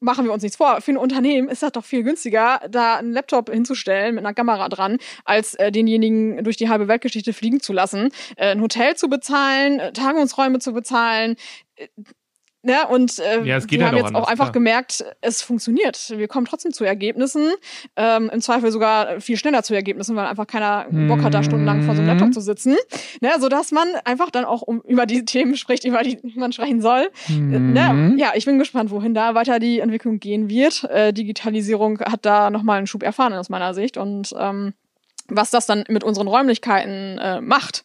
machen 0.00 0.24
wir 0.24 0.32
uns 0.32 0.42
nichts 0.42 0.56
vor, 0.56 0.80
für 0.80 0.92
ein 0.92 0.96
Unternehmen 0.96 1.48
ist 1.48 1.62
das 1.62 1.72
doch 1.72 1.84
viel 1.84 2.02
günstiger, 2.02 2.60
da 2.70 2.96
einen 2.96 3.12
Laptop 3.12 3.50
hinzustellen 3.50 4.14
mit 4.14 4.24
einer 4.24 4.34
Kamera 4.34 4.68
dran, 4.68 4.98
als 5.24 5.54
äh, 5.54 5.72
denjenigen 5.72 6.44
durch 6.44 6.56
die 6.56 6.68
halbe 6.68 6.88
Weltgeschichte 6.88 7.32
fliegen 7.32 7.60
zu 7.60 7.72
lassen, 7.72 8.10
äh, 8.36 8.50
ein 8.50 8.60
Hotel 8.60 8.96
zu 8.96 9.08
bezahlen, 9.08 9.80
äh, 9.80 9.92
Tagungsräume 9.92 10.58
zu 10.58 10.72
bezahlen. 10.72 11.36
Ne, 12.66 12.86
und 12.88 13.18
äh, 13.20 13.42
Ja, 13.44 13.44
wir 13.44 13.54
halt 13.54 13.70
haben 13.70 13.94
auch 13.94 13.96
jetzt 13.96 14.06
anders, 14.06 14.22
auch 14.24 14.28
einfach 14.28 14.44
klar. 14.46 14.52
gemerkt, 14.52 15.04
es 15.20 15.40
funktioniert. 15.40 16.10
Wir 16.16 16.26
kommen 16.26 16.46
trotzdem 16.46 16.72
zu 16.72 16.82
Ergebnissen, 16.84 17.52
ähm, 17.94 18.28
im 18.32 18.40
Zweifel 18.40 18.72
sogar 18.72 19.20
viel 19.20 19.36
schneller 19.36 19.62
zu 19.62 19.72
Ergebnissen, 19.74 20.16
weil 20.16 20.26
einfach 20.26 20.46
keiner 20.48 20.86
Bock 20.90 21.22
hat, 21.22 21.32
da 21.32 21.42
stundenlang 21.44 21.82
vor 21.82 21.94
so 21.94 22.00
einem 22.02 22.10
Mhm. 22.10 22.18
Laptop 22.18 22.34
zu 22.34 22.40
sitzen. 22.40 22.74
Ne, 23.20 23.30
sodass 23.38 23.70
man 23.70 23.86
einfach 24.04 24.30
dann 24.30 24.44
auch 24.44 24.62
um, 24.62 24.80
über 24.82 25.06
die 25.06 25.24
Themen 25.24 25.56
spricht, 25.56 25.84
über 25.84 26.02
die 26.02 26.18
man 26.34 26.52
sprechen 26.52 26.80
soll. 26.82 27.08
Äh, 27.28 27.32
Mhm. 27.32 27.72
Ne, 27.72 28.14
ja, 28.18 28.32
ich 28.34 28.44
bin 28.44 28.58
gespannt, 28.58 28.90
wohin 28.90 29.14
da 29.14 29.34
weiter 29.34 29.58
die 29.60 29.78
Entwicklung 29.80 30.18
gehen 30.18 30.48
wird. 30.48 30.84
Äh, 30.90 31.12
Digitalisierung 31.12 32.00
hat 32.00 32.26
da 32.26 32.50
nochmal 32.50 32.78
einen 32.78 32.86
Schub 32.88 33.02
erfahren 33.04 33.32
aus 33.34 33.48
meiner 33.48 33.74
Sicht. 33.74 33.96
Und 33.96 34.34
ähm, 34.38 34.74
was 35.28 35.50
das 35.50 35.66
dann 35.66 35.84
mit 35.88 36.02
unseren 36.04 36.26
Räumlichkeiten 36.26 37.18
äh, 37.18 37.40
macht, 37.40 37.84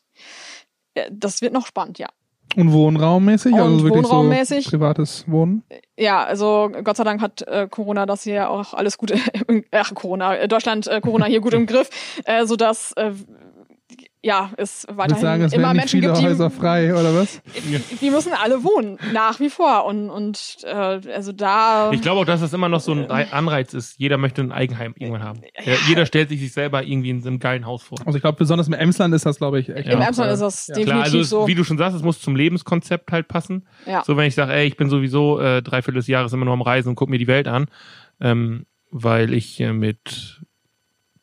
äh, 0.95 1.09
das 1.11 1.41
wird 1.41 1.53
noch 1.53 1.67
spannend, 1.67 1.99
ja. 1.99 2.07
Und 2.55 2.71
wohnraummäßig? 2.73 3.53
Und 3.53 3.59
also 3.59 3.83
wirklich 3.83 4.03
wohnraummäßig? 4.03 4.65
so 4.65 4.69
privates 4.71 5.25
Wohnen? 5.27 5.63
Ja, 5.97 6.23
also 6.23 6.69
Gott 6.83 6.97
sei 6.97 7.03
Dank 7.03 7.21
hat 7.21 7.41
äh, 7.43 7.67
Corona 7.69 8.05
das 8.05 8.23
hier 8.23 8.49
auch 8.49 8.73
alles 8.73 8.97
gut, 8.97 9.11
im- 9.47 9.63
ach 9.71 9.93
Corona, 9.93 10.35
äh, 10.35 10.47
Deutschland 10.47 10.87
äh, 10.87 10.99
Corona 11.01 11.25
hier 11.25 11.41
gut 11.41 11.53
im 11.53 11.65
Griff, 11.65 11.89
äh, 12.25 12.45
sodass 12.45 12.91
äh, 12.93 13.11
ja 14.23 14.51
es 14.57 14.85
weiterhin 14.89 15.21
sagen, 15.21 15.43
es 15.43 15.53
immer 15.53 15.73
Menschen 15.73 15.99
viele 15.99 16.13
gibt, 16.13 16.21
die 16.21 16.27
Häuser 16.27 16.49
frei, 16.51 16.93
oder 16.93 17.15
was? 17.15 17.41
die 18.01 18.09
müssen 18.11 18.33
alle 18.33 18.63
wohnen 18.63 18.99
nach 19.13 19.39
wie 19.39 19.49
vor 19.49 19.85
und 19.85 20.09
und 20.09 20.57
äh, 20.63 21.01
also 21.13 21.31
da 21.31 21.91
Ich 21.91 22.01
glaube 22.01 22.21
auch, 22.21 22.25
dass 22.25 22.41
es 22.41 22.53
immer 22.53 22.69
noch 22.69 22.81
so 22.81 22.91
ein 22.91 23.05
Rei- 23.05 23.31
Anreiz 23.31 23.73
ist. 23.73 23.97
Jeder 23.97 24.17
möchte 24.17 24.41
ein 24.41 24.51
Eigenheim 24.51 24.93
irgendwann 24.97 25.23
haben. 25.23 25.41
Ja, 25.63 25.73
jeder 25.87 26.05
stellt 26.05 26.29
sich 26.29 26.39
sich 26.39 26.53
selber 26.53 26.83
irgendwie 26.83 27.09
in 27.09 27.21
so 27.21 27.29
einem 27.29 27.39
geilen 27.39 27.65
Haus 27.65 27.81
vor. 27.83 27.97
Also 28.05 28.15
ich 28.17 28.21
glaube, 28.21 28.37
besonders 28.37 28.67
im 28.67 28.73
Emsland 28.73 29.13
ist 29.15 29.25
das, 29.25 29.37
glaube 29.37 29.59
ich, 29.59 29.69
echt. 29.69 29.87
im 29.89 30.01
Emsland 30.01 30.29
äh, 30.29 30.33
ist 30.33 30.39
das 30.41 30.67
ja. 30.67 30.75
definitiv 30.75 30.93
Klar, 30.93 31.03
also 31.03 31.19
es, 31.19 31.29
so. 31.29 31.47
wie 31.47 31.55
du 31.55 31.63
schon 31.63 31.77
sagst, 31.77 31.95
es 31.95 32.03
muss 32.03 32.21
zum 32.21 32.35
Lebenskonzept 32.35 33.11
halt 33.11 33.27
passen. 33.27 33.67
Ja. 33.87 34.03
So, 34.05 34.17
wenn 34.17 34.25
ich 34.27 34.35
sage, 34.35 34.53
ey, 34.53 34.67
ich 34.67 34.77
bin 34.77 34.89
sowieso 34.89 35.39
äh, 35.39 35.61
dreiviertel 35.63 35.95
des 35.95 36.07
Jahres 36.07 36.31
immer 36.33 36.45
nur 36.45 36.53
am 36.53 36.61
Reisen 36.61 36.89
und 36.89 36.95
guck 36.95 37.09
mir 37.09 37.17
die 37.17 37.27
Welt 37.27 37.47
an, 37.47 37.65
ähm, 38.19 38.65
weil 38.91 39.33
ich 39.33 39.59
äh, 39.59 39.73
mit 39.73 40.41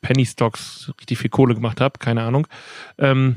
Penny 0.01 0.27
Stocks 0.27 0.93
richtig 1.01 1.19
viel 1.19 1.31
Kohle 1.31 1.55
gemacht 1.55 1.81
habe, 1.81 1.99
keine 1.99 2.23
Ahnung, 2.23 2.47
ähm, 2.99 3.37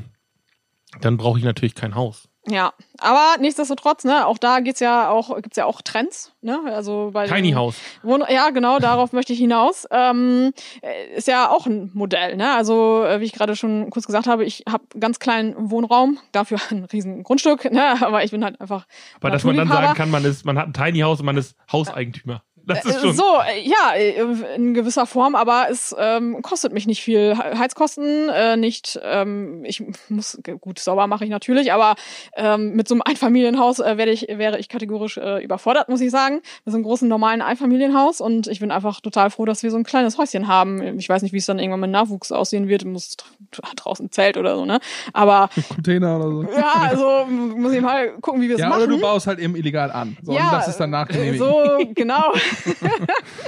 dann 1.00 1.16
brauche 1.16 1.38
ich 1.38 1.44
natürlich 1.44 1.74
kein 1.74 1.94
Haus. 1.94 2.28
Ja, 2.48 2.72
aber 2.98 3.40
nichtsdestotrotz, 3.40 4.02
ne, 4.02 4.26
auch 4.26 4.36
da 4.36 4.58
geht's 4.58 4.80
ja 4.80 5.10
auch, 5.10 5.36
gibt's 5.40 5.56
ja 5.56 5.64
auch 5.64 5.80
Trends, 5.80 6.32
ne? 6.40 6.58
Also 6.66 7.10
bei 7.12 7.26
den 7.26 7.32
Tiny 7.32 7.52
House. 7.52 7.76
Wohn 8.02 8.24
ja, 8.28 8.50
genau, 8.50 8.80
darauf 8.80 9.12
möchte 9.12 9.32
ich 9.32 9.38
hinaus. 9.38 9.86
Ähm, 9.92 10.52
äh, 10.80 11.16
ist 11.16 11.28
ja 11.28 11.48
auch 11.48 11.66
ein 11.66 11.92
Modell, 11.94 12.36
ne? 12.36 12.52
Also, 12.52 13.04
äh, 13.04 13.20
wie 13.20 13.26
ich 13.26 13.32
gerade 13.32 13.54
schon 13.54 13.90
kurz 13.90 14.06
gesagt 14.06 14.26
habe, 14.26 14.44
ich 14.44 14.64
habe 14.68 14.82
ganz 14.98 15.20
kleinen 15.20 15.70
Wohnraum, 15.70 16.18
dafür 16.32 16.58
ein 16.70 16.84
riesen 16.86 17.22
Grundstück, 17.22 17.70
ne? 17.70 18.04
Aber 18.04 18.24
ich 18.24 18.32
bin 18.32 18.42
halt 18.42 18.60
einfach. 18.60 18.86
Aber 19.20 19.30
dass 19.30 19.44
man 19.44 19.56
dann 19.56 19.68
sagen 19.68 19.94
kann, 19.94 20.10
man 20.10 20.24
ist, 20.24 20.44
man 20.44 20.58
hat 20.58 20.66
ein 20.66 20.72
Tiny 20.72 20.98
House 20.98 21.20
und 21.20 21.26
man 21.26 21.36
ist 21.36 21.56
Hauseigentümer. 21.70 22.42
Das 22.66 22.84
ist 22.84 22.96
Äh, 22.96 23.00
schon. 23.00 23.12
So, 23.14 23.24
äh, 23.46 23.60
ja, 23.62 23.94
äh, 23.96 24.54
in 24.56 24.74
gewisser 24.74 25.06
Form, 25.06 25.34
aber 25.34 25.66
es 25.70 25.94
ähm, 25.98 26.40
kostet 26.42 26.72
mich 26.72 26.86
nicht 26.86 27.02
viel. 27.02 27.34
He- 27.36 27.58
Heizkosten 27.58 28.28
äh, 28.28 28.56
nicht. 28.56 29.00
Ähm, 29.02 29.64
ich 29.64 29.82
muss 30.08 30.38
gut 30.60 30.78
sauber 30.78 31.06
mache 31.06 31.24
ich 31.24 31.30
natürlich, 31.30 31.72
aber 31.72 31.94
ähm, 32.36 32.72
mit 32.74 32.88
so 32.88 32.94
einem 32.94 33.02
Einfamilienhaus 33.02 33.80
äh, 33.80 33.96
werde 33.96 34.12
ich 34.12 34.26
wäre 34.28 34.58
ich 34.58 34.68
kategorisch 34.68 35.16
äh, 35.18 35.42
überfordert, 35.42 35.88
muss 35.88 36.00
ich 36.00 36.10
sagen. 36.10 36.36
Mit 36.64 36.72
so 36.72 36.76
einem 36.76 36.84
großen 36.84 37.08
normalen 37.08 37.42
Einfamilienhaus 37.42 38.20
und 38.20 38.46
ich 38.46 38.60
bin 38.60 38.70
einfach 38.70 39.00
total 39.00 39.30
froh, 39.30 39.44
dass 39.44 39.62
wir 39.62 39.70
so 39.70 39.76
ein 39.76 39.84
kleines 39.84 40.18
Häuschen 40.18 40.46
haben. 40.48 40.98
Ich 40.98 41.08
weiß 41.08 41.22
nicht, 41.22 41.32
wie 41.32 41.38
es 41.38 41.46
dann 41.46 41.58
irgendwann 41.58 41.80
mit 41.80 41.90
Nachwuchs 41.90 42.30
aussehen 42.32 42.68
wird. 42.68 42.84
Muss 42.84 43.16
dr- 43.50 43.74
draußen 43.74 44.10
Zelt 44.12 44.36
oder 44.36 44.56
so, 44.56 44.64
ne? 44.64 44.78
Aber 45.12 45.48
Container 45.74 46.16
oder 46.16 46.30
so. 46.30 46.42
ja, 46.56 46.72
also 46.88 47.24
muss 47.26 47.72
ich 47.72 47.80
mal 47.80 48.10
gucken, 48.20 48.40
wie 48.40 48.48
wir 48.48 48.54
es 48.56 48.60
Ja, 48.60 48.68
machen. 48.68 48.82
oder 48.82 48.86
du 48.92 49.00
baust 49.00 49.26
halt 49.26 49.38
eben 49.38 49.56
illegal 49.56 49.90
an. 49.90 50.16
So, 50.22 50.32
ja, 50.32 50.44
und 50.44 50.52
das 50.52 50.68
ist 50.68 50.78
dann 50.78 50.90
nachgenehmigt. 50.90 51.38
So, 51.38 51.78
genau. 51.94 52.32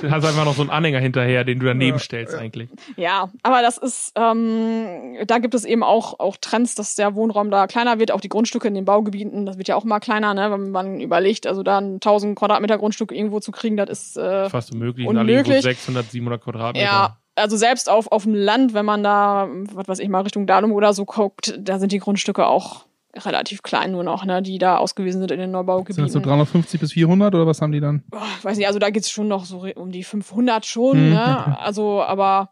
Du 0.01 0.11
hast 0.11 0.25
einfach 0.25 0.45
noch 0.45 0.55
so 0.55 0.63
einen 0.63 0.71
Anhänger 0.71 0.99
hinterher, 0.99 1.45
den 1.45 1.59
du 1.59 1.67
daneben 1.67 1.97
Ja, 1.97 2.03
stellst 2.03 2.35
eigentlich. 2.35 2.69
Ja, 2.97 3.31
aber 3.43 3.63
das 3.63 3.79
ist, 3.79 4.13
ähm, 4.17 5.17
da 5.27 5.39
gibt 5.39 5.55
es 5.55 5.65
eben 5.65 5.83
auch, 5.83 6.21
auch 6.21 6.37
Trends, 6.37 6.75
dass 6.75 6.95
der 6.95 7.15
Wohnraum 7.15 7.51
da 7.51 7.67
kleiner 7.67 7.99
wird, 7.99 8.13
auch 8.13 8.21
die 8.21 8.29
Grundstücke 8.29 8.69
in 8.69 8.75
den 8.75 8.85
Baugebieten, 8.85 9.47
das 9.47 9.57
wird 9.59 9.69
ja 9.69 9.77
auch 9.77 9.85
mal 9.85 10.01
kleiner, 10.01 10.35
ne, 10.35 10.51
wenn 10.51 10.71
man 10.71 11.01
überlegt, 11.01 11.47
also 11.47 11.63
da 11.63 11.79
ein 11.79 11.95
1000 11.95 12.39
Quadratmeter 12.39 12.79
Grundstück 12.79 13.13
irgendwo 13.13 13.41
zu 13.41 13.53
kriegen, 13.53 13.77
das 13.77 13.89
ist, 13.91 14.17
äh, 14.17 14.51
Fast 14.51 14.73
unmöglich. 14.73 15.07
Unmöglich. 15.07 15.37
irgendwo 15.37 15.61
600, 15.61 16.11
700 16.11 16.43
Quadratmeter. 16.43 16.85
ja, 16.85 17.19
also 17.37 17.57
selbst 17.57 17.89
auf, 17.89 18.11
auf 18.13 18.25
dem 18.25 18.35
Land, 18.35 18.75
wenn 18.75 18.85
man 18.85 19.03
da, 19.03 19.49
was 19.73 19.89
weiß 19.89 19.99
ich 19.99 20.09
mal, 20.09 20.21
Richtung 20.21 20.47
Dalum 20.47 20.73
oder 20.73 20.93
so 20.93 21.05
guckt, 21.05 21.59
da 21.59 21.79
sind 21.79 21.93
die 21.93 21.99
Grundstücke 21.99 22.47
auch 22.47 22.85
relativ 23.17 23.62
klein 23.62 23.93
nur 23.93 24.03
noch, 24.05 24.25
ne, 24.25 24.43
die 24.43 24.59
da 24.59 24.77
ausgewiesen 24.79 25.21
sind 25.21 25.31
in 25.31 25.39
den 25.39 25.47
Sind 25.51 25.53
Neubaugebieten. 25.53 26.03
das 26.05 26.12
so 26.12 26.21
350 26.21 26.81
bis 26.81 26.93
400 26.93 27.35
oder 27.35 27.47
was 27.47 27.61
haben 27.62 27.73
die 27.73 27.81
dann? 27.81 28.03
Boah, 28.11 28.23
weiß 28.43 28.57
nicht, 28.59 28.67
also 28.67 28.79
da 28.79 28.91
geht's 28.91 29.11
schon 29.11 29.29
noch 29.29 29.45
so 29.45 29.67
um 29.77 29.91
die 29.93 30.03
500 30.05 30.67
schon, 30.67 30.97
Hm, 30.97 31.11
ne? 31.11 31.39
okay. 31.41 31.55
Also, 31.61 32.03
aber 32.03 32.51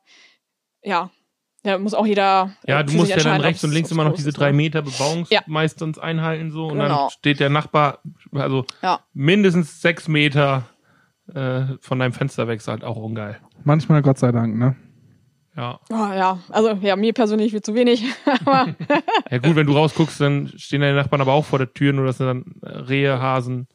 ja, 0.82 1.10
da 1.64 1.78
muss 1.78 1.94
auch 1.94 2.06
jeder. 2.06 2.52
äh, 2.66 2.70
Ja, 2.72 2.82
du 2.82 2.92
musst 2.92 3.10
ja 3.10 3.16
dann 3.22 3.40
rechts 3.40 3.62
und 3.64 3.72
links 3.72 3.90
immer 3.90 4.04
noch 4.04 4.14
diese 4.14 4.32
drei 4.32 4.50
ne? 4.50 4.56
Meter 4.56 4.82
Bebauungs 4.82 5.30
Ja. 5.30 5.42
meistens 5.46 5.98
einhalten 5.98 6.50
so 6.50 6.66
und 6.68 6.78
dann 6.78 6.88
Genau. 6.88 7.08
steht 7.08 7.40
der 7.40 7.50
Nachbar, 7.50 7.98
also 8.32 8.64
Ja. 8.82 9.00
mindestens 9.12 9.80
sechs 9.80 10.08
Meter 10.08 10.64
äh, 11.32 11.62
von 11.80 11.98
deinem 12.00 12.12
Fenster 12.12 12.48
weg, 12.48 12.58
ist 12.58 12.68
halt 12.68 12.82
auch 12.84 12.96
ungeil. 12.96 13.38
Manchmal 13.64 14.02
Gott 14.02 14.18
sei 14.18 14.32
Dank, 14.32 14.56
ne? 14.58 14.74
Ja. 15.56 15.78
Oh, 15.90 15.94
ja, 15.94 16.38
also 16.48 16.70
ja, 16.80 16.96
mir 16.96 17.12
persönlich 17.12 17.52
wird 17.52 17.66
zu 17.66 17.74
wenig, 17.74 18.04
ja 19.30 19.38
gut, 19.38 19.54
wenn 19.54 19.66
du 19.66 19.74
rausguckst, 19.74 20.20
dann 20.20 20.50
stehen 20.56 20.80
deine 20.80 20.96
Nachbarn 20.96 21.20
aber 21.20 21.32
auch 21.34 21.44
vor 21.44 21.58
der 21.58 21.72
Tür, 21.72 21.92
nur 21.92 22.06
das 22.06 22.18
sind 22.18 22.26
dann 22.26 22.44
Rehe, 22.62 23.20
Hasen, 23.20 23.66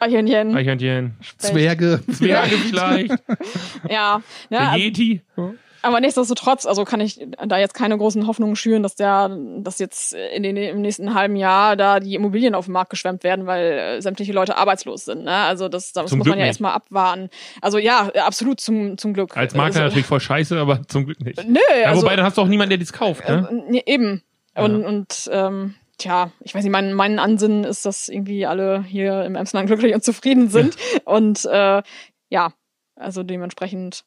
Eichhörnchen. 0.00 0.56
Eichhörnchen, 0.56 1.14
Zwerge. 1.36 2.00
Zwerge 2.10 2.56
vielleicht, 2.56 3.14
Ja, 3.88 4.22
der 4.50 4.72
ne, 4.72 4.78
Yeti. 4.78 5.22
Aber 5.86 6.00
nichtsdestotrotz, 6.00 6.66
also 6.66 6.84
kann 6.84 7.00
ich 7.00 7.26
da 7.46 7.58
jetzt 7.58 7.74
keine 7.74 7.96
großen 7.96 8.26
Hoffnungen 8.26 8.56
schüren, 8.56 8.82
dass 8.82 8.94
der, 8.94 9.28
dass 9.58 9.78
jetzt 9.78 10.12
in 10.12 10.42
den, 10.42 10.56
im 10.56 10.80
nächsten 10.80 11.14
halben 11.14 11.36
Jahr 11.36 11.76
da 11.76 12.00
die 12.00 12.14
Immobilien 12.14 12.54
auf 12.54 12.66
den 12.66 12.72
Markt 12.72 12.90
geschwemmt 12.90 13.24
werden, 13.24 13.46
weil 13.46 13.72
äh, 13.72 14.02
sämtliche 14.02 14.32
Leute 14.32 14.56
arbeitslos 14.56 15.04
sind. 15.04 15.24
Ne? 15.24 15.32
Also 15.34 15.68
das, 15.68 15.92
das 15.92 16.04
muss 16.04 16.10
Glück 16.12 16.26
man 16.26 16.38
ja 16.38 16.44
nicht. 16.44 16.48
erstmal 16.48 16.72
abwarten. 16.72 17.30
Also 17.60 17.78
ja, 17.78 18.10
absolut 18.24 18.60
zum, 18.60 18.98
zum 18.98 19.14
Glück. 19.14 19.36
Als 19.36 19.54
Makler 19.54 19.66
also, 19.66 19.80
natürlich 19.80 20.06
voll 20.06 20.20
scheiße, 20.20 20.58
aber 20.58 20.82
zum 20.88 21.06
Glück 21.06 21.20
nicht. 21.20 21.42
Nö, 21.46 21.58
Ja, 21.82 21.90
also, 21.90 22.02
wobei, 22.02 22.16
dann 22.16 22.24
hast 22.24 22.36
du 22.38 22.42
auch 22.42 22.48
niemanden, 22.48 22.70
der 22.70 22.78
dies 22.78 22.92
kauft, 22.92 23.28
ne? 23.28 23.64
Äh, 23.70 23.82
eben. 23.86 24.22
Und, 24.54 24.80
Ja. 24.80 24.88
und 24.88 25.30
ähm, 25.32 25.74
tja, 25.98 26.30
ich 26.40 26.54
weiß 26.54 26.62
nicht, 26.64 26.72
mein, 26.72 26.92
mein 26.92 27.18
Ansinnen 27.18 27.64
ist, 27.64 27.84
dass 27.86 28.08
irgendwie 28.08 28.46
alle 28.46 28.82
hier 28.82 29.24
im 29.24 29.34
Emsland 29.34 29.66
glücklich 29.66 29.94
und 29.94 30.04
zufrieden 30.04 30.48
sind. 30.48 30.76
Und 31.04 31.44
äh, 31.44 31.82
ja, 32.28 32.52
also 32.96 33.22
dementsprechend 33.22 34.04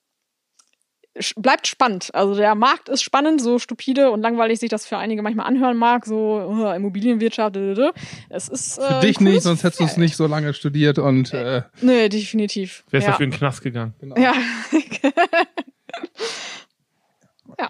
bleibt 1.35 1.67
spannend. 1.67 2.09
Also 2.13 2.35
der 2.35 2.55
Markt 2.55 2.87
ist 2.89 3.01
spannend, 3.03 3.41
so 3.41 3.59
stupide 3.59 4.11
und 4.11 4.21
langweilig 4.21 4.59
sich 4.59 4.69
das 4.69 4.85
für 4.85 4.97
einige 4.97 5.21
manchmal 5.21 5.47
anhören 5.47 5.75
mag, 5.77 6.05
so 6.05 6.39
uh, 6.47 6.71
Immobilienwirtschaft. 6.73 7.55
dödödö. 7.55 7.91
Es 8.29 8.47
ist 8.47 8.77
äh, 8.77 8.81
Für 8.93 8.99
dich 9.05 9.19
nicht, 9.19 9.41
sonst 9.41 9.63
hättest 9.63 9.79
du 9.81 9.85
es 9.85 9.97
nicht 9.97 10.15
so 10.15 10.27
lange 10.27 10.53
studiert 10.53 10.97
und 10.99 11.33
äh, 11.33 11.63
Nee, 11.81 12.09
definitiv. 12.09 12.83
Wärst 12.89 13.05
ja. 13.07 13.11
dafür 13.11 13.25
in 13.25 13.31
den 13.31 13.37
Knast 13.37 13.61
gegangen. 13.61 13.93
genau. 13.99 14.15
ja. 14.17 14.33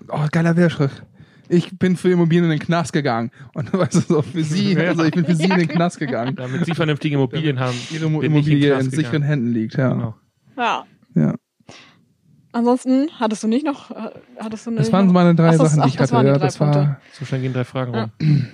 Oh, 0.10 0.26
geiler 0.32 0.56
Wehrschrift. 0.56 1.04
Ich 1.48 1.80
bin 1.80 1.98
für 1.98 2.12
Immobilien 2.12 2.44
in 2.46 2.52
den 2.52 2.60
Knast 2.60 2.94
gegangen. 2.94 3.32
Und 3.56 3.74
weißt 3.74 3.96
du, 3.96 4.00
so 4.02 4.22
für 4.22 4.44
sie, 4.44 4.74
Ja. 4.74 4.90
also 4.90 5.04
ich 5.04 5.12
bin 5.12 5.26
für 5.26 5.36
sie 5.36 5.46
in 5.46 5.58
den 5.58 5.68
Knast 5.68 5.98
gegangen. 5.98 6.36
Damit 6.36 6.66
sie 6.66 6.76
vernünftige 6.76 7.16
Immobilien 7.16 7.60
haben. 7.60 7.76
Ihre 7.92 8.06
Immobilie 8.06 8.70
Knast 8.70 8.86
in 8.86 8.92
sicheren 8.92 9.22
gegangen. 9.24 9.24
Händen 9.24 9.54
liegt, 9.54 9.76
ja. 9.76 9.90
Genau. 9.90 10.16
ja. 10.58 10.86
ja. 11.16 11.36
Ansonsten 12.52 13.10
hattest 13.20 13.44
du 13.44 13.48
nicht 13.48 13.66
noch, 13.66 13.92
äh, 13.92 14.10
hattest 14.40 14.66
du 14.66 14.72
Das 14.72 14.88
nicht 14.88 14.94
waren 14.94 15.06
noch? 15.08 15.14
meine 15.14 15.36
drei 15.36 15.50
Ach, 15.50 15.54
Sachen, 15.54 15.76
die 15.78 15.82
ach, 15.82 15.88
ich 15.88 15.96
das 15.98 16.12
hatte. 16.12 16.14
waren 16.16 16.26
die 16.26 16.32
Ja, 16.32 16.38
drei 16.38 16.46
das 16.46 16.58
Punkte. 16.58 16.80
war, 16.80 17.02
So 17.12 17.26
schnell 17.26 17.42
gehen 17.42 17.54
drei 17.54 17.64
Fragen 17.64 17.94
Ja. 17.94 18.02
rum. 18.20 18.48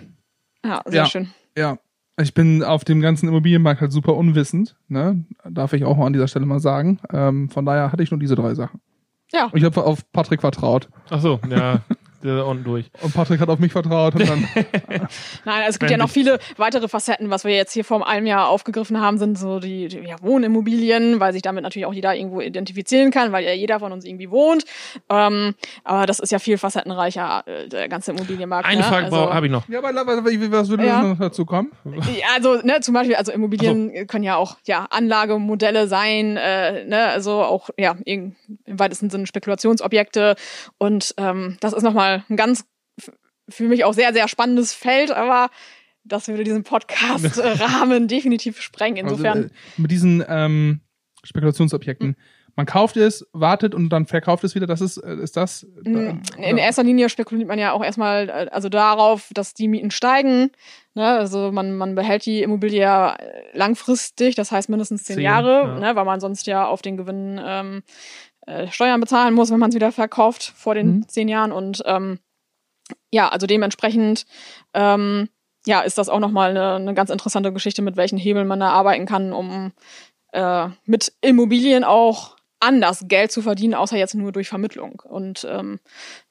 Ja, 0.65 0.81
sehr 0.85 1.01
Ja. 1.03 1.05
schön. 1.05 1.29
ja. 1.57 1.77
Ich 2.17 2.33
bin 2.33 2.63
auf 2.63 2.85
dem 2.85 3.01
ganzen 3.01 3.27
Immobilienmarkt 3.27 3.81
halt 3.81 3.91
super 3.91 4.15
unwissend, 4.15 4.77
ne? 4.87 5.25
Darf 5.49 5.73
ich 5.73 5.83
auch 5.83 5.97
mal 5.97 6.05
an 6.07 6.13
dieser 6.13 6.29
Stelle 6.29 6.45
mal 6.45 6.61
sagen. 6.61 6.99
Ähm, 7.11 7.49
von 7.49 7.65
daher 7.65 7.91
hatte 7.91 8.03
ich 8.03 8.11
nur 8.11 8.19
diese 8.21 8.35
drei 8.35 8.55
Sachen. 8.55 8.79
Ja. 9.33 9.47
Und 9.47 9.57
ich 9.57 9.65
habe 9.65 9.83
auf 9.83 10.09
Patrick 10.13 10.39
vertraut. 10.39 10.87
Ach 11.09 11.19
so, 11.19 11.41
ja, 11.49 11.81
ist 12.25 12.43
unten 12.43 12.63
durch. 12.63 12.85
Und 13.01 13.13
Patrick 13.13 13.39
hat 13.39 13.49
auf 13.49 13.59
mich 13.59 13.71
vertraut. 13.71 14.15
Und 14.15 14.27
dann, 14.27 14.47
Nein, 15.45 15.63
es 15.67 15.79
gibt 15.79 15.91
ja 15.91 15.97
noch 15.97 16.09
viele 16.09 16.39
weitere 16.57 16.87
Facetten, 16.87 17.29
was 17.29 17.43
wir 17.43 17.55
jetzt 17.55 17.73
hier 17.73 17.85
vor 17.85 18.07
einem 18.07 18.25
Jahr 18.25 18.49
aufgegriffen 18.49 18.99
haben, 18.99 19.17
sind 19.17 19.37
so 19.37 19.59
die, 19.59 19.87
die 19.87 19.99
ja, 19.99 20.15
Wohnimmobilien, 20.21 21.19
weil 21.19 21.33
sich 21.33 21.41
damit 21.41 21.63
natürlich 21.63 21.85
auch 21.85 21.93
jeder 21.93 22.15
irgendwo 22.15 22.41
identifizieren 22.41 23.11
kann, 23.11 23.31
weil 23.31 23.45
ja 23.45 23.53
jeder 23.53 23.79
von 23.79 23.91
uns 23.91 24.05
irgendwie 24.05 24.31
wohnt. 24.31 24.65
Ähm, 25.09 25.55
aber 25.83 26.05
das 26.05 26.19
ist 26.19 26.31
ja 26.31 26.39
viel 26.39 26.57
facettenreicher, 26.57 27.43
äh, 27.45 27.67
der 27.67 27.89
ganze 27.89 28.11
Immobilienmarkt. 28.11 28.67
Eine 28.67 28.81
ne? 28.81 28.87
Frage 28.87 29.05
also, 29.05 29.33
habe 29.33 29.45
ich 29.45 29.51
noch. 29.51 29.67
ja, 29.69 29.79
aber 29.79 29.93
was 29.95 30.69
würde 30.69 30.85
Ja. 30.85 31.01
noch 31.01 31.19
dazu 31.19 31.45
kommen? 31.45 31.71
Ja, 31.85 32.27
Also, 32.35 32.55
ne, 32.63 32.79
zum 32.81 32.93
Beispiel, 32.93 33.15
also 33.15 33.31
Immobilien 33.31 34.07
können 34.07 34.23
ja 34.23 34.35
auch 34.35 34.57
ja 34.65 34.87
Anlagemodelle 34.89 35.87
sein, 35.87 36.37
äh, 36.37 36.85
ne, 36.85 37.07
also 37.07 37.43
auch 37.43 37.69
ja 37.77 37.95
im 38.05 38.35
im 38.65 38.79
weitesten 38.79 39.09
Sinne 39.09 39.27
Spekulationsobjekte. 39.27 40.35
Und 40.77 41.13
ähm, 41.17 41.57
das 41.59 41.73
ist 41.73 41.83
nochmal 41.83 42.14
ein 42.29 42.35
ganz 42.35 42.65
für 43.49 43.65
mich 43.65 43.83
auch 43.83 43.93
sehr, 43.93 44.13
sehr 44.13 44.27
spannendes 44.27 44.73
Feld, 44.73 45.11
aber 45.11 45.49
das 46.03 46.27
würde 46.27 46.43
diesen 46.43 46.63
Podcast-Rahmen 46.63 48.07
definitiv 48.07 48.61
sprengen. 48.61 48.97
Insofern. 48.97 49.37
Also, 49.37 49.49
mit 49.77 49.91
diesen 49.91 50.23
ähm, 50.27 50.81
Spekulationsobjekten. 51.23 52.15
Man 52.57 52.65
kauft 52.65 52.95
es, 52.95 53.27
wartet 53.33 53.75
und 53.75 53.89
dann 53.89 54.05
verkauft 54.05 54.45
es 54.45 54.55
wieder. 54.55 54.65
Das 54.65 54.79
ist, 54.79 54.97
äh, 54.97 55.15
ist 55.15 55.35
das. 55.35 55.67
Mm, 55.83 56.21
äh, 56.37 56.49
In 56.49 56.57
erster 56.57 56.83
Linie 56.83 57.09
spekuliert 57.09 57.49
man 57.49 57.59
ja 57.59 57.73
auch 57.73 57.83
erstmal 57.83 58.29
also 58.29 58.69
darauf, 58.69 59.29
dass 59.33 59.53
die 59.53 59.67
Mieten 59.67 59.91
steigen. 59.91 60.51
Ne? 60.93 61.05
Also 61.05 61.51
man, 61.51 61.75
man 61.75 61.95
behält 61.95 62.25
die 62.25 62.43
Immobilie 62.43 62.79
ja 62.79 63.17
langfristig, 63.51 64.35
das 64.35 64.53
heißt 64.53 64.69
mindestens 64.69 65.03
zehn, 65.03 65.15
Zehn, 65.17 65.25
Jahre, 65.25 65.63
ja. 65.63 65.79
ne? 65.79 65.95
weil 65.97 66.05
man 66.05 66.21
sonst 66.21 66.47
ja 66.47 66.65
auf 66.65 66.81
den 66.81 66.95
Gewinn 66.95 67.41
ähm, 67.43 67.83
äh, 68.45 68.67
Steuern 68.67 68.99
bezahlen 68.99 69.33
muss, 69.33 69.51
wenn 69.51 69.59
man 69.59 69.69
es 69.69 69.75
wieder 69.75 69.91
verkauft 69.91 70.53
vor 70.55 70.75
den 70.75 70.97
Mhm. 70.97 71.07
zehn 71.07 71.27
Jahren. 71.27 71.51
Und 71.51 71.83
ähm, 71.85 72.19
ja, 73.11 73.29
also 73.29 73.47
dementsprechend 73.47 74.25
ähm, 74.73 75.29
ja, 75.65 75.81
ist 75.81 75.97
das 75.97 76.09
auch 76.09 76.19
nochmal 76.19 76.51
eine, 76.51 76.75
eine 76.75 76.93
ganz 76.93 77.09
interessante 77.09 77.51
Geschichte, 77.51 77.81
mit 77.81 77.97
welchen 77.97 78.17
Hebeln 78.19 78.47
man 78.47 78.59
da 78.59 78.69
arbeiten 78.69 79.05
kann, 79.07 79.33
um 79.33 79.71
äh, 80.31 80.67
mit 80.85 81.13
Immobilien 81.21 81.83
auch 81.83 82.35
anders 82.59 83.05
Geld 83.07 83.31
zu 83.31 83.41
verdienen, 83.41 83.73
außer 83.73 83.97
jetzt 83.97 84.13
nur 84.15 84.31
durch 84.31 84.47
Vermittlung. 84.47 85.01
Und 85.03 85.45
ähm, 85.49 85.79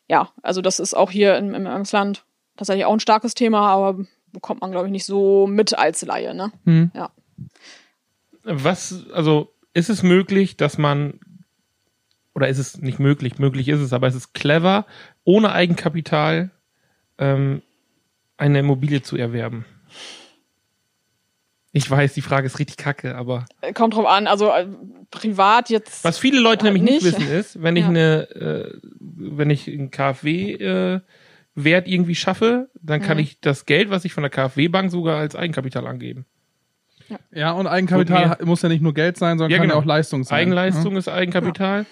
ja, 0.09 0.31
also 0.43 0.61
das 0.61 0.79
ist 0.79 0.95
auch 0.95 1.11
hier 1.11 1.37
im, 1.37 1.55
im 1.55 1.67
Emsland 1.67 2.25
tatsächlich 2.57 2.85
auch 2.85 2.93
ein 2.93 3.01
starkes 3.01 3.35
Thema, 3.35 3.69
aber 3.69 4.05
bekommt 4.33 4.61
man, 4.61 4.71
glaube 4.71 4.87
ich, 4.87 4.93
nicht 4.93 5.07
so 5.07 5.47
mit 5.47 5.77
als 5.77 6.03
Laie. 6.03 6.35
Ne? 6.35 6.53
Hm. 6.65 6.91
Was, 8.45 9.05
also 9.13 9.53
ist 9.73 9.89
es 9.89 10.03
möglich, 10.03 10.57
dass 10.57 10.79
man, 10.79 11.19
oder 12.35 12.49
ist 12.49 12.59
es 12.59 12.79
nicht 12.81 12.99
möglich, 12.99 13.39
möglich 13.39 13.69
ist 13.69 13.81
es, 13.81 13.93
aber 13.93 14.07
es 14.09 14.15
ist 14.15 14.35
clever, 14.35 14.87
ohne 15.25 15.53
Eigenkapital 15.53 16.51
ähm, 17.19 17.63
eine 18.37 18.59
Immobilie 18.61 19.03
zu 19.03 19.17
erwerben? 19.17 19.65
Ich 21.77 21.91
weiß, 21.91 22.15
die 22.15 22.21
Frage 22.23 22.47
ist 22.47 22.59
richtig 22.61 22.77
kacke, 22.77 23.17
aber 23.17 23.47
Äh, 23.61 23.73
Kommt 23.73 23.95
drauf 23.95 24.07
an, 24.07 24.27
also 24.29 24.49
äh, 24.51 24.67
privat 25.11 25.71
jetzt. 25.71 26.05
was 26.05 26.19
viele 26.19 26.41
Leute 26.41 26.67
Ja, 26.67 26.73
nämlich 26.73 26.83
nicht. 26.85 27.03
nicht. 27.05 27.19
wissen 27.19 27.33
ist, 27.33 27.63
wenn 27.63 27.75
ich 27.77 27.83
Ja. 27.83 27.89
eine, 27.89 28.31
äh, 28.31 28.79
wenn 29.01 29.51
ich 29.51 29.69
einen 29.69 29.91
KfW 29.91 30.53
äh, 30.53 31.01
Wert 31.57 31.89
irgendwie 31.89 32.15
schaffe, 32.15 32.69
dann 32.81 33.01
kann 33.01 33.17
Mhm. 33.17 33.25
ich 33.25 33.41
das 33.41 33.67
Geld, 33.67 33.91
was 33.91 34.05
ich 34.05 34.13
von 34.13 34.23
der 34.23 34.31
KfW 34.31 34.69
Bank 34.69 34.91
sogar 34.91 35.19
als 35.19 35.35
Eigenkapital 35.37 35.87
angeben. 35.87 36.27
Ja, 37.33 37.53
und 37.53 37.67
Eigenkapital 37.67 38.37
Gut, 38.39 38.47
muss 38.47 38.63
ja 38.63 38.69
nicht 38.69 38.81
nur 38.81 38.95
Geld 38.95 39.17
sein, 39.19 39.39
sondern 39.39 39.51
Ja, 39.51 39.59
kann 39.59 39.67
genau. 39.67 39.75
ja 39.77 39.81
auch 39.81 39.85
Leistung 39.87 40.25
sein. 40.25 40.39
Eigenleistung 40.39 40.97
ist 40.97 41.09
Eigenkapital. 41.09 41.87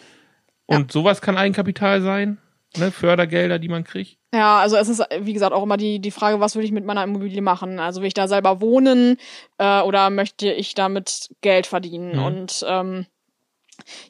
Und 0.66 0.92
sowas 0.92 1.20
kann 1.20 1.36
Eigenkapital 1.36 2.02
sein. 2.02 2.38
Ne? 2.76 2.90
Fördergelder, 2.90 3.58
die 3.58 3.68
man 3.68 3.84
kriegt. 3.84 4.16
Ja, 4.34 4.60
also 4.60 4.76
es 4.76 4.88
ist, 4.88 5.02
wie 5.20 5.34
gesagt, 5.34 5.52
auch 5.52 5.62
immer 5.62 5.76
die, 5.76 6.00
die 6.00 6.10
Frage, 6.10 6.40
was 6.40 6.56
will 6.56 6.64
ich 6.64 6.72
mit 6.72 6.86
meiner 6.86 7.04
Immobilie 7.04 7.42
machen? 7.42 7.78
Also 7.78 8.00
will 8.00 8.08
ich 8.08 8.14
da 8.14 8.28
selber 8.28 8.62
wohnen 8.62 9.18
äh, 9.58 9.82
oder 9.82 10.08
möchte 10.08 10.50
ich 10.50 10.74
damit 10.74 11.30
Geld 11.42 11.66
verdienen? 11.66 12.16
Mhm. 12.16 12.24
Und 12.24 12.64
ähm, 12.66 13.06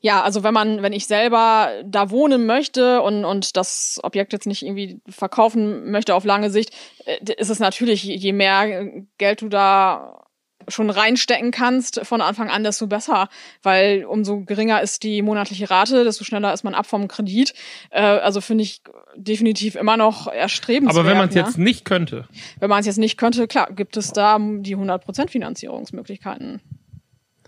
ja, 0.00 0.22
also 0.22 0.44
wenn 0.44 0.54
man, 0.54 0.82
wenn 0.82 0.92
ich 0.92 1.06
selber 1.06 1.70
da 1.84 2.10
wohnen 2.10 2.46
möchte 2.46 3.02
und, 3.02 3.24
und 3.24 3.56
das 3.56 3.98
Objekt 4.02 4.32
jetzt 4.32 4.46
nicht 4.46 4.62
irgendwie 4.62 5.00
verkaufen 5.08 5.90
möchte 5.90 6.14
auf 6.14 6.24
lange 6.24 6.50
Sicht, 6.50 6.72
äh, 7.04 7.18
ist 7.36 7.50
es 7.50 7.58
natürlich, 7.58 8.04
je 8.04 8.32
mehr 8.32 8.86
Geld 9.18 9.42
du 9.42 9.48
da 9.48 10.22
schon 10.68 10.90
reinstecken 10.90 11.50
kannst 11.50 12.00
von 12.04 12.20
Anfang 12.20 12.50
an, 12.50 12.64
desto 12.64 12.86
besser, 12.86 13.28
weil 13.62 14.04
umso 14.04 14.40
geringer 14.40 14.80
ist 14.82 15.02
die 15.02 15.22
monatliche 15.22 15.70
Rate, 15.70 16.04
desto 16.04 16.24
schneller 16.24 16.52
ist 16.52 16.64
man 16.64 16.74
ab 16.74 16.86
vom 16.86 17.08
Kredit. 17.08 17.54
Äh, 17.90 18.00
also 18.02 18.40
finde 18.40 18.64
ich 18.64 18.82
definitiv 19.16 19.74
immer 19.74 19.96
noch 19.96 20.26
erstrebenswert. 20.26 20.98
Aber 20.98 21.08
wenn 21.08 21.18
man 21.18 21.28
es 21.28 21.34
ne? 21.34 21.40
jetzt 21.42 21.58
nicht 21.58 21.84
könnte, 21.84 22.28
wenn 22.58 22.70
man 22.70 22.80
es 22.80 22.86
jetzt 22.86 22.98
nicht 22.98 23.16
könnte, 23.16 23.46
klar, 23.46 23.68
gibt 23.72 23.96
es 23.96 24.12
da 24.12 24.38
die 24.38 24.76
100% 24.76 25.28
Finanzierungsmöglichkeiten. 25.28 26.60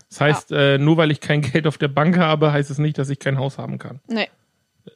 Das 0.09 0.21
heißt, 0.21 0.51
äh, 0.51 0.77
nur 0.77 0.97
weil 0.97 1.11
ich 1.11 1.19
kein 1.19 1.41
Geld 1.53 1.67
auf 1.67 1.77
der 1.77 1.87
Bank 1.87 2.17
habe, 2.17 2.51
heißt 2.51 2.69
es 2.71 2.77
nicht, 2.77 2.97
dass 2.97 3.09
ich 3.09 3.19
kein 3.19 3.37
Haus 3.37 3.57
haben 3.57 3.77
kann. 3.77 3.99
Nee, 4.07 4.29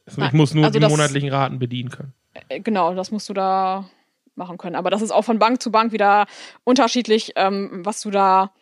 Also 0.06 0.22
ich 0.22 0.32
muss 0.32 0.54
nur 0.54 0.64
Also 0.64 0.78
die 0.78 0.86
monatlichen 0.86 1.30
Raten 1.30 1.58
bedienen 1.58 1.90
können. 1.90 2.12
äh, 2.48 2.60
genau, 2.60 2.94
das 2.94 3.10
musst 3.10 3.28
du 3.28 3.34
da 3.34 3.88
machen 4.34 4.58
können. 4.58 4.76
Aber 4.76 4.90
das 4.90 5.02
ist 5.02 5.10
auch 5.10 5.24
von 5.24 5.38
Bank 5.38 5.62
zu 5.62 5.70
Bank 5.70 5.92
wieder 5.92 6.26
unterschiedlich, 6.64 7.32
ähm, 7.36 7.84
was 7.84 8.00
du 8.00 8.10
da, 8.10 8.52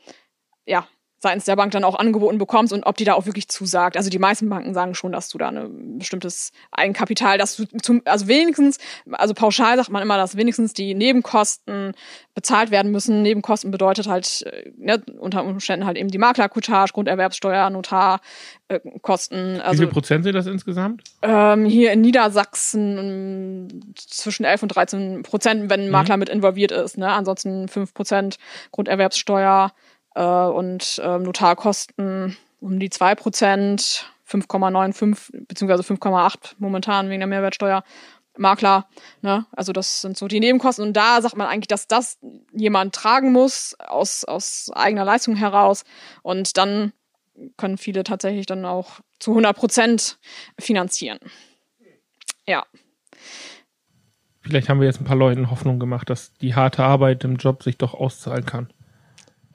ja, 0.67 0.87
seitens 1.21 1.45
der 1.47 1.57
Bank 1.57 1.73
dann 1.73 1.83
auch 1.85 1.97
angeboten 1.97 2.39
bekommst 2.39 2.73
und 2.73 2.85
ob 2.87 2.97
die 2.97 3.05
da 3.05 3.15
auch 3.15 3.27
wirklich 3.27 3.49
zusagt. 3.49 3.97
Also 3.97 4.09
die 4.09 4.19
meisten 4.21 4.49
Banken 4.49 4.73
sagen 4.73 4.95
schon, 4.95 5.11
dass 5.13 5.29
du 5.29 5.39
da 5.39 5.49
ein 5.49 5.99
bestimmtes 5.99 6.53
Eigenkapital, 6.71 7.39
dass 7.39 7.57
du 7.57 7.65
zum, 7.83 8.03
also 8.05 8.29
wenigstens, 8.29 8.79
also 9.11 9.35
pauschal 9.35 9.77
sagt 9.77 9.91
man 9.91 10.03
immer, 10.03 10.17
dass 10.17 10.37
wenigstens 10.37 10.75
die 10.75 10.95
Nebenkosten 10.95 11.93
bezahlt 12.35 12.71
werden 12.71 12.93
müssen. 12.93 13.23
Nebenkosten 13.23 13.73
bedeutet 13.73 14.07
halt 14.07 14.43
äh, 14.43 14.71
ne, 14.77 15.03
unter 15.19 15.45
Umständen 15.45 15.87
halt 15.87 15.97
eben 15.97 16.09
die 16.09 16.19
Maklerkutage, 16.19 16.93
Grunderwerbssteuer, 16.93 17.69
Notarkosten. 17.71 19.57
Wie 19.57 19.61
Also 19.61 19.83
viel 19.83 19.93
Prozent 19.93 20.25
sind 20.25 20.35
das 20.35 20.47
insgesamt? 20.47 21.03
ähm, 21.23 21.65
hier 21.65 21.93
in 21.93 22.01
Niedersachsen 22.01 23.69
ähm, 23.73 23.95
zwischen 23.97 24.45
11 24.45 24.63
und 24.63 24.69
13 24.69 25.23
Prozent, 25.23 25.69
wenn 25.71 25.81
ein 25.81 25.91
Makler 25.91 26.17
mit 26.17 26.29
involviert 26.29 26.71
ist. 26.71 26.97
Ne? 26.99 27.09
Ansonsten 27.09 27.67
5 27.69 27.93
Prozent 27.93 28.39
Grunderwerbssteuer 28.71 29.73
äh, 30.15 30.23
und 30.23 31.01
ähm, 31.03 31.23
Notarkosten 31.23 32.37
um 32.61 32.79
die 32.79 32.91
2 32.91 33.15
Prozent, 33.15 34.11
5,95 34.29 35.47
beziehungsweise 35.47 35.83
5,8 35.83 36.55
momentan 36.59 37.09
wegen 37.09 37.21
der 37.21 37.29
Mehrwertsteuer. 37.29 37.85
Makler, 38.37 38.87
ne? 39.21 39.47
Also 39.51 39.73
das 39.73 40.01
sind 40.01 40.17
so 40.17 40.29
die 40.29 40.39
Nebenkosten. 40.39 40.87
Und 40.87 40.93
da 40.97 41.21
sagt 41.21 41.37
man 41.37 41.49
eigentlich, 41.49 41.67
dass 41.67 41.89
das 41.89 42.19
jemand 42.53 42.95
tragen 42.95 43.33
muss 43.33 43.75
aus, 43.81 44.25
aus 44.25 44.71
eigener 44.75 45.05
Leistung 45.05 45.35
heraus. 45.35 45.85
Und 46.23 46.57
dann 46.57 46.93
können 47.57 47.79
viele 47.79 48.05
tatsächlich 48.05 48.47
dann 48.47 48.65
auch 48.65 49.01
zu 49.19 49.33
100 49.33 49.57
Prozent 49.57 50.19
finanzieren. 50.57 51.19
Ja, 52.47 52.65
Vielleicht 54.49 54.71
haben 54.71 54.81
wir 54.81 54.87
jetzt 54.87 54.99
ein 54.99 55.05
paar 55.05 55.15
Leuten 55.15 55.51
Hoffnung 55.51 55.79
gemacht, 55.79 56.09
dass 56.09 56.33
die 56.33 56.55
harte 56.55 56.83
Arbeit 56.83 57.23
im 57.23 57.37
Job 57.37 57.63
sich 57.63 57.77
doch 57.77 57.93
auszahlen 57.93 58.47
kann. 58.47 58.73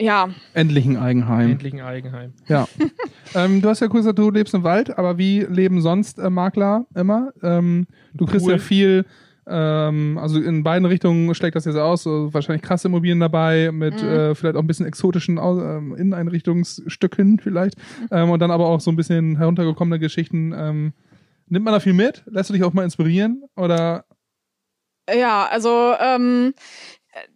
Ja, 0.04 0.30
Endlich 0.54 0.86
ein 0.86 0.98
Eigenheim. 0.98 1.52
Endlich 1.52 1.74
ein 1.74 1.82
Eigenheim. 1.82 2.34
Ja. 2.48 2.68
ähm, 3.36 3.62
du 3.62 3.70
hast 3.70 3.80
ja 3.80 3.88
kurz 3.88 4.02
gesagt, 4.02 4.20
du 4.20 4.30
lebst 4.30 4.54
im 4.54 4.64
Wald, 4.64 4.98
aber 4.98 5.18
wie 5.18 5.42
leben 5.42 5.82
sonst 5.82 6.20
äh, 6.20 6.30
Makler 6.30 6.86
immer? 6.96 7.32
Ähm, 7.42 7.88
du 8.14 8.26
kriegst 8.26 8.46
Cool. 8.46 8.54
ja 8.54 8.58
viel, 8.60 9.06
ähm, 9.48 10.18
also 10.22 10.42
in 10.42 10.64
beiden 10.64 10.86
Richtungen 10.86 11.34
schlägt 11.36 11.56
das 11.56 11.66
jetzt 11.66 11.78
aus, 11.78 12.04
so 12.04 12.34
wahrscheinlich 12.34 12.62
krasse 12.62 12.88
Immobilien 12.90 13.20
dabei, 13.20 13.72
mit 13.72 14.02
äh, 14.02 14.36
vielleicht 14.36 14.56
auch 14.56 14.62
ein 14.62 14.68
bisschen 14.68 14.86
exotischen 14.86 15.38
ähm, 15.38 15.96
Inneneinrichtungsstücken 15.96 17.40
vielleicht. 17.44 17.76
Ähm, 18.12 18.30
und 18.30 18.40
dann 18.42 18.52
aber 18.52 18.68
auch 18.68 18.82
so 18.82 18.92
ein 18.92 18.96
bisschen 18.98 19.38
heruntergekommene 19.38 20.00
Geschichten. 20.00 20.54
Ähm, 20.56 20.94
nimmt 21.48 21.66
man 21.66 21.74
da 21.74 21.80
viel 21.80 21.94
mit? 21.94 22.24
Lässt 22.26 22.50
du 22.50 22.54
dich 22.54 22.64
auch 22.64 22.74
mal 22.74 22.84
inspirieren? 22.84 23.44
Oder 23.56 24.06
ja, 25.14 25.48
also 25.52 25.94
ähm, 26.00 26.54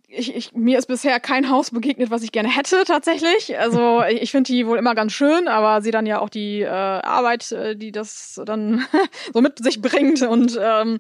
ich, 0.10 0.34
ich, 0.34 0.54
mir 0.54 0.78
ist 0.78 0.88
bisher 0.88 1.20
kein 1.20 1.50
Haus 1.50 1.72
begegnet, 1.72 2.10
was 2.10 2.24
ich 2.24 2.32
gerne 2.32 2.50
hätte 2.50 2.84
tatsächlich. 2.86 3.60
Also 3.60 4.02
ich, 4.10 4.22
ich 4.22 4.32
finde 4.32 4.52
die 4.52 4.66
wohl 4.66 4.78
immer 4.78 4.96
ganz 4.96 5.12
schön, 5.12 5.48
aber 5.48 5.82
sehe 5.82 5.92
dann 5.92 6.06
ja 6.06 6.20
auch 6.20 6.30
die 6.30 6.62
äh, 6.62 6.68
Arbeit, 6.68 7.52
äh, 7.52 7.76
die 7.76 7.92
das 7.92 8.42
dann 8.46 8.86
so 9.34 9.42
mit 9.42 9.62
sich 9.62 9.82
bringt 9.82 10.22
und 10.22 10.58
ähm, 10.62 11.00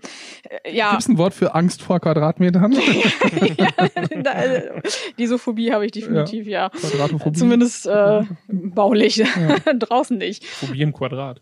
äh, 0.63 0.75
ja, 0.75 0.91
gibt 0.91 1.03
es 1.03 1.07
ein 1.07 1.17
Wort 1.17 1.33
für 1.33 1.55
Angst 1.55 1.81
vor 1.81 1.99
Quadratmetern? 1.99 2.71
da, 4.23 4.33
äh, 4.43 4.81
diese 5.17 5.39
Phobie 5.39 5.71
habe 5.71 5.85
ich 5.85 5.91
definitiv, 5.91 6.47
ja. 6.47 6.69
Quadratophobie? 6.69 7.37
Zumindest 7.37 7.87
äh, 7.87 8.23
baulich, 8.47 9.23
draußen 9.79 10.17
nicht. 10.17 10.45
Phobie 10.45 10.81
im 10.81 10.93
Quadrat. 10.93 11.41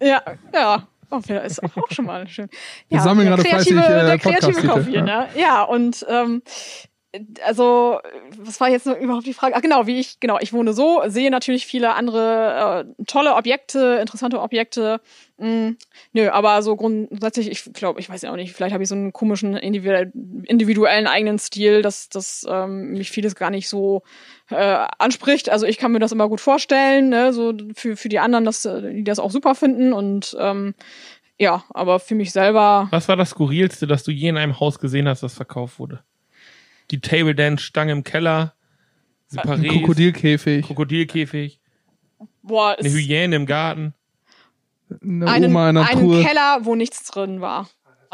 Ja, 0.00 0.22
ja. 0.52 0.88
Oh, 1.10 1.18
ist 1.18 1.62
auch, 1.62 1.76
auch 1.76 1.90
schon 1.90 2.06
mal 2.06 2.26
schön. 2.28 2.48
Wir 2.88 2.98
ja, 2.98 3.02
sammeln 3.02 3.26
der 3.26 3.36
gerade 3.36 3.48
kreative, 3.48 3.82
fleißig, 3.82 4.12
äh, 4.12 4.18
kreative 4.18 4.68
Kopf 4.68 4.86
hier, 4.86 5.02
ne? 5.02 5.28
Ja, 5.36 5.62
und 5.64 6.06
ähm, 6.08 6.42
also, 7.44 7.98
was 8.38 8.60
war 8.60 8.68
jetzt 8.68 8.86
überhaupt 8.86 9.26
die 9.26 9.34
Frage? 9.34 9.56
Ach 9.56 9.62
genau, 9.62 9.86
wie 9.86 9.98
ich, 9.98 10.20
genau, 10.20 10.38
ich 10.40 10.52
wohne 10.52 10.72
so, 10.72 11.02
sehe 11.06 11.30
natürlich 11.30 11.66
viele 11.66 11.94
andere 11.94 12.86
äh, 12.98 13.04
tolle 13.04 13.34
Objekte, 13.34 13.98
interessante 14.00 14.40
Objekte. 14.40 15.00
Mm, 15.38 15.70
nö, 16.12 16.28
aber 16.30 16.62
so 16.62 16.76
grundsätzlich, 16.76 17.50
ich 17.50 17.72
glaube, 17.72 17.98
ich 17.98 18.08
weiß 18.08 18.22
ja 18.22 18.30
auch 18.30 18.36
nicht, 18.36 18.52
vielleicht 18.52 18.72
habe 18.72 18.84
ich 18.84 18.88
so 18.88 18.94
einen 18.94 19.12
komischen 19.12 19.56
individuell, 19.56 20.12
individuellen 20.44 21.08
eigenen 21.08 21.40
Stil, 21.40 21.82
dass, 21.82 22.10
dass 22.10 22.46
ähm, 22.48 22.92
mich 22.92 23.10
vieles 23.10 23.34
gar 23.34 23.50
nicht 23.50 23.68
so 23.68 24.02
äh, 24.50 24.86
anspricht. 24.98 25.50
Also 25.50 25.66
ich 25.66 25.78
kann 25.78 25.90
mir 25.90 25.98
das 25.98 26.12
immer 26.12 26.28
gut 26.28 26.40
vorstellen, 26.40 27.08
ne? 27.08 27.32
so 27.32 27.52
für, 27.74 27.96
für 27.96 28.08
die 28.08 28.20
anderen, 28.20 28.44
dass 28.44 28.64
äh, 28.64 28.94
die 28.94 29.04
das 29.04 29.18
auch 29.18 29.32
super 29.32 29.56
finden 29.56 29.92
und 29.92 30.36
ähm, 30.38 30.74
ja, 31.38 31.64
aber 31.70 31.98
für 31.98 32.14
mich 32.14 32.32
selber, 32.32 32.86
Was 32.90 33.08
war 33.08 33.16
das 33.16 33.30
Skurrilste, 33.30 33.86
das 33.86 34.04
du 34.04 34.12
je 34.12 34.28
in 34.28 34.36
einem 34.36 34.60
Haus 34.60 34.78
gesehen 34.78 35.08
hast, 35.08 35.22
das 35.22 35.34
verkauft 35.34 35.78
wurde? 35.78 36.04
Die 36.90 37.00
Table 37.00 37.34
Dance 37.34 37.64
Stange 37.64 37.92
im 37.92 38.04
Keller, 38.04 38.54
Ein 39.36 39.62
Krokodilkäfig, 39.62 40.66
Krokodilkäfig, 40.66 41.60
boah, 42.42 42.76
eine 42.78 42.88
ist 42.88 42.94
Hyäne 42.94 43.36
im 43.36 43.46
Garten. 43.46 43.94
eine 45.02 45.30
einen, 45.30 45.50
Oma 45.50 45.68
in 45.70 45.74
der 45.76 45.88
einen 45.88 46.00
Truhe. 46.00 46.22
Keller, 46.22 46.58
wo 46.62 46.74
nichts 46.74 47.04
drin 47.04 47.40
war. 47.40 47.68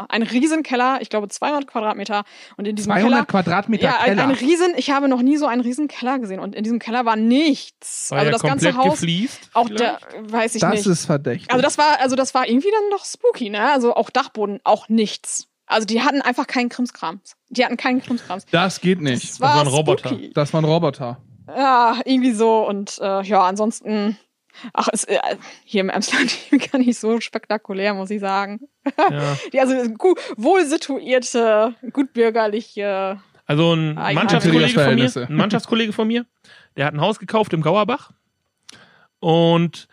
Ein 0.09 0.21
Riesenkeller, 0.21 0.99
ich 1.01 1.09
glaube 1.09 1.27
200 1.27 1.65
Quadratmeter. 1.65 2.23
Und 2.55 2.67
in 2.67 2.75
diesem 2.75 2.91
200 2.91 3.09
Keller, 3.09 3.25
Quadratmeter 3.25 3.83
ja, 3.83 3.97
ein, 3.97 4.05
Keller. 4.05 4.23
ein 4.27 4.31
Riesen, 4.31 4.73
ich 4.77 4.91
habe 4.91 5.07
noch 5.07 5.23
nie 5.23 5.37
so 5.37 5.47
einen 5.47 5.61
riesen 5.61 5.87
Keller 5.87 6.19
gesehen. 6.19 6.39
Und 6.39 6.53
in 6.53 6.63
diesem 6.63 6.77
Keller 6.77 7.05
war 7.05 7.15
nichts. 7.15 8.11
War 8.11 8.19
also 8.19 8.27
ja 8.27 8.31
das 8.33 8.43
ganze 8.43 8.75
Haus, 8.77 8.99
gefliest. 8.99 9.49
auch 9.53 9.67
der, 9.69 9.97
vielleicht? 9.99 10.31
weiß 10.31 10.55
ich 10.55 10.61
das 10.61 10.71
nicht. 10.73 10.85
ist 10.85 11.05
verdächtig. 11.07 11.49
Also 11.49 11.63
das 11.63 11.79
war, 11.79 11.99
also 11.99 12.15
das 12.15 12.35
war 12.35 12.47
irgendwie 12.47 12.69
dann 12.69 12.91
doch 12.91 13.05
spooky, 13.05 13.49
ne? 13.49 13.71
Also 13.71 13.95
auch 13.95 14.11
Dachboden, 14.11 14.59
auch 14.63 14.87
nichts. 14.87 15.47
Also 15.67 15.85
die 15.85 16.01
hatten 16.01 16.21
einfach 16.21 16.47
keinen 16.47 16.69
Krimskrams. 16.69 17.35
Die 17.49 17.63
hatten 17.63 17.77
keinen 17.77 18.01
Krimskrams. 18.01 18.45
das 18.51 18.81
geht 18.81 19.01
nicht. 19.01 19.23
Das 19.23 19.41
war, 19.41 19.55
war 19.55 19.61
ein 19.61 19.67
Roboter. 19.67 20.09
Spooky. 20.09 20.31
Das 20.33 20.53
war 20.53 20.61
ein 20.61 20.65
Roboter. 20.65 21.21
Ja, 21.47 21.99
irgendwie 22.05 22.31
so. 22.31 22.65
Und 22.65 22.97
äh, 22.99 23.21
ja, 23.23 23.41
ansonsten, 23.41 24.17
ach, 24.73 24.87
es, 24.91 25.03
äh, 25.03 25.19
hier 25.65 25.81
im 25.81 25.89
Emsland 25.89 26.35
gar 26.71 26.79
nicht 26.79 26.97
so 26.97 27.19
spektakulär, 27.19 27.93
muss 27.93 28.09
ich 28.09 28.21
sagen. 28.21 28.61
Ja. 28.97 29.37
Die, 29.53 29.59
also 29.59 29.75
gut, 29.93 30.19
wohl 30.37 30.65
situierte, 30.65 31.75
gut 31.91 32.13
bürgerliche. 32.13 33.21
Also 33.45 33.73
ein 33.73 33.95
ja. 33.95 34.13
Mannschaftskollege 34.13 34.79
von 34.79 34.95
mir, 34.95 35.11
ein 35.15 35.35
Mannschaftskollege 35.35 35.93
von 35.93 36.07
mir, 36.07 36.25
der 36.77 36.85
hat 36.85 36.93
ein 36.93 37.01
Haus 37.01 37.19
gekauft 37.19 37.53
im 37.53 37.61
Gauerbach. 37.61 38.11
Und 39.19 39.87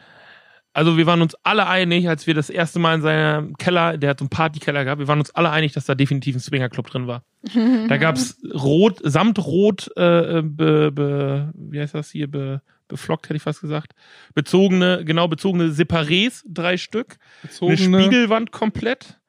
also 0.75 0.99
wir 0.99 1.07
waren 1.07 1.22
uns 1.22 1.35
alle 1.45 1.66
einig, 1.66 2.09
als 2.09 2.27
wir 2.27 2.35
das 2.35 2.51
erste 2.51 2.79
Mal 2.81 2.97
in 2.97 3.03
seinem 3.03 3.57
Keller, 3.57 3.97
der 3.97 4.11
hat 4.11 4.18
so 4.18 4.25
einen 4.25 4.31
Partykeller 4.31 4.85
gehabt, 4.85 4.99
wir 4.99 5.09
waren 5.09 5.20
uns 5.20 5.31
alle 5.31 5.51
einig, 5.51 5.72
dass 5.72 5.87
da 5.87 5.95
definitiv 5.95 6.35
ein 6.37 6.41
Swingerclub 6.41 6.91
drin 6.91 7.07
war. 7.07 7.22
Da 7.89 7.97
gab's 7.97 8.39
Rot, 8.53 8.99
Samtrot, 9.03 9.89
äh, 9.97 10.43
be, 10.43 10.91
be, 10.93 11.53
wie 11.55 11.81
heißt 11.81 11.95
das 11.95 12.11
hier, 12.11 12.29
be, 12.31 12.61
beflockt, 12.89 13.27
hätte 13.27 13.37
ich 13.37 13.43
fast 13.43 13.61
gesagt. 13.61 13.93
Bezogene, 14.35 15.05
genau, 15.05 15.29
bezogene 15.29 15.68
Separés, 15.70 16.43
drei 16.47 16.77
Stück. 16.77 17.16
Eine 17.43 17.51
Bezogene- 17.77 18.01
Spiegelwand 18.03 18.51
komplett. 18.51 19.20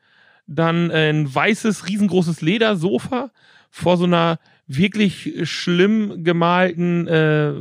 Dann 0.48 0.90
äh, 0.90 1.10
ein 1.10 1.34
weißes, 1.34 1.88
riesengroßes 1.88 2.42
Ledersofa 2.42 3.32
vor 3.70 3.98
so 3.98 4.06
einer 4.06 4.40
wirklich 4.68 5.34
schlimm 5.44 6.24
gemalten 6.24 7.08
äh, 7.08 7.54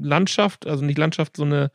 Landschaft, 0.00 0.66
also 0.66 0.84
nicht 0.84 0.98
Landschaft, 0.98 1.36
so 1.36 1.44
eine 1.44 1.70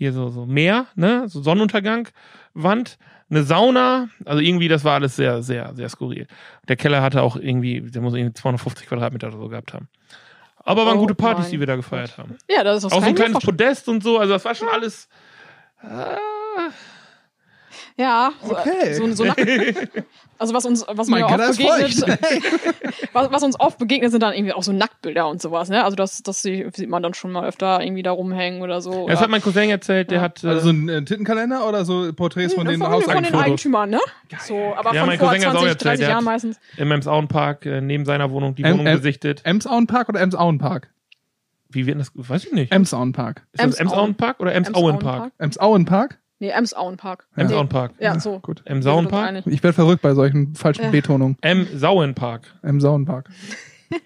hier 0.00 0.14
so, 0.14 0.30
so 0.30 0.46
Meer, 0.46 0.86
ne, 0.94 1.28
so 1.28 1.42
Sonnenuntergang, 1.42 2.08
Wand, 2.54 2.96
eine 3.28 3.42
Sauna, 3.42 4.08
also 4.24 4.40
irgendwie, 4.40 4.66
das 4.66 4.82
war 4.82 4.94
alles 4.94 5.14
sehr, 5.14 5.42
sehr, 5.42 5.74
sehr 5.74 5.90
skurril. 5.90 6.26
Der 6.68 6.76
Keller 6.76 7.02
hatte 7.02 7.20
auch 7.20 7.36
irgendwie, 7.36 7.82
der 7.82 8.00
muss 8.00 8.14
irgendwie 8.14 8.32
250 8.32 8.88
Quadratmeter 8.88 9.28
oder 9.28 9.36
so 9.36 9.48
gehabt 9.48 9.74
haben. 9.74 9.88
Aber 10.56 10.86
waren 10.86 10.96
Oh 10.96 11.00
gute 11.02 11.14
Partys, 11.14 11.50
die 11.50 11.60
wir 11.60 11.66
da 11.66 11.76
gefeiert 11.76 12.16
haben. 12.16 12.38
Ja, 12.48 12.64
das 12.64 12.78
ist 12.78 12.92
Auch 12.92 13.02
so 13.02 13.08
ein 13.08 13.14
kleines. 13.14 13.44
Podest 13.44 13.90
und 13.90 14.02
so, 14.02 14.18
also 14.18 14.32
das 14.32 14.42
war 14.42 14.54
schon 14.54 14.68
alles. 14.68 15.06
Ah, 15.82 16.16
Ja, 17.96 18.32
so, 18.42 18.56
Okay. 18.56 18.94
so, 18.94 19.12
so 19.12 19.24
nackt, 19.24 19.40
also 20.38 20.54
was 20.54 20.64
uns, 20.64 20.84
was 20.88 21.08
mir 21.08 21.24
oft 21.26 21.36
begegnet, 21.58 22.02
was, 23.12 23.30
was 23.30 23.42
uns 23.42 23.60
oft 23.60 23.78
begegnet, 23.78 24.10
sind 24.10 24.22
dann 24.22 24.32
irgendwie 24.32 24.52
auch 24.52 24.62
so 24.62 24.72
Nacktbilder 24.72 25.28
und 25.28 25.40
sowas, 25.42 25.68
ne? 25.68 25.84
Also 25.84 25.96
das, 25.96 26.22
das 26.22 26.42
sie- 26.42 26.66
sieht 26.74 26.88
man 26.88 27.02
dann 27.02 27.14
schon 27.14 27.30
mal 27.32 27.46
öfter 27.46 27.82
irgendwie 27.82 28.02
da 28.02 28.10
rumhängen 28.12 28.62
oder 28.62 28.80
so. 28.80 28.90
das 28.90 29.16
oder 29.16 29.20
hat 29.20 29.30
mein 29.30 29.42
Cousin 29.42 29.70
erzählt, 29.70 30.10
der 30.10 30.18
Ja. 30.18 30.22
hat. 30.22 30.42
Äh, 30.44 30.48
Also 30.48 30.60
so 30.62 30.70
ein 30.70 30.88
äh, 30.88 31.04
Tittenkalender 31.04 31.68
oder 31.68 31.84
so 31.84 32.12
Porträts 32.12 32.54
von 32.54 32.64
Ja, 32.66 32.72
den 32.72 32.80
von, 32.80 33.02
von 33.02 33.22
den? 33.22 33.34
Eigentümern, 33.34 33.90
ne? 33.90 34.00
So, 34.40 34.74
aber 34.76 34.94
Ja, 34.94 35.00
von 35.00 35.08
mein 35.10 35.18
vor 35.18 35.28
Cousin 35.28 35.46
hat's 35.46 35.56
auch 35.56 35.60
20, 35.60 35.68
erzählt, 35.68 35.84
30 35.84 36.00
der 36.00 36.08
Jahren 36.10 36.24
meistens. 36.24 36.60
im 36.76 36.90
Emsauenpark 36.90 37.66
äh, 37.66 37.80
neben 37.80 38.04
seiner 38.04 38.30
Wohnung 38.30 38.54
die 38.54 38.62
Em- 38.62 38.72
Wohnung 38.74 38.86
em- 38.86 38.96
besichtet. 38.98 39.42
Emsauenpark 39.44 40.08
oder 40.08 40.20
Emsauenpark? 40.20 40.90
Wie 41.72 41.86
wird 41.86 42.00
das? 42.00 42.10
Weiß 42.14 42.46
ich 42.46 42.52
nicht. 42.52 42.72
Emsauenpark. 42.72 43.46
Ist 43.52 43.62
das 43.62 43.76
Emsauen- 43.78 43.80
Emsauenpark 43.80 44.40
oder 44.40 44.54
Emsauenpark? 44.54 45.32
Emsauenpark? 45.38 46.18
Nee, 46.40 46.48
Emsauenpark. 46.48 47.26
Emsauenpark. 47.36 47.92
Ja, 48.00 48.18
so. 48.18 48.40
Gut. 48.40 48.62
Emsauenpark? 48.64 49.46
Ich 49.46 49.62
werde 49.62 49.74
verrückt 49.74 50.02
bei 50.02 50.14
solchen 50.14 50.54
falschen 50.54 50.84
Ja. 50.84 50.90
Betonungen. 50.90 51.36
Emsauenpark. 51.42 52.42
Emsauenpark. 52.62 53.28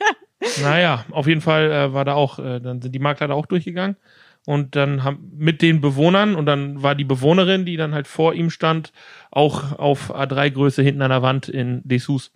Naja, 0.62 1.06
auf 1.10 1.26
jeden 1.26 1.40
Fall 1.40 1.70
äh, 1.72 1.94
war 1.94 2.04
da 2.04 2.12
auch, 2.14 2.38
äh, 2.38 2.60
dann 2.60 2.82
sind 2.82 2.94
die 2.94 2.98
Makler 2.98 3.28
da 3.28 3.34
auch 3.34 3.46
durchgegangen 3.46 3.96
und 4.44 4.76
dann 4.76 5.02
haben 5.02 5.32
mit 5.34 5.62
den 5.62 5.80
Bewohnern 5.80 6.34
und 6.34 6.44
dann 6.44 6.82
war 6.82 6.94
die 6.94 7.04
Bewohnerin, 7.04 7.64
die 7.64 7.78
dann 7.78 7.94
halt 7.94 8.06
vor 8.06 8.34
ihm 8.34 8.50
stand, 8.50 8.92
auch 9.30 9.78
auf 9.78 10.14
A3-Größe 10.14 10.82
hinten 10.82 11.00
an 11.00 11.08
der 11.10 11.22
Wand 11.22 11.48
in 11.48 11.80
Dessous. 11.84 12.30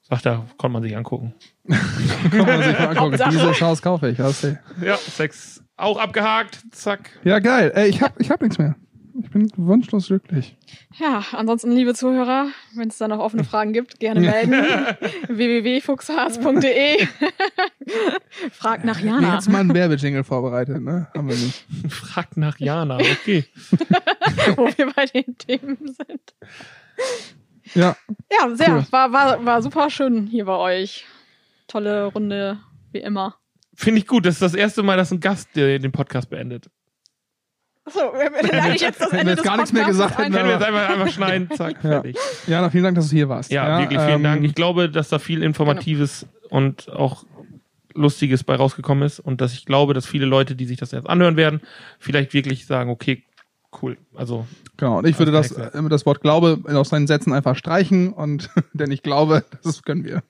Sagt 0.00 0.24
er, 0.24 0.46
konnte 0.56 0.72
man 0.72 0.82
sich 0.82 0.96
angucken. 0.96 1.34
Kann 1.68 2.46
man 2.46 2.62
sich 2.62 2.78
mal 2.78 2.88
angucken. 2.96 3.18
Dieses 3.30 3.60
Haus 3.60 3.82
kaufe 3.82 4.08
ich. 4.08 4.18
hast 4.18 4.44
du. 4.44 4.58
Ja, 4.82 4.96
Sex 4.96 5.62
auch 5.76 5.98
abgehakt, 5.98 6.60
zack. 6.70 7.10
Ja, 7.24 7.40
geil. 7.40 7.72
Ey, 7.74 7.88
ich 7.88 8.00
hab, 8.00 8.18
ich 8.18 8.30
hab 8.30 8.40
nichts 8.40 8.56
mehr. 8.56 8.74
Ich 9.16 9.30
bin 9.30 9.48
wunschlos 9.56 10.08
glücklich. 10.08 10.56
Ja, 10.98 11.22
ansonsten, 11.32 11.70
liebe 11.70 11.94
Zuhörer, 11.94 12.48
wenn 12.74 12.88
es 12.88 12.98
da 12.98 13.06
noch 13.06 13.20
offene 13.20 13.44
Fragen 13.44 13.72
gibt, 13.72 14.00
gerne 14.00 14.20
melden. 14.20 14.52
www.fuchsharz.de 15.28 17.06
Fragt 18.50 18.84
nach 18.84 18.98
Jana. 18.98 19.34
Jetzt 19.34 19.48
mal 19.48 19.60
einen 19.60 19.72
Werbejingle 19.72 20.24
vorbereitet, 20.24 20.82
ne? 20.82 21.08
Haben 21.14 21.28
wir 21.28 21.36
nicht. 21.36 21.64
Fragt 21.88 22.36
nach 22.36 22.58
Jana, 22.58 22.96
okay. 22.96 23.44
wo 24.56 24.66
wir 24.66 24.92
bei 24.92 25.06
den 25.06 25.38
Themen 25.38 25.78
sind. 25.78 26.34
Ja, 27.74 27.96
Ja, 28.32 28.56
sehr. 28.56 28.74
Cool. 28.74 28.86
War, 28.90 29.12
war, 29.12 29.44
war 29.44 29.62
super 29.62 29.90
schön 29.90 30.26
hier 30.26 30.46
bei 30.46 30.56
euch. 30.56 31.04
Tolle 31.68 32.06
Runde, 32.06 32.58
wie 32.90 32.98
immer. 32.98 33.36
Finde 33.74 34.00
ich 34.00 34.08
gut. 34.08 34.26
Das 34.26 34.34
ist 34.34 34.42
das 34.42 34.54
erste 34.54 34.82
Mal, 34.82 34.96
dass 34.96 35.12
ein 35.12 35.20
Gast 35.20 35.54
den 35.54 35.92
Podcast 35.92 36.30
beendet. 36.30 36.68
Achso, 37.86 38.00
wenn 38.14 38.74
ich 38.74 38.80
jetzt 38.80 39.00
das 39.00 39.12
Ende 39.12 39.32
jetzt 39.32 39.38
des 39.40 39.44
gar 39.44 39.56
nichts 39.56 39.72
mehr 39.72 39.84
gesagt 39.84 40.18
hätten, 40.18 40.32
Können 40.32 40.46
wir 40.46 40.54
jetzt 40.54 40.64
einfach, 40.64 40.88
einfach 40.88 41.12
schneiden, 41.12 41.50
zack, 41.54 41.74
Ja. 41.82 41.90
fertig. 41.90 42.16
Jana, 42.46 42.70
vielen 42.70 42.84
Dank, 42.84 42.96
dass 42.96 43.08
du 43.10 43.16
hier 43.16 43.28
warst. 43.28 43.52
Ja, 43.52 43.78
wirklich 43.78 44.00
vielen 44.00 44.14
ähm, 44.16 44.22
Dank. 44.22 44.44
Ich 44.44 44.54
glaube, 44.54 44.88
dass 44.88 45.10
da 45.10 45.18
viel 45.18 45.42
Informatives 45.42 46.26
und 46.48 46.90
auch 46.90 47.24
Lustiges 47.94 48.42
bei 48.42 48.56
rausgekommen 48.56 49.04
ist 49.04 49.20
und 49.20 49.40
dass 49.40 49.52
ich 49.52 49.66
glaube, 49.66 49.94
dass 49.94 50.06
viele 50.06 50.26
Leute, 50.26 50.56
die 50.56 50.64
sich 50.64 50.78
das 50.78 50.92
jetzt 50.92 51.08
anhören 51.08 51.36
werden, 51.36 51.60
vielleicht 51.98 52.32
wirklich 52.34 52.66
sagen, 52.66 52.90
okay, 52.90 53.22
cool. 53.82 53.96
Also, 54.14 54.46
Genau, 54.76 54.98
und 54.98 55.06
ich 55.06 55.16
würde 55.18 55.30
das, 55.30 55.52
äh, 55.52 55.70
das 55.88 56.04
Wort 56.04 56.20
Glaube 56.20 56.58
aus 56.66 56.88
seinen 56.88 57.06
Sätzen 57.06 57.32
einfach 57.32 57.54
streichen 57.56 58.12
und 58.12 58.50
denn 58.72 58.90
ich 58.90 59.02
glaube, 59.02 59.44
das 59.62 59.82
können 59.84 60.04
wir. 60.04 60.22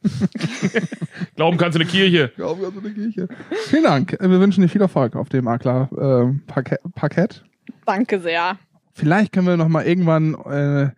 glauben 1.37 1.57
kannst 1.57 1.77
du 1.77 1.81
eine 1.81 1.89
Kirche. 1.89 2.31
Glaube 2.37 2.67
also 2.67 2.81
eine 2.81 2.93
Kirche. 2.93 3.29
Vielen 3.69 3.85
Dank. 3.85 4.13
Äh, 4.13 4.29
Wir 4.29 4.41
wünschen 4.41 4.61
dir 4.61 4.69
viel 4.69 4.83
Erfolg 4.83 5.17
auf 5.17 5.31
dem 5.31 5.45
Makler 5.45 5.89
ähm, 5.99 6.43
Parkett, 6.47 6.81
Parkett. 6.95 7.43
Danke 7.87 8.21
sehr. 8.21 8.59
Vielleicht 8.93 9.33
können 9.33 9.47
wir 9.47 9.57
noch 9.57 9.69
mal 9.69 9.85
irgendwann 9.87 10.35
äh, 10.35 10.91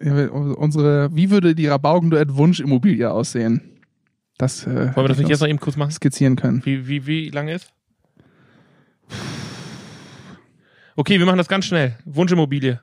ja, 0.00 0.28
unsere, 0.30 1.14
wie 1.14 1.30
würde 1.30 1.54
die 1.54 1.66
Rabaugenduett 1.66 2.36
Wunschimmobilie 2.36 3.10
aussehen? 3.10 3.80
Das 4.38 4.66
äh, 4.66 4.94
Wollen 4.94 4.94
wir 4.96 5.08
das 5.08 5.18
nicht 5.18 5.28
jetzt 5.28 5.40
noch 5.40 5.48
eben 5.48 5.58
kurz 5.58 5.76
machen? 5.76 5.90
skizzieren 5.90 6.36
können. 6.36 6.64
Wie, 6.64 6.86
wie, 6.86 7.06
wie 7.06 7.30
lange 7.30 7.54
ist? 7.54 7.72
Okay, 10.96 11.18
wir 11.18 11.26
machen 11.26 11.38
das 11.38 11.48
ganz 11.48 11.66
schnell. 11.66 11.96
Wunschimmobilie. 12.04 12.80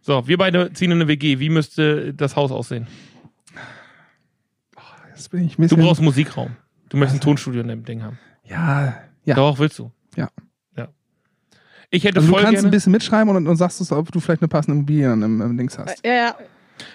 So, 0.00 0.26
wir 0.28 0.38
beide 0.38 0.72
ziehen 0.72 0.92
in 0.92 0.98
eine 0.98 1.08
WG. 1.08 1.40
Wie 1.40 1.50
müsste 1.50 2.14
das 2.14 2.36
Haus 2.36 2.52
aussehen? 2.52 2.86
Jetzt 5.16 5.30
bin 5.30 5.44
ich 5.46 5.58
ein 5.58 5.66
Du 5.66 5.76
brauchst 5.76 6.00
Musikraum. 6.00 6.56
Du 6.88 6.96
möchtest 6.96 7.20
ein 7.20 7.24
Tonstudio 7.24 7.60
in 7.62 7.68
dem 7.68 7.84
Ding 7.84 8.02
haben. 8.02 8.18
ja, 8.44 8.94
ja. 9.24 9.34
Doch, 9.34 9.58
willst 9.58 9.78
du? 9.80 9.90
Ja. 10.14 10.28
Ja. 10.76 10.88
Ich 11.90 12.04
hätte 12.04 12.18
Also 12.18 12.28
du 12.28 12.34
voll 12.34 12.42
kannst 12.42 12.54
gerne, 12.54 12.68
ein 12.68 12.70
bisschen 12.70 12.92
mitschreiben 12.92 13.34
und, 13.34 13.48
und 13.48 13.56
sagst 13.56 13.80
es, 13.80 13.90
ob 13.90 14.12
du 14.12 14.20
vielleicht 14.20 14.42
eine 14.42 14.48
passende 14.48 14.76
Immobilie 14.76 15.12
im, 15.12 15.40
im 15.40 15.56
Dings 15.58 15.76
hast. 15.76 16.04
Ja, 16.06 16.12
ja. 16.14 16.36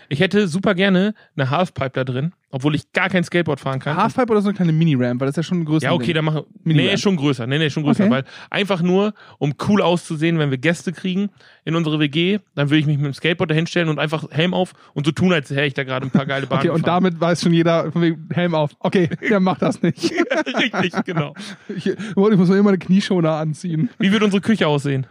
Ich 0.09 0.19
hätte 0.19 0.47
super 0.47 0.75
gerne 0.75 1.13
eine 1.36 1.49
Halfpipe 1.49 1.91
da 1.93 2.03
drin, 2.03 2.34
obwohl 2.51 2.75
ich 2.75 2.91
gar 2.91 3.09
kein 3.09 3.23
Skateboard 3.23 3.59
fahren 3.59 3.79
kann. 3.79 3.97
Halfpipe 3.97 4.32
oder 4.32 4.41
so 4.41 4.49
eine 4.49 4.55
kleine 4.55 4.71
Mini-Ramp, 4.71 5.19
weil 5.21 5.27
das 5.27 5.34
ist 5.34 5.38
ja 5.38 5.43
schon 5.43 5.59
ein 5.61 5.65
größeres 5.65 5.84
Ja, 5.84 5.93
okay, 5.93 6.07
Ding. 6.07 6.15
dann 6.15 6.25
machen. 6.25 6.43
Nee, 6.63 6.97
schon 6.97 7.15
größer. 7.15 7.47
Nee, 7.47 7.57
nee, 7.57 7.69
schon 7.69 7.84
größer. 7.84 8.03
Okay. 8.03 8.11
Weil 8.11 8.23
einfach 8.49 8.82
nur, 8.82 9.13
um 9.38 9.53
cool 9.67 9.82
auszusehen, 9.82 10.39
wenn 10.39 10.51
wir 10.51 10.57
Gäste 10.57 10.91
kriegen 10.91 11.29
in 11.65 11.75
unsere 11.75 11.99
WG, 11.99 12.39
dann 12.55 12.69
würde 12.69 12.79
ich 12.79 12.86
mich 12.86 12.97
mit 12.97 13.05
dem 13.05 13.13
Skateboard 13.13 13.51
da 13.51 13.55
hinstellen 13.55 13.89
und 13.89 13.99
einfach 13.99 14.25
Helm 14.32 14.53
auf 14.53 14.73
und 14.93 15.05
so 15.05 15.11
tun, 15.11 15.34
als 15.34 15.49
hätte 15.49 15.65
ich 15.65 15.73
da 15.73 15.84
gerade 15.84 16.05
ein 16.07 16.11
paar 16.11 16.25
geile 16.25 16.47
Bahnen. 16.47 16.59
Okay, 16.61 16.69
und 16.69 16.84
gefahren. 16.84 17.03
damit 17.03 17.19
weiß 17.21 17.41
schon 17.41 17.53
jeder, 17.53 17.91
von 17.91 18.01
wegen 18.01 18.27
Helm 18.34 18.55
auf. 18.55 18.71
Okay, 18.79 19.09
der 19.29 19.39
macht 19.39 19.61
das 19.61 19.82
nicht. 19.82 20.11
Richtig, 20.11 21.03
genau. 21.05 21.34
Ich, 21.75 21.88
ich 21.88 22.15
muss 22.15 22.49
mir 22.49 22.57
immer 22.57 22.69
eine 22.69 22.77
Knieschoner 22.79 23.32
anziehen. 23.34 23.89
Wie 23.97 24.11
wird 24.11 24.23
unsere 24.23 24.41
Küche 24.41 24.67
aussehen? 24.67 25.07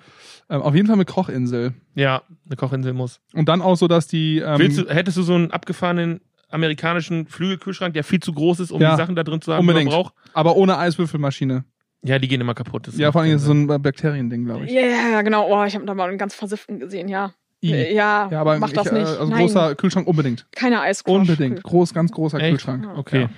Ähm, 0.51 0.63
auf 0.63 0.75
jeden 0.75 0.87
Fall 0.89 0.97
mit 0.97 1.09
Kochinsel. 1.09 1.75
Ja, 1.95 2.23
eine 2.47 2.57
Kochinsel 2.57 2.93
muss. 2.93 3.21
Und 3.35 3.49
dann 3.49 3.63
auch 3.63 3.77
so, 3.77 3.87
dass 3.89 4.07
die. 4.09 4.39
Ähm, 4.41 4.59
Willst 4.59 4.79
du, 4.79 4.87
hättest 4.89 5.17
du 5.17 5.23
so 5.23 5.35
einen 5.35 5.51
abgefahrenen 5.53 6.21
amerikanischen 6.49 7.27
Flügelkühlschrank, 7.29 7.95
der 7.95 8.03
viel 8.03 8.19
zu 8.21 8.33
groß 8.33 8.59
ist, 8.61 8.73
um 8.73 8.81
Ja, 8.81 8.91
die 8.91 8.97
Sachen 8.97 9.15
da 9.15 9.23
drin 9.23 9.41
zu 9.41 9.53
haben, 9.53 9.61
unbedingt. 9.61 9.91
die 9.91 9.95
man 9.95 10.03
braucht? 10.03 10.15
aber 10.35 10.57
ohne 10.57 10.77
Eiswürfelmaschine. 10.79 11.65
Ja, 12.03 12.19
die 12.19 12.27
gehen 12.29 12.41
immer 12.41 12.55
kaputt. 12.55 12.89
Das 12.89 12.97
Ja, 12.99 13.13
vor 13.13 13.21
allem 13.21 13.31
ist 13.37 13.43
es 13.43 13.47
so 13.47 13.53
ein 13.53 13.67
Bakteriending, 13.67 14.45
glaube 14.47 14.65
ich. 14.65 14.73
Ja, 14.73 14.81
ja, 14.81 15.09
ja, 15.13 15.23
genau. 15.23 15.47
Oh, 15.49 15.65
ich 15.65 15.75
habe 15.77 15.85
da 15.85 15.95
mal 15.95 16.09
einen 16.09 16.19
ganz 16.19 16.35
versifften 16.35 16.81
gesehen, 16.81 17.09
ja. 17.09 17.33
I. 17.63 17.73
Äh, 17.73 17.95
Ja, 17.95 18.29
Ja, 18.33 18.41
aber 18.41 18.59
mach 18.59 18.69
ich, 18.69 18.75
das 18.75 18.87
äh, 18.89 18.95
nicht. 18.99 19.07
Also 19.07 19.27
Nein, 19.27 19.41
großer 19.43 19.75
Kühlschrank 19.77 20.09
unbedingt. 20.09 20.47
keine 20.51 20.81
Eiscrunch. 20.81 21.29
Unbedingt. 21.29 21.63
Groß, 21.63 21.93
ganz 21.95 22.11
großer 22.11 22.39
Echt? 22.41 22.51
Kühlschrank. 22.53 22.85
Ja. 22.87 22.97
Okay. 22.97 23.21
Ja. 23.23 23.31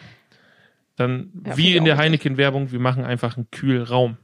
Dann, 0.97 1.31
Ja, 1.45 1.57
wie 1.57 1.75
in 1.77 1.85
der. 1.85 1.97
Heineken-Werbung, 1.99 2.71
wir 2.71 2.79
machen 2.81 3.05
einfach 3.05 3.37
einen 3.37 3.51
Kühlraum. 3.51 4.17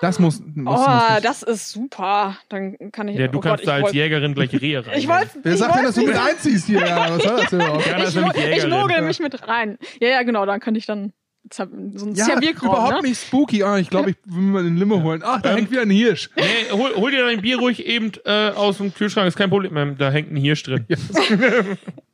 Das 0.00 0.18
muss. 0.18 0.40
muss, 0.40 0.54
muss 0.56 0.80
Oh, 0.80 1.12
nicht. 1.14 1.24
das 1.24 1.42
ist 1.42 1.70
super. 1.72 2.36
Dann 2.48 2.76
kann 2.92 3.08
ich. 3.08 3.16
Ja, 3.18 3.28
du 3.28 3.38
oh 3.38 3.40
kannst 3.40 3.64
Gott, 3.64 3.68
da 3.68 3.74
als 3.76 3.82
wollt- 3.84 3.94
Jägerin 3.94 4.34
gleich 4.34 4.52
Rehe 4.60 4.86
rein. 4.86 4.98
Ich 4.98 5.08
wollte. 5.08 5.30
Wer 5.42 5.56
sagt 5.56 5.74
denn, 5.76 5.84
dass 5.84 5.94
du 5.94 6.06
mit 6.06 6.16
einziehst 6.16 6.66
hier? 6.66 6.80
Ja, 6.86 7.10
was 7.10 7.22
soll 7.22 7.36
das 7.36 7.50
denn 7.50 7.60
überhaupt? 7.60 7.86
Ist 7.86 8.16
Ich, 8.16 8.22
wo- 8.22 8.30
ich 8.56 8.64
logel 8.66 8.96
Ja. 8.96 9.02
mich 9.02 9.20
mit 9.20 9.48
rein. 9.48 9.78
Ja, 10.00 10.08
ja, 10.08 10.22
genau. 10.22 10.44
Dann 10.44 10.60
könnte 10.60 10.78
ich 10.78 10.86
dann 10.86 11.12
so 11.50 11.62
ein 11.62 12.14
Ja, 12.16 12.24
Servierkraum. 12.24 12.70
überhaupt 12.70 13.02
ne? 13.02 13.08
nicht 13.08 13.20
spooky. 13.24 13.62
Ah, 13.62 13.78
ich 13.78 13.88
glaube, 13.88 14.10
ich 14.10 14.16
will 14.24 14.42
mir 14.42 14.58
eine 14.58 14.68
Limo 14.70 15.00
holen. 15.00 15.22
Ach, 15.24 15.40
da 15.40 15.50
Ähm, 15.50 15.56
hängt 15.58 15.70
wieder 15.70 15.82
ein 15.82 15.90
Hirsch. 15.90 16.28
Nee, 16.36 16.42
hol, 16.72 16.90
hol 16.96 17.10
dir 17.12 17.24
dein 17.24 17.40
Bier 17.40 17.58
ruhig 17.58 17.86
eben 17.86 18.10
äh, 18.24 18.48
aus 18.50 18.78
dem 18.78 18.92
Kühlschrank, 18.92 19.28
ist 19.28 19.36
kein 19.36 19.48
Problem. 19.48 19.76
Ähm, 19.76 19.96
Da 19.96 20.10
hängt 20.10 20.32
ein 20.32 20.36
Hirsch 20.36 20.64
drin. 20.64 20.84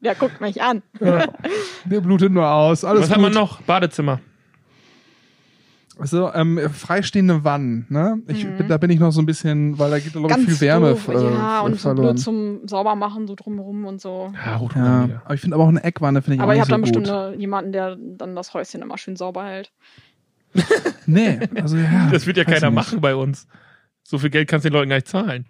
Ja, 0.03 0.13
guckt 0.19 0.41
mich 0.43 0.61
an. 0.63 0.83
Der 1.01 2.01
blutet 2.03 2.31
nur 2.31 2.47
aus. 2.47 2.85
Alles 2.85 3.03
Was 3.03 3.09
gut. 3.09 3.17
hat 3.17 3.23
man 3.23 3.33
noch? 3.33 3.63
Badezimmer. 3.63 4.21
Also, 6.03 6.33
ähm, 6.35 6.59
freistehende 6.71 7.45
Wannen, 7.45 7.87
ne? 7.89 8.21
Ich, 8.27 8.45
Da 8.69 8.77
bin 8.79 8.91
ich 8.91 8.99
noch 8.99 9.13
so 9.13 9.23
ein 9.23 9.27
bisschen, 9.27 9.79
weil 9.79 9.91
da 9.93 9.99
geht, 10.01 10.13
glaube 10.13 10.29
ich, 10.29 10.37
Mhm. 10.37 10.45
Ganz 10.47 10.59
viel 10.59 10.61
Wärme 10.67 10.91
doof. 10.91 11.07
äh, 11.09 11.13
Ja, 11.13 11.61
und 11.61 11.75
so 11.75 11.79
verloren. 11.79 12.07
blöd 12.15 12.19
zum 12.19 12.67
Saubermachen, 12.67 13.29
so 13.29 13.37
drumherum 13.37 13.85
und 13.87 14.01
so. 14.01 14.33
Ja, 14.45 14.59
hoch 14.59 14.75
ja, 14.75 15.23
aber 15.25 15.35
ich 15.35 15.41
finde 15.41 15.55
aber 15.55 15.65
auch 15.65 15.69
eine 15.69 15.85
Eckwanne 15.85 16.21
finde 16.21 16.35
ich 16.35 16.41
Aber 16.41 16.51
auch 16.53 16.57
ihr 16.57 16.61
nicht 16.61 16.73
habt 16.73 16.87
so 16.87 16.93
dann 16.93 16.93
gut. 16.93 17.03
bestimmt 17.05 17.19
eine, 17.29 17.37
jemanden, 17.37 17.73
der 17.73 17.97
dann 17.97 18.35
das 18.35 18.53
Häuschen 18.53 18.83
immer 18.83 18.99
schön 18.99 19.15
sauber 19.17 19.45
hält. 19.45 19.71
Nee, 21.07 21.39
also 21.55 21.77
ja. 21.77 22.11
Das 22.11 22.27
wird 22.27 22.37
ja 22.37 22.45
keiner 22.45 22.67
nicht. 22.71 22.75
machen 22.75 23.01
bei 23.01 23.15
uns. 23.15 23.47
So 24.03 24.19
viel 24.19 24.31
Geld 24.31 24.49
kannst 24.49 24.65
du 24.65 24.71
den 24.71 24.75
Leuten 24.75 24.89
gar 24.91 24.97
nicht 24.97 25.09
zahlen. 25.09 25.47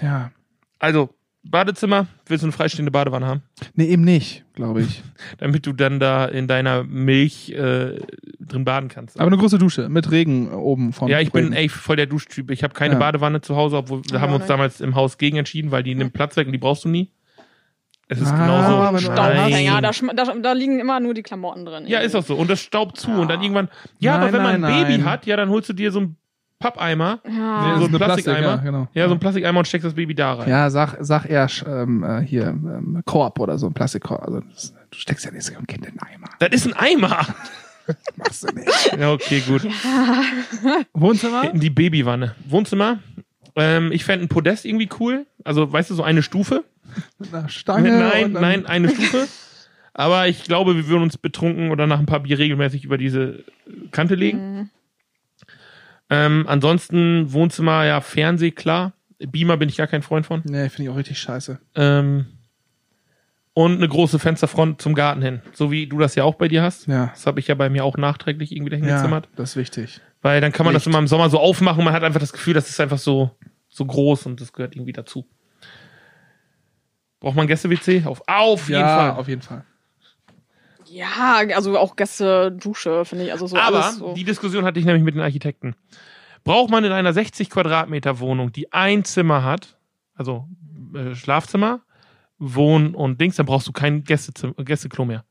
Ja. 0.00 0.30
Also, 0.78 1.10
Badezimmer, 1.42 2.06
willst 2.26 2.42
du 2.42 2.46
eine 2.46 2.52
freistehende 2.52 2.90
Badewanne 2.90 3.26
haben? 3.26 3.42
Nee, 3.74 3.86
eben 3.86 4.02
nicht, 4.02 4.44
glaube 4.54 4.82
ich. 4.82 5.02
Damit 5.38 5.64
du 5.66 5.72
dann 5.72 5.98
da 5.98 6.26
in 6.26 6.46
deiner 6.46 6.84
Milch 6.84 7.50
äh, 7.52 7.98
drin 8.40 8.64
baden 8.66 8.88
kannst. 8.90 9.18
Aber 9.18 9.26
eine 9.28 9.38
große 9.38 9.56
Dusche 9.58 9.88
mit 9.88 10.10
Regen 10.10 10.52
oben 10.52 10.92
von. 10.92 11.08
ja, 11.08 11.18
ich 11.20 11.32
bin 11.32 11.44
Regen. 11.44 11.56
ey 11.56 11.68
voll 11.70 11.96
der 11.96 12.06
Duschtyp. 12.06 12.50
Ich 12.50 12.62
habe 12.62 12.74
keine 12.74 12.94
Ja. 12.94 12.98
Badewanne 13.00 13.40
zu 13.40 13.56
Hause, 13.56 13.78
obwohl 13.78 14.02
da 14.02 14.16
Ja, 14.16 14.20
haben 14.20 14.30
wir 14.30 14.34
uns 14.34 14.42
nicht. 14.42 14.50
damals 14.50 14.80
im 14.82 14.94
Haus 14.94 15.16
gegen 15.16 15.38
entschieden, 15.38 15.70
weil 15.70 15.82
die 15.82 15.94
nimmt 15.94 16.12
Platz 16.12 16.36
weg 16.36 16.46
und 16.46 16.52
die 16.52 16.58
brauchst 16.58 16.84
du 16.84 16.90
nie. 16.90 17.10
Es 18.08 18.20
ist 18.20 18.26
Ah, 18.28 18.36
genauso. 18.44 18.82
hast- 18.96 19.02
Staubfänger, 19.04 19.80
da, 19.80 19.92
da, 20.24 20.34
da 20.34 20.52
liegen 20.52 20.78
immer 20.80 20.98
nur 21.00 21.14
die 21.14 21.22
Klamotten 21.22 21.64
drin. 21.64 21.86
Ja, 21.86 22.00
ist 22.00 22.14
auch 22.16 22.24
so. 22.24 22.34
Und 22.34 22.50
das 22.50 22.60
staubt 22.60 22.98
zu. 22.98 23.10
Und 23.12 23.28
dann 23.28 23.40
irgendwann, 23.40 23.68
ja, 23.98 24.12
Nein, 24.18 24.22
aber 24.24 24.32
wenn 24.32 24.42
man 24.42 24.54
ein 24.56 24.60
nein, 24.62 24.82
Baby 24.84 24.98
nein. 24.98 25.06
hat, 25.10 25.26
ja, 25.26 25.36
dann 25.36 25.48
holst 25.48 25.68
du 25.68 25.72
dir 25.72 25.90
so 25.92 26.00
einen 26.00 26.16
Pappeimer, 26.60 27.18
Ja. 27.24 27.70
das 27.70 27.78
so 27.80 27.84
ein 27.86 27.88
eine 27.88 27.98
Plastik, 27.98 28.24
Plastikeimer. 28.26 28.46
ja, 28.48 28.56
genau. 28.56 28.88
ja, 28.94 29.08
so 29.08 29.14
ein 29.14 29.18
Plastikeimer 29.20 29.58
und 29.60 29.66
steckst 29.66 29.86
das 29.86 29.94
Baby 29.94 30.14
da 30.14 30.34
rein. 30.34 30.48
Ja, 30.48 30.70
sag, 30.70 30.96
sag 31.00 31.24
eher 31.28 31.48
ähm, 31.66 32.04
äh, 32.04 32.20
hier 32.20 32.48
ähm, 32.48 33.02
Korb 33.06 33.40
oder 33.40 33.56
so 33.58 33.66
ein 33.66 33.72
Plastikkorb. 33.72 34.22
Also 34.22 34.40
das, 34.52 34.72
du 34.90 34.98
steckst 34.98 35.24
ja 35.24 35.30
nicht 35.32 35.44
so 35.44 35.54
ein 35.56 35.66
Kind 35.66 35.86
in 35.86 35.94
den 35.94 36.02
Eimer. 36.02 36.28
Das 36.38 36.50
ist 36.50 36.66
ein 36.66 36.74
Eimer. 36.74 37.26
Machst 38.16 38.44
du 38.48 38.54
nicht. 38.54 38.68
Ja, 38.98 39.10
okay, 39.12 39.40
gut. 39.40 39.66
Wohnzimmer? 40.92 41.50
In 41.52 41.60
die 41.60 41.70
Babywanne. 41.70 42.34
Wohnzimmer. 42.46 42.98
Ähm, 43.56 43.90
ich 43.90 44.04
fände 44.04 44.26
ein 44.26 44.28
Podest 44.28 44.64
irgendwie 44.64 44.88
cool. 45.00 45.26
Also, 45.44 45.72
weißt 45.72 45.90
du, 45.90 45.94
so 45.94 46.02
eine 46.02 46.22
Stufe. 46.22 46.64
Mit 47.18 47.32
einer 47.34 47.48
Stange. 47.48 47.90
nein, 47.98 48.24
und 48.26 48.34
dann- 48.34 48.42
nein, 48.42 48.66
eine 48.66 48.88
Stufe. 48.90 49.26
Aber 49.94 50.28
ich 50.28 50.44
glaube, 50.44 50.76
wir 50.76 50.86
würden 50.86 51.02
uns 51.02 51.18
betrunken 51.18 51.70
oder 51.72 51.86
nach 51.86 51.98
ein 51.98 52.06
paar 52.06 52.20
Bier 52.20 52.38
regelmäßig 52.38 52.84
über 52.84 52.96
diese 52.96 53.44
Kante 53.90 54.14
legen. 54.14 54.38
Mhm. 54.58 54.70
Ähm, 56.10 56.44
ansonsten 56.48 57.32
Wohnzimmer, 57.32 57.84
ja, 57.84 58.00
Fernseh, 58.00 58.50
klar. 58.50 58.92
Beamer 59.18 59.56
bin 59.56 59.68
ich 59.68 59.76
gar 59.76 59.86
kein 59.86 60.02
Freund 60.02 60.26
von. 60.26 60.42
Nee, 60.44 60.68
finde 60.68 60.84
ich 60.84 60.88
auch 60.88 60.96
richtig 60.96 61.18
scheiße. 61.18 61.58
Ähm, 61.76 62.26
und 63.52 63.76
eine 63.76 63.88
große 63.88 64.18
Fensterfront 64.18 64.80
zum 64.80 64.94
Garten 64.94 65.22
hin. 65.22 65.42
So 65.52 65.70
wie 65.70 65.86
du 65.86 65.98
das 65.98 66.14
ja 66.14 66.24
auch 66.24 66.34
bei 66.36 66.48
dir 66.48 66.62
hast. 66.62 66.86
Ja. 66.86 67.06
Das 67.08 67.26
habe 67.26 67.40
ich 67.40 67.48
ja 67.48 67.54
bei 67.54 67.68
mir 67.68 67.84
auch 67.84 67.96
nachträglich 67.96 68.52
irgendwie 68.52 68.70
dahin 68.70 68.86
Ja, 68.86 68.96
gezimmert. 68.96 69.28
das 69.36 69.50
ist 69.50 69.56
wichtig. 69.56 70.00
Weil 70.22 70.40
dann 70.40 70.52
kann 70.52 70.64
man 70.64 70.74
das 70.74 70.84
Licht. 70.84 70.92
immer 70.94 70.98
im 70.98 71.06
Sommer 71.08 71.28
so 71.30 71.38
aufmachen 71.38 71.78
und 71.80 71.84
man 71.84 71.94
hat 71.94 72.02
einfach 72.02 72.20
das 72.20 72.32
Gefühl, 72.32 72.54
das 72.54 72.68
ist 72.70 72.80
einfach 72.80 72.98
so, 72.98 73.30
so 73.68 73.84
groß 73.84 74.26
und 74.26 74.40
das 74.40 74.52
gehört 74.52 74.74
irgendwie 74.76 74.92
dazu. 74.92 75.26
Braucht 77.20 77.36
man 77.36 77.46
Gäste-WC? 77.46 78.04
Auf, 78.06 78.22
auf 78.26 78.68
jeden 78.68 78.80
ja, 78.80 78.96
Fall. 78.96 79.10
auf 79.20 79.28
jeden 79.28 79.42
Fall. 79.42 79.64
Ja, 80.90 81.42
also 81.54 81.78
auch 81.78 81.94
Gäste 81.94 82.50
Dusche, 82.50 83.04
finde 83.04 83.26
ich. 83.26 83.32
Also 83.32 83.46
so 83.46 83.56
Aber 83.56 83.92
so. 83.92 84.12
die 84.14 84.24
Diskussion 84.24 84.64
hatte 84.64 84.80
ich 84.80 84.86
nämlich 84.86 85.04
mit 85.04 85.14
den 85.14 85.22
Architekten. 85.22 85.76
Braucht 86.42 86.70
man 86.70 86.84
in 86.84 86.90
einer 86.90 87.12
60 87.12 87.48
Quadratmeter 87.48 88.18
Wohnung, 88.18 88.50
die 88.50 88.72
ein 88.72 89.04
Zimmer 89.04 89.44
hat, 89.44 89.78
also 90.14 90.48
äh, 90.94 91.14
Schlafzimmer, 91.14 91.82
Wohn- 92.38 92.94
und 92.94 93.20
Dings, 93.20 93.36
dann 93.36 93.46
brauchst 93.46 93.68
du 93.68 93.72
kein 93.72 94.02
Gästezimmer, 94.02 94.54
Gästeklo 94.54 95.04
mehr. 95.04 95.24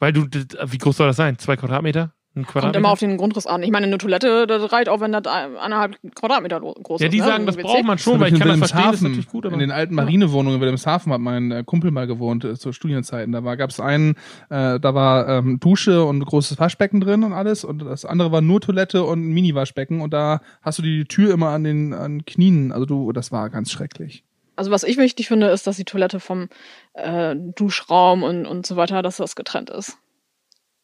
Weil 0.00 0.12
du, 0.12 0.26
wie 0.26 0.78
groß 0.78 0.96
soll 0.96 1.06
das 1.06 1.16
sein? 1.16 1.38
Zwei 1.38 1.56
Quadratmeter? 1.56 2.12
Ein 2.38 2.46
Kommt 2.46 2.76
immer 2.76 2.90
auf 2.90 3.00
den 3.00 3.16
Grundriss 3.16 3.46
an. 3.46 3.62
Ich 3.62 3.70
meine, 3.70 3.86
eine 3.86 3.98
Toilette, 3.98 4.46
das 4.46 4.72
reicht 4.72 4.88
auch, 4.88 5.00
wenn 5.00 5.12
das 5.12 5.26
eineinhalb 5.26 5.96
Quadratmeter 6.14 6.60
groß 6.60 7.00
ja, 7.00 7.06
ist. 7.06 7.12
die 7.12 7.20
ne? 7.20 7.24
sagen, 7.24 7.46
das 7.46 7.56
braucht 7.56 7.84
man 7.84 7.98
schon, 7.98 8.20
weil 8.20 8.28
ich 8.28 8.34
in 8.34 8.40
kann 8.40 8.48
das 8.48 8.70
verstehen, 8.70 8.90
das 8.90 8.96
ist 8.96 9.02
natürlich 9.02 9.28
gut, 9.28 9.46
aber 9.46 9.54
in 9.54 9.60
den 9.60 9.70
alten 9.70 9.94
Marinewohnungen 9.94 10.56
in 10.56 10.60
Wilhelmshaven 10.60 11.12
hat 11.12 11.20
mein 11.20 11.50
äh, 11.50 11.64
Kumpel 11.64 11.90
mal 11.90 12.06
gewohnt 12.06 12.44
äh, 12.44 12.54
zu 12.54 12.72
Studienzeiten. 12.72 13.32
Da 13.32 13.44
war 13.44 13.56
gab's 13.56 13.80
einen, 13.80 14.16
äh, 14.50 14.78
da 14.78 14.94
war 14.94 15.28
ähm, 15.28 15.58
Dusche 15.60 16.04
und 16.04 16.18
ein 16.18 16.24
großes 16.24 16.58
Waschbecken 16.58 17.00
drin 17.00 17.24
und 17.24 17.32
alles 17.32 17.64
und 17.64 17.80
das 17.80 18.04
andere 18.04 18.32
war 18.32 18.40
nur 18.40 18.60
Toilette 18.60 19.04
und 19.04 19.28
ein 19.28 19.32
Mini-Waschbecken 19.32 20.00
und 20.00 20.12
da 20.12 20.40
hast 20.62 20.78
du 20.78 20.82
die 20.82 21.04
Tür 21.04 21.32
immer 21.32 21.50
an 21.50 21.64
den 21.64 21.92
an 21.92 22.24
Knien. 22.24 22.72
Also 22.72 22.86
du, 22.86 23.12
das 23.12 23.32
war 23.32 23.50
ganz 23.50 23.70
schrecklich. 23.70 24.24
Also 24.58 24.72
was 24.72 24.82
ich 24.82 24.96
wichtig 24.96 25.28
finde, 25.28 25.48
ist, 25.48 25.68
dass 25.68 25.76
die 25.76 25.84
Toilette 25.84 26.18
vom 26.18 26.48
äh, 26.94 27.36
Duschraum 27.36 28.24
und, 28.24 28.44
und 28.44 28.66
so 28.66 28.74
weiter, 28.74 29.02
dass 29.02 29.18
das 29.18 29.36
getrennt 29.36 29.70
ist. 29.70 29.98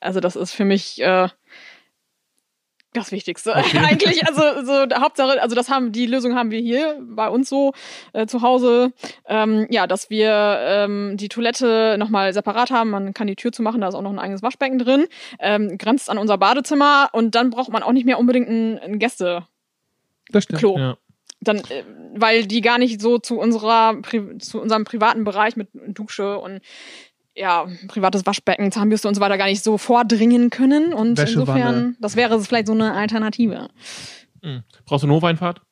Also 0.05 0.21
das 0.21 0.37
ist 0.37 0.53
für 0.53 0.67
mich 0.67 1.01
äh, 1.01 1.29
das 2.93 3.11
Wichtigste. 3.11 3.55
Eigentlich, 3.57 4.27
also 4.27 4.65
so 4.65 5.01
Hauptsache, 5.01 5.43
also 5.43 5.57
das 5.57 5.71
haben 5.71 5.93
die 5.93 6.07
Lösung 6.07 6.35
haben 6.35 6.51
wir 6.51 6.61
hier 6.61 7.01
bei 7.03 7.29
uns 7.29 7.49
so 7.49 7.73
äh, 8.13 8.27
zu 8.27 8.43
Hause. 8.43 8.93
Ähm, 9.27 9.67
ja, 9.71 9.87
dass 9.87 10.11
wir 10.11 10.59
ähm, 10.61 11.17
die 11.17 11.29
Toilette 11.29 11.97
nochmal 11.99 12.35
separat 12.35 12.71
haben. 12.71 12.91
Man 12.91 13.15
kann 13.15 13.27
die 13.27 13.35
Tür 13.35 13.51
zumachen, 13.51 13.81
da 13.81 13.89
ist 13.89 13.95
auch 13.95 14.03
noch 14.03 14.13
ein 14.13 14.19
eigenes 14.19 14.43
Waschbecken 14.43 14.79
drin. 14.79 15.07
Ähm, 15.41 15.79
grenzt 15.79 16.11
an 16.11 16.19
unser 16.19 16.37
Badezimmer 16.37 17.09
und 17.13 17.35
dann 17.35 17.49
braucht 17.51 17.71
man 17.71 17.83
auch 17.83 17.93
nicht 17.93 18.05
mehr 18.05 18.19
unbedingt 18.19 18.49
ein, 18.49 18.79
ein 18.79 18.99
Gästeklo. 18.99 19.47
Das 20.29 20.45
stimmt. 20.45 20.63
Ja. 20.63 20.99
Dann, 21.41 21.59
äh, 21.59 21.85
weil 22.15 22.47
die 22.47 22.61
gar 22.61 22.79
nicht 22.79 23.01
so 23.01 23.19
zu 23.19 23.39
unserer 23.39 23.97
zu 24.39 24.61
unserem 24.61 24.85
privaten 24.85 25.25
Bereich 25.25 25.57
mit 25.57 25.69
Dusche 25.73 26.39
und 26.39 26.61
ja, 27.35 27.67
privates 27.89 28.25
Waschbecken, 28.27 28.71
Zahnbürste 28.73 29.09
und 29.09 29.15
so 29.15 29.21
weiter 29.21 29.37
gar 29.39 29.47
nicht 29.47 29.63
so 29.65 29.77
vordringen 29.79 30.51
können. 30.51 30.93
Und 30.95 31.19
insofern, 31.19 31.97
das 32.01 32.17
wäre 32.17 32.41
vielleicht 32.41 32.67
so 32.69 32.73
eine 32.73 32.93
Alternative. 32.95 33.69
Mhm. 34.43 34.63
Brauchst 34.85 35.03
du 35.03 35.07
eine 35.09 35.15
Hofeinfahrt? 35.15 35.63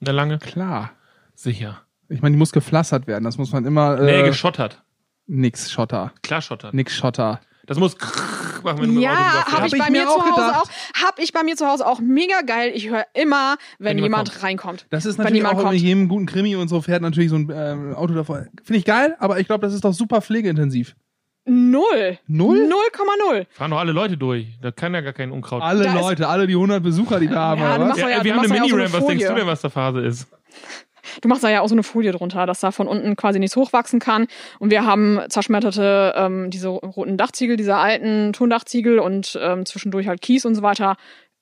Eine 0.00 0.12
lange? 0.12 0.38
Klar. 0.38 0.92
Sicher. 1.34 1.82
Ich 2.08 2.22
meine, 2.22 2.34
die 2.34 2.38
muss 2.38 2.52
gepflastert 2.52 3.06
werden. 3.06 3.24
Das 3.24 3.38
muss 3.38 3.52
man 3.52 3.64
immer. 3.64 3.96
Nee, 4.00 4.20
Äh, 4.20 4.24
geschottert. 4.24 4.82
nix 5.26 5.70
Schotter. 5.70 6.12
Klar 6.22 6.42
schottert. 6.42 6.74
Nix 6.74 6.96
Schotter. 6.96 7.40
Das 7.66 7.78
muss 7.78 7.96
machen, 8.64 8.80
wenn 8.82 8.94
du 8.94 9.00
Ja, 9.00 9.10
habe 9.50 9.66
ich 9.66 9.72
Hab 9.72 9.78
bei 9.78 9.86
ich 9.86 9.90
mir 9.90 9.90
mir 9.90 10.06
zu 10.06 10.12
Hause 10.14 10.30
gedacht. 10.34 10.56
auch. 10.62 11.02
Hab 11.06 11.18
ich 11.18 11.32
bei 11.32 11.42
mir 11.42 11.56
zu 11.56 11.66
Hause 11.66 11.86
auch 11.86 12.00
mega 12.00 12.40
geil. 12.42 12.72
Ich 12.74 12.88
höre 12.90 13.04
immer, 13.14 13.56
wenn, 13.78 13.96
Wenn 13.96 14.02
jemand 14.04 14.28
jemand 14.28 14.42
reinkommt. 14.42 14.86
Das 14.90 15.06
ist 15.06 15.18
Wenn 15.18 15.24
natürlich 15.24 15.38
jemand 15.38 15.56
auch 15.56 15.60
in 15.60 15.66
kommt. 15.68 15.80
jedem 15.80 16.08
guten 16.08 16.26
Krimi 16.26 16.56
und 16.56 16.68
so 16.68 16.80
fährt 16.80 17.02
natürlich 17.02 17.30
so 17.30 17.36
ein 17.36 17.50
ähm, 17.54 17.94
Auto 17.94 18.14
davor. 18.14 18.46
Finde 18.62 18.78
ich 18.78 18.84
geil, 18.84 19.16
aber 19.18 19.38
ich 19.40 19.46
glaube, 19.46 19.62
das 19.66 19.74
ist 19.74 19.84
doch 19.84 19.92
super 19.94 20.20
pflegeintensiv. 20.20 20.94
Null. 21.46 22.18
Null? 22.26 22.68
0,0. 22.68 23.46
Fahren 23.50 23.70
doch 23.70 23.78
alle 23.78 23.92
Leute 23.92 24.16
durch. 24.16 24.46
Da 24.60 24.70
kann 24.70 24.92
ja 24.94 25.00
gar 25.00 25.14
kein 25.14 25.32
Unkraut. 25.32 25.62
Alle 25.62 25.84
Da 25.84 25.94
Leute, 25.94 26.28
alle 26.28 26.46
die 26.46 26.52
100 26.54 26.82
Besucher, 26.82 27.18
die 27.18 27.28
da 27.28 27.34
haben, 27.56 27.60
Ja, 27.60 27.70
ja, 28.08 28.24
wir 28.24 28.34
haben 28.34 28.40
eine 28.40 28.40
auch 28.40 28.44
so 28.44 28.54
eine 28.54 28.60
Mini-Ram. 28.60 28.92
Was 28.92 29.06
denkst 29.06 29.26
du 29.26 29.34
denn, 29.34 29.46
was 29.46 29.60
da 29.62 29.70
Phase 29.70 30.00
ist? 30.00 30.28
Du 31.20 31.28
machst 31.28 31.42
da 31.44 31.48
ja 31.50 31.60
auch 31.60 31.68
so 31.68 31.74
eine 31.74 31.82
Folie 31.82 32.12
drunter, 32.12 32.46
dass 32.46 32.60
da 32.60 32.70
von 32.70 32.86
unten 32.88 33.16
quasi 33.16 33.38
nichts 33.38 33.56
hochwachsen 33.56 34.00
kann. 34.00 34.26
Und 34.58 34.70
wir 34.70 34.84
haben 34.84 35.20
zerschmetterte, 35.28 36.14
ähm, 36.16 36.50
diese 36.50 36.68
roten 36.68 37.16
Dachziegel, 37.16 37.56
diese 37.56 37.76
alten 37.76 38.32
Tondachziegel 38.32 38.98
und 38.98 39.38
ähm, 39.40 39.66
zwischendurch 39.66 40.06
halt 40.08 40.20
Kies 40.20 40.44
und 40.44 40.54
so 40.54 40.62
weiter. 40.62 40.96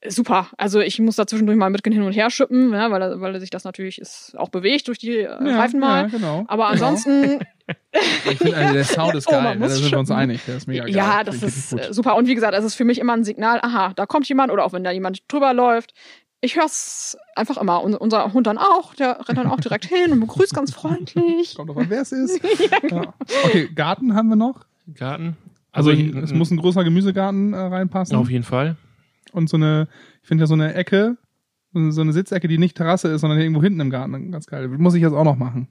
Super. 0.06 0.46
Also 0.56 0.78
ich 0.78 1.00
muss 1.00 1.16
da 1.16 1.26
zwischendurch 1.26 1.58
mal 1.58 1.70
mitgehen 1.70 1.92
hin 1.92 2.04
und 2.04 2.12
her 2.12 2.30
schippen, 2.30 2.72
ja, 2.72 2.88
weil, 2.92 3.02
er- 3.02 3.20
weil 3.20 3.40
sich 3.40 3.50
das 3.50 3.64
natürlich 3.64 4.00
ist, 4.00 4.32
auch 4.38 4.48
bewegt 4.48 4.86
durch 4.86 4.98
die 4.98 5.16
äh, 5.16 5.22
Ja, 5.24 5.58
Reifen 5.58 5.80
mal. 5.80 6.02
Ja, 6.04 6.06
genau. 6.08 6.44
Aber 6.46 6.68
ansonsten, 6.68 7.40
Ich 8.30 8.38
finde, 8.38 8.56
also 8.56 8.72
der 8.74 8.84
Sound 8.84 9.14
ist 9.16 9.26
Oh, 9.28 9.32
geil. 9.32 9.42
man 9.42 9.60
da 9.60 9.68
sind 9.68 9.90
wir 9.90 9.98
uns 9.98 10.10
einig. 10.10 10.40
Der 10.46 10.56
ist 10.56 10.68
mega 10.68 10.84
geil. 10.84 10.94
ja, 10.94 11.24
das 11.24 11.42
ist 11.42 11.72
äh, 11.72 11.92
super. 11.92 12.14
Und 12.16 12.28
wie 12.28 12.34
gesagt, 12.36 12.54
es 12.54 12.64
ist 12.64 12.76
für 12.76 12.84
mich 12.84 12.98
immer 13.00 13.12
ein 13.14 13.24
Signal, 13.24 13.58
aha, 13.60 13.92
da 13.96 14.06
kommt 14.06 14.28
jemand 14.28 14.52
oder 14.52 14.64
auch 14.64 14.72
wenn 14.72 14.84
da 14.84 14.90
jemand 14.92 15.22
drüber 15.28 15.52
läuft. 15.52 15.92
Ich 16.40 16.56
höre 16.56 16.66
es 16.66 17.16
einfach 17.34 17.56
immer. 17.56 17.82
Und 17.82 17.94
unser 17.96 18.32
Hund 18.32 18.46
dann 18.46 18.58
auch, 18.58 18.94
der 18.94 19.18
rennt 19.28 19.38
dann 19.38 19.48
auch 19.48 19.58
direkt 19.60 19.86
hin 19.86 20.12
und 20.12 20.20
begrüßt 20.20 20.54
ganz 20.54 20.72
freundlich. 20.72 21.56
Kommt 21.56 21.70
drauf 21.70 21.78
an, 21.78 21.86
wer 21.90 22.02
es 22.02 22.12
ist. 22.12 22.40
ja. 22.90 23.14
Okay, 23.44 23.68
Garten 23.74 24.14
haben 24.14 24.28
wir 24.28 24.36
noch. 24.36 24.64
Garten. 24.94 25.36
Also, 25.72 25.90
Also, 25.90 26.18
es 26.18 26.32
muss 26.32 26.50
ein 26.50 26.56
großer 26.58 26.84
Gemüsegarten 26.84 27.52
äh, 27.52 27.58
reinpassen. 27.58 28.16
auf 28.16 28.30
jeden 28.30 28.44
Fall. 28.44 28.76
Und 29.32 29.48
so 29.50 29.56
eine, 29.56 29.88
ich 30.22 30.28
finde 30.28 30.42
ja 30.44 30.46
so 30.46 30.54
eine 30.54 30.74
Ecke, 30.74 31.16
so 31.72 32.00
eine 32.00 32.12
Sitzecke, 32.12 32.48
die 32.48 32.58
nicht 32.58 32.76
Terrasse 32.76 33.08
ist, 33.08 33.20
sondern 33.20 33.38
irgendwo 33.40 33.62
hinten 33.62 33.80
im 33.80 33.90
Garten. 33.90 34.32
Ganz 34.32 34.46
geil. 34.46 34.68
Muss 34.68 34.94
ich 34.94 35.02
jetzt 35.02 35.12
auch 35.12 35.24
noch 35.24 35.36
machen. 35.36 35.68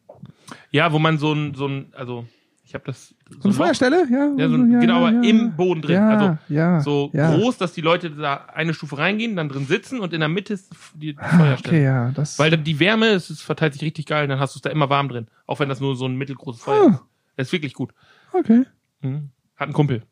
Ja, 0.72 0.92
wo 0.94 1.00
man 1.00 1.18
so 1.18 1.34
ein, 1.34 1.56
so 1.56 1.68
ein, 1.68 1.92
also 1.96 2.26
ich 2.68 2.74
habe 2.74 2.84
das 2.86 3.16
So 3.40 3.48
eine 3.48 3.54
Feuerstelle? 3.54 4.06
Ja, 4.12 4.34
Ja, 4.38 4.50
so 4.50 4.56
ein, 4.56 4.80
genau, 4.82 5.06
aber 5.08 5.24
im 5.24 5.56
Boden 5.56 5.82
drin. 5.82 5.96
Ja, 5.96 6.10
also 6.10 6.38
ja, 6.50 6.82
so 6.82 7.10
ja. 7.14 7.34
groß, 7.34 7.58
dass 7.58 7.72
die 7.72 7.80
Leute 7.82 8.10
da 8.12 8.36
eine 8.54 8.74
Stufe 8.74 8.98
reingehen, 8.98 9.38
dann 9.38 9.48
drin 9.48 9.66
sitzen 9.66 10.02
und 10.02 10.12
in 10.14 10.20
der 10.20 10.28
Mitte 10.28 10.54
ist 10.54 10.74
die 10.94 11.16
Ah, 11.18 11.38
Feuerstelle. 11.38 11.76
okay, 11.78 11.84
ja. 11.86 12.12
Das, 12.12 12.38
Weil 12.38 12.52
dann 12.52 12.66
die 12.66 12.80
Wärme, 12.82 13.08
es 13.08 13.42
verteilt 13.42 13.72
sich 13.74 13.82
richtig 13.84 14.06
geil, 14.06 14.28
dann 14.28 14.40
hast 14.40 14.54
du 14.56 14.58
es 14.58 14.62
da 14.64 14.70
immer 14.70 14.90
warm 14.90 15.08
drin. 15.08 15.28
Auch 15.46 15.60
wenn 15.62 15.70
das 15.70 15.80
nur 15.80 15.96
so 15.96 16.06
ein 16.06 16.16
mittelgroßes 16.18 16.62
Feuer 16.62 16.84
Ah. 16.88 16.90
ist. 16.90 17.04
Das 17.38 17.48
ist 17.48 17.54
wirklich 17.54 17.74
gut. 17.74 17.94
okay. 18.34 18.64
Mhm. 19.02 19.30
Hat 19.56 19.70
ein 19.70 19.74
Kumpel. 19.74 20.04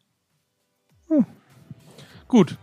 Oh. 1.09 1.23
Gut, 2.27 2.57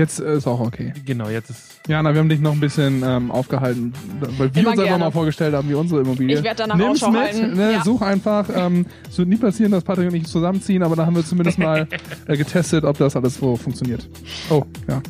Jetzt 0.00 0.18
äh, 0.18 0.36
ist 0.36 0.46
auch 0.46 0.60
okay. 0.60 0.94
genau, 1.04 1.28
jetzt 1.28 1.50
ist. 1.50 1.80
Jana, 1.86 2.14
wir 2.14 2.20
haben 2.20 2.30
dich 2.30 2.40
noch 2.40 2.52
ein 2.52 2.60
bisschen 2.60 3.02
ähm, 3.04 3.30
aufgehalten, 3.30 3.92
weil 4.38 4.54
wir 4.54 4.60
Immer 4.62 4.70
uns 4.70 4.78
einfach 4.78 4.84
gerne. 4.84 5.04
mal 5.04 5.10
vorgestellt 5.10 5.54
haben, 5.54 5.68
wie 5.68 5.74
unsere 5.74 6.00
Immobilie. 6.00 6.38
Ich 6.38 6.42
werd 6.42 6.58
danach 6.58 6.76
Nimm's 6.76 7.02
Ausschau 7.02 7.10
mit, 7.10 7.20
halten. 7.20 7.54
Ne, 7.54 7.72
Ja. 7.72 7.84
Such 7.84 8.00
einfach. 8.00 8.46
Ähm, 8.54 8.86
es 9.10 9.18
wird 9.18 9.28
nie 9.28 9.36
passieren, 9.36 9.72
dass 9.72 9.84
Patrick 9.84 10.08
und 10.08 10.14
ich 10.14 10.26
zusammenziehen, 10.26 10.82
aber 10.82 10.96
da 10.96 11.04
haben 11.04 11.16
wir 11.16 11.24
zumindest 11.24 11.58
mal 11.58 11.86
äh, 12.26 12.36
getestet, 12.38 12.84
ob 12.84 12.96
das 12.96 13.14
alles 13.14 13.34
so 13.34 13.56
funktioniert. 13.56 14.08
Oh, 14.48 14.62
ja. 14.88 15.02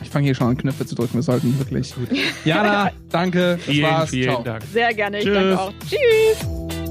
Ich 0.00 0.08
fange 0.08 0.24
hier 0.24 0.34
schon 0.34 0.46
an, 0.48 0.56
Knöpfe 0.56 0.86
zu 0.86 0.94
drücken. 0.94 1.14
Wir 1.14 1.22
sollten 1.22 1.58
wirklich. 1.58 1.94
Jana, 2.46 2.90
danke. 3.10 3.56
Das 3.56 3.64
Vielen, 3.66 3.90
war's. 3.90 4.08
vielen 4.10 4.30
Ciao. 4.30 4.42
Dank. 4.42 4.62
Sehr 4.72 4.94
gerne. 4.94 5.18
Ich 5.18 5.24
Tschüss. 5.24 5.34
danke 5.34 5.60
auch. 5.60 5.72
Tschüss. 5.86 6.85